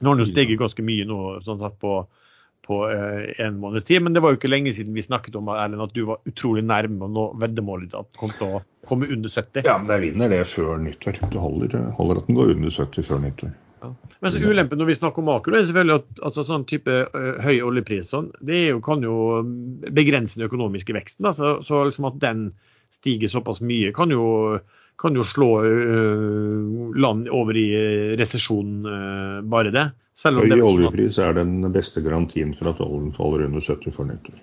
Nå 0.00 0.10
har 0.10 0.18
den 0.18 0.26
jo 0.26 0.32
steget 0.32 0.60
ganske 0.60 0.84
mye 0.84 1.06
nå, 1.06 1.18
sånn 1.46 1.60
sett 1.62 1.76
på, 1.82 1.98
på 2.66 2.78
eh, 2.90 3.28
en 3.44 3.58
måneds 3.62 3.86
tid. 3.86 4.02
Men 4.02 4.16
det 4.16 4.22
var 4.24 4.34
jo 4.34 4.40
ikke 4.40 4.50
lenge 4.50 4.74
siden 4.74 4.96
vi 4.96 5.04
snakket 5.06 5.36
om 5.38 5.52
Erlend, 5.54 5.84
at 5.84 5.94
du 5.94 6.02
var 6.08 6.22
utrolig 6.30 6.64
nærme 6.66 7.06
å 7.06 7.10
nå 7.12 7.26
veddemålet 7.42 7.90
ditt 7.90 7.98
at 8.00 8.18
kom 8.18 8.32
til 8.38 8.58
å 8.58 8.62
komme 8.88 9.08
under 9.10 9.30
70. 9.30 9.62
Ja, 9.68 9.76
men 9.78 9.94
jeg 9.94 10.08
vinner 10.08 10.32
det 10.34 10.42
før 10.50 10.80
nyttår. 10.82 11.20
Det 11.30 11.44
holder, 11.44 11.76
holder 11.98 12.22
at 12.22 12.30
den 12.30 12.40
går 12.40 12.56
under 12.56 12.74
70 12.74 13.06
før 13.06 13.22
nyttår. 13.22 13.54
Ja. 13.84 13.92
Men 14.24 14.32
så 14.32 14.40
ulempen 14.40 14.80
når 14.80 14.88
vi 14.88 14.96
snakker 14.98 15.20
om 15.20 15.28
makro, 15.28 15.54
er 15.56 15.66
selvfølgelig 15.68 16.00
at 16.00 16.22
altså, 16.26 16.44
sånn 16.48 16.64
type 16.68 17.00
uh, 17.14 17.32
høy 17.44 17.58
oljepris 17.66 18.10
sånn, 18.14 18.30
det 18.44 18.62
jo, 18.70 18.78
kan 18.84 19.04
jo 19.04 19.16
begrense 19.94 20.40
den 20.40 20.48
økonomiske 20.48 20.96
veksten. 20.96 21.26
Da. 21.28 21.34
Så, 21.36 21.58
så 21.66 21.84
liksom 21.88 22.08
at 22.08 22.16
den 22.22 22.46
stiger 22.94 23.30
såpass 23.30 23.60
mye, 23.64 23.92
kan 23.94 24.12
jo 24.14 24.24
kan 25.00 25.16
jo 25.18 25.24
slå 25.26 25.48
land 26.94 27.28
over 27.34 27.56
i 27.58 27.68
resesjon, 28.18 28.82
bare 29.50 29.72
det. 29.74 29.84
Høy 30.24 30.46
det 30.52 30.60
oljepris 30.62 31.18
er 31.18 31.34
den 31.34 31.64
beste 31.74 31.98
garantien 32.04 32.52
for 32.54 32.70
at 32.70 32.82
oljen 32.84 33.10
faller 33.16 33.48
under 33.48 33.64
70 33.64 33.94
for 33.96 34.06
nyttår. 34.06 34.38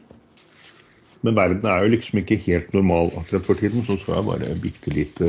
Men 1.23 1.37
verden 1.37 1.67
er 1.69 1.85
jo 1.85 1.93
liksom 1.93 2.19
ikke 2.19 2.39
helt 2.47 2.73
normal 2.75 3.13
akkurat 3.21 3.45
for 3.45 3.55
tiden, 3.59 3.85
så 3.87 3.95
skal 4.01 4.17
jeg 4.17 4.27
bare 4.27 4.55
bitte 4.59 4.93
litt 4.95 5.21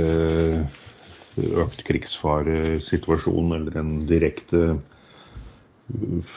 økt 1.62 1.84
krigsfaresituasjon 1.86 3.54
eller 3.56 3.76
en 3.78 3.92
direkte 4.08 4.78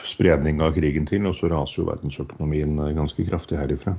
spredning 0.05 0.61
av 0.63 0.75
krigen 0.75 1.07
til, 1.07 1.25
og 1.29 1.37
så 1.39 1.49
raser 1.51 1.81
jo 1.81 1.89
verdensøkonomien 1.89 2.77
ganske 2.97 3.25
kraftig 3.27 3.57
herifra. 3.59 3.95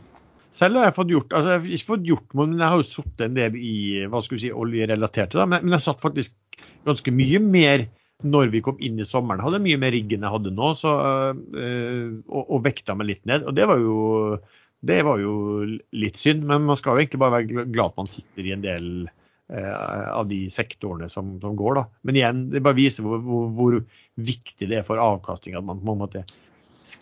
Selv 0.54 0.78
har 0.80 0.88
jeg 0.88 0.96
fått 0.96 1.12
gjort 1.12 1.34
altså 1.36 1.52
jeg 1.52 1.60
har 1.60 1.76
ikke 1.76 1.90
fått 1.90 2.08
gjort 2.08 2.34
men 2.38 2.56
jeg 2.56 2.72
har 2.72 2.80
jo 2.80 2.88
sittet 2.88 3.24
en 3.26 3.36
del 3.36 3.56
i 3.58 3.76
hva 4.10 4.22
skal 4.24 4.38
vi 4.38 4.46
si, 4.46 4.52
oljerelaterte. 4.54 5.44
men, 5.44 5.64
men 5.66 5.76
jeg 5.76 5.84
satt 5.84 6.02
faktisk 6.04 6.36
ganske 6.86 7.12
mye 7.12 7.42
mer 7.42 7.86
når 8.24 8.52
vi 8.54 8.62
kom 8.64 8.78
inn 8.80 9.00
i 9.00 9.06
sommeren. 9.06 9.42
Hadde 9.44 9.60
mye 9.64 9.80
mer 9.80 9.92
rigg 9.92 10.14
enn 10.14 10.24
jeg 10.24 10.32
hadde 10.32 10.54
nå, 10.56 10.70
så, 10.78 10.92
øh, 11.36 12.14
og, 12.24 12.42
og, 12.44 12.62
vekta 12.64 12.96
meg 12.96 13.10
litt 13.10 13.26
ned. 13.28 13.44
og 13.44 13.56
det 13.56 13.66
var, 13.68 13.82
jo, 13.82 14.38
det 14.88 15.02
var 15.04 15.20
jo 15.20 15.34
litt 15.92 16.16
synd, 16.20 16.46
men 16.48 16.64
man 16.68 16.80
skal 16.80 16.96
jo 16.96 17.04
egentlig 17.04 17.20
bare 17.20 17.36
være 17.42 17.66
glad 17.74 17.92
at 17.92 18.00
man 18.00 18.10
sitter 18.10 18.48
i 18.48 18.54
en 18.56 18.64
del 18.64 18.88
øh, 19.04 20.08
av 20.14 20.24
de 20.32 20.46
sektorene 20.52 21.10
som, 21.12 21.36
som, 21.42 21.58
går. 21.58 21.76
da. 21.80 21.84
Men 22.08 22.20
igjen, 22.20 22.42
det 22.54 22.64
bare 22.64 22.78
viser 22.78 23.04
hvor, 23.06 23.20
hvor, 23.26 23.52
hvor 23.58 23.78
viktig 24.16 24.70
det 24.70 24.80
er 24.80 24.88
for 24.88 25.02
avkastning 25.02 25.58
at 25.58 25.66
man 25.66 25.84
på 25.84 25.96
en 25.96 26.04
måte 26.06 26.24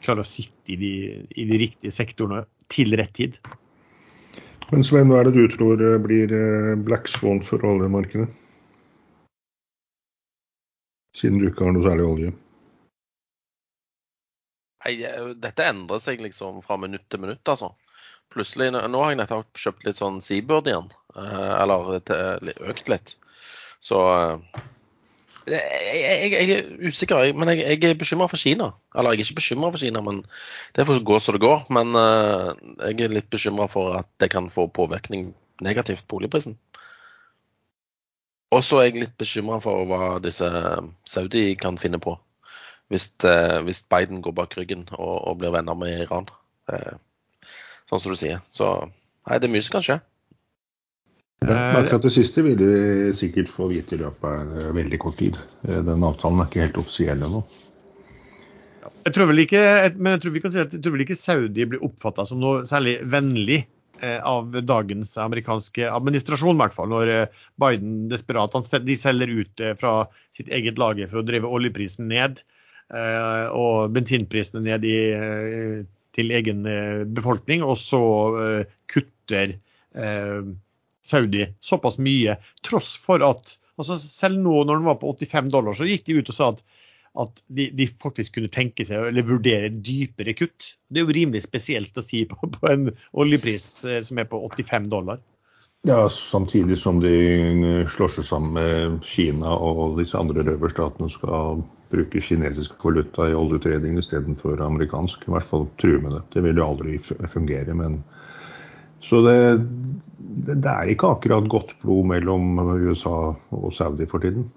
klarer 0.04 0.24
å 0.24 0.28
sitte 0.28 0.74
i 0.74 0.78
de, 0.80 0.92
i 1.34 1.44
de 1.48 1.60
riktige 1.66 1.94
sektorene 1.94 2.44
til 2.72 2.94
rett 2.98 3.12
tid. 3.16 3.38
Men 4.70 4.84
Sven, 4.86 5.10
hva 5.12 5.20
er 5.20 5.28
det 5.28 5.36
du 5.36 5.44
tror 5.52 5.82
eh, 5.82 5.98
blir 6.02 6.32
eh, 6.32 6.72
black 6.86 7.10
swan 7.10 7.42
for 7.44 7.62
oljemarkedet? 7.68 8.30
Siden 11.14 11.38
du 11.38 11.50
ikke 11.50 11.66
har 11.66 11.76
noe 11.76 11.84
særlig 11.84 12.06
olje. 12.08 12.32
Nei, 14.84 14.94
dette 15.40 15.64
endrer 15.68 16.00
seg 16.02 16.20
liksom 16.20 16.60
fra 16.64 16.76
minutt 16.80 17.06
til 17.08 17.22
minutt, 17.22 17.44
altså. 17.48 17.70
Plutselig, 18.34 18.72
Nå 18.74 19.00
har 19.00 19.12
jeg 19.12 19.20
nettopp 19.20 19.60
kjøpt 19.60 19.86
litt 19.86 20.00
sånn 20.00 20.18
Seabird 20.24 20.68
igjen. 20.68 20.90
Eh, 21.14 21.52
eller 21.62 22.66
økt 22.72 22.90
litt. 22.90 23.14
Så 23.84 24.00
jeg, 25.50 26.00
jeg, 26.00 26.32
jeg, 26.32 26.56
er 26.56 26.88
usikker, 26.88 27.32
men 27.36 27.50
jeg, 27.52 27.64
jeg 27.64 27.90
er 27.90 27.98
bekymra 28.00 28.28
for 28.30 28.40
Kina. 28.40 28.70
Eller 28.96 29.12
jeg 29.12 29.20
er 29.20 29.26
ikke 29.26 29.40
bekymra 29.40 29.70
for 29.74 29.82
Kina, 29.82 30.02
men 30.04 30.22
det 30.76 30.86
får 30.88 31.04
gå 31.04 31.18
som 31.20 31.36
det 31.36 31.42
går. 31.44 31.64
Men 31.74 31.96
uh, 31.98 32.52
jeg 32.86 33.04
er 33.04 33.16
litt 33.16 33.30
bekymra 33.32 33.66
for 33.72 33.98
at 34.00 34.08
det 34.22 34.30
kan 34.32 34.48
få 34.52 34.66
påvirkning 34.72 35.32
negativt 35.64 36.06
på 36.08 36.20
oljeprisen. 36.20 36.56
Og 38.54 38.62
så 38.64 38.80
er 38.80 38.88
jeg 38.88 39.02
litt 39.02 39.16
bekymra 39.20 39.58
for 39.62 39.84
hva 39.90 40.16
disse 40.22 40.48
Saudi 41.08 41.46
kan 41.60 41.80
finne 41.80 42.00
på. 42.00 42.16
Hvis, 42.92 43.10
uh, 43.26 43.60
hvis 43.66 43.84
Biden 43.90 44.24
går 44.24 44.36
bak 44.36 44.56
ryggen 44.56 44.88
og, 44.96 45.16
og 45.28 45.38
blir 45.42 45.52
venner 45.54 45.76
med 45.76 46.06
Iran. 46.06 46.30
Uh, 46.70 46.96
sånn 47.90 48.00
som 48.00 48.14
du 48.14 48.18
sier. 48.18 48.40
Så 48.54 48.70
nei, 48.84 49.38
det 49.38 49.48
er 49.48 49.54
mye 49.56 49.66
som 49.66 49.76
kan 49.76 49.88
skje. 49.88 50.00
Ja, 51.48 51.78
akkurat 51.78 52.04
det 52.06 52.12
siste 52.14 52.42
vil 52.46 52.56
vi 52.56 53.12
sikkert 53.16 53.50
få 53.52 53.68
vite 53.72 53.96
i 53.96 54.00
løpet 54.00 54.24
av 54.24 54.54
eh, 54.54 54.70
veldig 54.76 55.00
kort 55.02 55.18
tid. 55.20 55.38
Eh, 55.68 55.82
den 55.84 56.06
avtalen 56.06 56.40
er 56.40 56.48
ikke 56.48 56.64
helt 56.64 56.80
offisiell 56.80 57.24
ennå. 57.26 57.42
Jeg 59.04 59.12
tror 59.16 59.28
vel 59.28 59.42
ikke, 59.42 59.60
men 59.98 60.14
jeg 60.14 60.22
tror 60.22 60.34
vi 60.34 60.42
kan 60.44 60.54
si 60.54 60.62
at 60.62 60.72
jeg 60.72 60.80
tror 60.84 60.94
vel 60.94 61.04
ikke 61.04 61.18
Saudi 61.18 61.66
blir 61.68 61.84
oppfatta 61.84 62.24
som 62.28 62.40
noe 62.40 62.62
særlig 62.68 62.96
vennlig 63.12 63.58
eh, 64.00 64.16
av 64.24 64.54
dagens 64.64 65.12
amerikanske 65.20 65.90
administrasjon, 65.90 66.56
i 66.56 66.62
hvert 66.64 66.76
fall. 66.76 66.92
Når 66.94 67.12
Biden 67.60 68.06
desperat 68.12 68.56
de 68.86 68.96
selger 68.96 69.34
ut 69.42 69.64
fra 69.80 69.96
sitt 70.32 70.48
eget 70.48 70.80
lager 70.80 71.10
for 71.12 71.20
å 71.20 71.26
drive 71.26 71.50
oljeprisen 71.50 72.08
ned 72.12 72.44
og 72.94 73.94
bensinprisene 73.96 74.60
ned 74.60 74.84
i, 74.84 74.98
til 76.14 76.34
egen 76.36 76.66
befolkning, 77.16 77.64
og 77.64 77.78
så 77.80 78.00
kutter 78.92 79.54
Saudi 81.04 81.44
såpass 81.60 81.98
mye, 82.02 82.38
tross 82.66 82.96
for 83.00 83.24
at 83.26 83.58
altså 83.74 83.96
Selv 83.98 84.38
nå 84.38 84.62
når 84.62 84.78
den 84.78 84.86
var 84.86 85.00
på 85.00 85.10
85 85.10 85.50
dollar, 85.50 85.74
så 85.74 85.86
gikk 85.88 86.04
de 86.06 86.18
ut 86.20 86.28
og 86.30 86.36
sa 86.36 86.50
at, 86.52 86.60
at 87.24 87.40
de, 87.58 87.68
de, 87.74 87.88
faktisk 88.02 88.36
kunne 88.36 88.52
tenke 88.54 88.86
seg 88.86 89.08
eller 89.08 89.26
vurdere 89.26 89.72
dypere 89.74 90.36
kutt. 90.38 90.68
Det 90.86 91.02
er 91.02 91.08
jo 91.08 91.16
rimelig 91.16 91.42
spesielt 91.48 91.98
å 91.98 92.04
si 92.04 92.22
på, 92.30 92.38
på 92.54 92.70
en 92.70 92.92
oljepris 93.10 93.66
eh, 93.90 93.98
som 94.06 94.22
er 94.22 94.28
på 94.30 94.38
85 94.46 94.86
dollar. 94.92 95.18
Ja, 95.84 96.06
samtidig 96.08 96.78
som 96.80 97.02
de 97.02 97.16
slår 97.92 98.14
seg 98.14 98.24
sammen 98.30 98.54
med 98.56 99.02
Kina 99.04 99.52
og 99.52 99.98
disse 99.98 100.16
andre 100.16 100.46
røverstatene 100.46 101.10
skal 101.12 101.60
bruke 101.92 102.22
kinesisk 102.24 102.78
valuta 102.86 103.26
i 103.28 103.36
oljetrading 103.36 103.98
istedenfor 104.00 104.62
amerikansk. 104.64 105.26
I 105.26 105.34
hvert 105.34 105.50
fall 105.50 105.66
true 105.82 106.00
med 106.00 106.14
det. 106.14 106.22
Det 106.32 106.46
vil 106.46 106.62
jo 106.62 106.70
aldri 106.70 106.96
fungere. 107.28 107.74
men 107.74 108.00
så 109.04 109.20
det, 109.20 109.66
det, 110.34 110.58
er 110.66 110.90
ikke 110.90 111.14
akkurat 111.14 111.48
godt 111.50 111.74
blod 111.82 112.10
mellom 112.10 112.58
USA 112.58 113.32
og 113.54 113.72
Saudi 113.74 114.08
for 114.10 114.24
tiden. 114.24 114.50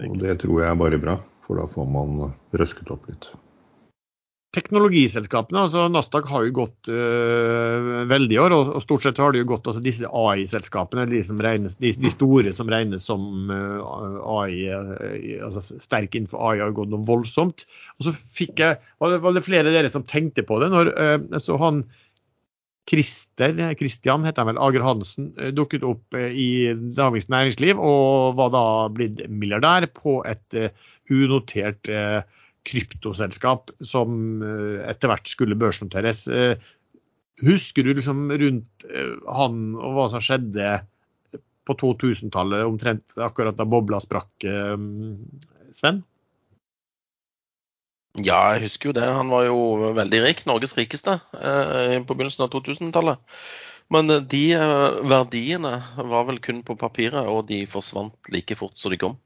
Og 0.00 0.18
det 0.22 0.40
tror 0.40 0.62
jeg 0.62 0.70
er 0.70 0.80
bare 0.80 1.00
bra, 1.00 1.18
for 1.44 1.60
da 1.60 1.68
får 1.68 1.88
man 1.92 2.30
røsket 2.56 2.92
opp 2.94 3.08
litt. 3.10 3.28
Teknologiselskapene, 4.52 5.62
altså 5.64 5.86
Nasdaq 5.88 6.26
har 6.28 6.42
jo 6.44 6.52
gått 6.58 6.88
øh, 6.92 8.02
veldig 8.10 8.34
i 8.36 8.40
år, 8.40 8.52
og, 8.52 8.72
og, 8.76 8.82
stort 8.84 9.04
sett 9.04 9.20
har 9.20 9.32
det 9.32 9.40
jo 9.40 9.48
gått 9.54 9.70
altså 9.70 9.80
disse 9.80 10.04
AI-selskapene, 10.04 11.06
de, 11.08 11.22
de, 11.24 11.92
de, 11.96 12.10
store 12.12 12.52
som 12.52 12.68
regnes 12.68 13.06
som 13.08 13.48
øh, 13.48 13.78
AI, 14.28 14.66
øh, 14.76 15.46
altså 15.48 15.80
sterk 15.80 16.18
innenfor 16.18 16.44
AI, 16.50 16.60
har 16.66 16.76
gått 16.76 16.92
noe 16.92 17.08
voldsomt. 17.08 17.64
Og 17.96 18.08
så 18.08 18.12
fikk 18.12 18.60
jeg, 18.60 18.76
var 19.00 19.14
det, 19.14 19.22
var 19.24 19.36
det 19.36 19.44
flere 19.48 19.72
av 19.72 19.78
dere 19.78 19.92
som 19.92 20.04
tenkte 20.04 20.44
på 20.44 20.60
det 20.60 20.68
når 20.72 20.92
så 21.40 21.56
han 21.60 21.80
Christer, 22.90 23.54
Christian 23.78 24.26
heter 24.26 24.42
han 24.42 24.52
vel, 24.52 24.60
Ager 24.62 24.84
Hansen, 24.86 25.30
eh, 25.38 25.52
dukket 25.54 25.84
opp 25.86 26.18
eh, 26.18 26.34
i 26.34 26.48
Dagens 26.96 27.28
Næringsliv 27.30 27.78
og 27.78 28.38
var 28.40 28.52
da 28.54 28.64
blitt 28.92 29.22
milliardær 29.30 29.86
på 29.94 30.20
et 30.28 30.58
eh, 30.58 30.74
unotert 31.12 31.90
kryptoselskap 32.62 33.72
som 33.84 34.40
etter 34.86 35.10
hvert 35.10 35.26
skulle 35.28 35.58
børsnoteres. 35.58 36.22
Husker 37.42 37.82
du 37.82 37.94
liksom 37.96 38.30
rundt 38.30 38.86
eh, 38.86 39.14
han 39.34 39.74
og 39.74 39.96
hva 39.96 40.08
som 40.12 40.22
skjedde 40.22 40.76
på 41.66 41.76
2000-tallet, 41.78 42.66
omtrent 42.66 43.14
akkurat 43.22 43.56
da 43.58 43.66
bobla 43.66 44.00
sprakk, 44.02 44.30
eh, 44.46 44.76
Sven? 45.74 46.02
Ja, 48.20 48.40
jeg 48.52 48.66
husker 48.66 48.90
jo 48.90 48.96
det. 48.96 49.06
Han 49.08 49.30
var 49.32 49.46
jo 49.46 49.92
veldig 49.96 50.22
rik. 50.26 50.42
Norges 50.48 50.74
rikeste 50.76 51.16
eh, 51.32 51.98
på 52.04 52.16
begynnelsen 52.16 52.44
av 52.44 52.50
2000-tallet. 52.52 53.22
Men 53.92 54.10
eh, 54.12 54.24
de 54.34 54.42
eh, 54.58 54.98
verdiene 55.08 55.78
var 55.96 56.26
vel 56.28 56.40
kun 56.44 56.60
på 56.66 56.76
papiret, 56.80 57.24
og 57.24 57.46
de 57.48 57.62
forsvant 57.70 58.32
like 58.34 58.58
fort 58.60 58.76
som 58.80 58.92
de 58.92 59.00
kom. 59.00 59.16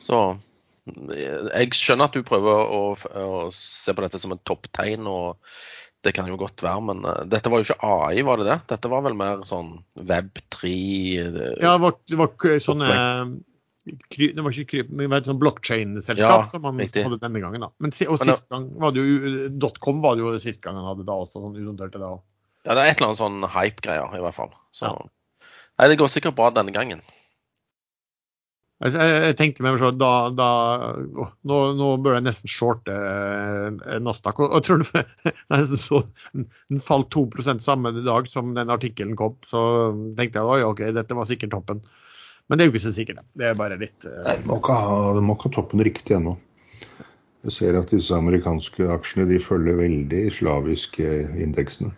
Så 0.00 0.22
eh, 0.32 1.50
jeg 1.52 1.76
skjønner 1.76 2.08
at 2.08 2.16
du 2.16 2.24
prøver 2.24 2.72
å, 2.72 2.80
å 2.96 3.44
se 3.54 3.92
på 3.92 4.06
dette 4.06 4.22
som 4.22 4.32
et 4.32 4.44
topptegn, 4.48 5.04
og 5.04 5.36
det 6.00 6.14
kan 6.16 6.28
jo 6.30 6.38
godt 6.40 6.62
være, 6.64 6.80
men 6.88 7.04
uh, 7.04 7.22
dette 7.28 7.50
var 7.52 7.60
jo 7.60 7.68
ikke 7.68 7.84
AI, 7.84 8.22
var 8.24 8.40
det 8.40 8.46
det? 8.48 8.58
Dette 8.72 8.88
var 8.88 9.02
vel 9.04 9.16
mer 9.18 9.42
sånn 9.44 9.74
Web3 10.00 10.70
eh, 11.20 11.40
Ja, 11.60 11.74
det 11.74 11.82
var, 11.82 11.98
det 12.08 12.20
var 12.20 12.30
sånne 12.64 12.88
kry, 12.88 13.34
Det 13.86 14.42
var 14.44 14.52
ikke 14.52 14.70
kryp, 14.74 14.90
men 14.90 15.06
det 15.06 15.10
var 15.14 15.22
et 15.22 15.28
sånn 15.30 15.38
blockchain-selskap 15.40 16.42
Ja, 16.44 16.48
som 16.50 16.62
man 16.66 16.76
riktig. 16.78 17.02
hadde 17.06 17.16
denne 17.22 17.40
gangen. 17.40 17.62
da. 17.64 17.70
Men, 17.80 17.94
og 18.12 18.18
sist 18.20 18.48
gang 18.52 18.66
var 18.78 18.92
det 18.92 19.04
jo 19.06 19.70
.com 19.80 20.02
var 20.04 20.18
det 20.18 20.24
jo 20.26 20.34
sist 20.42 20.60
gang 20.62 20.76
han 20.76 20.84
hadde 20.90 21.06
da 21.08 21.16
også, 21.16 21.40
sånn 21.40 21.56
unoterte 21.56 21.98
da. 22.02 22.10
Ja, 22.68 22.74
det 22.76 22.82
er 22.82 22.90
et 22.92 23.00
eller 23.00 23.08
annet 23.14 23.22
sånn 23.22 23.40
hype-greier, 23.54 24.12
i 24.18 24.20
hvert 24.20 24.36
fall. 24.36 24.52
Så 24.76 24.90
Ja. 24.90 24.98
Nei, 25.80 25.88
det 25.88 25.96
går 25.96 26.10
sikkert 26.12 26.36
bra 26.36 26.50
denne 26.52 26.74
gangen. 26.76 27.00
Altså, 28.84 28.98
Jeg, 29.00 29.16
jeg 29.24 29.36
tenkte 29.36 29.64
meg 29.64 29.78
selv, 29.80 29.96
da, 30.00 30.10
da 30.32 30.48
å, 31.20 31.26
nå, 31.48 31.56
nå 31.76 31.88
bør 32.04 32.16
jeg 32.16 32.24
nesten 32.24 32.48
shorte 32.52 32.92
eh, 32.92 33.98
Nasdaq. 34.00 34.40
Og, 34.40 34.54
og 34.56 34.64
tror 34.64 34.80
du 34.80 34.88
nesten 35.52 35.80
så 35.80 36.02
Den 36.32 36.80
falt 36.84 37.10
2% 37.12 37.60
samme 37.64 37.92
dag 38.04 38.28
som 38.32 38.54
den 38.56 38.72
artikkelen 38.72 39.16
kom. 39.20 39.36
Så 39.48 39.60
tenkte 40.20 40.40
jeg 40.40 40.48
oi, 40.48 40.62
OK, 40.68 40.80
dette 40.96 41.16
var 41.16 41.28
sikkert 41.28 41.52
toppen. 41.56 41.82
Men 42.50 42.58
det 42.58 42.64
er 42.64 42.68
jo 42.68 42.74
ikke 42.74 42.86
så 42.88 42.94
sikkert. 42.94 43.22
det. 43.38 43.46
Er 43.46 43.58
bare 43.58 43.78
litt 43.78 44.06
uh... 44.08 44.20
Nei, 44.26 44.36
du 44.42 44.48
må 44.50 44.58
ikke 44.58 44.74
ha, 45.46 45.52
toppen 45.54 45.84
riktig 45.86 46.16
ennå. 46.18 46.34
Jeg 47.46 47.54
ser 47.56 47.78
at 47.78 47.92
disse 47.94 48.12
amerikanske 48.12 48.90
aksjene 48.92 49.28
de 49.30 49.38
følger 49.40 49.78
veldig 49.78 50.26
slavisk 50.34 50.98
eh, 51.00 51.30
indeksene. 51.40 51.94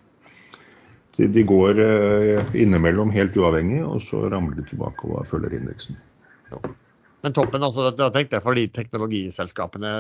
De, 1.17 1.27
de 1.29 1.43
går 1.45 1.81
uh, 1.81 2.53
innimellom 2.57 3.11
helt 3.13 3.35
uavhengig, 3.37 3.83
og 3.85 3.99
så 4.05 4.23
ramler 4.33 4.61
de 4.61 4.69
tilbake 4.69 5.09
og 5.09 5.27
følger 5.29 5.57
indeksen. 5.59 5.99
Men 7.23 7.35
toppen, 7.37 7.63
altså, 7.63 7.91
da 7.95 8.09
tenkte 8.13 8.39
jeg 8.39 8.45
for 8.45 8.59
de 8.59 8.65
teknologiselskapene 8.75 9.91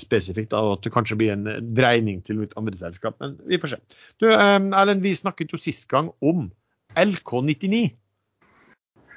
spesifikt, 0.00 0.50
da, 0.52 0.62
at 0.74 0.82
det 0.84 0.92
kanskje 0.94 1.18
blir 1.20 1.34
en 1.34 1.46
dreining 1.76 2.20
til 2.26 2.42
andre 2.60 2.76
selskap. 2.76 3.16
Men 3.22 3.38
vi 3.48 3.60
får 3.60 3.74
se. 3.74 3.80
Du, 4.20 4.28
eh, 4.30 4.58
Erlend, 4.60 5.04
vi 5.04 5.14
snakket 5.16 5.54
jo 5.54 5.60
sist 5.60 5.88
gang 5.92 6.10
om 6.20 6.50
LK99. 6.96 7.86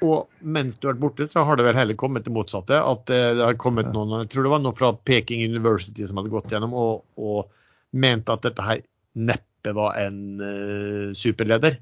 Og 0.04 0.26
mens 0.44 0.76
du 0.76 0.88
har 0.88 0.94
vært 0.94 1.02
borte, 1.02 1.26
så 1.30 1.44
har 1.48 1.56
det 1.56 1.64
vel 1.64 1.78
heller 1.78 1.96
kommet 1.98 2.26
det 2.26 2.34
motsatte. 2.34 2.76
At 2.76 3.06
det 3.08 3.40
har 3.40 3.56
kommet 3.60 3.88
noen, 3.94 4.18
jeg 4.22 4.32
tror 4.32 4.46
det 4.46 4.52
var 4.52 4.64
noe 4.64 4.76
fra 4.76 4.92
Peking 5.08 5.44
University 5.46 6.04
som 6.06 6.20
hadde 6.20 6.34
gått 6.34 6.52
gjennom 6.52 6.74
og, 6.76 7.04
og 7.16 7.48
mente 7.96 8.34
at 8.34 8.44
dette 8.44 8.64
her 8.64 8.82
neppe 9.16 9.72
var 9.76 9.96
en 9.98 10.18
uh, 10.42 11.14
superleder. 11.16 11.78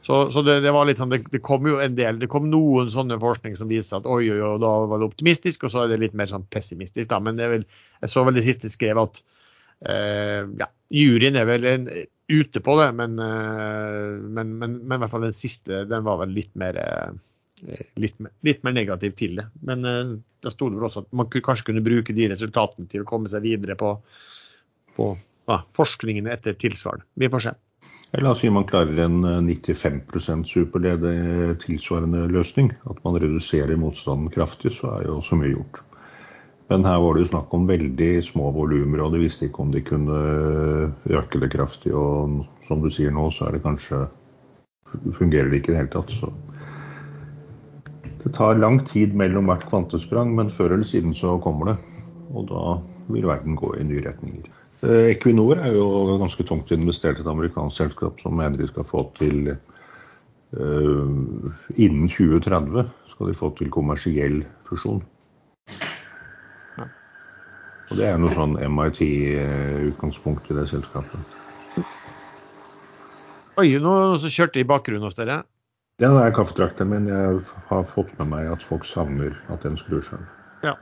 Så, 0.00 0.30
så 0.30 0.42
det, 0.46 0.60
det 0.62 0.72
var 0.74 0.86
litt 0.86 1.00
sånn, 1.00 1.10
det, 1.10 1.24
det 1.32 1.40
kom 1.42 1.66
jo 1.66 1.80
en 1.82 1.96
del, 1.98 2.20
det 2.20 2.28
kom 2.30 2.46
noen 2.52 2.90
sånne 2.92 3.18
forskning 3.18 3.56
som 3.58 3.70
viser 3.70 3.98
at 3.98 4.06
oi, 4.06 4.28
oi, 4.30 4.38
oi, 4.38 4.52
da 4.62 4.70
var 4.86 5.00
det 5.00 5.08
optimistisk, 5.08 5.66
og 5.66 5.74
så 5.74 5.82
er 5.82 5.92
det 5.92 6.02
litt 6.04 6.14
mer 6.18 6.30
sånn 6.30 6.46
pessimistisk. 6.54 7.08
da, 7.10 7.18
Men 7.22 7.40
det 7.40 7.50
vel, 7.50 7.66
jeg 8.04 8.12
så 8.12 8.22
vel 8.26 8.38
det 8.38 8.46
siste 8.46 8.70
skrev 8.70 9.00
at 9.02 9.18
uh, 9.90 10.46
ja, 10.60 10.70
juryen 10.94 11.38
er 11.38 11.50
vel 11.50 11.66
en, 11.68 11.88
ute 12.28 12.62
på 12.62 12.76
det, 12.78 12.92
men, 12.94 13.18
uh, 13.18 14.20
men, 14.22 14.54
men, 14.60 14.78
men 14.84 14.98
i 14.98 15.02
hvert 15.02 15.14
fall 15.14 15.26
den 15.26 15.36
siste 15.36 15.82
den 15.90 16.06
var 16.06 16.22
vel 16.22 16.36
litt 16.36 16.54
mer 16.60 16.78
eh, 16.78 17.18
Litt, 17.98 18.18
mer- 18.22 18.34
litt 18.46 18.64
mer 18.66 18.74
negativ 18.76 19.14
til 19.18 19.38
det. 19.40 19.46
Men 19.66 19.86
eh, 19.88 20.16
da 20.44 20.52
sto 20.52 20.68
det 20.68 20.78
vel 20.78 20.88
også 20.88 21.04
at 21.06 21.14
man 21.16 21.30
kanskje 21.30 21.70
kunne 21.70 21.84
bruke 21.84 22.14
de 22.16 22.28
resultatene 22.32 22.90
til 22.90 23.04
å 23.04 23.08
komme 23.08 23.30
seg 23.30 23.46
videre 23.46 23.78
på, 23.78 23.94
på 24.96 25.08
ja, 25.48 25.62
forskningen 25.78 26.30
etter 26.30 26.58
tilsvarende. 26.60 27.08
Vi 27.18 27.30
får 27.32 27.48
se. 27.48 27.54
La 28.16 28.32
oss 28.32 28.40
si 28.40 28.48
man 28.48 28.64
klarer 28.68 29.02
en 29.04 29.18
eh, 29.28 29.40
95% 29.50 30.48
superlede 30.48 31.12
tilsvarende 31.64 32.26
løsning. 32.32 32.72
At 32.88 33.02
man 33.04 33.18
reduserer 33.20 33.80
motstanden 33.80 34.32
kraftig, 34.32 34.76
så 34.78 34.94
er 34.98 35.08
jo 35.10 35.20
så 35.24 35.38
mye 35.40 35.52
gjort. 35.56 35.82
Men 36.68 36.84
her 36.84 37.00
var 37.00 37.16
det 37.16 37.24
jo 37.24 37.30
snakk 37.30 37.52
om 37.56 37.68
veldig 37.68 38.10
små 38.26 38.50
volumer, 38.52 39.00
og 39.00 39.14
de 39.14 39.22
visste 39.22 39.46
ikke 39.48 39.62
om 39.64 39.70
de 39.72 39.80
kunne 39.84 40.18
øke 41.16 41.40
det 41.40 41.48
kraftig. 41.54 41.94
Og 41.96 42.42
som 42.68 42.82
du 42.84 42.90
sier 42.92 43.14
nå, 43.14 43.30
så 43.32 43.48
er 43.48 43.56
det 43.56 43.64
kanskje 43.64 44.02
fungerer 45.16 45.48
det 45.48 45.60
ikke 45.60 45.72
i 45.72 45.74
det 45.74 45.80
hele 45.82 45.92
tatt. 45.94 46.12
Så 46.12 46.32
det 48.22 48.34
tar 48.34 48.58
lang 48.58 48.80
tid 48.88 49.14
mellom 49.16 49.50
hvert 49.50 49.66
kvantesprang, 49.70 50.34
men 50.36 50.50
før 50.50 50.74
eller 50.74 50.86
siden 50.86 51.14
så 51.14 51.36
kommer 51.42 51.72
det. 51.72 51.76
Og 52.34 52.48
da 52.50 52.62
vil 53.12 53.26
verden 53.28 53.56
gå 53.56 53.72
i 53.78 53.86
nye 53.86 54.04
retninger. 54.04 54.48
Eh, 54.82 55.10
Equinor 55.14 55.58
er 55.62 55.74
jo 55.74 56.18
ganske 56.20 56.44
tungt 56.46 56.70
investert 56.74 57.18
i 57.18 57.24
et 57.24 57.30
amerikansk 57.30 57.82
selskap 57.82 58.20
som 58.22 58.36
mener 58.38 58.60
de 58.60 58.68
skal 58.70 58.86
få 58.86 59.04
til 59.18 59.52
uh, 59.52 61.08
Innen 61.76 62.06
2030 62.08 62.86
skal 63.10 63.30
de 63.30 63.36
få 63.36 63.50
til 63.58 63.72
kommersiell 63.74 64.42
fusjon. 64.68 65.02
Og 67.88 67.96
det 67.96 68.04
er 68.04 68.18
noe 68.20 68.34
sånn 68.36 68.58
MIT-utgangspunkt 68.60 70.50
i 70.52 70.56
det 70.58 70.66
selskapet. 70.68 71.36
Oi, 73.58 73.70
nå 73.82 73.92
så 74.22 74.30
kjørte 74.30 74.60
jeg 74.60 74.66
i 74.66 74.68
bakgrunnen 74.68 75.08
hos 75.08 75.16
dere. 75.16 75.40
Den 75.98 76.14
er 76.14 76.30
kaffetrakteren 76.34 76.92
min. 76.92 77.08
Jeg 77.10 77.40
har 77.70 77.86
fått 77.90 78.12
med 78.20 78.30
meg 78.30 78.48
at 78.52 78.62
folk 78.62 78.86
savner 78.86 79.34
at 79.50 79.64
den 79.66 79.78
skrur 79.80 80.04
sjøl. 80.06 80.22
Ja. 80.62 80.76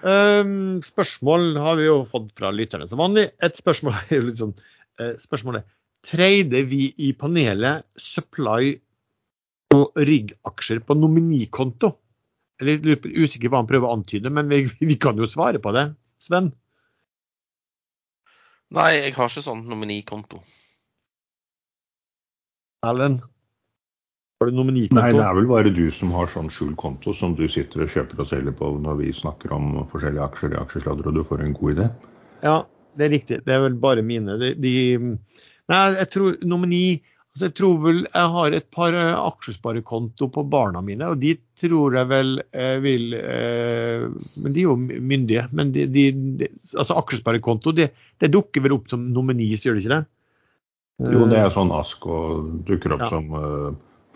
Um, 0.00 0.80
spørsmål 0.84 1.54
har 1.60 1.78
vi 1.80 1.86
jo 1.86 2.02
fått 2.08 2.34
fra 2.36 2.52
lytterne 2.52 2.88
som 2.88 3.00
vanlig. 3.00 3.30
Et 3.40 3.56
spørsmål 3.56 3.96
er 4.12 4.28
sånn 4.36 4.54
eh, 5.00 5.16
Spørsmålet 5.20 5.68
Treide 6.04 6.62
vi 6.68 6.86
i 7.04 7.10
panelet 7.12 7.84
supply 8.00 8.70
og 9.76 9.98
rigg-aksjer 10.00 10.80
på 10.84 10.96
nominikonto? 10.96 11.92
Jeg 12.60 12.80
er 12.80 13.10
usikker 13.20 13.52
hva 13.52 13.60
han 13.60 13.68
prøver 13.68 13.88
å 13.88 13.98
antyde, 13.98 14.32
men 14.32 14.48
vi, 14.52 14.64
vi 14.92 14.96
kan 15.00 15.20
jo 15.20 15.28
svare 15.28 15.60
på 15.60 15.72
det. 15.76 15.90
Sven? 16.20 16.52
Nei, 18.76 18.90
jeg 19.00 19.16
har 19.16 19.28
ikke 19.32 19.44
sånn 19.44 19.64
nominikonto. 19.68 20.44
Erlend? 22.86 23.24
Har 24.40 24.48
du 24.48 24.56
nominikonto? 24.56 24.96
Nei, 24.96 25.12
det 25.12 25.20
er 25.20 25.34
vel 25.36 25.46
bare 25.50 25.70
du 25.76 25.82
som 25.92 26.14
har 26.16 26.30
sånn 26.32 26.46
skjult 26.48 26.78
konto 26.80 27.12
som 27.12 27.34
du 27.36 27.42
sitter 27.52 27.82
og 27.84 27.90
kjøper 27.92 28.22
og 28.22 28.28
selger 28.30 28.54
på 28.56 28.70
når 28.80 28.94
vi 29.02 29.10
snakker 29.12 29.52
om 29.52 29.66
forskjellige 29.90 30.22
aksjer 30.24 30.54
i 30.54 30.60
aksjesladder, 30.62 31.10
og 31.10 31.18
du 31.18 31.26
får 31.28 31.42
en 31.44 31.56
god 31.58 31.74
idé. 31.74 31.88
Ja, 32.46 32.54
det 32.96 33.04
er 33.04 33.12
riktig. 33.12 33.38
Det 33.44 33.52
er 33.52 33.60
vel 33.66 33.76
bare 33.82 34.00
mine. 34.00 34.38
De, 34.40 34.54
de, 34.56 34.72
nei, 35.68 35.80
jeg 35.98 36.08
tror 36.14 36.38
nomini 36.40 36.84
altså 37.30 37.50
Jeg 37.50 37.54
tror 37.60 37.74
vel 37.84 38.00
jeg 38.06 38.30
har 38.36 38.56
et 38.56 38.70
par 38.72 38.96
eh, 38.96 39.18
aksjesparekonto 39.26 40.30
på 40.32 40.46
barna 40.50 40.80
mine, 40.88 41.12
og 41.12 41.20
de 41.20 41.34
tror 41.60 42.00
jeg 42.00 42.10
vel 42.10 42.32
jeg 42.40 42.80
vil 42.86 43.14
eh, 43.20 44.06
Men 44.40 44.56
de 44.56 44.64
er 44.64 44.66
jo 44.70 44.78
myndige. 44.80 45.44
Men 45.52 45.74
de, 45.76 45.84
de, 45.84 46.06
de, 46.40 46.50
altså 46.72 46.96
aksjesparekonto, 46.96 47.76
det, 47.76 47.90
det 48.16 48.32
dukker 48.32 48.64
vel 48.64 48.78
opp 48.80 48.88
som 48.88 49.04
nominis, 49.12 49.68
gjør 49.68 49.76
det 49.76 49.84
ikke 49.84 50.00
det? 50.00 50.02
Jo, 51.12 51.28
det 51.28 51.44
er 51.44 51.52
sånn 51.52 51.76
ask 51.76 52.08
og 52.08 52.50
dukker 52.64 52.96
opp 52.96 53.04
Ja. 53.04 53.12
som 53.12 53.30
eh, 53.36 53.70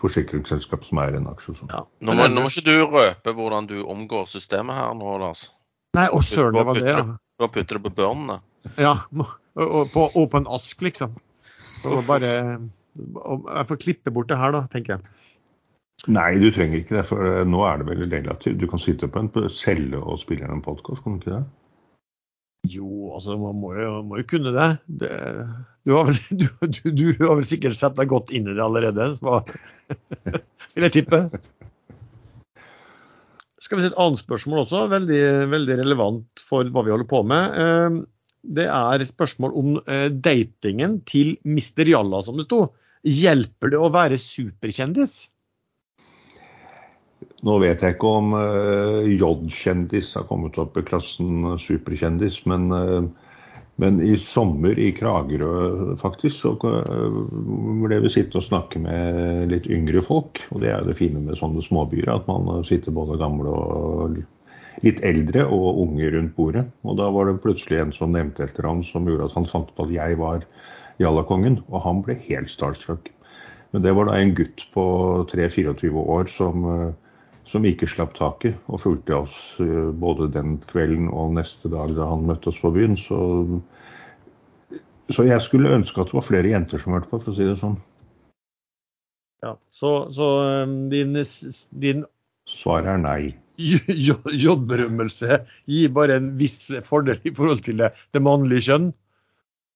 forsikringsselskap 0.05 0.87
som 0.87 1.03
er 1.03 1.19
en 1.19 1.29
aksje. 1.33 1.57
sånn. 1.59 1.73
Ja. 1.73 1.83
Nå 2.05 2.15
må, 2.17 2.29
nå 2.31 2.45
må 2.45 2.53
ikke 2.53 2.65
du 2.69 2.75
røpe 2.95 3.35
hvordan 3.35 3.69
du 3.69 3.77
omgår 3.83 4.29
systemet 4.31 4.79
her 4.79 4.95
nå, 4.97 5.17
Lars. 5.21 5.49
Nei, 5.95 6.07
å 6.11 6.21
søren, 6.25 6.55
det 6.57 6.65
var 6.67 6.79
det, 6.79 6.91
ja. 6.91 7.03
Du 7.35 7.45
har 7.45 7.51
puttet 7.51 7.77
det 7.77 7.83
på 7.83 7.93
børnene. 7.97 8.39
ja 8.81 8.95
og, 9.55 9.91
på, 9.91 10.25
en 10.37 10.49
ask, 10.51 10.81
liksom. 10.83 11.15
Og 11.87 12.01
bare 12.07 12.31
og 12.95 13.47
Jeg 13.51 13.67
får 13.67 13.79
klippe 13.81 14.11
bort 14.11 14.29
det 14.31 14.39
her, 14.39 14.55
da, 14.55 14.65
tenker 14.71 14.95
jeg. 14.95 15.15
Nei, 16.11 16.35
du 16.39 16.47
trenger 16.53 16.79
ikke 16.79 16.97
det, 16.99 17.03
for 17.09 17.27
eh, 17.27 17.43
nå 17.47 17.63
er 17.65 17.81
det 17.81 17.87
veldig 17.89 18.09
relativt. 18.11 18.59
Du 18.61 18.67
kan 18.69 18.81
sitte 18.81 19.09
på 19.11 19.23
en 19.23 19.31
selge 19.31 19.51
celle 19.57 20.01
og 20.01 20.19
spille 20.21 20.45
inn 20.45 20.57
en 20.57 20.63
podkast, 20.63 21.03
kan 21.03 21.15
du 21.15 21.23
ikke 21.23 21.33
det? 21.33 21.43
Jo, 22.71 22.89
altså 23.15 23.35
man 23.39 23.57
må 23.59 23.73
jo, 23.77 23.91
må 24.07 24.19
jo 24.21 24.27
kunne 24.29 24.53
det. 24.55 24.69
det 25.01 25.11
du, 25.85 25.93
har 25.93 26.07
vel, 26.09 26.19
du, 26.41 26.47
du, 26.65 26.79
du 26.95 27.05
har 27.21 27.37
vel 27.39 27.47
sikkert 27.47 27.77
sett 27.79 27.97
deg 27.99 28.09
godt 28.11 28.31
inn 28.35 28.47
i 28.49 28.55
det 28.55 28.63
allerede, 28.63 29.11
så 29.19 29.41
vil 30.75 30.87
jeg 30.87 30.95
tippe. 30.99 31.21
Skal 33.61 33.79
vi 33.79 33.85
se 33.85 33.91
et 33.91 34.01
annet 34.01 34.21
spørsmål 34.21 34.63
også, 34.65 34.85
veldig, 34.91 35.21
veldig 35.53 35.77
relevant 35.81 36.43
for 36.43 36.67
hva 36.69 36.83
vi 36.85 36.93
holder 36.93 37.09
på 37.09 37.21
med. 37.27 37.55
Eh, 37.61 38.01
Det 38.45 38.67
er 38.69 39.01
et 39.01 39.09
spørsmål 39.09 39.55
om 39.57 39.69
eh, 39.89 40.09
datingen 40.13 40.99
til 41.09 41.31
Mr. 41.41 41.87
Jalla, 41.89 42.19
som 42.21 42.37
det 42.37 42.45
sto. 42.45 42.67
Hjelper 43.05 43.73
det 43.73 43.79
å 43.81 43.89
være 43.93 44.19
superkjendis? 44.21 45.15
Nå 47.45 47.59
vet 47.61 47.83
jeg 47.83 47.95
ikke 47.95 48.11
om 48.19 48.33
uh, 48.33 49.05
J-kjendis 49.05 50.15
har 50.17 50.25
kommet 50.29 50.57
opp 50.61 50.77
i 50.79 50.85
klassen 50.85 51.45
superkjendis, 51.61 52.41
men 52.49 52.71
uh, 52.73 53.05
Men 53.75 53.97
i 53.99 54.13
sommer 54.15 54.77
i 54.79 54.93
Kragerø 54.95 55.97
faktisk, 55.99 56.37
så 56.45 56.53
uh, 56.63 57.17
ble 57.83 57.97
vi 58.05 58.11
sitte 58.13 58.39
og 58.39 58.45
snakke 58.45 58.79
med 58.79 59.51
litt 59.51 59.67
yngre 59.67 59.99
folk. 59.99 60.39
Og 60.55 60.61
det 60.63 60.69
er 60.71 60.79
jo 60.79 60.93
det 60.93 60.95
fine 61.01 61.19
med 61.19 61.35
sånne 61.35 61.59
småbyer, 61.65 62.07
at 62.07 62.23
man 62.29 62.63
sitter 62.63 62.95
både 62.95 63.19
gamle 63.19 63.51
og 63.51 64.15
litt 64.83 65.01
eldre 65.03 65.45
og 65.51 65.81
unge 65.83 66.09
rundt 66.13 66.35
bordet. 66.37 66.65
Og 66.87 66.97
da 66.99 67.09
var 67.11 67.29
det 67.29 67.41
plutselig 67.43 67.81
en 67.81 67.93
som 67.95 68.15
nevnte 68.15 68.45
et 68.45 68.55
eller 68.55 68.71
annet 68.71 68.89
som 68.89 69.07
gjorde 69.07 69.29
at 69.29 69.37
han 69.37 69.49
fant 69.49 69.71
på 69.75 69.87
at 69.87 69.93
jeg 69.93 70.19
var 70.23 70.45
Jallakongen, 71.03 71.59
og 71.67 71.83
han 71.83 72.01
ble 72.05 72.15
helt 72.27 72.51
starstruck. 72.51 73.09
Men 73.75 73.83
det 73.83 73.91
var 73.97 74.07
da 74.07 74.19
en 74.19 74.35
gutt 74.37 74.63
på 74.71 74.85
3-24 75.31 75.91
år 75.99 76.29
som, 76.31 76.63
eh, 76.71 76.93
som 77.45 77.65
ikke 77.65 77.89
slapp 77.89 78.15
taket, 78.17 78.57
og 78.67 78.81
fulgte 78.81 79.19
oss 79.19 79.35
eh, 79.61 79.91
både 79.93 80.31
den 80.33 80.57
kvelden 80.69 81.11
og 81.13 81.35
neste 81.37 81.69
dag 81.71 81.93
da 81.97 82.09
han 82.09 82.25
møtte 82.29 82.49
oss 82.51 82.61
på 82.61 82.73
byen. 82.75 82.97
Så, 82.97 83.19
så 85.13 85.27
jeg 85.27 85.43
skulle 85.45 85.73
ønske 85.77 86.01
at 86.01 86.11
det 86.11 86.17
var 86.17 86.25
flere 86.25 86.51
jenter 86.51 86.81
som 86.81 86.97
hørte 86.97 87.11
på, 87.11 87.21
for 87.21 87.33
å 87.33 87.37
si 87.37 87.45
det 87.45 87.57
sånn. 87.61 87.77
Ja, 89.45 89.55
Så, 89.69 89.95
så 90.15 90.29
eh, 90.49 90.75
din, 90.91 91.17
din 91.85 92.05
Svaret 92.49 92.91
er 92.91 93.01
nei. 93.01 93.21
J-berømmelse 93.57 95.39
gir 95.71 95.93
bare 95.95 96.19
en 96.19 96.33
viss 96.37 96.67
fordel 96.85 97.21
i 97.23 97.33
forhold 97.33 97.63
til 97.65 97.79
det, 97.81 97.93
det 98.13 98.21
mannlige 98.21 98.67
kjønn? 98.67 98.91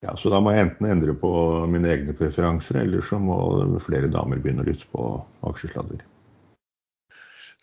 Ja, 0.05 0.13
så 0.15 0.31
da 0.31 0.39
må 0.39 0.53
jeg 0.53 0.67
enten 0.67 0.87
endre 0.87 1.15
på 1.17 1.31
mine 1.71 1.89
egne 1.91 2.13
preferanser, 2.15 2.81
eller 2.83 3.03
så 3.03 3.19
må 3.19 3.35
flere 3.83 4.07
damer 4.11 4.39
begynne 4.39 4.63
å 4.63 4.69
lytte 4.69 4.87
på 4.93 5.07
aksjesladder. 5.49 6.05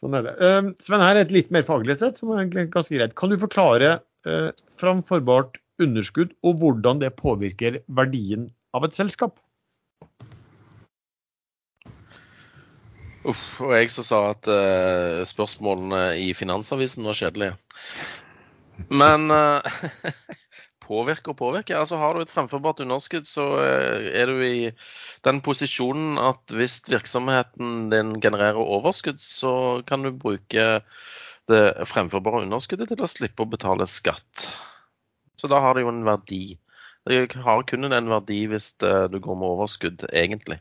Sånn 0.07 0.15
er 0.15 0.23
det. 0.23 0.35
Uh, 0.39 0.69
Sven, 0.79 1.03
her 1.03 1.17
er 1.19 1.25
et 1.25 1.33
litt 1.35 1.49
mer 1.51 1.65
faglig 1.67 1.97
sett, 1.99 2.21
som 2.21 2.31
er 2.31 2.47
ganske 2.47 2.95
greit. 2.95 3.17
Kan 3.19 3.33
du 3.33 3.41
forklare 3.43 3.97
uh, 4.29 4.53
framforbart 4.79 5.59
underskudd 5.83 6.31
og 6.47 6.61
hvordan 6.61 7.01
det 7.03 7.11
påvirker 7.19 7.81
verdien 7.99 8.47
av 8.71 8.87
et 8.87 8.95
selskap? 8.95 9.35
Uff, 13.27 13.43
og 13.59 13.75
jeg 13.75 13.91
som 13.91 14.07
sa 14.07 14.23
at 14.37 14.47
uh, 14.47 15.27
spørsmålene 15.27 16.05
i 16.23 16.31
Finansavisen 16.39 17.11
var 17.11 17.19
kjedelige. 17.19 17.57
Men 18.87 19.27
uh, 19.35 19.67
påvirke 20.87 21.33
og 21.33 21.39
påvirke. 21.41 21.77
Altså 21.77 21.99
Har 22.01 22.15
du 22.15 22.23
et 22.23 22.33
fremforbart 22.33 22.81
underskudd, 22.85 23.27
så 23.29 23.47
uh, 23.59 24.07
er 24.07 24.31
du 24.31 24.43
i 24.47 24.71
den 25.27 25.43
posisjonen 25.45 26.21
at 26.23 26.55
hvis 26.55 26.79
virksomheten 26.89 27.91
din 27.93 28.15
genererer 28.23 28.63
overskudd, 28.63 29.21
så 29.23 29.83
kan 29.89 30.07
du 30.07 30.15
bruke 30.15 30.69
det 31.51 31.65
fremforbare 31.91 32.47
underskuddet 32.47 32.91
til 32.91 33.05
å 33.05 33.11
slippe 33.11 33.45
å 33.45 33.51
betale 33.51 33.87
skatt. 33.91 34.49
Så 35.37 35.51
da 35.53 35.61
har 35.63 35.77
det 35.77 35.85
jo 35.85 35.93
en 35.93 36.07
verdi. 36.07 36.57
Det 37.07 37.37
har 37.45 37.67
kun 37.69 37.87
en 37.87 38.11
verdi 38.11 38.41
hvis 38.51 38.73
du 38.81 39.19
går 39.23 39.39
med 39.39 39.53
overskudd, 39.53 40.09
egentlig. 40.11 40.59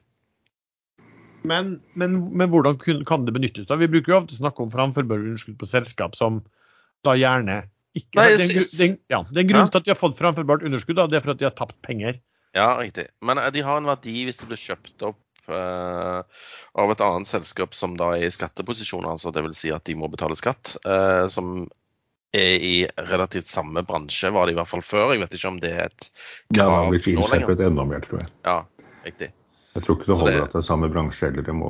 Men, 1.46 1.80
men, 1.94 2.18
men, 2.34 2.50
hvordan 2.50 2.78
kan 3.06 3.26
det 3.26 3.34
benyttes? 3.34 3.68
da? 3.70 3.78
Vi 3.78 3.90
bruker 3.92 4.12
jo 4.12 4.20
ofte 4.24 4.38
snakke 4.38 4.64
om 4.64 4.74
framførbare 4.74 5.26
underskudd 5.30 5.58
på 5.62 5.70
selskap 5.70 6.18
som 6.18 6.42
da 7.06 7.14
gjerne 7.18 7.64
ikke 7.96 8.20
Nei, 8.20 8.30
det, 8.36 8.48
er 8.52 8.86
en, 8.86 8.96
ja, 9.12 9.20
det 9.30 9.40
er 9.40 9.46
en 9.46 9.52
grunn 9.52 9.70
til 9.72 9.82
at 9.82 9.88
de 9.88 9.94
har 9.94 10.00
fått 10.00 10.18
framførbart 10.20 10.66
underskudd. 10.68 10.98
Da. 11.00 11.08
Det 11.12 11.20
er 11.20 11.24
for 11.24 11.36
at 11.36 11.42
de 11.42 11.48
har 11.48 11.56
tapt 11.56 11.78
penger. 11.86 12.20
Ja, 12.56 12.74
riktig. 12.80 13.08
Men 13.26 13.40
eh, 13.42 13.52
de 13.56 13.64
har 13.64 13.80
en 13.80 13.88
verdi 13.88 14.26
hvis 14.28 14.42
det 14.42 14.50
blir 14.50 14.60
kjøpt 14.60 15.06
opp 15.08 15.50
uh, 15.52 16.22
av 16.76 16.92
et 16.92 17.04
annet 17.06 17.30
selskap 17.30 17.76
som 17.78 17.96
da 18.00 18.14
er 18.18 18.28
i 18.28 18.34
skatteposisjon, 18.34 19.08
altså 19.08 19.34
dvs. 19.36 19.64
Si 19.64 19.74
at 19.76 19.88
de 19.88 19.98
må 20.00 20.12
betale 20.12 20.38
skatt. 20.40 20.76
Uh, 20.88 21.26
som 21.32 21.66
er 22.36 22.60
i 22.60 22.76
relativt 23.12 23.48
samme 23.48 23.84
bransje, 23.88 24.32
var 24.36 24.48
det 24.48 24.56
i 24.56 24.60
hvert 24.60 24.72
fall 24.72 24.84
før. 24.84 25.14
Jeg 25.16 25.24
vet 25.24 25.40
ikke 25.40 25.54
om 25.54 25.64
det 25.64 25.72
er 25.72 25.88
et 25.88 26.10
krav 26.52 26.60
ja, 26.60 26.68
nå 26.68 26.76
lenger. 26.76 26.84
Ja, 26.84 26.92
blitt 26.92 27.12
innskjerpet 27.14 27.66
enda 27.70 27.88
mer, 27.88 28.04
tror 28.04 28.24
jeg. 28.24 28.32
Ja, 28.48 28.60
riktig. 29.08 29.32
Jeg 29.76 29.84
tror 29.84 29.98
ikke 29.98 30.08
det 30.08 30.16
holder 30.16 30.36
det, 30.38 30.44
at 30.46 30.54
det 30.54 30.60
er 30.62 30.66
samme 30.70 30.88
bransje 30.88 31.28
heller. 31.28 31.50
Må, 31.52 31.70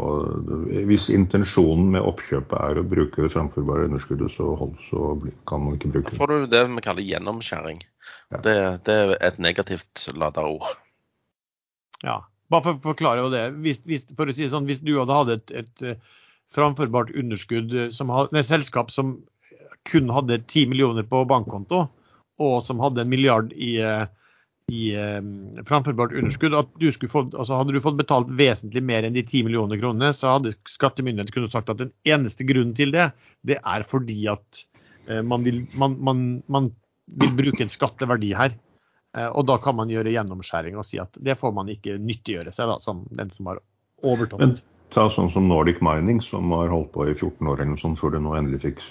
hvis 0.86 1.08
intensjonen 1.10 1.88
med 1.96 2.06
oppkjøpet 2.06 2.54
er 2.60 2.78
å 2.78 2.86
bruke 2.86 3.30
framførbare 3.34 3.88
underskuddet, 3.88 4.30
så, 4.36 4.52
hold, 4.60 4.76
så 4.86 5.16
kan 5.50 5.64
man 5.64 5.80
ikke 5.80 5.90
bruke 5.96 6.12
det. 6.12 6.14
Da 6.14 6.22
får 6.22 6.34
du 6.34 6.46
det 6.54 6.62
vi 6.70 6.84
kaller 6.86 7.08
gjennomskjæring. 7.08 7.82
Ja. 8.30 8.42
Det, 8.46 8.56
det, 8.86 8.98
er 9.00 9.16
et 9.26 9.40
negativt 9.42 10.06
lada 10.14 10.46
ord. 10.46 10.68
Ja, 12.06 12.20
bare 12.54 12.68
for 12.68 12.78
å 12.78 12.84
forklare 12.92 13.26
det. 13.34 13.48
Hvis, 13.66 13.82
hvis, 13.90 14.06
for 14.14 14.30
å 14.30 14.38
si 14.38 14.52
sånn, 14.54 14.70
hvis 14.70 14.84
du 14.86 14.94
hadde 15.00 15.18
hatt 15.18 15.34
et, 15.34 15.56
et 15.64 15.86
eh, 15.90 16.22
framførbart 16.54 17.16
underskudd 17.18 17.74
som 17.96 18.14
hadde, 18.14 18.38
et 18.38 18.52
selskap 18.52 18.94
som 18.94 19.18
kun 19.90 20.14
hadde 20.14 20.44
10 20.44 20.70
millioner 20.70 21.10
på 21.10 21.24
bankkonto, 21.26 21.88
og 22.38 22.56
som 22.68 22.86
hadde 22.86 23.02
en 23.02 23.10
milliard 23.10 23.50
i 23.58 23.80
uh, 23.82 24.06
i 24.72 24.96
eh, 24.96 25.22
framførbart 25.66 26.14
underskudd. 26.14 26.54
at 26.54 26.70
du 26.80 26.90
få, 27.08 27.26
altså 27.34 27.54
Hadde 27.54 27.76
du 27.76 27.82
fått 27.82 28.00
betalt 28.00 28.32
vesentlig 28.34 28.84
mer 28.84 29.06
enn 29.06 29.14
de 29.14 29.24
10 29.24 29.46
millioner 29.46 29.80
kronene, 29.82 30.12
så 30.14 30.36
hadde 30.36 30.56
skattemyndigheten 30.70 31.36
kunnet 31.36 31.54
sagt 31.54 31.70
at 31.70 31.82
den 31.82 31.94
eneste 32.08 32.48
grunnen 32.48 32.74
til 32.78 32.94
det, 32.96 33.12
det 33.46 33.60
er 33.62 33.86
fordi 33.88 34.26
at 34.32 34.66
eh, 35.08 35.22
man, 35.22 35.46
vil, 35.46 35.66
man, 35.78 35.98
man, 36.02 36.28
man, 36.48 36.72
vil, 37.06 37.36
bruke 37.38 37.66
en 37.66 37.74
skatteverdi 37.74 38.34
her. 38.38 38.58
Eh, 39.16 39.30
og 39.30 39.46
da 39.50 39.60
kan 39.62 39.78
man 39.78 39.92
gjøre 39.94 40.16
gjennomskjæring 40.16 40.82
og 40.82 40.88
si 40.90 41.02
at 41.02 41.14
det 41.22 41.38
får 41.38 41.54
man 41.54 41.70
ikke 41.70 42.00
nyttiggjøre 42.02 42.56
seg, 42.56 42.72
da, 42.74 42.82
som 42.82 43.06
den 43.14 43.30
som 43.34 43.54
har 43.54 43.62
overtatt. 44.02 44.42
Men 44.42 44.58
ta 44.94 45.06
sånn 45.14 45.30
som 45.30 45.46
Nordic 45.50 45.78
Mining, 45.86 46.24
som 46.26 46.50
har 46.58 46.74
holdt 46.74 46.94
på 46.96 47.06
i 47.06 47.14
14 47.14 47.46
år 47.46 47.60
eller 47.60 47.76
noe 47.76 47.82
sånt 47.82 48.02
før 48.02 48.16
de 48.16 48.22
nå 48.26 48.34
endelig 48.38 48.64
fikk 48.66 48.86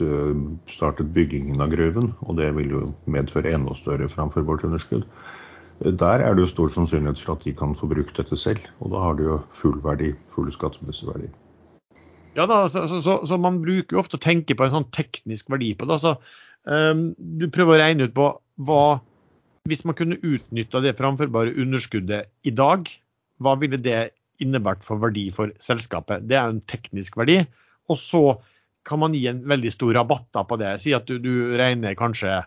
startet 0.71 1.11
byggingen 1.17 1.63
av 1.63 1.71
gruven. 1.75 2.13
Og 2.27 2.39
det 2.39 2.51
vil 2.59 2.75
jo 2.77 2.89
medføre 3.11 3.55
enda 3.57 3.75
større 3.79 4.11
framførbart 4.11 4.67
underskudd. 4.69 5.07
Der 5.83 6.23
er 6.23 6.35
det 6.35 6.45
jo 6.45 6.51
stor 6.51 6.71
sannsynlighet 6.71 7.21
for 7.21 7.35
at 7.35 7.45
de 7.45 7.53
kan 7.57 7.75
få 7.75 7.89
brukt 7.91 8.17
dette 8.17 8.37
selv. 8.39 8.63
Og 8.81 8.93
da 8.95 9.03
har 9.03 9.17
de 9.19 9.27
jo 9.27 9.41
full 9.57 9.81
verdi, 9.83 10.13
full 10.33 10.53
skattemessig. 10.55 11.27
Ja 12.35 12.47
da, 12.51 12.65
så, 12.71 12.87
så, 12.91 13.01
så, 13.03 13.19
så, 13.27 13.39
man 13.39 13.61
bruker 13.63 13.97
jo 13.97 14.03
ofte 14.03 14.19
å 14.19 14.23
tenke 14.23 14.57
på 14.59 14.67
en 14.67 14.75
sånn 14.75 14.91
teknisk 14.95 15.51
verdi 15.53 15.73
på 15.79 15.87
det. 15.87 15.99
Altså, 15.99 16.17
um, 16.67 17.09
du 17.19 17.47
prøver 17.53 17.77
å 17.77 17.83
regne 17.83 18.09
ut 18.09 18.17
på 18.17 18.31
hva 18.65 19.01
Hvis 19.65 19.85
man 19.89 19.97
kunne 19.97 20.21
utnytta 20.21 20.83
det 20.85 20.97
framførbare 20.99 21.55
underskuddet 21.57 22.29
i 22.45 22.53
dag, 22.53 22.85
hva 23.41 23.55
ville 23.57 23.79
det 23.81 24.13
innebært 24.45 24.83
for 24.85 25.01
verdi 25.01 25.31
for 25.33 25.55
selskapet? 25.65 26.27
Det 26.29 26.37
er 26.37 26.51
jo 26.51 26.59
en 26.59 26.67
teknisk 26.69 27.17
verdi. 27.17 27.39
Og 27.89 27.97
så 27.97 28.21
kan 28.85 29.01
man 29.01 29.17
gi 29.17 29.25
en 29.31 29.41
veldig 29.49 29.73
stor 29.73 29.95
rabatt 29.97 30.37
på 30.37 30.59
det. 30.61 30.75
Si 30.85 30.93
at 30.93 31.09
du, 31.09 31.17
du 31.17 31.57
regner 31.57 31.97
kanskje 31.97 32.43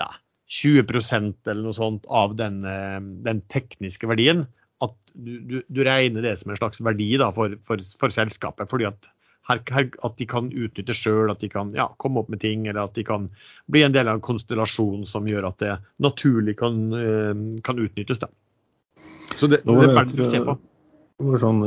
ja, 0.00 0.08
20% 0.52 1.48
eller 1.48 1.64
noe 1.64 1.76
sånt 1.76 2.06
av 2.12 2.36
den, 2.36 2.62
eh, 2.68 3.00
den 3.24 3.40
tekniske 3.52 4.08
verdien. 4.10 4.44
At 4.84 4.94
du, 5.14 5.38
du, 5.40 5.56
du, 5.68 5.82
regner 5.86 6.24
det 6.24 6.36
som 6.40 6.52
en 6.52 6.58
slags 6.58 6.82
verdi 6.82 7.14
da, 7.20 7.30
for, 7.34 7.54
for, 7.66 7.82
for, 8.00 8.12
selskapet. 8.12 8.68
fordi 8.70 8.88
at, 8.90 9.08
her, 9.48 9.62
her, 9.72 9.88
at 10.04 10.18
de 10.18 10.26
kan 10.28 10.50
utnytte 10.50 10.96
sjøl, 10.96 11.30
at 11.32 11.40
de 11.40 11.48
kan 11.52 11.70
ja, 11.76 11.88
komme 12.02 12.20
opp 12.22 12.32
med 12.32 12.42
ting, 12.42 12.66
eller 12.66 12.84
at 12.84 12.98
de 12.98 13.06
kan 13.06 13.30
bli 13.72 13.84
en 13.86 13.94
del 13.94 14.10
av 14.10 14.18
en 14.18 14.26
konstellasjon 14.26 15.06
som 15.08 15.28
gjør 15.30 15.48
at 15.52 15.62
det 15.62 15.78
naturlig 16.02 16.58
kan, 16.60 16.82
eh, 16.98 17.62
kan 17.64 17.80
utnyttes. 17.80 18.20
Da. 18.22 18.28
Så 19.38 19.48
det, 19.48 19.62
det 19.64 19.78
er 19.78 19.96
verdt 19.96 20.20
å 20.20 20.28
se 20.28 20.42
på. 20.44 20.58
Det 21.22 21.30
var 21.30 21.38
sånn 21.38 21.62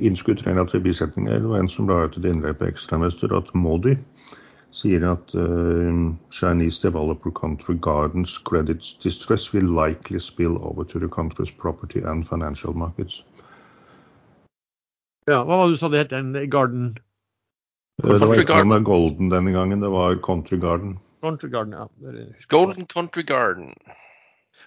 innskudd 0.00 0.40
til 0.40 0.80
bisetninger. 0.80 1.42
Det 1.44 1.50
var 1.50 1.60
en 1.60 1.68
som 1.68 1.88
la 1.90 2.06
ut 2.06 2.16
et 2.16 2.26
innlegg 2.30 2.56
på 2.56 2.70
Ekstramester 2.70 3.34
at 3.36 3.50
Modi 3.52 3.98
sier 4.76 5.04
at 5.08 5.32
uh, 5.34 6.12
Chinese 6.30 6.78
developer 6.82 7.30
country 7.30 7.76
gardens 7.80 8.36
credits 8.38 8.94
distress 9.02 9.52
will 9.54 9.68
likely 9.72 10.20
spill 10.20 10.58
over 10.62 10.84
to 10.84 11.00
the 11.00 11.08
country's 11.08 11.50
property 11.50 12.02
and 12.04 12.28
financial 12.28 12.76
markets. 12.76 13.22
Ja, 15.26 15.42
Hva 15.42 15.56
var 15.56 15.66
det 15.66 15.74
du 15.74 15.80
sa 15.80 15.90
det 15.90 16.04
het? 16.04 16.12
En 16.14 16.36
garden? 16.50 16.94
Uh, 18.04 18.12
det 18.12 18.28
var 18.28 18.42
ikke 18.42 18.62
noe 18.68 18.84
Golden 18.84 19.32
denne 19.32 19.54
gangen, 19.56 19.80
det 19.80 19.90
var 19.90 20.20
Country 20.22 20.60
Garden. 20.60 20.98
Country 21.24 21.48
Garden, 21.50 21.72
ja. 21.72 21.88
Golden 22.52 22.86
Country 22.86 23.24
Garden. 23.26 23.72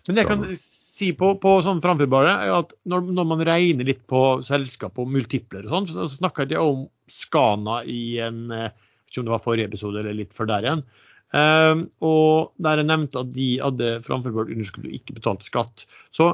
Men 0.07 0.20
jeg 0.20 0.28
kan 0.30 0.43
si 0.57 1.12
på, 1.18 1.32
på 1.41 1.53
sånn 1.66 1.82
framførbare 1.84 2.34
at 2.55 2.74
når, 2.89 3.07
når, 3.14 3.28
man 3.30 3.43
regner 3.47 3.88
litt 3.88 4.01
på 4.10 4.39
selskap 4.47 4.99
og 4.99 5.10
multipler 5.12 5.68
og 5.68 5.74
sånn, 5.74 5.89
så 5.91 6.07
snakker 6.12 6.49
jeg 6.49 6.62
om 6.62 6.86
Skana 7.10 7.82
i 7.88 8.20
en 8.24 8.47
uh, 8.51 8.70
ikke 9.10 9.24
om 9.24 9.30
det 9.30 9.36
var 9.36 9.43
forrige 9.43 9.70
episode 9.70 10.01
eller 10.01 10.18
litt 10.18 10.36
før 10.38 10.49
der 10.51 10.68
igjen. 10.68 10.86
Um, 11.30 11.84
og 12.01 12.55
der 12.57 12.82
jeg 12.82 12.89
nevnte 12.89 13.22
at 13.22 13.36
de 13.36 13.49
hadde 13.62 13.89
framførbart 14.05 14.49
underskudd 14.49 14.88
og 14.89 14.95
ikke 14.97 15.18
betalte 15.20 15.45
skatt. 15.45 15.86
Så 16.16 16.32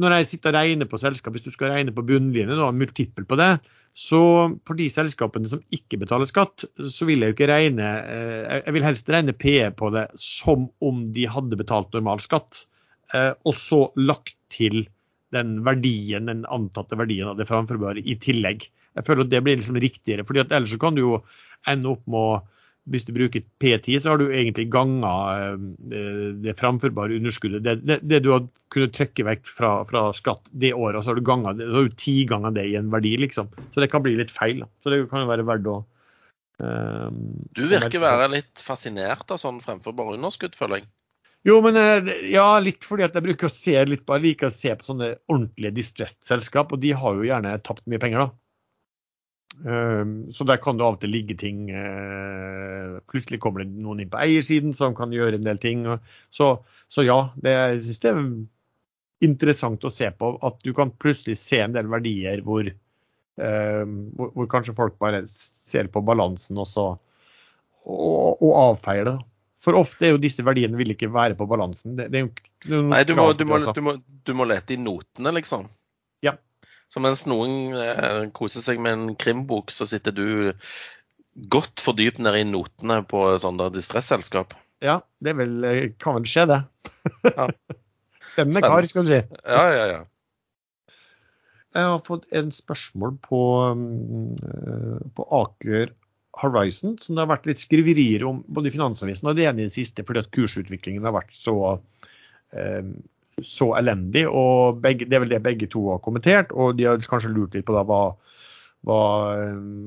når 0.00 0.16
jeg 0.16 0.30
sitter 0.30 0.54
og 0.54 0.62
regner 0.62 0.88
på 0.88 1.00
selskap, 1.00 1.34
hvis 1.36 1.44
du 1.44 1.52
skal 1.52 1.74
regne 1.74 1.92
på 1.92 2.04
bunnlinje 2.08 2.56
og 2.56 2.76
multiple 2.76 3.26
på 3.28 3.36
det, 3.40 3.52
så 3.96 4.20
for 4.64 4.78
de 4.78 4.86
selskapene 4.88 5.50
som 5.50 5.60
ikke 5.74 5.98
betaler 6.00 6.28
skatt, 6.30 6.64
så 6.78 7.08
vil 7.08 7.20
jeg 7.20 7.32
jo 7.32 7.36
ikke 7.36 7.50
regne 7.50 7.88
eh, 8.06 8.60
Jeg 8.62 8.74
vil 8.76 8.86
helst 8.86 9.10
regne 9.10 9.34
PE 9.34 9.72
på 9.76 9.90
det 9.92 10.06
som 10.22 10.68
om 10.80 11.02
de 11.12 11.26
hadde 11.28 11.58
betalt 11.58 11.92
normal 11.96 12.22
skatt, 12.22 12.64
eh, 13.12 13.32
og 13.44 13.56
så 13.58 13.88
lagt 13.98 14.36
til 14.54 14.84
den 15.34 15.60
verdien, 15.66 16.30
den 16.30 16.46
antatte 16.50 16.98
verdien 16.98 17.28
av 17.30 17.38
det 17.38 17.48
framførbare 17.50 18.02
i 18.02 18.16
tillegg. 18.22 18.64
Jeg 18.96 19.06
føler 19.06 19.26
at 19.26 19.34
det 19.34 19.42
blir 19.46 19.58
liksom 19.58 19.78
riktigere, 19.82 20.24
fordi 20.26 20.42
at 20.42 20.54
ellers 20.54 20.72
så 20.74 20.80
kan 20.82 20.96
du 20.96 21.04
jo 21.04 21.20
ende 21.68 21.92
opp 21.92 22.06
med 22.08 22.20
å 22.20 22.40
hvis 22.90 23.04
du 23.06 23.12
bruker 23.14 23.44
P10, 23.62 24.00
så 24.02 24.12
har 24.12 24.20
du 24.20 24.30
egentlig 24.32 24.66
ganga 24.72 25.12
eh, 25.36 26.24
det 26.42 26.56
framførbare 26.58 27.18
underskuddet. 27.20 27.62
Det, 27.66 27.74
det, 27.86 27.98
det 28.08 28.22
du 28.24 28.30
har 28.32 28.46
kunnet 28.72 28.94
trekke 28.96 29.26
vekk 29.28 29.50
fra, 29.50 29.72
fra, 29.88 30.06
skatt 30.16 30.48
det 30.50 30.72
året, 30.74 31.04
så 31.04 31.12
har 31.12 31.20
du 31.20 31.26
ganga 31.26 31.54
det, 31.56 31.68
så 31.68 31.76
har 31.76 31.90
du 31.90 31.98
ti 32.00 32.16
ganger 32.30 32.56
det 32.56 32.66
i 32.70 32.76
en 32.80 32.90
verdi, 32.92 33.14
liksom. 33.20 33.50
Så 33.74 33.84
det 33.84 33.90
kan 33.92 34.04
bli 34.06 34.16
litt 34.18 34.32
feil. 34.34 34.64
Da. 34.64 34.70
Så 34.82 34.94
det 34.94 35.02
kan 35.12 35.24
jo 35.24 35.30
være 35.30 35.46
verdt 35.46 35.70
å 35.70 35.76
um, 36.64 37.20
Du 37.56 37.66
virker 37.70 38.00
å 38.00 38.06
være 38.06 38.32
litt 38.38 38.64
fascinert 38.64 39.30
av 39.30 39.42
sånn 39.42 39.62
fremførbare 39.62 40.16
underskudd, 40.18 40.58
føler 40.58 40.80
jeg. 40.80 40.90
Jo, 41.48 41.56
men 41.64 41.78
ja, 42.28 42.58
litt 42.60 42.84
fordi 42.84 43.06
at 43.06 43.14
jeg 43.16 43.24
bruker 43.24 43.48
å 43.48 43.54
se 43.54 43.72
litt 43.88 44.02
på, 44.04 44.18
jeg 44.18 44.26
liker 44.26 44.50
å 44.50 44.52
se 44.52 44.74
på 44.76 44.90
sånne 44.90 45.14
ordentlige 45.30 45.72
distressed 45.78 46.20
selskap, 46.26 46.74
og 46.74 46.82
de 46.82 46.90
har 46.92 47.16
jo 47.16 47.24
gjerne 47.28 47.54
tapt 47.64 47.86
mye 47.88 48.02
penger, 48.02 48.26
da. 48.26 48.40
Ehm, 49.58 50.32
så 50.32 50.44
der 50.44 50.60
kan 50.62 50.78
det 50.78 50.86
av 50.86 50.96
og 50.96 51.02
til 51.02 51.10
ligge 51.12 51.34
ting 51.36 51.66
eh, 51.74 52.94
Plutselig 53.10 53.40
kommer 53.42 53.64
det 53.64 53.74
noen 53.74 54.00
inn 54.00 54.12
på 54.12 54.20
eiersiden 54.22 54.72
som 54.76 54.94
kan 54.96 55.12
gjøre 55.12 55.40
en 55.40 55.46
del 55.46 55.60
ting. 55.60 55.84
Så, 56.32 56.52
så 56.88 57.04
ja, 57.04 57.18
det, 57.42 57.56
jeg 57.56 57.82
synes 57.86 58.02
det 58.04 58.12
er 58.12 58.22
interessant 59.26 59.84
å 59.84 59.92
se 59.92 60.08
på 60.16 60.32
at 60.46 60.62
du 60.64 60.72
kan 60.76 60.92
plutselig 60.96 61.36
se 61.40 61.60
en 61.60 61.74
del 61.76 61.90
verdier 61.92 62.44
hvor, 62.46 62.70
ehm, 62.70 63.98
hvor, 64.16 64.32
hvor 64.36 64.52
kanskje 64.54 64.76
folk 64.78 64.96
bare 65.02 65.24
ser 65.28 65.90
på 65.92 66.04
balansen 66.06 66.60
også 66.60 66.86
og, 67.90 68.40
og 68.40 68.54
avfeier 68.54 69.08
det. 69.08 69.18
For 69.60 69.76
ofte 69.76 70.06
er 70.08 70.14
jo 70.14 70.22
disse 70.22 70.44
verdiene 70.44 70.78
vil 70.78 70.94
ikke 70.94 71.10
være 71.12 71.36
på 71.36 71.44
balansen. 71.48 71.98
Det, 71.98 72.06
det 72.14 72.22
Nei, 72.70 73.02
du 73.04 73.12
må, 73.18 73.26
du, 73.36 73.44
må, 73.48 73.58
du, 73.60 73.82
må, 73.84 73.98
du 74.24 74.32
må 74.36 74.46
lete 74.48 74.72
i 74.72 74.80
notene, 74.80 75.34
liksom. 75.36 75.66
Så 76.90 77.02
mens 77.02 77.22
noen 77.30 77.76
eh, 77.78 78.24
koser 78.34 78.64
seg 78.64 78.80
med 78.82 78.96
en 78.96 79.18
krimbok, 79.18 79.70
så 79.70 79.86
sitter 79.86 80.14
du 80.14 80.26
godt 81.50 81.82
fordypt 81.82 82.18
nede 82.22 82.42
i 82.42 82.48
notene 82.48 83.00
på 83.06 83.22
sånne 83.40 83.70
distresselskap. 83.74 84.56
Ja, 84.82 85.00
det 85.22 85.36
vel, 85.38 85.60
eh, 85.64 85.84
kan 86.00 86.18
vel 86.18 86.26
skje, 86.28 86.48
det. 86.50 86.62
Ja. 87.30 87.50
Spennende 88.30 88.62
kar, 88.64 88.86
skal 88.90 89.06
du 89.06 89.12
si. 89.12 89.20
Ja, 89.44 89.64
ja, 89.74 89.84
ja. 89.94 90.00
Jeg 91.70 91.86
har 91.86 92.02
fått 92.02 92.26
en 92.34 92.50
spørsmål 92.50 93.14
på, 93.22 93.40
mm, 93.78 95.10
på 95.14 95.26
Aker 95.38 95.92
Horizon, 96.40 96.96
som 96.98 97.14
det 97.14 97.22
har 97.22 97.30
vært 97.30 97.46
litt 97.46 97.62
skriverier 97.62 98.24
om 98.26 98.42
både 98.50 98.70
i 98.70 98.74
Finansavisen 98.74 99.30
og 99.30 99.38
det 99.38 99.46
ene 99.46 99.62
i 99.62 99.68
det 99.68 99.76
siste, 99.76 100.02
fordi 100.06 100.24
at 100.24 100.32
kursutviklingen 100.34 101.06
har 101.06 101.14
vært 101.14 101.34
så 101.36 101.56
eh, 102.50 102.90
så 103.46 103.70
elendig. 103.78 104.26
og 104.28 104.80
begge, 104.82 105.08
Det 105.08 105.14
er 105.16 105.24
vel 105.24 105.34
det 105.34 105.42
begge 105.42 105.66
to 105.70 105.90
har 105.90 105.98
kommentert. 105.98 106.52
og 106.52 106.76
De 106.76 106.84
har 106.84 106.98
kanskje 106.98 107.34
lurt 107.34 107.54
litt 107.54 107.66
på 107.66 107.74
da, 107.76 107.82
hva, 107.84 108.16
hva, 108.86 109.00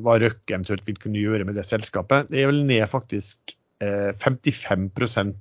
hva 0.04 0.20
Røkke 0.22 0.54
eventuelt 0.54 0.88
vil 0.88 1.02
kunne 1.02 1.22
gjøre 1.22 1.46
med 1.46 1.56
det 1.56 1.66
selskapet. 1.66 2.30
Det 2.30 2.42
er 2.42 2.48
vel 2.52 2.66
ned 2.66 2.90
faktisk 2.90 3.38
eh, 3.84 4.12
55% 4.22 5.34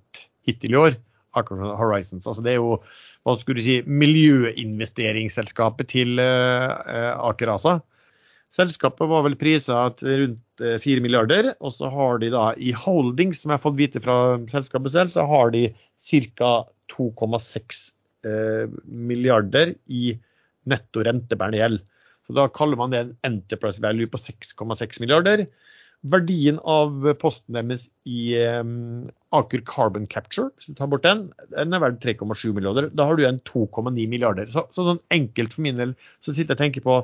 hittil 0.46 0.72
i 0.72 0.82
år. 0.88 0.92
Aker 1.38 1.54
Horizons. 1.78 2.26
Altså 2.26 2.42
det 2.44 2.52
er 2.52 2.58
jo 2.60 2.82
hva 3.24 3.32
skulle 3.38 3.58
du 3.60 3.64
si, 3.64 3.82
miljøinvesteringsselskapet 3.86 5.86
til 5.94 6.10
eh, 6.20 7.12
Aker 7.16 7.48
ASA. 7.54 7.74
Selskapet 8.52 9.08
var 9.08 9.22
vel 9.24 9.40
prisa 9.40 9.86
til 9.96 10.26
rundt 10.26 10.60
4 10.60 10.98
eh, 10.98 11.02
milliarder, 11.04 11.44
og 11.64 11.70
så 11.72 11.86
har 11.92 12.18
de 12.20 12.28
da 12.34 12.52
i 12.60 12.72
holdings, 12.76 13.40
som 13.40 13.50
jeg 13.50 13.56
har 13.56 13.64
fått 13.64 13.80
vite 13.80 14.00
fra 14.04 14.16
selskapet 14.52 14.90
selv, 14.92 15.08
så 15.14 15.22
har 15.28 15.46
de 15.54 15.62
ca. 16.02 16.52
2,6 16.92 17.32
Eh, 17.32 17.38
milliarder 18.86 19.74
i 19.90 20.12
netto 20.70 21.02
rentebærende 21.02 21.58
gjeld. 21.58 21.80
Så 22.26 22.36
Da 22.36 22.48
kaller 22.54 22.78
man 22.78 22.92
det 22.92 23.00
en 23.02 23.16
enterprise 23.26 23.82
value 23.82 24.06
på 24.06 24.20
6,6 24.20 25.00
milliarder. 25.02 25.46
Verdien 26.02 26.58
av 26.66 27.04
posten 27.20 27.54
deres 27.54 27.84
i 28.10 28.34
um, 28.58 29.10
Aker 29.34 29.62
Carbon 29.68 30.08
Capture, 30.10 30.50
hvis 30.56 30.72
du 30.72 30.74
tar 30.78 30.90
bort 30.90 31.04
den, 31.06 31.28
den 31.52 31.76
er 31.76 31.82
verdt 31.82 32.02
3,7 32.02 32.50
milliarder. 32.56 32.88
Da 32.90 33.06
har 33.06 33.16
du 33.16 33.22
igjen 33.22 33.38
2,9 33.46 34.08
milliarder. 34.10 34.50
Så, 34.50 34.64
så, 34.74 34.88
sånn 34.88 35.02
enkelt 35.14 35.54
for 35.54 35.66
min 35.66 35.78
del 35.78 35.94
så 36.20 36.34
sitter 36.34 36.54
jeg 36.54 36.58
og 36.58 36.64
tenker 36.64 36.86
på 36.88 36.98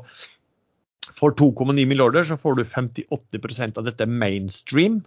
For 1.18 1.34
2,9 1.34 1.86
milliarder 1.88 2.26
så 2.26 2.36
får 2.38 2.58
du 2.58 2.64
58% 2.66 3.78
av 3.78 3.86
dette 3.86 4.06
mainstream, 4.06 5.00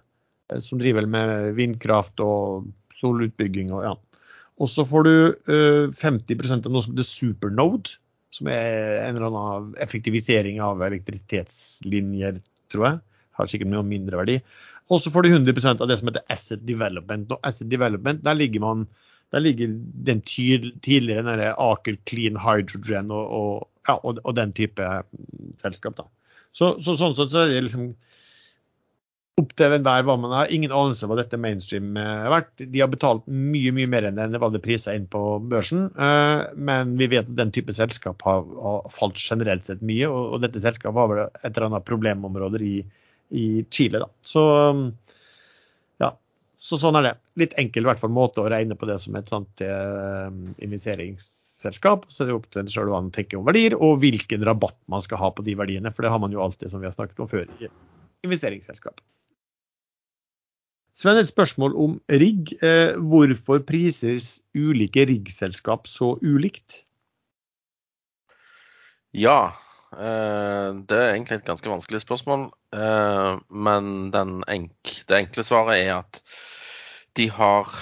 eh, 0.52 0.64
som 0.64 0.80
driver 0.80 1.06
med 1.08 1.52
vindkraft 1.60 2.24
og 2.24 2.72
solutbygging 3.02 3.76
og 3.76 3.86
ja. 3.86 3.94
Og 4.62 4.70
så 4.70 4.86
får 4.86 5.08
du 5.08 5.14
uh, 5.50 5.90
eh, 5.90 5.94
50% 5.98 6.68
av 6.68 6.74
noe 6.74 6.86
som 6.86 6.94
heter 6.94 7.08
supernode, 7.08 7.96
som 8.32 8.48
er 8.52 9.02
en 9.02 9.18
eller 9.18 9.28
annen 9.28 9.72
effektivisering 9.84 10.62
av 10.64 10.84
elektrisitetslinjer, 10.86 12.38
tror 12.72 12.88
jeg. 12.88 13.00
Har 13.40 13.50
sikkert 13.50 13.72
mye 13.74 13.84
mindre 13.88 14.22
verdi. 14.22 14.38
Og 14.92 15.02
så 15.02 15.12
får 15.12 15.26
du 15.26 15.34
100% 15.34 15.82
av 15.82 15.90
det 15.90 15.98
som 16.00 16.12
heter 16.12 16.24
asset 16.32 16.64
development. 16.68 17.32
Og 17.34 17.48
asset 17.48 17.72
development, 17.72 18.24
der 18.28 18.38
ligger 18.38 18.64
man 18.64 18.86
der 19.32 19.40
ligger 19.40 19.68
den 20.06 20.22
tidligere 20.22 21.54
Aker 21.56 21.96
Clean 22.10 22.36
Hydrogen 22.36 23.12
og, 23.12 23.28
og, 23.32 23.68
ja, 23.88 23.94
og, 23.94 24.20
og 24.24 24.36
den 24.36 24.52
type 24.54 24.84
mm, 24.84 25.54
selskap. 25.62 25.96
Da. 25.98 26.04
Så, 26.52 26.74
så, 26.84 26.98
sånn 27.00 27.16
sett 27.16 27.32
så 27.32 27.46
er 27.46 27.54
det 27.54 27.62
liksom 27.70 27.94
opp 29.42 29.54
til 29.58 29.76
enhver 29.76 30.06
hva 30.08 30.16
man 30.20 30.34
har. 30.36 30.52
Ingen 30.54 30.74
anelse 30.74 31.08
hva 31.10 31.18
dette 31.20 31.40
mainstream 31.42 31.98
er 32.00 32.30
verdt. 32.32 32.52
De 32.62 32.82
har 32.82 32.90
betalt 32.92 33.28
mye 33.28 33.74
mye 33.76 33.90
mer 33.92 34.08
enn 34.10 34.40
var 34.42 34.54
det 34.54 34.64
priser 34.64 34.98
inn 34.98 35.08
på 35.12 35.22
børsen. 35.52 35.88
Eh, 35.92 36.44
men 36.56 36.96
vi 37.00 37.10
vet 37.12 37.28
at 37.28 37.38
den 37.38 37.54
type 37.56 37.76
selskap 37.76 38.24
har, 38.28 38.46
har 38.64 38.90
falt 38.94 39.20
generelt 39.22 39.68
sett 39.68 39.84
mye. 39.86 40.10
Og, 40.10 40.40
dette 40.44 40.64
selskapet 40.64 41.02
har 41.02 41.12
vel 41.12 41.24
et 41.28 41.52
eller 41.52 41.70
annet 41.70 41.88
problemområder 41.88 42.66
i, 42.66 42.76
i 43.38 43.48
Chile. 43.70 44.04
Da. 44.04 44.10
Så 44.26 44.46
ja, 46.02 46.14
så 46.62 46.80
sånn 46.82 47.00
er 47.00 47.10
det. 47.10 47.16
Litt 47.42 47.56
enkel 47.62 47.86
i 47.86 47.92
hvert 47.92 48.02
fall 48.02 48.14
måte 48.14 48.44
å 48.44 48.50
regne 48.52 48.78
på 48.80 48.90
det 48.90 48.98
som 49.04 49.16
et 49.16 49.30
sånt 49.32 49.64
uh, 49.64 50.28
investeringsselskap. 50.64 52.10
Så 52.10 52.26
det 52.26 52.34
er 52.34 52.40
opp 52.40 52.50
til 52.52 52.64
en 52.64 52.72
sjøl 52.72 52.92
hva 52.92 53.00
man 53.00 53.14
tenker 53.16 53.40
om 53.40 53.48
verdier, 53.48 53.78
og 53.78 54.02
hvilken 54.04 54.44
rabatt 54.48 54.80
man 54.92 55.06
skal 55.06 55.22
ha 55.22 55.32
på 55.36 55.46
de 55.48 55.56
verdiene. 55.60 55.94
For 55.96 56.06
det 56.06 56.12
har 56.14 56.22
man 56.22 56.36
jo 56.36 56.44
alltid, 56.44 56.74
som 56.74 56.84
vi 56.84 56.90
har 56.90 56.98
snakket 56.98 57.24
om 57.24 57.32
før, 57.32 57.48
i 57.62 57.72
investeringsselskap. 58.28 59.02
Sven, 61.02 61.18
et 61.18 61.30
spørsmål 61.32 61.74
om 61.82 61.94
rigg. 62.14 62.52
Eh, 62.62 62.94
hvorfor 62.94 63.64
prises 63.66 64.36
ulike 64.54 65.08
riggselskap 65.10 65.88
så 65.90 66.12
ulikt? 66.22 66.84
Ja, 69.18 69.56
eh, 69.98 70.70
det 70.86 71.00
er 71.00 71.16
egentlig 71.16 71.40
et 71.40 71.48
ganske 71.50 71.72
vanskelig 71.74 72.04
spørsmål. 72.04 72.52
Eh, 72.78 73.42
men 73.50 74.44
enk, 74.46 74.94
det 75.10 75.18
enkle 75.24 75.48
svaret 75.48 75.82
er 75.82 75.96
at 76.04 76.22
de 77.18 77.30
har 77.34 77.74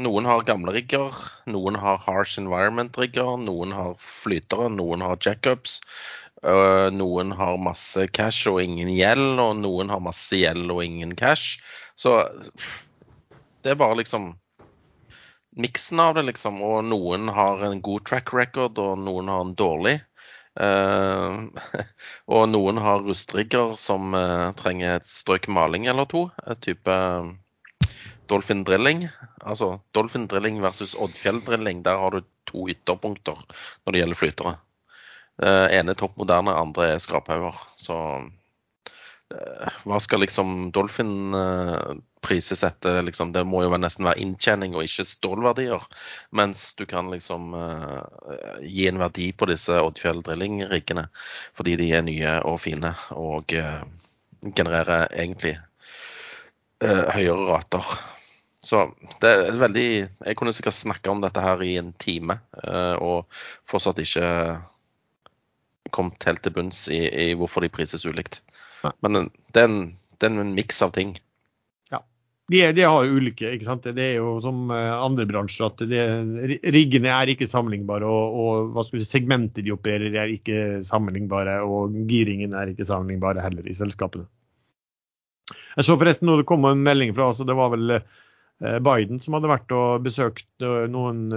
Noen 0.00 0.24
har 0.24 0.44
gamle 0.46 0.72
rigger, 0.72 1.16
noen 1.50 1.74
har 1.76 1.98
harsh 2.06 2.38
environment-rigger, 2.40 3.34
noen 3.42 3.72
har 3.74 3.96
flytere, 4.00 4.70
noen 4.72 5.02
har 5.04 5.18
jackups. 5.20 5.80
Noen 6.40 7.34
har 7.36 7.58
masse 7.60 8.06
cash 8.16 8.48
og 8.48 8.62
ingen 8.62 8.88
gjeld, 8.94 9.40
og 9.42 9.58
noen 9.60 9.90
har 9.92 10.00
masse 10.00 10.38
gjeld 10.40 10.70
og 10.72 10.80
ingen 10.80 11.12
cash. 11.18 11.60
Så 12.00 12.14
det 13.60 13.74
er 13.74 13.80
bare 13.80 13.98
liksom 13.98 14.30
miksen 15.56 16.00
av 16.00 16.14
det, 16.14 16.22
liksom. 16.30 16.62
Og 16.62 16.84
noen 16.84 17.28
har 17.34 17.64
en 17.66 17.82
god 17.84 18.06
track 18.08 18.32
record, 18.36 18.78
og 18.78 18.98
noen 19.04 19.28
har 19.32 19.44
en 19.44 19.56
dårlig. 19.58 19.98
Uh, 20.60 21.46
og 22.34 22.48
noen 22.50 22.80
har 22.82 23.04
rustrigger 23.06 23.76
som 23.80 24.16
uh, 24.16 24.50
trenger 24.58 24.98
et 24.98 25.10
strøk 25.10 25.48
maling 25.52 25.86
eller 25.90 26.08
to. 26.10 26.26
Et 26.46 26.64
type 26.70 26.96
uh, 26.96 27.30
Dolphin 28.30 28.64
drilling. 28.66 29.06
Altså 29.42 29.76
Dolphin 29.96 30.28
drilling 30.30 30.60
versus 30.62 30.96
Oddfjell 30.98 31.42
drilling. 31.46 31.84
Der 31.86 32.00
har 32.02 32.14
du 32.16 32.26
to 32.50 32.66
ytterpunkter 32.70 33.38
når 33.84 33.92
det 33.92 34.02
gjelder 34.04 34.22
flytere. 34.24 34.56
Uh, 35.40 35.66
ene 35.72 35.96
topp 35.96 36.18
moderne, 36.20 36.52
andre 36.52 36.94
er 36.94 37.02
skraphauger. 37.02 37.56
Så 37.80 37.96
Eh, 39.30 39.74
hva 39.86 39.98
skal 40.02 40.24
liksom 40.24 40.70
Dolphin 40.74 41.34
uh, 41.34 41.94
prisesette? 42.24 42.96
Liksom, 43.06 43.30
det 43.32 43.44
må 43.46 43.62
jo 43.62 43.78
nesten 43.78 44.08
være 44.08 44.18
inntjening 44.24 44.74
og 44.74 44.86
ikke 44.86 45.06
stålverdier. 45.06 45.86
Mens 46.34 46.72
du 46.78 46.82
kan 46.90 47.12
liksom 47.14 47.54
gi 48.66 48.88
en 48.90 49.00
verdi 49.00 49.30
på 49.32 49.48
disse 49.50 49.78
Oddfjell 49.80 50.24
drilling-riggene 50.26 51.06
fordi 51.56 51.76
de 51.80 51.90
er 51.94 52.06
nye 52.06 52.36
og 52.46 52.58
fine 52.64 52.92
og 53.14 53.54
genererer 54.56 55.06
egentlig 55.10 55.56
høyere 56.80 57.46
rater. 57.48 57.94
Så 58.64 58.82
det 59.22 59.30
er 59.30 59.56
veldig 59.60 59.88
Jeg 59.88 60.36
kunne 60.36 60.52
sikkert 60.52 60.76
snakka 60.76 61.12
om 61.12 61.22
dette 61.24 61.40
her 61.44 61.62
i 61.64 61.76
en 61.80 61.94
time 62.02 62.40
og 63.00 63.24
fortsatt 63.68 64.02
ikke 64.04 64.26
kommet 65.94 66.24
helt 66.28 66.42
til 66.44 66.54
bunns 66.54 66.86
i, 66.92 67.02
i 67.08 67.26
hvorfor 67.38 67.64
de 67.64 67.72
prises 67.72 68.06
ulikt. 68.06 68.40
Men 69.04 69.28
det 69.52 69.60
er 69.62 69.68
en, 69.68 69.82
en 70.26 70.54
miks 70.56 70.80
av 70.84 70.94
ting. 70.96 71.14
Ja. 71.92 72.00
De, 72.50 72.62
de, 72.76 72.84
har 72.86 73.06
jo 73.06 73.20
ulike, 73.20 73.52
ikke 73.54 73.68
sant. 73.68 73.88
Det 73.96 74.04
er 74.04 74.18
jo 74.18 74.36
som 74.44 74.70
eh, 74.74 74.92
andre 74.96 75.26
bransjer 75.28 75.68
at 75.68 75.84
det, 75.90 76.04
riggene 76.74 77.12
er 77.12 77.32
ikke 77.32 77.48
sammenlignbare. 77.50 78.08
Og, 78.08 78.72
og 78.74 78.88
si, 78.88 79.02
segmentet 79.06 79.66
de 79.66 79.74
opererer 79.74 80.16
er 80.24 80.34
ikke 80.34 80.80
sammenlignbare. 80.86 81.60
Og 81.66 81.96
giringen 82.10 82.56
er 82.56 82.72
ikke 82.72 82.88
sammenlignbare 82.88 83.44
heller 83.44 83.68
i 83.68 83.76
selskapene. 83.76 84.28
Jeg 85.76 85.86
så 85.86 85.94
forresten 85.98 86.26
nå 86.26 86.40
det 86.40 86.48
kom 86.50 86.64
en 86.66 86.82
melding 86.82 87.12
fra 87.14 87.28
altså 87.30 87.44
Det 87.46 87.54
var 87.58 87.70
vel 87.72 87.94
eh, 87.94 88.78
Biden 88.82 89.20
som 89.22 89.36
hadde 89.36 89.50
vært 89.50 89.72
og 89.74 90.02
besøkt 90.06 90.66
eh, 90.66 90.86
noen, 90.90 91.28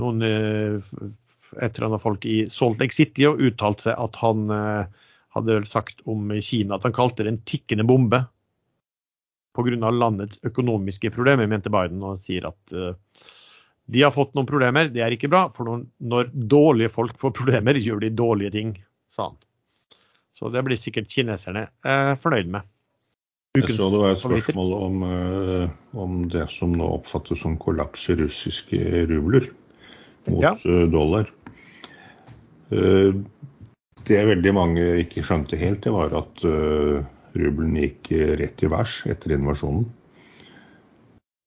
noen 0.00 0.22
et 1.58 1.76
eller 1.76 1.88
annet 1.88 2.02
folk 2.02 2.26
i 2.28 2.36
Salt 2.52 2.80
Lake 2.82 2.94
City 2.94 3.26
og 3.28 3.40
uttalt 3.42 3.86
seg 3.86 3.98
at 3.98 4.18
han 4.22 4.44
hadde 5.34 5.56
sagt 5.70 6.02
om 6.10 6.30
Kina 6.42 6.76
at 6.76 6.86
han 6.86 6.94
kalte 6.94 7.26
det 7.26 7.32
en 7.34 7.42
tikkende 7.48 7.86
bombe 7.86 8.22
pga. 9.56 9.90
landets 9.90 10.38
økonomiske 10.46 11.10
problemer, 11.14 11.50
mente 11.50 11.72
Biden, 11.72 12.02
og 12.06 12.22
sier 12.22 12.46
at 12.48 12.74
de 13.90 14.02
har 14.02 14.12
fått 14.14 14.36
noen 14.38 14.48
problemer, 14.48 14.90
det 14.92 15.02
er 15.02 15.14
ikke 15.14 15.30
bra. 15.30 15.46
For 15.54 15.66
når, 15.66 15.84
når 16.12 16.30
dårlige 16.32 16.92
folk 16.94 17.16
får 17.20 17.34
problemer, 17.36 17.78
gjør 17.86 18.04
de 18.04 18.12
dårlige 18.14 18.54
ting, 18.56 18.74
sa 19.16 19.30
han. 19.30 19.40
Så 20.36 20.50
det 20.54 20.62
blir 20.64 20.78
sikkert 20.78 21.10
kineserne 21.12 21.66
eh, 21.84 22.12
fornøyd 22.20 22.52
med. 22.54 22.68
Ukens 23.58 23.72
Jeg 23.72 23.80
så 23.80 23.88
det 23.90 24.00
var 24.00 24.12
et 24.14 24.20
spørsmål 24.22 24.72
om, 24.76 25.00
uh, 25.02 25.64
om, 25.98 26.20
det 26.30 26.44
som 26.52 26.70
nå 26.78 26.86
oppfattes 27.00 27.40
som 27.42 27.56
kollaps 27.58 28.04
i 28.12 28.14
russiske 28.20 28.78
rubler 29.10 29.48
mot 30.28 30.44
ja. 30.44 30.52
uh, 30.62 30.84
dollar. 30.92 31.26
Uh, 32.70 33.20
det 34.08 34.24
veldig 34.26 34.52
mange 34.56 34.84
ikke 35.02 35.22
skjønte 35.26 35.58
helt, 35.60 35.82
det 35.84 35.92
var 35.92 36.14
at 36.16 36.40
rubelen 37.36 37.76
gikk 37.76 38.08
rett 38.40 38.62
i 38.64 38.70
værs 38.72 38.94
etter 39.12 39.34
invasjonen. 39.36 39.84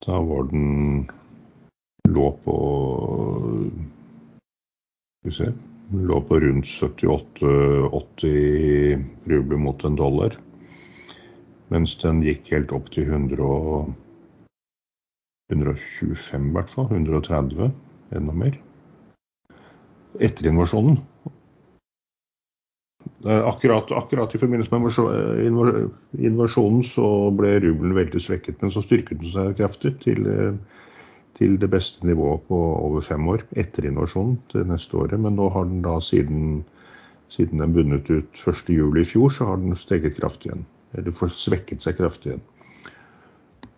Da 0.06 0.20
var 0.22 0.46
den 0.52 1.10
lå 2.08 2.32
på 2.46 2.56
Skal 5.20 5.30
vi 5.30 5.38
se 5.38 5.54
Lå 5.94 6.18
på 6.26 6.40
rundt 6.40 6.66
78-80 6.66 9.04
rubler 9.30 9.58
mot 9.62 9.84
en 9.86 9.98
dollar. 10.00 10.34
Mens 11.70 11.94
den 12.02 12.24
gikk 12.26 12.50
helt 12.56 12.74
opp 12.74 12.90
til 12.96 13.06
100 13.12 13.94
125 15.54 16.50
i 16.50 16.54
hvert 16.56 16.72
fall. 16.72 16.88
130, 16.90 17.70
enda 18.18 18.34
mer. 18.34 18.58
Etter 20.18 20.50
invasjonen. 20.50 20.98
Akkurat, 23.24 23.92
akkurat, 23.96 24.34
i 24.36 24.40
forbindelse 24.42 24.76
med 24.76 26.24
invasjonen 26.28 26.82
så 26.84 27.06
ble 27.32 27.54
rubelen 27.64 27.96
veldig 27.96 28.20
svekket, 28.20 28.58
men 28.60 28.74
så 28.74 28.84
styrket 28.84 29.22
den 29.22 29.32
seg 29.32 29.54
kraftig 29.62 29.94
til 30.02 30.28
eh, 30.28 30.58
til 31.38 31.58
det 31.62 31.70
beste 31.74 32.06
nivået 32.08 32.46
på 32.48 32.58
over 32.58 33.02
fem 33.02 33.28
år 33.28 33.44
etter 33.58 33.88
invasjonen 33.90 34.38
til 34.54 34.68
neste 34.70 34.98
året. 34.98 35.20
Men 35.20 35.38
nå 35.40 35.50
har 35.54 35.66
den 35.70 35.82
da 35.86 35.98
siden, 36.02 36.64
siden 37.34 37.62
den 37.64 37.74
bundet 37.74 38.10
ut 38.10 38.42
1.7 38.46 39.00
i 39.02 39.06
fjor, 39.08 39.30
så 39.34 39.50
har 39.50 39.62
den 39.62 39.76
steget 39.80 40.20
kraftig 40.20 40.52
igjen. 40.52 40.66
Eller 40.94 41.32
svekket 41.34 41.86
seg 41.86 41.98
kraftig 41.98 42.34
igjen. 42.34 42.44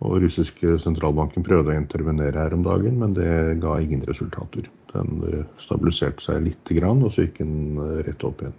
Og 0.04 0.18
russiske 0.20 0.74
sentralbanken 0.82 1.44
prøvde 1.46 1.72
å 1.72 1.78
intervenere 1.78 2.36
her 2.36 2.52
om 2.52 2.66
dagen, 2.66 2.98
men 3.00 3.16
det 3.16 3.30
ga 3.62 3.78
ingen 3.80 4.04
resultater. 4.04 4.68
Den 4.92 5.22
eh, 5.30 5.46
stabiliserte 5.62 6.20
seg 6.20 6.44
lite 6.44 6.76
grann, 6.76 7.00
og 7.00 7.14
så 7.14 7.24
gikk 7.24 7.40
den 7.40 7.80
eh, 7.80 8.02
rett 8.10 8.28
opp 8.28 8.44
igjen. 8.44 8.58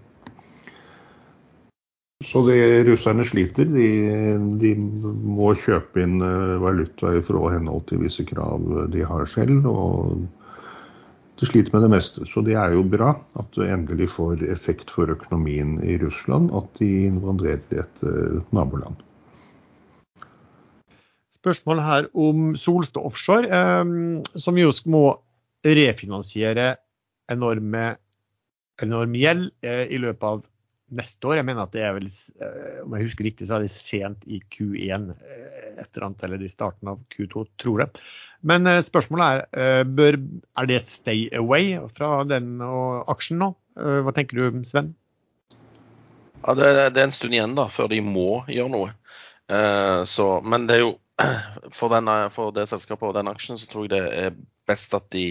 Så 2.25 2.41
de 2.47 2.55
russerne 2.87 3.21
sliter. 3.27 3.67
De, 3.69 3.87
de, 4.61 4.73
må 5.37 5.51
kjøpe 5.61 6.01
inn 6.01 6.17
eh, 6.25 6.55
valuta 6.63 7.13
i 7.13 7.21
forhold 7.21 7.53
henhold 7.53 7.85
til 7.91 8.01
visse 8.01 8.25
krav 8.25 8.63
de 8.93 9.05
har 9.05 9.29
selv. 9.29 9.67
og 9.69 10.25
de 11.37 11.45
sliter 11.45 11.75
med 11.75 11.83
det 11.85 11.91
meste. 11.93 12.25
Så 12.25 12.41
det 12.41 12.55
er 12.57 12.73
jo 12.73 12.81
bra 12.81 13.11
at 13.37 13.51
det 13.53 13.69
endelig 13.69 14.09
får 14.15 14.41
effekt 14.49 14.89
for 14.89 15.13
økonomien 15.13 15.75
i 15.85 15.99
Russland 16.01 16.49
at 16.57 16.71
de 16.79 16.89
invaderer 17.11 17.61
et 17.83 18.01
uh, 18.01 18.41
naboland. 18.49 18.97
Spørsmål 21.37 21.83
her 21.85 22.09
om 22.17 22.55
Solstad 22.57 23.05
Offshore, 23.05 23.61
som 24.35 24.57
jo 24.57 24.71
må 24.89 25.03
refinansiere 25.63 26.71
enorme, 27.29 27.85
enorm 28.81 29.13
gjeld 29.15 29.51
i 29.61 30.01
løpet 30.01 30.25
av 30.27 30.41
neste 30.95 31.27
år. 31.27 31.39
Jeg 31.39 31.47
mener 31.47 31.65
at 31.65 31.73
det 31.75 31.83
er 31.83 31.95
vel, 31.97 32.07
eh, 32.07 32.79
om 32.83 32.95
jeg 32.95 33.07
husker 33.07 33.27
riktig, 33.27 33.47
så 33.47 33.57
er 33.57 33.65
det 33.65 33.73
sent 33.73 34.27
i 34.27 34.39
Q1 34.53 35.09
eh, 35.13 35.73
et 35.77 35.89
eller 35.91 36.07
annet, 36.07 36.23
eller 36.25 36.43
i 36.43 36.51
starten 36.51 36.91
av 36.91 37.01
Q2, 37.13 37.45
tror 37.61 37.83
jeg. 37.83 38.03
Men 38.47 38.69
eh, 38.69 38.83
spørsmålet 38.85 39.47
er, 39.51 39.83
bør, 39.97 40.19
er 40.61 40.69
det 40.69 40.83
stay 40.87 41.27
away 41.35 41.75
fra 41.97 42.21
den 42.29 42.57
aksjen 42.63 43.41
nå? 43.43 43.53
Hva 43.77 44.09
tenker 44.15 44.39
du, 44.39 44.63
Sven? 44.65 44.95
Ja, 46.41 46.55
det, 46.57 46.69
er 46.87 47.03
en 47.03 47.13
stund 47.13 47.35
igjen 47.35 47.57
da, 47.57 47.67
før 47.69 47.91
de 47.91 47.99
må 48.01 48.41
gjøre 48.49 48.71
noe. 48.73 48.93
Så, 50.09 50.25
men 50.41 50.65
det 50.69 50.79
er 50.79 50.81
jo 50.81 50.95
for, 51.77 51.93
denne, 51.93 52.15
for 52.33 52.55
det 52.55 52.65
selskapet 52.71 53.11
og 53.11 53.17
den 53.19 53.29
aksjen 53.29 53.59
så 53.59 53.69
tror 53.69 53.85
jeg 53.85 53.93
det 53.93 54.01
er 54.23 54.39
best 54.69 54.93
at 54.97 55.05
de 55.13 55.27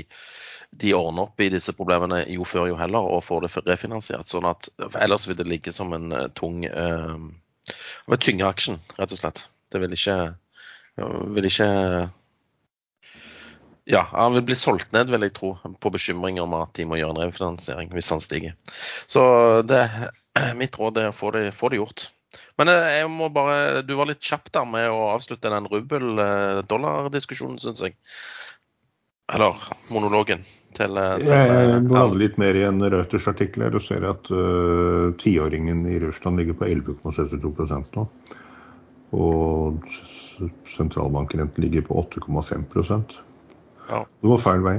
de 0.71 0.93
ordner 0.97 1.27
opp 1.27 1.41
i 1.41 1.51
disse 1.53 1.75
problemene 1.77 2.23
jo 2.33 2.47
før 2.49 2.71
jo 2.71 2.79
heller 2.81 3.07
og 3.11 3.25
får 3.25 3.47
det 3.47 3.53
refinansiert. 3.71 4.29
sånn 4.29 4.49
at 4.49 4.69
Ellers 5.01 5.27
vil 5.29 5.39
det 5.39 5.49
ligge 5.49 5.73
som 5.73 5.93
en 5.97 6.12
uh, 6.12 6.27
tung 6.35 6.64
uh, 6.67 8.17
tynge 8.21 8.47
aksjen, 8.47 8.81
rett 8.99 9.12
og 9.12 9.21
slett. 9.21 9.47
Det 9.73 9.81
vil 9.83 9.95
ikke, 9.97 10.17
vil 11.35 11.49
ikke 11.49 11.71
ja, 13.87 14.03
han 14.11 14.35
vil 14.35 14.43
bli 14.43 14.55
solgt 14.59 14.91
ned, 14.95 15.11
vil 15.14 15.23
jeg 15.23 15.35
tro, 15.37 15.53
på 15.79 15.91
bekymring 15.95 16.41
om 16.43 16.57
at 16.59 16.73
de 16.75 16.87
må 16.91 16.99
gjøre 16.99 17.14
en 17.14 17.23
refinansiering 17.23 17.93
hvis 17.95 18.11
han 18.11 18.23
stiger. 18.23 18.57
Så 19.07 19.23
det, 19.62 19.85
mitt 20.61 20.75
råd 20.79 20.99
er 20.99 21.12
å 21.12 21.17
få 21.17 21.31
det, 21.37 21.53
få 21.55 21.71
det 21.71 21.79
gjort. 21.79 22.09
Men 22.59 22.73
eh, 22.73 22.89
jeg 22.99 23.12
må 23.12 23.29
bare, 23.33 23.85
du 23.87 23.95
var 23.99 24.11
litt 24.11 24.25
kjapp 24.25 24.51
der 24.55 24.67
med 24.69 24.89
å 24.91 25.12
avslutte 25.12 25.53
den 25.53 25.69
rubel-dollar-diskusjonen, 25.71 27.61
syns 27.62 27.85
jeg. 27.85 27.95
Eller 29.33 29.57
monologen 29.91 30.45
til, 30.77 30.97
eh, 30.97 31.14
til 31.18 31.33
Jeg 31.33 31.85
bladde 31.89 32.18
litt 32.20 32.37
mer 32.39 32.57
i 32.59 32.64
en 32.66 32.83
Reuters 32.83 33.27
artikkel 33.31 33.66
her 33.66 33.77
og 33.77 33.83
ser 33.83 34.07
at 34.07 34.31
uh, 34.31 35.12
tiåringen 35.22 35.87
i 35.91 35.99
Russland 36.03 36.39
ligger 36.39 36.59
på 36.59 36.68
11,72 36.68 37.97
nå. 37.97 38.07
Og 39.16 39.89
sentralbankrenten 40.77 41.64
ligger 41.64 41.87
på 41.87 41.99
8,5 42.03 43.16
ja. 43.89 44.03
Det 44.03 44.31
var 44.31 44.43
feil 44.43 44.64
vei. 44.66 44.77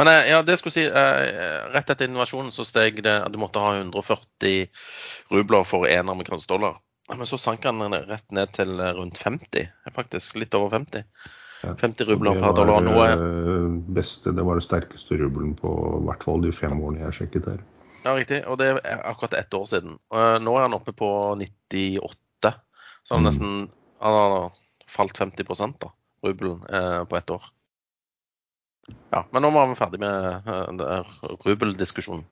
Men 0.00 0.08
eh, 0.08 0.30
ja, 0.32 0.42
det 0.42 0.56
skulle 0.58 0.72
si, 0.72 0.86
rett 0.88 1.90
etter 1.90 2.08
invasjonen 2.08 2.52
så 2.54 2.64
steg 2.64 3.02
det 3.04 3.16
at 3.24 3.32
du 3.32 3.36
måtte 3.40 3.60
ha 3.60 3.74
140 3.76 4.70
rubler 5.34 5.66
for 5.68 5.88
én 5.88 6.08
amerikansk 6.08 6.48
dollar. 6.48 6.80
Men 7.10 7.26
så 7.26 7.36
sank 7.38 7.66
han 7.66 7.82
rett 7.92 8.26
ned 8.32 8.52
til 8.56 8.80
rundt 8.96 9.18
50, 9.18 9.68
faktisk. 9.94 10.38
Litt 10.40 10.54
over 10.56 10.72
50. 10.78 11.04
50 11.60 12.08
rubler 12.08 12.38
per 12.40 12.54
dollar. 12.56 12.84
Nå 12.84 12.94
er 13.04 13.24
beste, 13.96 14.32
det 14.36 14.44
var 14.46 14.58
det 14.58 14.64
sterkeste 14.64 15.18
rubelen 15.20 15.52
på 15.58 15.74
i 15.98 16.06
hvert 16.08 16.24
fall 16.24 16.40
de 16.44 16.52
fem 16.56 16.78
årene 16.80 17.04
jeg 17.04 17.18
sjekket 17.20 17.50
her. 17.52 17.60
Ja, 18.04 18.14
riktig. 18.16 18.40
Og 18.48 18.56
det 18.60 18.70
er 18.78 19.04
akkurat 19.04 19.36
ett 19.36 19.54
år 19.54 19.66
siden. 19.68 19.98
Nå 20.10 20.56
er 20.56 20.64
han 20.64 20.76
oppe 20.76 20.94
på 20.96 21.10
98. 21.36 22.54
Så 23.04 23.16
han, 23.16 23.24
har 23.24 23.26
nesten, 23.28 23.70
han 24.00 24.16
har 24.16 24.52
falt 24.90 25.18
50% 25.20 25.78
da, 25.82 25.92
rubelen, 26.24 26.62
eh, 26.68 27.04
på 27.04 27.16
ett 27.16 27.30
år. 27.30 27.44
Ja, 29.10 29.24
Men 29.30 29.44
nå 29.44 29.50
var 29.54 29.68
vi 29.68 29.78
ferdig 29.78 30.00
med 30.02 30.48
eh, 30.48 31.16
rubeldiskusjonen. 31.44 32.24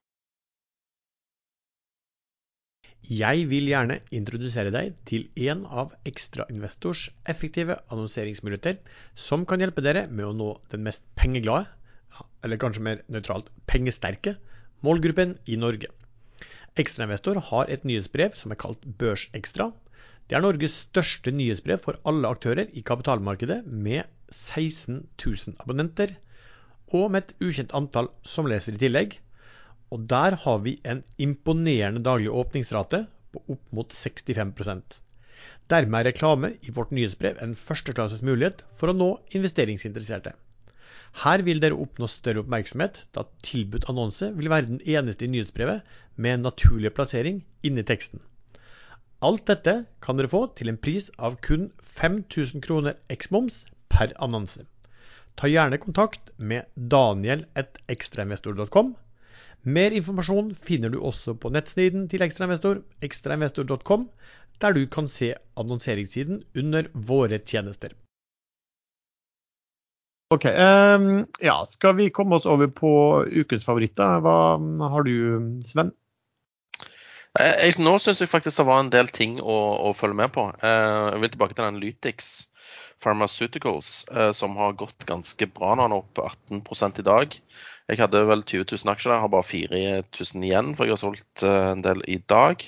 Jeg 3.06 3.44
vil 3.48 3.68
gjerne 3.70 4.00
introdusere 4.10 4.72
deg 4.74 4.96
til 5.08 5.28
en 5.48 5.62
av 5.70 5.92
Ekstrainvestors 6.08 7.04
effektive 7.30 7.76
annonseringsmuligheter 7.94 8.80
som 9.14 9.46
kan 9.48 9.62
hjelpe 9.62 9.84
dere 9.86 10.02
med 10.10 10.26
å 10.26 10.34
nå 10.36 10.48
den 10.72 10.82
mest 10.84 11.06
pengeglade, 11.16 11.70
eller 12.42 12.60
kanskje 12.60 12.82
mer 12.84 13.04
nøytralt 13.08 13.48
pengesterke, 13.70 14.34
målgruppen 14.84 15.36
i 15.46 15.56
Norge. 15.56 15.88
Ekstrainvestor 16.78 17.38
har 17.48 17.70
et 17.70 17.86
nyhetsbrev 17.88 18.36
som 18.38 18.52
er 18.52 18.60
kalt 18.60 18.84
Børsekstra. 19.00 19.70
Det 20.28 20.36
er 20.36 20.44
Norges 20.44 20.76
største 20.88 21.32
nyhetsbrev 21.32 21.80
for 21.86 21.96
alle 22.04 22.28
aktører 22.28 22.68
i 22.76 22.82
kapitalmarkedet, 22.84 23.62
med 23.66 24.04
16 24.34 25.06
000 25.24 25.56
abonnenter, 25.62 26.18
og 26.92 27.12
med 27.14 27.24
et 27.24 27.48
ukjent 27.48 27.72
antall 27.78 28.10
som 28.26 28.50
leser 28.50 28.76
i 28.76 28.82
tillegg. 28.82 29.16
Og 29.94 30.06
der 30.10 30.36
har 30.44 30.62
vi 30.64 30.78
en 30.84 31.02
imponerende 31.18 32.04
daglig 32.04 32.30
åpningsrate 32.30 33.06
på 33.32 33.44
opp 33.54 33.76
mot 33.76 33.92
65% 33.94 34.98
Dermed 35.68 35.98
er 36.00 36.06
reklame 36.08 36.48
i 36.64 36.72
vårt 36.76 36.92
nyhetsbrev 36.96 37.40
en 37.44 37.50
førsteklasses 37.62 38.22
mulighet 38.24 38.62
for 38.80 38.88
å 38.88 38.94
nå 38.96 39.08
investeringsinteresserte. 39.36 40.30
Her 41.24 41.42
vil 41.44 41.60
dere 41.60 41.76
oppnå 41.84 42.06
større 42.08 42.40
oppmerksomhet, 42.42 42.94
da 43.16 43.22
tilbudt 43.44 43.88
annonse 43.92 44.30
vil 44.38 44.48
være 44.52 44.70
den 44.70 44.80
eneste 44.94 45.26
i 45.26 45.30
nyhetsbrevet 45.32 45.80
med 46.16 46.30
en 46.34 46.46
naturlig 46.48 46.92
plassering 46.96 47.36
inni 47.68 47.84
teksten. 47.90 48.20
Alt 49.28 49.44
dette 49.50 49.74
kan 50.04 50.16
dere 50.16 50.32
få 50.32 50.42
til 50.56 50.68
en 50.72 50.80
pris 50.88 51.06
av 51.28 51.36
kun 51.44 51.64
5000 51.84 52.64
kroner 52.64 52.94
eksmoms 53.12 53.56
per 53.92 54.08
annonse. 54.24 54.64
Ta 55.36 55.44
gjerne 55.52 55.82
kontakt 55.84 56.32
med 56.38 56.62
daniel.ekstrainvestor.com 56.96 58.88
mer 59.66 59.94
informasjon 59.96 60.52
finner 60.54 60.92
du 60.92 61.00
også 61.00 61.34
på 61.40 61.50
nettsiden 61.54 62.06
til 62.10 62.22
ekstrainvestor, 62.24 62.82
ekstrainvestor.com, 63.04 64.08
der 64.62 64.74
du 64.74 64.84
kan 64.90 65.08
se 65.10 65.34
annonseringssiden 65.58 66.42
under 66.56 66.90
Våre 66.94 67.38
tjenester. 67.38 67.94
Ok, 70.34 70.44
um, 70.44 71.24
ja, 71.40 71.62
skal 71.64 71.96
vi 71.96 72.10
komme 72.12 72.36
oss 72.36 72.46
over 72.46 72.68
på 72.68 72.90
ukens 73.24 73.64
favoritter? 73.64 74.20
Hva 74.20 74.58
har 74.92 75.06
du, 75.06 75.14
Sven? 75.64 75.94
Jeg, 77.38 77.78
nå 77.80 77.94
syns 78.02 78.20
jeg 78.20 78.28
faktisk 78.28 78.60
det 78.60 78.66
var 78.68 78.82
en 78.82 78.92
del 78.92 79.08
ting 79.14 79.38
å, 79.40 79.56
å 79.88 79.94
følge 79.96 80.18
med 80.18 80.32
på. 80.34 80.44
Jeg 80.60 81.22
vil 81.22 81.32
tilbake 81.32 81.56
til 81.56 81.68
Analytics 81.68 82.30
Pharmaceuticals, 83.04 84.08
som 84.34 84.56
har 84.58 84.76
gått 84.76 85.06
ganske 85.08 85.48
bra 85.54 85.76
nå. 85.78 85.86
Den 85.86 85.96
er 85.96 86.02
opp 86.02 86.22
18 86.66 86.98
i 86.98 87.06
dag. 87.06 87.36
Jeg 87.88 88.02
hadde 88.02 88.20
vel 88.28 88.42
20 88.44 88.66
000 88.68 88.90
aksjer 88.92 89.14
jeg 89.14 89.22
har 89.22 89.30
bare 89.32 89.48
4000 89.48 90.42
igjen, 90.44 90.74
for 90.76 90.84
jeg 90.84 90.92
har 90.92 91.00
solgt 91.00 91.44
en 91.48 91.80
del 91.84 92.02
i 92.04 92.18
dag. 92.28 92.60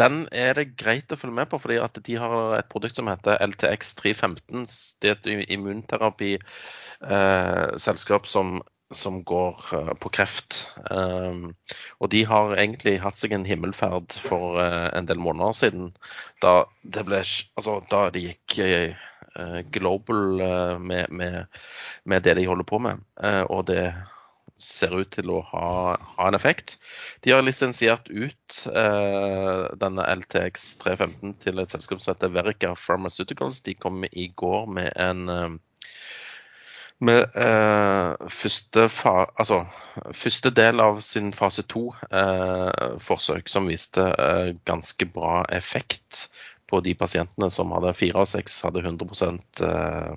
Den 0.00 0.16
er 0.32 0.54
det 0.58 0.76
greit 0.78 1.12
å 1.12 1.16
følge 1.18 1.34
med 1.36 1.48
på, 1.50 1.58
fordi 1.62 1.78
at 1.82 1.98
de 2.06 2.14
har 2.18 2.58
et 2.58 2.68
produkt 2.72 2.96
som 2.98 3.08
heter 3.10 3.38
LTX315. 3.46 4.66
Det 5.02 5.08
er 5.10 5.16
et 5.18 5.26
immunterapiselskap 5.56 8.24
som, 8.30 8.46
som 8.94 9.14
går 9.26 9.54
på 10.02 10.08
kreft. 10.14 10.50
Og 10.90 12.06
de 12.14 12.20
har 12.32 12.46
egentlig 12.56 13.02
hatt 13.04 13.18
seg 13.20 13.30
en 13.36 13.46
himmelferd 13.46 14.08
for 14.24 14.44
en 14.62 15.06
del 15.10 15.20
måneder 15.22 15.52
siden, 15.62 15.84
da 16.42 16.52
det, 16.82 17.02
ble, 17.06 17.20
altså, 17.58 17.72
da 17.90 18.00
det 18.14 18.26
gikk 18.28 18.48
global 19.72 20.78
med, 20.82 21.10
med, 21.10 21.60
med 22.04 22.24
det 22.26 22.34
de 22.38 22.46
holder 22.48 22.66
på 22.66 22.80
med. 22.82 23.04
Og 23.48 23.66
det 23.68 23.84
ser 24.60 24.92
ut 25.00 25.10
til 25.14 25.32
å 25.32 25.40
ha, 25.50 25.70
ha 26.18 26.28
en 26.28 26.36
effekt. 26.36 26.76
De 27.24 27.32
har 27.32 27.44
lisensiert 27.44 28.10
ut 28.10 28.60
eh, 28.68 29.64
denne 29.80 30.06
LTX 30.20 30.74
315 30.82 31.34
til 31.44 31.62
et 31.62 31.72
selskap 31.72 32.02
som 32.02 32.14
heter 32.14 32.32
Verica 32.34 32.74
Pharmaceuticals. 32.76 33.62
De 33.66 33.74
kom 33.78 34.04
i 34.10 34.28
går 34.36 34.70
med 34.76 34.92
en 35.00 35.28
eh, 35.34 35.58
med 37.00 37.22
eh, 37.32 38.28
første, 38.28 38.82
fa, 38.92 39.24
altså, 39.40 39.62
første, 40.12 40.50
del 40.52 40.82
av 40.84 40.98
sin 41.00 41.30
fase 41.32 41.64
to-forsøk, 41.64 43.46
eh, 43.46 43.48
som 43.48 43.70
viste 43.70 44.04
eh, 44.04 44.50
ganske 44.68 45.08
bra 45.08 45.38
effekt 45.56 46.26
på 46.70 46.80
de 46.86 46.94
pasientene 46.98 47.50
som 47.52 47.74
hadde 47.76 47.96
fire 47.98 48.22
av 48.22 48.30
seks 48.30 48.60
hadde 48.66 48.84
100 48.86 49.32
eh, 49.66 50.12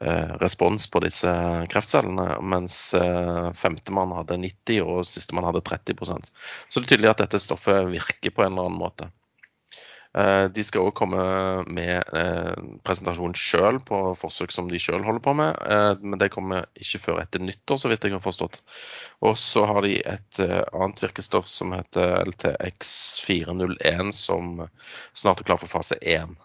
Eh, 0.00 0.32
respons 0.36 0.90
på 0.90 1.00
disse 1.00 1.30
kreftcellene, 1.72 2.36
mens 2.44 2.94
eh, 2.94 3.52
femtemann 3.56 4.12
hadde 4.12 4.36
90 4.42 4.82
og 4.84 5.06
sistemann 5.08 5.46
hadde 5.48 5.62
30% 5.64 6.28
Så 6.68 6.82
det 6.82 6.84
er 6.84 6.90
tydelig 6.90 7.10
at 7.14 7.22
dette 7.22 7.40
stoffet 7.40 7.88
virker 7.88 8.34
på 8.34 8.44
en 8.44 8.52
eller 8.52 8.68
annen 8.68 8.82
måte. 8.82 9.08
Eh, 10.16 10.44
de 10.54 10.64
skal 10.64 10.86
òg 10.88 10.94
komme 10.96 11.20
med 11.68 12.00
presentasjon 12.86 13.36
sjøl 13.36 13.80
på 13.84 14.00
forsøk 14.16 14.54
som 14.54 14.70
de 14.70 14.80
sjøl 14.80 15.04
holder 15.04 15.24
på 15.24 15.34
med, 15.36 15.58
men 16.00 16.20
det 16.22 16.30
kommer 16.32 16.66
ikke 16.80 17.02
før 17.02 17.20
etter 17.22 17.42
nyttår, 17.44 17.82
så 17.82 17.90
vidt 17.92 18.06
jeg 18.06 18.16
har 18.16 18.24
forstått. 18.24 18.62
Og 19.26 19.36
så 19.40 19.66
har 19.68 19.84
de 19.84 19.98
et 20.00 20.40
annet 20.40 21.04
virkestoff 21.04 21.50
som 21.50 21.76
heter 21.76 22.24
LTX401, 22.30 24.12
som 24.16 24.66
snart 25.12 25.42
er 25.42 25.50
klar 25.50 25.60
for 25.60 25.72
fase 25.78 26.00
1 26.00 26.36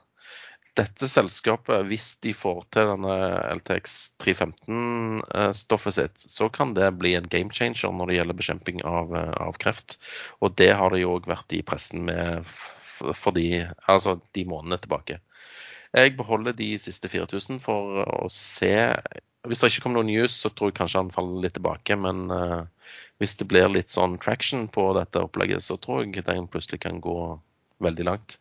dette 0.80 1.08
selskapet, 1.12 1.84
hvis 1.90 2.14
de 2.24 2.32
får 2.36 2.64
til 2.72 2.90
denne 2.94 3.16
LTX 3.58 3.96
315-stoffet 4.24 5.98
sitt, 5.98 6.24
så 6.32 6.48
kan 6.54 6.74
det 6.78 6.94
bli 7.00 7.16
en 7.18 7.28
game 7.32 7.52
changer 7.54 7.92
når 7.96 8.12
det 8.12 8.20
gjelder 8.20 8.40
bekjemping 8.40 8.84
av, 8.88 9.16
eh, 9.16 9.34
av 9.48 9.60
kreft. 9.60 9.98
Og 10.40 10.56
det 10.56 10.72
har 10.80 10.94
det 10.94 11.04
jo 11.04 11.18
òg 11.18 11.28
vært 11.28 11.58
i 11.58 11.64
pressen 11.68 12.06
med 12.08 12.48
for 13.18 13.36
de, 13.36 13.66
altså 13.90 14.20
de 14.36 14.46
månedene 14.48 14.80
tilbake. 14.82 15.20
Jeg 15.92 16.16
beholder 16.16 16.56
de 16.56 16.70
siste 16.80 17.10
4000 17.12 17.60
for 17.60 18.06
å 18.06 18.30
se 18.32 18.72
Hvis 19.44 19.60
det 19.60 19.72
ikke 19.72 19.84
kommer 19.84 20.00
noen 20.00 20.12
news, 20.14 20.36
så 20.38 20.52
tror 20.54 20.70
jeg 20.70 20.78
kanskje 20.78 21.02
han 21.02 21.12
faller 21.12 21.42
litt 21.42 21.56
tilbake. 21.58 21.96
Men 21.98 22.30
uh, 22.30 22.62
hvis 23.18 23.34
det 23.40 23.48
blir 23.50 23.72
litt 23.74 23.90
sånn 23.90 24.20
traction 24.22 24.68
på 24.70 24.92
dette 24.94 25.24
opplegget, 25.26 25.66
så 25.66 25.80
tror 25.82 26.06
jeg 26.06 26.24
den 26.28 26.46
plutselig 26.52 26.84
kan 26.84 27.02
gå 27.02 27.18
veldig 27.82 28.06
langt. 28.06 28.38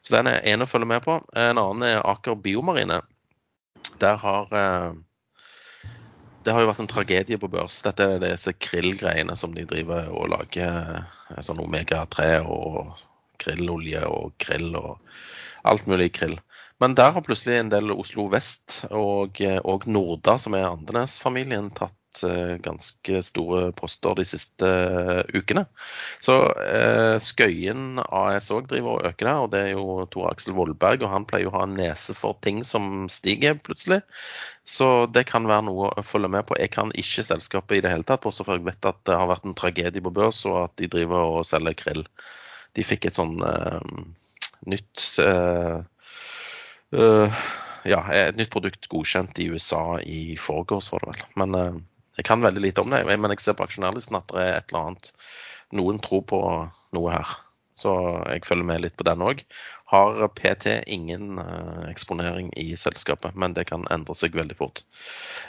Så 0.00 0.16
den 0.16 0.30
er 0.30 0.40
en 0.48 0.64
å 0.64 0.68
følge 0.70 0.88
med 0.88 1.04
på. 1.04 1.18
En 1.36 1.60
annen 1.60 1.84
er 1.84 2.00
Aker 2.00 2.40
Biomarine. 2.40 3.02
Der 4.00 4.16
har 4.24 4.48
uh, 4.56 4.96
det 6.44 6.54
har 6.56 6.64
jo 6.64 6.70
vært 6.70 6.80
en 6.80 6.88
tragedie 6.88 7.38
på 7.40 7.50
børs. 7.52 7.82
Dette 7.84 8.06
er 8.14 8.22
disse 8.22 8.54
krillgreiene 8.56 9.34
som 9.36 9.52
de 9.52 9.66
driver 9.68 10.08
og 10.08 10.30
lager. 10.32 11.04
Eh, 11.28 11.40
sånn 11.44 11.60
omega-3 11.60 12.30
og 12.48 12.94
krillolje 13.40 14.04
og 14.08 14.34
krill 14.42 14.74
og 14.78 14.98
alt 15.68 15.88
mulig 15.90 16.12
krill. 16.16 16.38
Men 16.80 16.94
der 16.96 17.12
har 17.12 17.24
plutselig 17.24 17.58
en 17.60 17.72
del 17.72 17.92
Oslo 17.92 18.28
Vest 18.32 18.84
og, 18.88 19.40
eh, 19.44 19.60
og 19.64 19.86
Norda, 19.86 20.38
som 20.40 20.56
er 20.56 20.70
Andenes-familien, 20.70 21.72
tatt 21.76 21.96
Eh, 22.24 22.56
ganske 22.58 23.20
store 23.22 23.70
poster 23.78 24.16
de 24.18 24.24
siste 24.26 24.66
eh, 24.66 25.20
ukene. 25.30 25.62
Så 26.20 26.34
eh, 26.64 27.16
Skøyen 27.22 28.00
AS 28.02 28.50
òg 28.50 28.66
driver 28.70 28.96
og 28.96 29.06
øker 29.12 29.28
der, 29.28 29.38
og 29.44 29.52
det 29.52 29.60
er 29.62 29.70
jo 29.76 29.84
Tor 30.10 30.26
Aksel 30.32 30.56
Vollberg. 30.58 31.04
Og 31.06 31.12
han 31.14 31.26
pleier 31.30 31.46
jo 31.46 31.52
å 31.52 31.56
ha 31.60 31.64
en 31.68 31.78
nese 31.78 32.16
for 32.18 32.38
ting 32.44 32.64
som 32.66 33.06
stiger 33.12 33.60
plutselig. 33.62 34.00
Så 34.66 35.06
det 35.14 35.28
kan 35.30 35.46
være 35.48 35.68
noe 35.70 35.92
å 35.94 36.06
følge 36.06 36.32
med 36.34 36.48
på. 36.50 36.58
Jeg 36.58 36.74
kan 36.74 36.90
ikke 36.98 37.26
selskapet 37.30 37.78
i 37.78 37.84
det 37.86 37.94
hele 37.94 38.06
tatt, 38.06 38.24
bortsett 38.26 38.48
fra 38.48 38.58
jeg 38.58 38.66
vet 38.66 38.90
at 38.90 39.00
det 39.06 39.16
har 39.22 39.30
vært 39.30 39.46
en 39.46 39.56
tragedie 39.58 40.04
på 40.04 40.14
børs, 40.14 40.42
og 40.50 40.64
at 40.66 40.76
de 40.82 40.90
driver 40.90 41.38
og 41.38 41.46
selger 41.48 41.78
krill. 41.78 42.04
De 42.76 42.86
fikk 42.86 43.08
et 43.08 43.18
sånn 43.18 43.36
uh, 43.42 43.80
nytt 44.70 45.04
uh, 45.24 45.80
uh, 46.94 47.42
ja, 47.88 48.00
et 48.14 48.38
nytt 48.38 48.52
produkt 48.52 48.90
godkjent 48.92 49.40
i 49.42 49.48
USA 49.50 49.84
i 50.04 50.36
forgårs, 50.38 50.90
var 50.92 51.04
det 51.04 51.14
vel. 51.14 51.22
Men 51.42 51.84
jeg 52.18 52.26
kan 52.28 52.42
veldig 52.44 52.60
lite 52.60 52.82
om 52.84 52.92
det, 52.92 53.00
men 53.08 53.32
jeg 53.32 53.40
ser 53.40 53.56
på 53.56 53.64
aksjonærlisten 53.64 54.18
at 54.18 54.28
det 54.32 54.42
er 54.42 54.58
et 54.58 54.74
eller 54.74 54.90
annet 54.90 55.14
Noen 55.78 56.00
tror 56.02 56.24
på 56.26 56.40
noe 56.96 57.12
her. 57.14 57.28
Så 57.80 57.92
jeg 58.26 58.44
følger 58.44 58.66
med 58.66 58.82
litt 58.84 58.96
på 58.98 59.06
den 59.06 59.22
òg. 59.24 59.42
Har 59.90 60.20
PT 60.36 60.80
ingen 60.90 61.38
uh, 61.40 61.86
eksponering 61.88 62.50
i 62.58 62.74
selskapet, 62.78 63.36
men 63.38 63.54
det 63.56 63.68
kan 63.70 63.86
endre 63.94 64.16
seg 64.18 64.36
veldig 64.36 64.56
fort. 64.58 64.82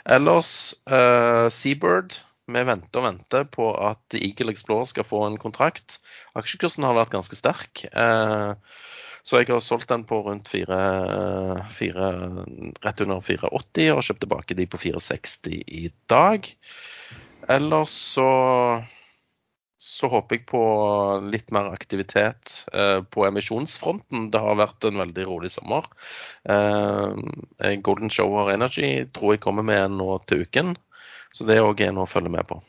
Ellers 0.05 0.51
uh, 0.89 1.49
Seabird. 1.51 2.21
Vi 2.51 2.63
venter 2.67 3.01
og 3.01 3.07
venter 3.07 3.45
på 3.49 3.71
at 3.77 4.17
Eagle 4.19 4.53
Explorer 4.53 4.89
skal 4.89 5.07
få 5.07 5.25
en 5.27 5.39
kontrakt. 5.41 5.99
Aksjekursen 6.37 6.87
har 6.87 6.97
vært 6.97 7.13
ganske 7.13 7.37
sterk. 7.37 7.85
Uh, 7.95 8.55
så 9.23 9.41
jeg 9.41 9.51
har 9.51 9.61
solgt 9.61 9.91
den 9.91 10.03
på 10.09 10.17
rundt 10.25 10.49
4, 10.49 10.77
4 11.77 12.07
rett 12.81 13.03
under 13.05 13.21
480 13.21 13.91
og 13.93 14.01
kjøpt 14.07 14.23
tilbake 14.25 14.57
de 14.57 14.65
på 14.65 14.79
460 14.81 15.59
i 15.61 15.83
dag. 16.09 16.49
Ellers 17.49 17.93
så 18.15 18.31
så 19.81 20.05
håper 20.13 20.37
jeg 20.37 20.45
på 20.51 20.61
litt 21.33 21.47
mer 21.55 21.71
aktivitet 21.73 22.59
eh, 22.69 22.99
på 23.01 23.23
emisjonsfronten. 23.25 24.27
Det 24.33 24.41
har 24.43 24.59
vært 24.59 24.85
en 24.85 24.99
veldig 25.01 25.25
rolig 25.25 25.49
sommer. 25.55 25.87
Eh, 26.45 27.17
Golden 27.81 28.13
Shower 28.13 28.51
Energy 28.53 28.91
tror 29.09 29.33
jeg 29.33 29.41
kommer 29.41 29.65
med 29.65 29.97
nå 29.97 30.19
til 30.29 30.45
uken. 30.45 30.75
Så 31.31 31.47
det 31.47 31.57
er 31.57 31.91
noe 31.95 32.05
å 32.05 32.09
følge 32.09 32.31
med 32.33 32.47
på. 32.49 32.59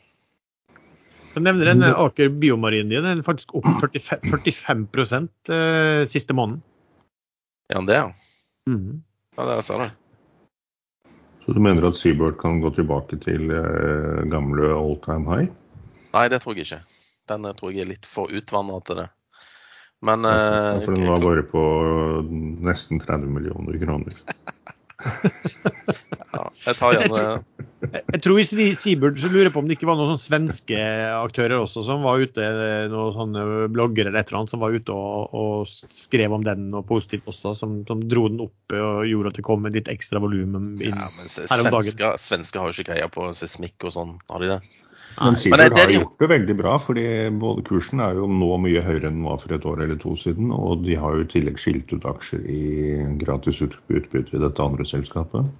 Du 1.33 1.41
nevner 1.41 1.71
en 1.71 1.83
Aker 1.83 2.29
Biomarin 2.29 2.91
din. 2.91 3.03
Den 3.03 3.19
er 3.19 3.25
faktisk 3.25 3.55
opp 3.57 3.65
45, 3.81 4.21
45 4.93 5.27
eh, 5.49 6.03
siste 6.09 6.35
måneden. 6.37 6.61
Ja, 7.73 7.81
det, 7.81 7.97
ja. 7.97 8.11
Mm. 8.69 9.01
Ja, 9.37 9.47
det 9.49 9.63
sa 9.65 9.79
du. 9.81 9.89
Så 11.45 11.55
du 11.57 11.59
mener 11.59 11.89
at 11.89 11.97
Seabird 11.97 12.37
kan 12.39 12.61
gå 12.61 12.69
tilbake 12.77 13.17
til 13.23 13.49
eh, 13.49 14.21
gamle 14.29 14.69
all 14.77 14.95
time 15.03 15.25
high? 15.27 15.49
Nei, 16.13 16.27
det 16.29 16.43
tror 16.43 16.55
jeg 16.55 16.67
ikke. 16.67 16.83
Den 17.33 17.49
eh, 17.49 17.57
tror 17.57 17.73
jeg 17.73 17.87
er 17.87 17.91
litt 17.95 18.07
for 18.07 18.29
utvanna 18.31 18.77
til 18.85 19.01
det. 19.01 19.09
Men 20.03 20.27
ja, 20.27 20.79
For 20.83 20.91
den 20.91 21.07
var 21.07 21.21
bare 21.23 21.45
på 21.47 21.61
nesten 22.67 22.99
30 22.99 23.29
millioner 23.31 23.77
kroner. 23.79 24.17
ja, 26.33 26.43
jeg 26.65 26.79
tar 26.79 26.97
gjerne 26.97 27.27
jeg 27.83 28.21
tror 28.23 28.39
Siburt 28.77 29.19
lurer 29.23 29.49
på 29.51 29.59
om 29.59 29.67
det 29.67 29.75
ikke 29.77 29.89
var 29.89 29.97
noen 29.99 30.19
svenske 30.21 30.77
aktører 31.17 31.57
også 31.59 31.83
som 31.87 32.05
var 32.05 32.21
ute, 32.23 32.45
noen 32.91 33.15
sånne 33.15 33.43
blogger 33.73 34.07
eller 34.07 34.21
et 34.21 34.31
eller 34.31 34.43
annet 34.43 34.53
som 34.53 34.63
var 34.63 34.75
ute 34.75 34.95
og, 34.95 35.35
og 35.35 35.67
skrev 35.67 36.35
om 36.35 36.45
den 36.45 36.69
og 36.71 36.87
positivt 36.89 37.27
også, 37.29 37.55
som, 37.59 37.81
som, 37.89 38.05
dro 38.07 38.29
den 38.31 38.43
opp 38.45 38.77
og 38.77 39.03
gjorde 39.09 39.33
at 39.33 39.39
det 39.39 39.45
kom 39.47 39.65
med 39.65 39.75
litt 39.75 39.91
ekstra 39.91 40.21
volum 40.23 40.55
inn 40.79 40.95
ja, 40.95 41.09
men 41.17 41.31
svensker, 41.33 42.15
svensker 42.21 42.63
har 42.63 42.71
jo 42.71 42.77
ikke 42.77 42.93
greia 42.93 43.11
på 43.11 43.27
seismikk 43.35 43.89
og 43.89 43.95
sånn, 43.97 44.17
har 44.31 44.43
de 44.43 44.55
det? 44.55 44.59
Men 45.19 45.35
Sigurd 45.37 45.77
har 45.77 45.91
gjort 45.91 46.19
det 46.19 46.29
veldig 46.31 46.55
bra, 46.57 46.75
fordi 46.81 47.05
både 47.41 47.63
kursen 47.67 48.01
er 48.03 48.17
jo 48.17 48.27
nå 48.29 48.49
mye 48.63 48.81
høyere 48.83 49.09
enn 49.09 49.19
den 49.19 49.27
var 49.27 49.41
for 49.41 49.53
et 49.55 49.65
år 49.69 49.83
eller 49.85 49.99
to 50.01 50.15
siden. 50.19 50.51
Og 50.55 50.85
de 50.85 50.97
har 50.99 51.17
jo 51.17 51.25
i 51.25 51.31
tillegg 51.33 51.59
skilt 51.61 51.93
ut 51.93 52.07
aksjer 52.09 52.45
i 52.49 52.61
gratis 53.21 53.61
utbytte 53.63 54.23
i 54.33 54.41
dette 54.41 54.65
andre 54.65 54.87
selskapet. 54.87 55.51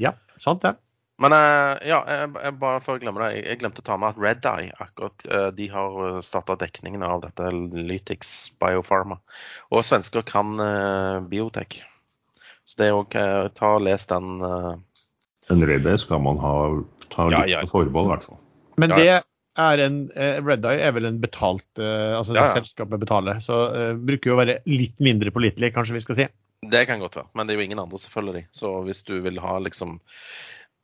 Ja, 0.00 0.12
sant 0.42 0.64
det. 0.66 0.76
Men 1.22 1.32
eh, 1.32 1.88
ja, 1.88 2.02
jeg, 2.04 2.32
jeg 2.44 2.56
bare 2.60 2.80
for 2.84 2.98
å 2.98 3.00
glemme 3.00 3.22
det, 3.22 3.38
jeg, 3.38 3.60
glemte 3.62 3.80
å 3.80 3.86
ta 3.86 3.96
med 3.96 4.12
at 4.12 4.18
Red 4.20 4.48
Eye 4.50 4.74
akkurat, 4.84 5.24
eh, 5.24 5.46
de 5.56 5.68
har 5.72 6.18
starta 6.24 6.58
dekningen 6.60 7.04
av 7.06 7.22
dette 7.24 7.52
Lytix 7.54 8.34
Biopharma. 8.60 9.16
Og 9.72 9.86
svensker 9.86 10.26
kan 10.28 10.60
uh, 10.60 11.24
biotek. 11.24 11.80
Så 12.68 12.82
det 12.82 12.90
er 12.90 12.98
òg 12.98 13.16
Ta 13.56 13.72
og 13.78 13.86
les 13.86 14.04
den. 14.10 14.36
Uh, 14.42 14.74
En 15.48 15.64
Red 15.64 15.86
Eye 15.88 16.02
skal 16.02 16.20
man 16.20 16.40
ha, 16.42 16.52
ta 17.12 17.28
Ja, 17.30 17.40
litt 17.44 17.54
ja. 17.54 17.62
forbehold, 17.70 18.06
i 18.08 18.12
hvert 18.14 18.26
fall. 18.28 18.38
Men 18.78 18.92
det 18.96 19.08
er 19.56 19.80
en 19.86 20.10
eh, 20.14 20.40
Red 20.44 20.66
Eye 20.68 20.82
er 20.84 20.92
vel 20.92 21.06
en 21.08 21.20
betalt 21.22 21.78
eh, 21.80 22.12
Altså 22.18 22.34
Ja, 22.36 22.42
det 22.44 22.52
selskapet 22.58 23.00
betaler. 23.00 23.40
Så 23.44 23.60
eh, 23.72 23.94
bruker 23.96 24.30
jo 24.32 24.34
å 24.36 24.40
være 24.42 24.58
litt 24.68 24.98
mindre 25.00 25.32
pålitelig, 25.32 25.72
kanskje 25.76 25.96
vi 25.96 26.04
skal 26.04 26.18
si. 26.20 26.26
Det 26.66 26.82
kan 26.88 27.00
godt 27.00 27.16
være, 27.16 27.28
men 27.36 27.46
det 27.46 27.54
er 27.54 27.60
jo 27.60 27.64
ingen 27.68 27.80
andre, 27.80 27.98
selvfølgelig. 28.00 28.46
Så 28.50 28.70
hvis 28.86 29.02
du 29.06 29.18
vil 29.24 29.38
ha 29.44 29.58
liksom 29.64 29.98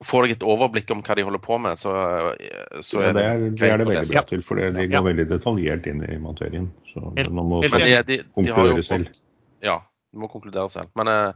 Få 0.02 0.18
deg 0.24 0.32
et 0.34 0.42
overblikk 0.42 0.88
om 0.90 0.98
hva 1.06 1.14
de 1.14 1.22
holder 1.22 1.38
på 1.38 1.60
med, 1.62 1.78
så, 1.78 1.92
så 2.82 3.04
Ja, 3.04 3.10
er 3.12 3.14
det, 3.14 3.22
er, 3.22 3.42
det 3.54 3.68
er 3.68 3.76
det 3.78 3.84
veldig 3.86 4.08
bra 4.10 4.22
til, 4.26 4.40
for 4.42 4.58
det- 4.58 4.72
de 4.74 4.82
Ja. 4.88 4.98
går 4.98 5.04
veldig 5.12 5.26
detaljert 5.30 5.86
inn 5.86 6.00
i 6.02 6.16
materien. 6.18 6.72
Så 6.90 7.12
man 7.30 7.46
må 7.46 7.60
helt 7.62 7.76
de, 7.78 8.02
de, 8.08 8.16
de 8.16 8.50
har 8.50 8.66
jo 8.66 8.72
konkludere 8.74 8.82
selv. 8.82 9.20
Ja, 9.62 9.76
du 10.10 10.18
må 10.18 10.26
konkludere 10.32 10.66
selv. 10.74 10.90
Men 10.98 11.06
eh, 11.12 11.32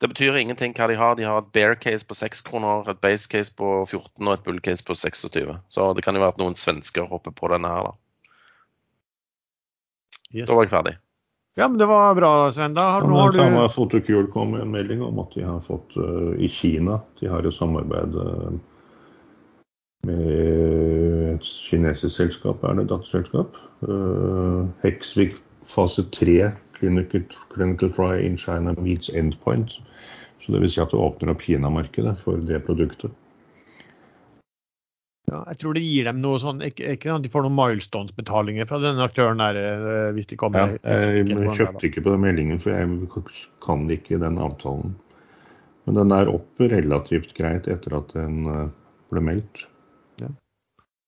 det 0.00 0.08
betyr 0.12 0.36
ingenting 0.38 0.74
hva 0.78 0.86
de 0.86 0.96
har. 0.98 1.16
De 1.18 1.26
har 1.26 1.40
et 1.42 1.52
bear 1.52 1.74
case 1.74 2.06
på 2.06 2.14
6 2.14 2.44
kroner, 2.46 2.86
et 2.90 3.00
base 3.02 3.26
case 3.30 3.54
på 3.54 3.82
14 3.88 4.28
og 4.28 4.32
et 4.36 4.44
bull 4.46 4.60
case 4.62 4.84
på 4.86 4.94
26. 4.94 5.56
Så 5.68 5.88
det 5.94 6.04
kan 6.06 6.14
jo 6.14 6.22
være 6.22 6.36
at 6.36 6.40
noen 6.42 6.54
svensker 6.58 7.08
hopper 7.10 7.34
på 7.34 7.50
denne 7.50 7.72
her, 7.72 7.90
da. 7.90 7.96
Yes. 10.30 10.46
Da 10.46 10.54
var 10.54 10.66
jeg 10.66 10.74
ferdig. 10.74 10.94
Ja, 11.58 11.66
men 11.66 11.80
det 11.80 11.88
var 11.90 12.14
bra, 12.14 12.52
Sven. 12.54 12.74
Da 12.76 12.84
har, 12.92 13.02
Ja, 13.02 13.10
nå 13.10 13.18
har 13.18 13.32
samme 13.34 13.64
du 13.66 13.74
Photocure 13.74 14.30
kom 14.30 14.52
med 14.54 14.62
en 14.62 14.70
melding 14.70 15.02
om 15.02 15.18
at 15.18 15.32
de 15.34 15.42
har 15.42 15.58
fått 15.64 15.96
uh, 15.96 16.36
i 16.38 16.46
Kina 16.46 17.00
De 17.18 17.26
har 17.26 17.42
et 17.42 17.54
samarbeid 17.54 18.14
uh, 18.14 18.52
med 20.06 21.34
et 21.34 21.42
kinesisk 21.42 22.14
selskap, 22.14 22.62
er 22.62 22.78
det 22.78 22.86
datterselskap. 22.92 23.58
Uh, 23.82 24.70
Hexvik 24.84 25.40
fase 25.66 26.06
3 26.14 26.52
clinical, 26.78 27.26
clinical 27.50 27.90
trial 27.90 28.24
in 28.24 28.36
China 28.38 28.74
meets 28.78 29.10
endpoint. 29.10 29.80
Så 30.48 30.56
vil 30.56 30.70
si 30.72 30.80
at 30.80 30.92
du 30.92 30.96
åpner 30.96 31.34
opp 31.34 31.42
Kina-markedet 31.44 32.14
for 32.22 32.40
det 32.48 32.62
produktet. 32.64 33.12
ja, 35.28 35.42
Jeg 35.50 35.58
tror 35.60 35.76
det 35.76 35.82
gir 35.84 36.06
dem 36.08 36.22
noe 36.24 36.38
sånn 36.40 36.62
Ikke, 36.64 36.94
ikke 36.96 37.12
at 37.12 37.26
de 37.26 37.32
får 37.32 37.44
noen 37.44 37.58
milestones-betalinger 37.58 38.68
fra 38.70 38.80
denne 38.80 39.04
aktøren 39.04 39.42
der 39.42 39.58
eh, 39.60 40.08
hvis 40.16 40.30
de 40.30 40.38
Ja, 40.38 40.40
kommer 40.40 40.72
jeg 40.72 40.80
på 40.80 41.34
den 41.34 41.42
der, 41.44 41.58
kjøpte 41.60 41.90
ikke 41.90 42.04
på 42.06 42.14
den 42.14 42.24
meldingen, 42.24 42.62
for 42.64 42.72
jeg 42.72 43.26
kan 43.64 43.84
ikke 43.92 44.20
den 44.22 44.40
avtalen. 44.40 44.96
Men 45.84 46.00
den 46.00 46.14
er 46.16 46.32
opp 46.32 46.64
relativt 46.64 47.36
greit 47.36 47.68
etter 47.68 47.98
at 48.00 48.16
den 48.16 48.48
eh, 48.48 48.64
ble 49.12 49.24
meldt. 49.24 49.66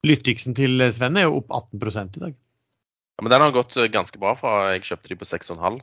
Lytixen 0.07 0.57
til 0.57 0.81
Sven 0.97 1.19
er 1.21 1.27
jo 1.29 1.41
opp 1.43 1.51
18 1.53 2.17
i 2.17 2.23
dag. 2.23 2.37
Ja, 2.37 3.25
men 3.25 3.33
den 3.33 3.43
har 3.45 3.57
gått 3.57 3.77
eh, 3.77 3.91
ganske 3.93 4.21
bra 4.21 4.33
fra 4.37 4.53
jeg 4.73 4.87
kjøpte 4.89 5.13
de 5.13 5.19
på 5.21 5.29
6,5. 5.29 5.81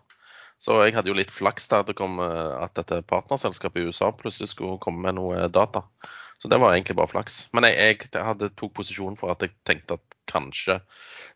Så 0.58 0.80
jeg 0.82 0.96
hadde 0.96 1.12
jo 1.12 1.18
litt 1.18 1.34
flaks 1.34 1.70
der 1.70 1.84
det 1.86 1.98
kom, 2.00 2.18
eh, 2.24 2.54
at 2.58 2.74
dette 2.80 3.04
partnerselskapet 3.10 3.84
i 3.84 3.92
USA 3.92 4.10
plutselig 4.16 4.52
skulle 4.54 4.80
komme 4.82 5.06
med 5.06 5.20
noe 5.20 5.50
data. 5.54 5.86
Så 6.38 6.50
det 6.50 6.60
var 6.62 6.74
egentlig 6.74 6.98
bare 6.98 7.10
flaks. 7.10 7.48
Men 7.58 7.66
jeg, 7.70 8.08
jeg 8.14 8.26
hadde 8.26 8.52
tok 8.58 8.76
posisjon 8.78 9.18
for 9.18 9.34
at 9.34 9.46
jeg 9.46 9.54
tenkte 9.66 9.98
at 9.98 10.18
kanskje 10.30 10.80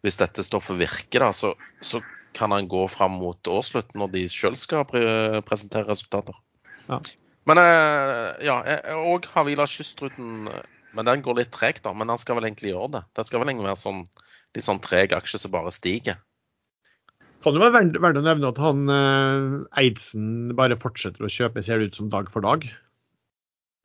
hvis 0.06 0.20
dette 0.22 0.46
stoffet 0.46 0.78
virker, 0.82 1.24
da, 1.24 1.32
så, 1.34 1.54
så 1.82 2.02
kan 2.38 2.54
han 2.54 2.70
gå 2.70 2.84
fram 2.90 3.18
mot 3.22 3.50
årsslutt 3.50 3.94
når 3.98 4.14
de 4.16 4.26
sjøl 4.32 4.58
skal 4.58 4.86
pre 4.90 5.42
presentere 5.46 5.90
resultater. 5.90 6.38
Ja. 6.88 7.02
Men 7.50 7.62
eh, 7.62 8.28
ja, 8.46 8.58
og 9.02 9.26
Havila 9.34 9.66
Kystruten 9.70 10.46
Men 10.92 11.08
den 11.08 11.24
går 11.26 11.40
litt 11.40 11.54
tregt, 11.56 11.86
da. 11.86 11.94
Men 11.96 12.12
han 12.12 12.20
skal 12.22 12.38
vel 12.38 12.50
egentlig 12.50 12.74
gjøre 12.74 12.92
det. 12.98 13.02
Det 13.16 13.26
skal 13.26 13.42
vel 13.42 13.54
egentlig 13.54 13.70
være 13.70 13.80
sånn 13.80 14.04
litt 14.56 14.68
sånn 14.68 14.82
treg 14.84 15.14
aksje 15.16 15.40
som 15.40 15.54
bare 15.54 15.72
stiger. 15.72 16.20
Kan 17.42 17.56
det 17.58 17.64
være 17.64 17.84
verdt 17.98 18.20
å 18.22 18.24
nevne 18.26 18.50
at 18.54 18.60
han 18.62 18.86
eh, 18.94 19.58
Eidsen 19.82 20.54
bare 20.58 20.78
fortsetter 20.80 21.26
å 21.26 21.32
kjøpe, 21.32 21.64
ser 21.66 21.82
det 21.82 21.92
ut 21.92 22.00
som 22.02 22.10
dag 22.14 22.30
for 22.34 22.46
dag? 22.46 22.68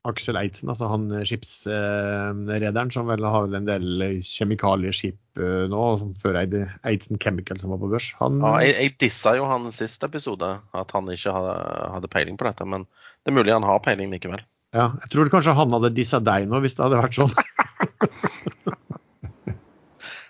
Aksel 0.07 0.37
Eidsen, 0.39 0.69
altså 0.71 0.87
han 0.87 1.09
skipsrederen 1.27 2.91
som 2.93 3.09
vel 3.09 3.25
har 3.27 3.49
en 3.57 3.65
del 3.67 4.05
kjemikalieskip 4.23 5.41
eh, 5.41 5.65
nå, 5.67 5.81
som 5.99 6.13
før 6.21 6.37
eide 6.43 6.61
Eidsen 6.87 7.19
Chemical 7.19 7.59
som 7.59 7.73
var 7.73 7.81
på 7.81 7.89
børs. 7.91 8.11
Han, 8.21 8.37
Ja, 8.45 8.53
jeg, 8.63 8.77
jeg 8.77 8.93
dissa 9.03 9.33
jo 9.35 9.49
han 9.49 9.67
siste 9.75 10.07
episode, 10.07 10.53
at 10.71 10.93
han 10.95 11.09
ikke 11.11 11.33
hadde, 11.35 11.57
hadde 11.97 12.11
peiling 12.13 12.37
på 12.39 12.47
dette. 12.47 12.67
Men 12.69 12.85
det 12.87 13.33
er 13.33 13.37
mulig 13.39 13.55
han 13.57 13.67
har 13.67 13.81
peiling 13.83 14.13
likevel. 14.13 14.45
ja, 14.77 14.91
jeg 15.01 15.11
tror 15.15 15.33
kanskje 15.33 15.57
han 15.57 15.75
hadde 15.75 15.91
dissa 15.97 16.21
deg 16.23 16.47
nå, 16.47 16.61
hvis 16.63 16.77
det 16.77 16.85
hadde 16.87 17.01
vært 17.03 17.17
sånn. 17.17 17.35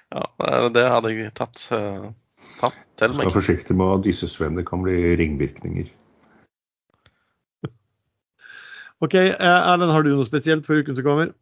Ja, 0.07 0.23
eh, 0.39 0.69
Det 0.71 0.85
hadde 0.87 1.09
jeg 1.11 1.33
tatt, 1.35 1.59
eh, 2.63 3.09
meg. 3.13 3.27
Vær 3.27 3.35
forsiktig 3.37 3.77
med 3.77 3.93
at 3.99 4.05
disse 4.07 4.29
Sven, 4.31 4.57
det 4.57 4.67
kan 4.69 4.83
bli 4.85 4.95
ringvirkninger. 5.19 5.89
OK, 9.05 9.15
eh, 9.15 9.35
Erlend, 9.39 9.93
har 9.93 10.05
du 10.05 10.13
noe 10.15 10.27
spesielt 10.27 10.65
for 10.67 10.81
uken 10.81 10.97
som 10.97 11.05
kommer? 11.07 11.35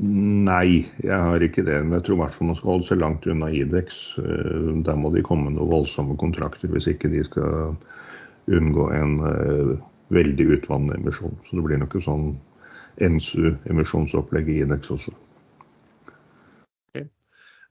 Nei, 0.00 0.86
jeg 1.02 1.18
har 1.18 1.42
ikke 1.42 1.64
det. 1.66 1.80
Men 1.84 1.98
jeg 1.98 2.06
tror 2.06 2.16
i 2.16 2.20
hvert 2.22 2.36
fall 2.36 2.48
man 2.48 2.56
skal 2.58 2.72
holde 2.72 2.86
seg 2.88 3.00
langt 3.02 3.26
unna 3.28 3.50
Idex. 3.52 3.98
Eh, 4.22 4.68
Der 4.86 4.96
må 4.96 5.10
de 5.14 5.24
komme 5.26 5.48
med 5.48 5.58
noen 5.58 5.72
voldsomme 5.72 6.16
kontrakter 6.20 6.70
hvis 6.72 6.88
ikke 6.92 7.10
de 7.12 7.24
skal 7.26 7.74
unngå 8.50 8.86
en 8.96 9.18
eh, 9.26 9.72
veldig 10.14 10.46
utvannende 10.56 10.96
emisjon. 11.00 11.34
Så 11.46 11.58
det 11.58 11.66
blir 11.66 11.82
nok 11.82 11.98
et 11.98 12.06
sånn 12.06 12.30
NSU-emisjonsopplegg 13.00 14.48
i 14.50 14.62
Idex 14.64 14.94
også. 14.94 15.12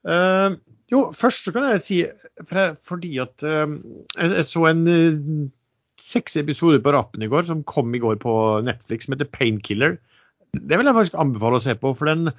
Eh, 0.00 0.50
jo, 0.90 1.04
først 1.14 1.46
så 1.46 1.54
kan 1.54 1.68
jeg 1.68 1.82
si, 1.86 1.98
fordi 2.86 3.14
at 3.22 3.44
eh, 3.46 3.74
jeg, 4.18 4.46
så 4.48 4.64
en 4.70 4.86
eh, 4.90 5.18
seks 6.00 6.38
episoder 6.40 6.80
på 6.82 6.94
rappen 6.96 7.22
i 7.22 7.28
går, 7.30 7.46
som 7.48 7.64
kom 7.68 7.94
i 7.94 8.00
går 8.02 8.18
på 8.22 8.34
Netflix, 8.66 9.06
som 9.06 9.14
heter 9.14 9.30
Painkiller. 9.30 9.98
Det 10.56 10.78
vil 10.78 10.88
jeg 10.88 10.96
faktisk 10.96 11.18
anbefale 11.20 11.60
å 11.60 11.64
se 11.64 11.76
på, 11.78 11.92
for 11.94 12.10
den 12.10 12.32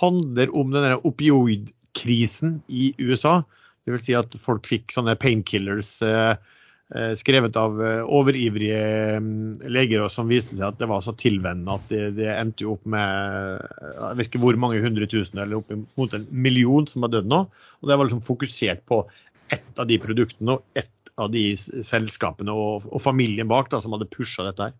handler 0.00 0.50
om 0.58 0.72
den 0.74 0.96
opioidkrisen 1.06 2.56
i 2.68 2.90
USA. 3.02 3.42
Det 3.84 3.94
vil 3.94 4.02
si 4.02 4.16
at 4.18 4.34
folk 4.42 4.66
fikk 4.70 4.94
sånne 4.94 5.14
painkillers 5.20 5.96
eh, 6.06 6.34
skrevet 7.16 7.56
av 7.56 7.78
eh, 7.80 8.02
overivrige 8.04 8.80
mm, 9.22 9.64
leger, 9.72 10.04
og 10.04 10.12
som 10.12 10.28
viste 10.30 10.58
seg 10.58 10.66
at 10.68 10.80
det 10.80 10.88
var 10.90 11.04
så 11.04 11.14
tilvennende 11.16 11.78
at 11.78 11.92
det, 11.92 12.02
det 12.18 12.28
endte 12.34 12.68
opp 12.68 12.84
med 12.88 13.62
eh, 13.62 13.92
jeg 13.96 14.18
vet 14.18 14.30
ikke 14.30 14.42
hvor 14.44 14.58
mange 14.60 14.82
hundre 14.84 15.08
tusen, 15.08 15.40
eller 15.40 15.62
opp 15.62 15.72
mot 16.00 16.16
en 16.16 16.26
million 16.30 16.88
som 16.90 17.06
har 17.06 17.14
dødd 17.14 17.30
nå. 17.32 17.44
Og 17.80 17.88
det 17.88 17.96
var 17.96 18.08
liksom 18.08 18.24
fokusert 18.26 18.84
på 18.90 19.02
ett 19.52 19.80
av 19.80 19.88
de 19.88 19.98
produktene 20.02 20.58
og 20.58 20.78
ett 20.78 21.12
av 21.20 21.32
de 21.32 21.50
selskapene 21.56 22.52
og, 22.52 22.88
og 22.88 23.02
familien 23.04 23.48
bak 23.50 23.72
da, 23.72 23.80
som 23.82 23.96
hadde 23.96 24.10
pusha 24.12 24.46
dette 24.48 24.70
her. 24.70 24.76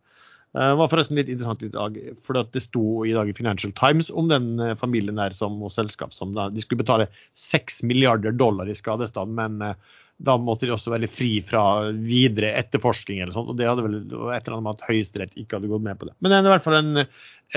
Eh, 0.53 0.69
Det 0.69 0.79
var 0.83 0.93
forresten 0.93 1.17
litt 1.17 1.33
interessant 1.33 1.65
i 1.65 1.73
dag, 1.73 1.97
for 2.21 2.37
det 2.37 2.65
sto 2.65 3.07
i 3.09 3.17
dag 3.17 3.31
i 3.31 3.37
Financial 3.37 3.73
Times 3.79 4.13
om 4.13 4.29
den 4.29 4.53
eh, 4.61 4.77
familien 4.77 5.21
der 5.21 5.37
som, 5.37 5.57
og 5.65 5.73
selskap 5.73 6.13
som 6.17 6.37
da, 6.37 6.51
de 6.53 6.61
skulle 6.61 6.85
betale 6.85 7.09
6 7.41 7.83
milliarder 7.89 8.37
dollar 8.37 8.69
i 8.69 8.77
skadestad, 8.77 9.33
men 9.33 9.61
eh, 9.65 9.99
da 10.23 10.37
måtte 10.39 10.69
de 10.69 10.75
også 10.75 10.93
være 10.93 11.11
fri 11.11 11.31
fra 11.47 11.91
videre 11.93 12.53
etterforskning 12.61 13.23
eller 13.23 13.35
sånt, 13.35 13.51
og 13.53 13.59
det 13.59 13.69
hadde 13.69 13.85
vel 13.87 13.99
et 13.99 14.13
eller 14.13 14.57
annet 14.57 14.67
med 14.69 14.75
at 14.77 14.85
Høyesterett 14.89 15.39
ikke 15.39 15.59
hadde 15.59 15.71
gått 15.73 15.87
med 15.87 15.99
på 15.99 16.09
det. 16.09 16.17
Men 16.21 16.33
det 16.33 16.39
er 16.39 16.49
i 16.49 16.53
hvert 16.55 16.67
fall 16.67 16.79
en, 16.79 17.05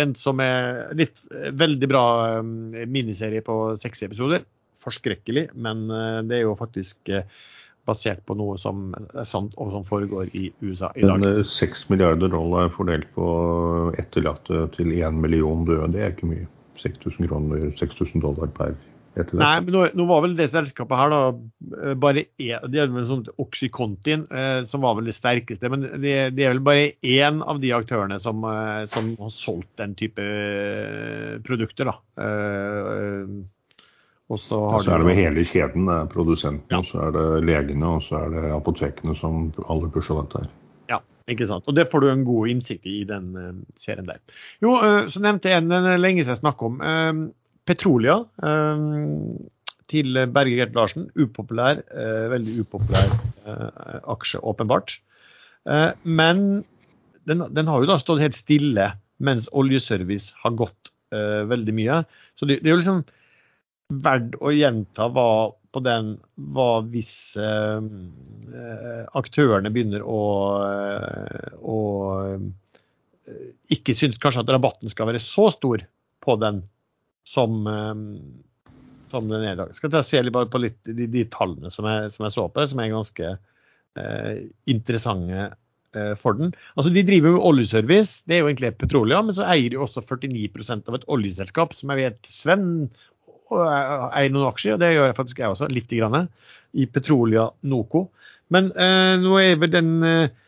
en 0.03 0.15
som 0.19 0.41
er 0.43 0.95
litt 0.97 1.21
veldig 1.31 1.89
bra 1.91 2.05
eh, 2.37 2.85
miniserie 2.89 3.43
på 3.45 3.57
seks 3.81 4.05
episoder. 4.07 4.45
Forskrekkelig, 4.85 5.49
men 5.53 5.85
eh, 5.93 6.23
det 6.25 6.39
er 6.39 6.47
jo 6.47 6.57
faktisk 6.57 7.13
eh, 7.13 7.27
basert 7.85 8.25
på 8.25 8.37
noe 8.37 8.57
som 8.57 8.89
er 8.97 9.29
sant 9.29 9.53
og 9.61 9.69
som 9.75 9.85
foregår 9.85 10.33
i 10.33 10.47
USA 10.65 10.89
i 10.97 11.05
dag. 11.05 11.21
Men 11.21 11.45
seks 11.45 11.85
6 11.85 11.93
milliarder 11.93 12.33
dollar 12.33 12.73
fordelt 12.73 13.11
på 13.13 13.29
etterlatte 14.01 14.65
til 14.77 14.95
1 14.97 15.21
million 15.21 15.67
døde, 15.69 15.93
det 15.93 16.01
er 16.01 16.15
ikke 16.15 16.33
mye. 16.33 16.49
6000 16.81 17.29
kroner, 17.29 17.69
6000 17.79 18.19
dollar 18.19 18.49
per 18.51 18.73
etterlatt. 19.21 19.41
Nei, 19.41 19.61
men 19.65 19.75
nå, 19.75 19.81
nå 19.95 20.05
var 20.09 20.21
vel 20.25 20.35
det 20.37 20.47
selskapet 20.51 20.99
her 20.99 21.11
da 21.13 21.19
eh, 21.31 21.93
bare 21.99 22.25
én 22.41 22.65
De 22.71 22.79
hadde 22.81 22.95
vel 22.95 23.07
sånt 23.09 23.29
Oxycontin, 23.41 24.25
eh, 24.31 24.61
som 24.67 24.83
var 24.85 24.97
vel 24.99 25.07
det 25.09 25.15
sterkeste. 25.17 25.69
Men 25.71 25.85
det, 26.03 26.15
det 26.35 26.45
er 26.45 26.53
vel 26.55 26.63
bare 26.65 26.87
én 27.05 27.41
av 27.45 27.61
de 27.63 27.71
aktørene 27.77 28.19
som, 28.21 28.43
eh, 28.49 28.83
som 28.91 29.13
har 29.21 29.31
solgt 29.33 29.71
den 29.81 29.95
type 29.99 30.21
eh, 30.21 31.37
produkter, 31.45 31.91
da. 31.91 31.97
Eh, 32.21 32.81
eh, 32.95 33.85
og 34.25 34.39
så 34.41 34.57
har 34.73 34.81
så 34.81 34.95
er 34.95 35.03
det 35.03 35.09
med 35.11 35.19
hele 35.19 35.43
kjeden. 35.45 35.85
Det 35.85 35.95
er 36.01 36.07
produsentene, 36.09 36.79
Ja. 36.79 36.83
så 36.89 37.01
er 37.07 37.11
det 37.13 37.25
legene 37.45 37.91
og 37.97 38.01
så 38.01 38.23
er 38.23 38.31
det 38.33 38.45
apotekene 38.55 39.13
som 39.19 39.51
alle 39.69 39.89
pusher 39.93 40.17
dette 40.23 40.41
her. 40.41 40.53
Ja, 40.89 40.99
ikke 41.29 41.45
sant. 41.45 41.67
Og 41.69 41.77
det 41.77 41.91
får 41.91 42.01
du 42.01 42.07
en 42.09 42.23
god 42.25 42.49
innsikt 42.55 42.87
i 42.89 43.01
i 43.03 43.05
den 43.05 43.35
serien 43.77 44.09
der. 44.09 44.17
Jo, 44.65 44.73
så 45.13 45.21
nevnte 45.21 45.53
jeg 45.53 45.61
en 45.61 45.69
den 45.69 45.91
lenge 46.01 46.23
siden 46.25 46.33
jeg 46.33 46.41
snakket 46.41 46.71
om. 46.71 46.81
Petrolia 47.65 48.19
eh, 48.45 48.85
til 49.91 50.17
Berge 50.33 50.59
Gert 50.59 50.75
Larsen. 50.77 51.09
Upopulær, 51.17 51.81
eh, 51.93 52.25
veldig 52.33 52.59
upopulær 52.63 53.11
eh, 53.45 53.99
aksje, 54.11 54.41
åpenbart. 54.41 54.97
Eh, 55.69 55.91
men 56.03 56.63
den, 57.29 57.45
den 57.53 57.69
har 57.71 57.81
jo 57.81 57.89
da 57.89 57.99
stått 58.01 58.23
helt 58.23 58.37
stille 58.37 58.91
mens 59.23 59.47
oljeservice 59.55 60.35
har 60.43 60.57
gått 60.59 60.91
veldig 61.15 61.71
mye. 61.77 62.01
Så 62.35 62.47
det, 62.49 62.57
det, 62.59 62.67
er 62.67 62.73
jo 62.73 62.79
liksom 62.81 62.97
verdt 64.03 64.33
å 64.43 64.49
gjenta 64.51 65.05
hva 65.13 65.53
på 65.71 65.81
den 65.85 66.09
hva 66.51 66.81
hvis 66.89 67.37
eh, 67.39 67.85
aktørene 69.15 69.71
begynner 69.71 70.03
å, 70.03 70.19
å 71.61 71.77
ikke 73.71 73.95
synes 73.95 74.19
kanskje 74.19 74.43
at 74.43 74.51
rabatten 74.57 74.91
skal 74.91 75.07
være 75.13 75.23
så 75.23 75.47
stor 75.53 75.85
på 76.25 76.35
den 76.41 76.65
som, 77.25 77.65
som 79.11 79.29
den 79.31 79.43
er 79.43 79.55
i 79.55 79.59
dag. 79.59 79.73
Skal 79.75 79.93
jeg 79.93 80.07
se 80.07 80.23
litt 80.23 80.35
på 80.53 80.61
litt, 80.61 80.79
de, 80.85 81.07
de 81.11 81.25
tallene 81.33 81.71
som 81.73 81.87
jeg, 81.89 82.11
som 82.13 82.27
jeg, 82.27 82.35
så 82.35 82.47
på, 82.53 82.65
som 82.69 82.81
er 82.83 82.93
ganske 82.93 83.31
eh, 83.33 84.31
interessante 84.71 85.47
eh, 85.47 86.13
for 86.21 86.37
den. 86.37 86.53
Altså 86.75 86.93
De 86.93 87.05
driver 87.07 87.35
med 87.35 87.47
oljeservice, 87.49 88.23
det 88.29 88.37
er 88.37 88.43
jo 88.43 88.51
egentlig 88.51 88.75
petroleum, 88.79 89.29
men 89.29 89.37
så 89.37 89.47
eier 89.49 89.73
de 89.73 89.81
også 89.81 90.05
49% 90.05 90.91
av 90.91 90.99
et 90.99 91.09
oljeselskap, 91.17 91.75
som 91.77 91.93
jeg 91.93 92.03
vet 92.03 92.29
Sven 92.29 92.69
eier 93.55 94.31
noen 94.33 94.49
aksjer, 94.49 94.75
og 94.75 94.81
det 94.81 94.95
gjør 94.95 95.09
jeg 95.09 95.17
faktisk 95.19 95.41
jeg 95.41 95.53
også, 95.53 95.69
litt 95.69 95.91
grann, 95.93 96.27
i 96.75 96.87
Petrolia 96.91 97.49
Noco. 97.69 98.09
Men 98.53 98.71
eh, 98.73 99.13
nå 99.21 99.37
er 99.41 99.61
vel 99.61 99.73
den 99.73 99.93
eh, 100.05 100.41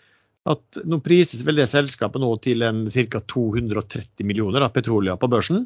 at 0.47 0.79
nå 0.87 0.99
prises 1.03 1.43
vel 1.45 1.59
det 1.59 1.67
selskapet 1.71 2.21
nå 2.23 2.29
til 2.43 2.63
ca. 2.63 3.21
230 3.33 4.27
millioner 4.27 4.63
av 4.63 4.73
Petrolia 4.75 5.17
på 5.19 5.29
børsen. 5.31 5.65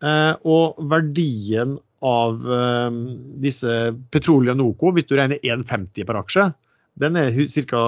Eh, 0.00 0.34
og 0.48 0.80
verdien 0.90 1.76
av 2.00 2.44
eh, 2.48 3.00
disse 3.44 3.74
Petrolia 4.12 4.54
Noco, 4.56 4.94
hvis 4.96 5.08
du 5.08 5.16
regner 5.18 5.42
1,50 5.44 6.08
per 6.08 6.20
aksje, 6.22 6.46
den 7.00 7.18
er 7.20 7.36
ca. 7.68 7.84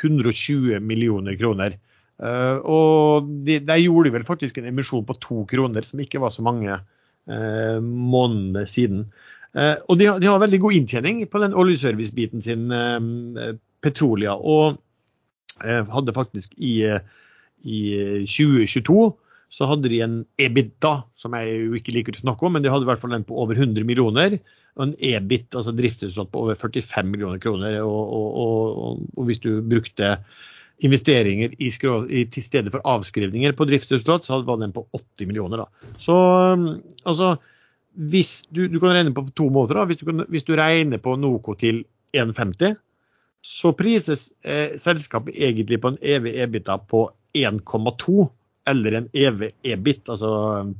120 0.00 0.80
millioner 0.80 1.36
kroner. 1.36 1.76
Uh, 2.22 2.58
og 2.68 3.28
de, 3.46 3.58
de, 3.64 3.76
gjorde 3.82 4.12
vel 4.14 4.24
faktisk 4.24 4.60
en 4.60 4.68
emisjon 4.70 5.04
på 5.04 5.16
to 5.20 5.42
kroner, 5.50 5.84
som 5.84 6.00
ikke 6.02 6.20
var 6.22 6.32
så 6.34 6.44
mange 6.44 6.70
eh, 6.72 7.78
måneder 7.82 8.68
siden. 8.70 9.08
Eh, 9.52 9.74
og 9.88 9.98
de, 9.98 10.06
de, 10.22 10.28
har 10.30 10.40
veldig 10.40 10.60
god 10.62 10.78
inntjening 10.78 11.24
på 11.28 11.42
den 11.42 11.56
oljeservice-biten 11.58 12.44
sin, 12.44 12.70
Petrolia. 13.82 14.36
Og 14.38 14.78
hadde 15.60 16.14
faktisk 16.14 16.54
i, 16.56 16.86
i 17.66 17.80
2022 18.30 19.10
så 19.52 19.68
hadde 19.68 19.90
de 19.92 20.00
en 20.00 20.14
EBITDA, 20.40 20.92
som 21.20 21.34
jeg 21.36 21.56
jo 21.58 21.76
ikke 21.76 21.92
liker 21.92 22.16
å 22.16 22.22
snakke 22.22 22.46
om, 22.48 22.54
men 22.56 22.64
de 22.64 22.70
hadde 22.72 22.86
i 22.86 22.88
hvert 22.88 23.02
fall 23.02 23.12
den 23.12 23.26
på 23.28 23.36
over 23.42 23.58
100 23.58 23.84
millioner. 23.84 24.38
Og 24.78 24.86
en 24.86 24.94
EBIT, 24.96 25.50
altså 25.52 25.74
driftsresultat 25.76 26.30
på 26.32 26.46
over 26.46 26.56
45 26.56 27.10
millioner 27.12 27.42
kroner. 27.42 27.76
Og, 27.84 28.14
og, 28.16 28.38
og, 28.40 29.02
og 29.12 29.28
hvis 29.28 29.42
du 29.44 29.50
brukte 29.60 30.14
investeringer 30.82 31.52
i, 31.60 31.68
i, 31.68 32.24
til 32.32 32.46
stedet 32.46 32.72
for 32.72 32.88
avskrivninger 32.94 33.52
på 33.58 33.68
driftsresultat, 33.68 34.24
så 34.24 34.40
var 34.46 34.62
den 34.62 34.72
på 34.72 34.86
80 34.96 35.28
millioner. 35.28 35.66
Da. 35.66 35.92
Så 36.00 36.16
altså 37.04 37.34
hvis 37.92 38.46
du, 38.48 38.64
du, 38.72 38.80
kan 38.80 38.96
regne 38.96 39.12
på 39.12 39.26
to 39.36 39.50
måter. 39.52 39.76
Da. 39.76 39.84
Hvis, 39.90 40.00
du 40.00 40.08
kan, 40.08 40.24
hvis 40.32 40.48
du 40.48 40.56
regner 40.56 41.02
på 41.02 41.16
Noko 41.20 41.54
til 41.60 41.84
1,50, 42.16 42.78
så 43.44 43.72
prises 43.76 44.30
eh, 44.46 44.78
selskapet 44.80 45.36
egentlig 45.36 45.80
på 45.82 45.92
en 45.92 45.98
evig 46.00 46.38
EBITDA 46.40 46.78
på 46.88 47.10
1,2 47.36 48.30
eller 48.68 48.98
en 48.98 49.08
evig 49.16 49.52
EBIT, 49.66 50.08
altså 50.12 50.30
um, 50.62 50.74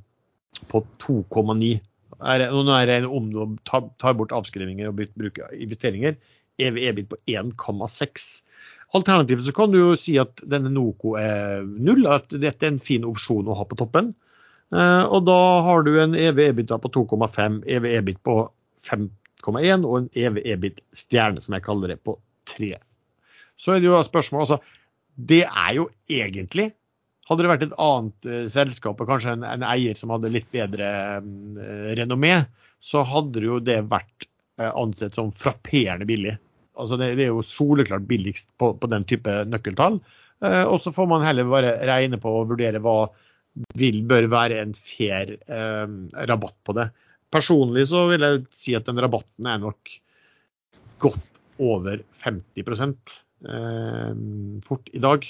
på 0.70 0.84
2,9. 1.02 1.72
Nå 2.22 2.76
er 2.76 2.86
det 2.86 3.00
om 3.08 3.30
du 3.32 3.56
tar, 3.66 4.14
bort 4.18 4.34
avskrivninger 4.34 4.90
og 4.90 5.00
bruker 5.18 5.54
investeringer. 5.58 6.14
Evig 6.62 6.86
EBIT 6.90 7.08
på 7.10 7.18
1,6. 7.26 8.28
Alternativt 8.94 9.46
så 9.46 9.54
kan 9.56 9.72
du 9.72 9.78
jo 9.80 9.94
si 9.98 10.18
at 10.20 10.42
denne 10.46 10.70
Noco 10.70 11.16
er 11.18 11.64
null, 11.64 12.04
at 12.06 12.28
dette 12.30 12.68
er 12.68 12.74
en 12.74 12.82
fin 12.82 13.06
opsjon 13.08 13.48
å 13.48 13.56
ha 13.56 13.66
på 13.66 13.78
toppen. 13.80 14.12
Eh, 14.72 15.04
og 15.04 15.24
da 15.28 15.40
har 15.66 15.84
du 15.86 15.94
en 16.00 16.14
EV-EBIT 16.16 16.72
på 16.84 16.92
2,5, 16.96 17.62
EV-EBIT 17.68 18.20
på 18.24 18.36
5,1 18.84 19.88
og 19.88 19.96
en 19.98 20.10
EV-EBIT-stjerne, 20.12 21.42
som 21.44 21.56
jeg 21.56 21.64
kaller 21.66 21.94
det, 21.94 21.98
på 22.04 22.18
3. 22.52 22.74
Så 23.60 23.74
er 23.74 23.82
det 23.82 23.90
jo 23.90 24.04
spørsmål, 24.04 24.46
altså 24.46 24.62
Det 25.12 25.42
er 25.44 25.74
jo 25.76 25.90
egentlig 26.08 26.70
hadde 27.30 27.44
det 27.44 27.50
vært 27.52 27.66
et 27.66 27.76
annet 27.80 28.28
uh, 28.28 28.44
selskap 28.50 29.00
og 29.00 29.10
kanskje 29.10 29.36
en, 29.36 29.46
en, 29.46 29.66
eier 29.66 29.98
som 29.98 30.12
hadde 30.14 30.32
litt 30.32 30.48
bedre 30.54 30.88
uh, 31.22 31.90
renommé, 31.98 32.34
så 32.82 33.04
hadde 33.06 33.44
jo 33.44 33.60
det 33.62 33.80
vært 33.90 34.26
uh, 34.60 34.70
ansett 34.70 35.18
som 35.18 35.32
frapperende 35.38 36.08
billig. 36.08 36.36
Altså 36.80 36.98
det, 36.98 37.12
det, 37.18 37.26
er 37.26 37.34
jo 37.34 37.44
soleklart 37.46 38.08
billigst 38.08 38.48
på, 38.60 38.72
på 38.80 38.90
den 38.90 39.04
type 39.08 39.30
nøkkeltall. 39.44 40.00
og 40.40 40.78
så 40.80 40.90
får 40.90 41.06
man 41.06 41.22
heller 41.22 41.44
bare 41.46 41.74
regne 41.86 42.16
på 42.18 42.30
og 42.32 42.48
vurdere 42.48 42.80
hva 42.82 43.10
vil, 43.78 43.98
bør 44.08 44.24
være 44.32 44.62
en 44.62 44.72
fair 44.74 45.34
rabatt 46.30 46.56
på 46.64 46.74
det. 46.78 46.86
Personlig 47.30 47.84
så 47.90 48.06
vil 48.08 48.24
jeg 48.24 48.40
si 48.56 48.72
at 48.74 48.88
den 48.88 48.98
rabatten 49.04 49.50
er 49.52 49.60
nok 49.60 49.92
godt 51.04 51.42
over 51.60 52.00
50% 52.24 53.20
fort 54.64 54.90
i 54.96 55.04
dag. 55.04 55.28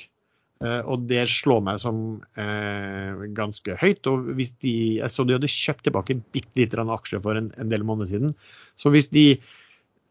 Eh, 0.63 0.83
og 0.87 1.09
det 1.11 1.25
slår 1.31 1.63
meg 1.67 1.81
som 1.83 1.97
eh, 2.39 3.25
ganske 3.35 3.75
høyt. 3.81 4.07
og 4.07 4.31
hvis 4.39 4.55
de, 4.63 4.75
Jeg 5.01 5.11
så 5.11 5.27
de 5.27 5.35
hadde 5.37 5.51
kjøpt 5.51 5.89
tilbake 5.89 6.21
bitte 6.35 6.61
litt 6.61 6.77
aksjer 6.79 7.23
for 7.25 7.39
en, 7.39 7.51
en, 7.59 7.73
del 7.73 7.83
måneder 7.87 8.13
siden. 8.13 8.37
Så 8.79 8.93
hvis 8.95 9.11
de 9.11 9.27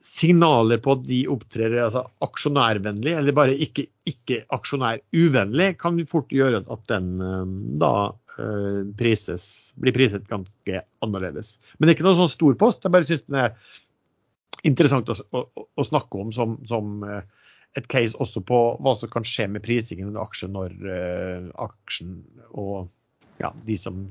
signaler 0.01 0.81
på 0.81 0.95
at 0.97 1.03
de 1.05 1.19
opptrer 1.29 1.75
altså, 1.83 2.01
aksjonærvennlig, 2.25 3.13
eller 3.19 3.37
bare 3.37 3.53
ikke, 3.53 3.85
ikke 4.09 4.41
aksjonæruvennlig, 4.57 5.75
kan 5.79 5.99
fort 6.09 6.33
gjøre 6.33 6.63
at 6.65 6.87
den 6.91 7.13
eh, 7.21 7.53
da 7.83 7.93
eh, 8.41 8.81
prises, 8.99 9.45
blir 9.79 9.95
priset 9.95 10.27
ganske 10.31 10.83
annerledes. 11.05 11.59
Men 11.77 11.87
det 11.87 11.93
er 11.93 11.99
ikke 11.99 12.09
noen 12.09 12.23
sånn 12.25 12.35
stor 12.35 12.59
post. 12.59 12.83
Jeg 12.83 12.97
bare 12.97 13.07
syns 13.07 13.27
den 13.29 13.39
er 13.45 13.55
interessant 14.67 15.07
å, 15.09 15.15
å, 15.37 15.45
å 15.79 15.85
snakke 15.87 16.25
om 16.25 16.35
som, 16.35 16.59
som 16.69 17.05
eh, 17.07 17.23
et 17.80 17.88
case 17.91 18.18
også 18.19 18.41
på 18.43 18.57
hva 18.84 18.95
som 18.99 19.11
kan 19.11 19.26
skje 19.27 19.48
med 19.52 19.64
prisingen 19.64 20.11
av 20.15 20.26
aksjen 20.27 20.52
når 20.56 20.73
uh, 20.84 21.48
aksjen 21.68 22.18
og 22.52 22.89
ja, 23.41 23.49
de 23.65 23.77
som 23.80 24.03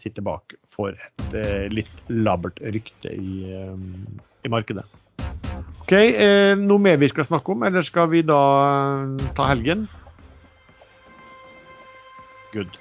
sitter 0.00 0.24
bak, 0.24 0.54
får 0.72 0.94
et 0.96 1.34
uh, 1.34 1.66
litt 1.72 1.92
labert 2.08 2.60
rykte 2.72 3.12
i, 3.12 3.50
um, 3.52 4.06
i 4.46 4.52
markedet. 4.52 4.86
OK, 5.82 5.92
uh, 5.92 6.54
noe 6.60 6.80
mer 6.80 7.00
vi 7.00 7.10
skal 7.12 7.26
snakke 7.28 7.52
om, 7.52 7.66
eller 7.68 7.84
skal 7.84 8.08
vi 8.14 8.22
da 8.24 8.40
ta 9.36 9.50
helgen? 9.50 9.86
Good. 12.54 12.78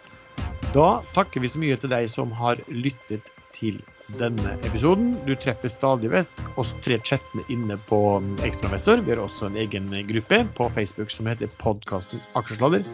Da 0.72 1.02
takker 1.16 1.44
vi 1.44 1.52
så 1.52 1.60
mye 1.60 1.76
til 1.80 1.92
deg 1.92 2.08
som 2.12 2.32
har 2.36 2.62
lyttet 2.72 3.28
til 3.56 3.82
denne 4.16 4.56
episoden. 4.64 5.12
Du 5.28 5.34
treffer 5.36 5.72
stadig 5.72 6.12
vekk 6.14 6.60
oss 6.60 6.74
tre 6.86 7.00
chattene 7.04 7.44
inne 7.52 7.78
på 7.90 8.00
Ekstrainvestor. 8.46 9.04
Vi 9.04 9.14
har 9.14 9.24
også 9.24 9.50
en 9.50 9.60
egen 9.60 9.92
gruppe 10.08 10.42
på 10.58 10.70
Facebook 10.76 11.12
som 11.14 11.28
heter 11.30 11.52
Podkastens 11.62 12.28
aksjesladder. 12.40 12.88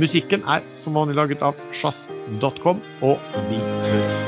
Musikken 0.00 0.44
er 0.48 0.64
som 0.80 0.96
vanlig 0.96 1.16
laget 1.16 1.44
av 1.44 1.56
sjazz.com, 1.76 2.82
og 3.04 3.30
høres. 3.36 4.18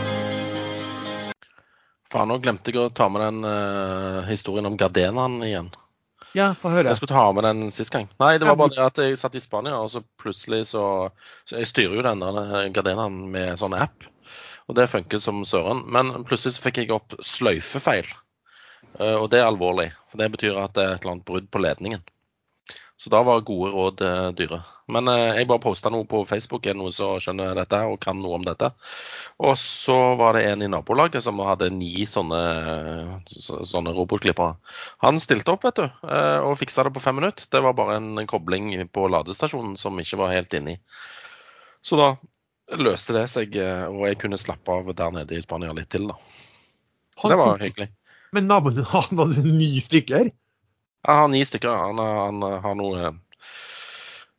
Faen, 2.09 2.31
nå 2.31 2.39
glemte 2.41 2.73
jeg 2.73 2.81
å 2.81 2.89
ta 2.89 3.11
med 3.13 3.21
den 3.21 3.45
uh, 3.45 4.25
historien 4.31 4.69
om 4.69 4.79
gardenaen 4.81 5.43
igjen. 5.45 5.69
Ja, 6.37 6.53
få 6.57 6.71
høre. 6.73 6.89
Jeg 6.89 7.01
skulle 7.01 7.13
ta 7.13 7.25
med 7.37 7.45
den 7.45 7.73
sist 7.73 7.93
gang. 7.93 8.07
Nei, 8.21 8.37
det 8.41 8.49
var 8.49 8.57
bare 8.61 8.75
det 8.77 8.85
at 8.85 9.01
jeg 9.03 9.19
satt 9.21 9.37
i 9.37 9.43
Spania, 9.45 9.77
og 9.81 9.91
så 9.93 10.03
plutselig 10.21 10.67
så, 10.71 10.85
så 11.49 11.61
Jeg 11.61 11.69
styrer 11.69 11.99
jo 11.99 12.05
den 12.05 12.25
gardenaen 12.77 13.27
med 13.33 13.61
sånn 13.61 13.77
app. 13.77 14.09
Og 14.69 14.77
det 14.77 14.91
funker 14.93 15.21
som 15.21 15.45
søren. 15.49 15.85
Men 15.89 16.13
plutselig 16.29 16.59
så 16.59 16.67
fikk 16.69 16.83
jeg 16.83 16.93
opp 16.95 17.17
sløyfefeil. 17.25 18.09
Eh, 18.99 19.17
og 19.17 19.29
det 19.33 19.43
er 19.43 19.49
alvorlig, 19.49 19.91
for 20.11 20.21
det 20.21 20.31
betyr 20.35 20.59
at 20.61 20.77
det 20.77 20.85
er 20.85 20.97
et 20.97 21.05
eller 21.05 21.19
annet 21.19 21.29
brudd 21.29 21.51
på 21.51 21.63
ledningen. 21.63 22.05
Så 22.99 23.13
da 23.15 23.21
var 23.23 23.45
gode 23.47 23.71
råd 23.71 24.03
eh, 24.03 24.29
dyre. 24.39 24.59
Men 24.91 25.09
eh, 25.13 25.39
jeg 25.39 25.49
bare 25.51 25.63
posta 25.63 25.91
noe 25.93 26.07
på 26.09 26.25
Facebook, 26.27 26.67
er 26.67 26.75
det 26.75 26.81
noen 26.81 26.95
som 26.95 27.21
skjønner 27.23 27.55
dette 27.59 27.79
og 27.87 28.01
kan 28.03 28.19
noe 28.19 28.41
om 28.41 28.47
dette. 28.47 28.73
Og 29.39 29.55
så 29.61 29.97
var 30.19 30.35
det 30.35 30.49
en 30.49 30.65
i 30.67 30.71
nabolaget 30.73 31.23
som 31.23 31.39
hadde 31.47 31.71
ni 31.75 32.07
sånne, 32.11 32.41
sånne 33.31 33.95
robotklippere. 33.95 34.57
Han 35.07 35.21
stilte 35.23 35.55
opp, 35.55 35.69
vet 35.69 35.79
du, 35.79 35.85
og 36.43 36.57
fiksa 36.59 36.89
det 36.89 36.95
på 36.97 37.05
fem 37.05 37.21
minutter. 37.21 37.47
Det 37.53 37.63
var 37.63 37.77
bare 37.79 38.01
en 38.01 38.27
kobling 38.27 38.73
på 38.91 39.07
ladestasjonen 39.15 39.79
som 39.79 40.01
ikke 40.03 40.19
var 40.19 40.35
helt 40.35 40.59
inni. 40.59 40.75
Så 41.87 42.01
da 42.01 42.17
løste 42.77 43.15
det 43.17 43.27
seg, 43.33 43.57
eh, 43.57 43.87
og 43.89 44.05
jeg 44.09 44.19
kunne 44.21 44.41
slappe 44.41 44.75
av 44.75 44.91
der 44.97 45.15
nede 45.15 45.39
i 45.39 45.45
Spania 45.45 45.73
litt 45.77 45.91
til, 45.93 46.11
da. 46.11 46.19
Så 47.19 47.31
det 47.33 47.39
var 47.41 47.63
hyggelig. 47.63 47.89
Men 48.37 48.49
naboen 48.49 48.85
har 48.93 49.09
hadde 49.09 49.47
ni 49.47 49.79
stykker? 49.81 50.29
Han 51.09 51.23
har 51.23 51.33
ni 51.33 51.45
stykker. 51.47 51.71
Han, 51.71 52.03
han 52.03 52.45
har 52.63 52.77
noe 52.79 53.15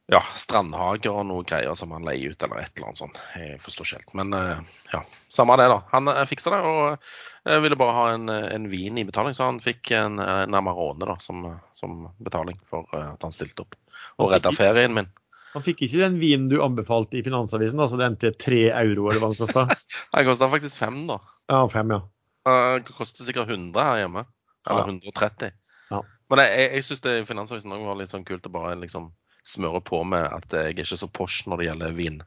ja, 0.09 0.21
strandhager 0.37 1.13
og 1.13 1.27
noe 1.29 1.45
greier 1.47 1.75
som 1.77 1.91
han 1.93 2.05
leier 2.05 2.33
ut, 2.33 2.43
eller 2.43 2.63
et 2.63 2.71
eller 2.75 2.89
annet 2.89 3.01
sånt. 3.01 3.19
Jeg 3.37 3.59
forstår 3.61 3.87
ikke 3.87 3.99
helt. 3.99 4.13
Men 4.17 4.37
eh, 4.37 4.61
ja, 4.93 5.03
samme 5.29 5.57
det, 5.59 5.69
da. 5.71 5.81
Han 5.93 6.11
eh, 6.13 6.23
fiksa 6.29 6.53
det, 6.53 6.61
og 6.65 7.49
jeg 7.49 7.65
ville 7.65 7.77
bare 7.79 7.97
ha 7.97 8.05
en, 8.15 8.29
en, 8.29 8.69
vin 8.71 8.97
i 8.99 9.05
betaling, 9.07 9.37
så 9.37 9.47
han 9.49 9.61
fikk 9.63 9.93
en, 9.97 10.19
en 10.19 10.57
Amarone 10.57 11.07
da, 11.07 11.15
som, 11.23 11.45
som, 11.77 12.03
betaling 12.21 12.59
for 12.69 12.89
at 12.97 13.23
han 13.25 13.33
stilte 13.35 13.65
opp. 13.65 13.77
Og 14.19 14.33
redda 14.33 14.51
ferien 14.55 14.95
min. 14.95 15.09
Han 15.55 15.63
fikk 15.65 15.81
ikke 15.85 16.01
den 16.03 16.19
vinen 16.21 16.49
du 16.51 16.59
anbefalte 16.61 17.17
i 17.17 17.23
Finansavisen, 17.25 17.79
altså 17.81 17.97
den 17.97 18.17
til 18.21 18.35
tre 18.37 18.59
euro, 18.69 19.07
eller 19.09 19.23
hva 19.23 19.29
den 19.33 19.39
kosta? 19.41 19.63
Den 20.13 20.27
kosta 20.27 20.49
faktisk 20.51 20.77
fem, 20.77 20.99
da. 21.09 21.17
Ja, 21.49 21.63
fem, 21.73 21.89
ja. 21.95 22.01
Den 22.45 22.85
koster 22.93 23.25
sikkert 23.25 23.49
100 23.49 23.81
her 23.87 24.03
hjemme. 24.03 24.25
Eller 24.69 24.85
Ja. 24.85 24.93
130. 24.93 25.51
Ja. 25.89 26.03
Men 26.29 26.41
jeg, 26.43 26.53
jeg, 26.59 26.71
jeg 26.77 26.85
syns 26.85 27.27
Finansavisen 27.29 27.73
var 27.73 27.97
litt 27.97 28.11
sånn 28.11 28.25
kult 28.27 28.45
å 28.45 28.53
bare 28.53 28.75
liksom 28.77 29.09
smøre 29.49 29.81
på 29.81 30.03
med 30.05 30.27
at 30.29 30.53
jeg 30.53 30.75
er 30.75 30.75
ikke 30.83 30.99
så 30.99 31.09
posh 31.09 31.47
når 31.49 31.57
det 31.63 31.67
gjelder 31.71 31.95
vin. 31.97 32.19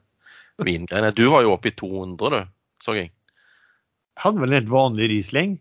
vingreiene. 0.59 1.13
Du 1.15 1.23
var 1.31 1.45
jo 1.45 1.53
oppe 1.55 1.71
i 1.71 1.75
200, 1.79 2.33
du, 2.33 2.41
så 2.83 2.97
jeg. 2.97 3.13
Hadde 4.19 4.43
vel 4.43 4.51
en 4.51 4.59
helt 4.59 4.73
vanlig 4.73 5.07
Riesling? 5.13 5.55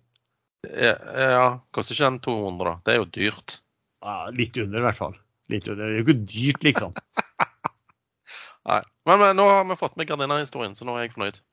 Ja, 0.66 0.96
ja, 1.32 1.46
koster 1.74 1.94
ikke 1.94 2.08
den 2.10 2.18
200, 2.26 2.66
da? 2.66 2.74
Det 2.84 2.92
er 2.92 2.98
jo 3.00 3.06
dyrt. 3.14 3.56
Ja, 4.02 4.16
litt 4.34 4.58
under, 4.58 4.82
i 4.82 4.86
hvert 4.88 4.98
fall. 4.98 5.14
Litt 5.52 5.68
under. 5.70 5.86
Det 5.86 5.94
er 5.94 6.02
jo 6.02 6.06
ikke 6.08 6.26
dyrt, 6.34 6.66
liksom. 6.66 6.98
Nei. 8.70 8.82
Men, 9.06 9.18
men 9.22 9.36
nå 9.38 9.46
har 9.50 9.64
vi 9.70 9.76
fått 9.78 9.96
med 9.98 10.08
Gardena-historien, 10.10 10.74
så 10.78 10.86
nå 10.86 10.96
er 10.96 11.06
jeg 11.06 11.16
fornøyd. 11.16 11.42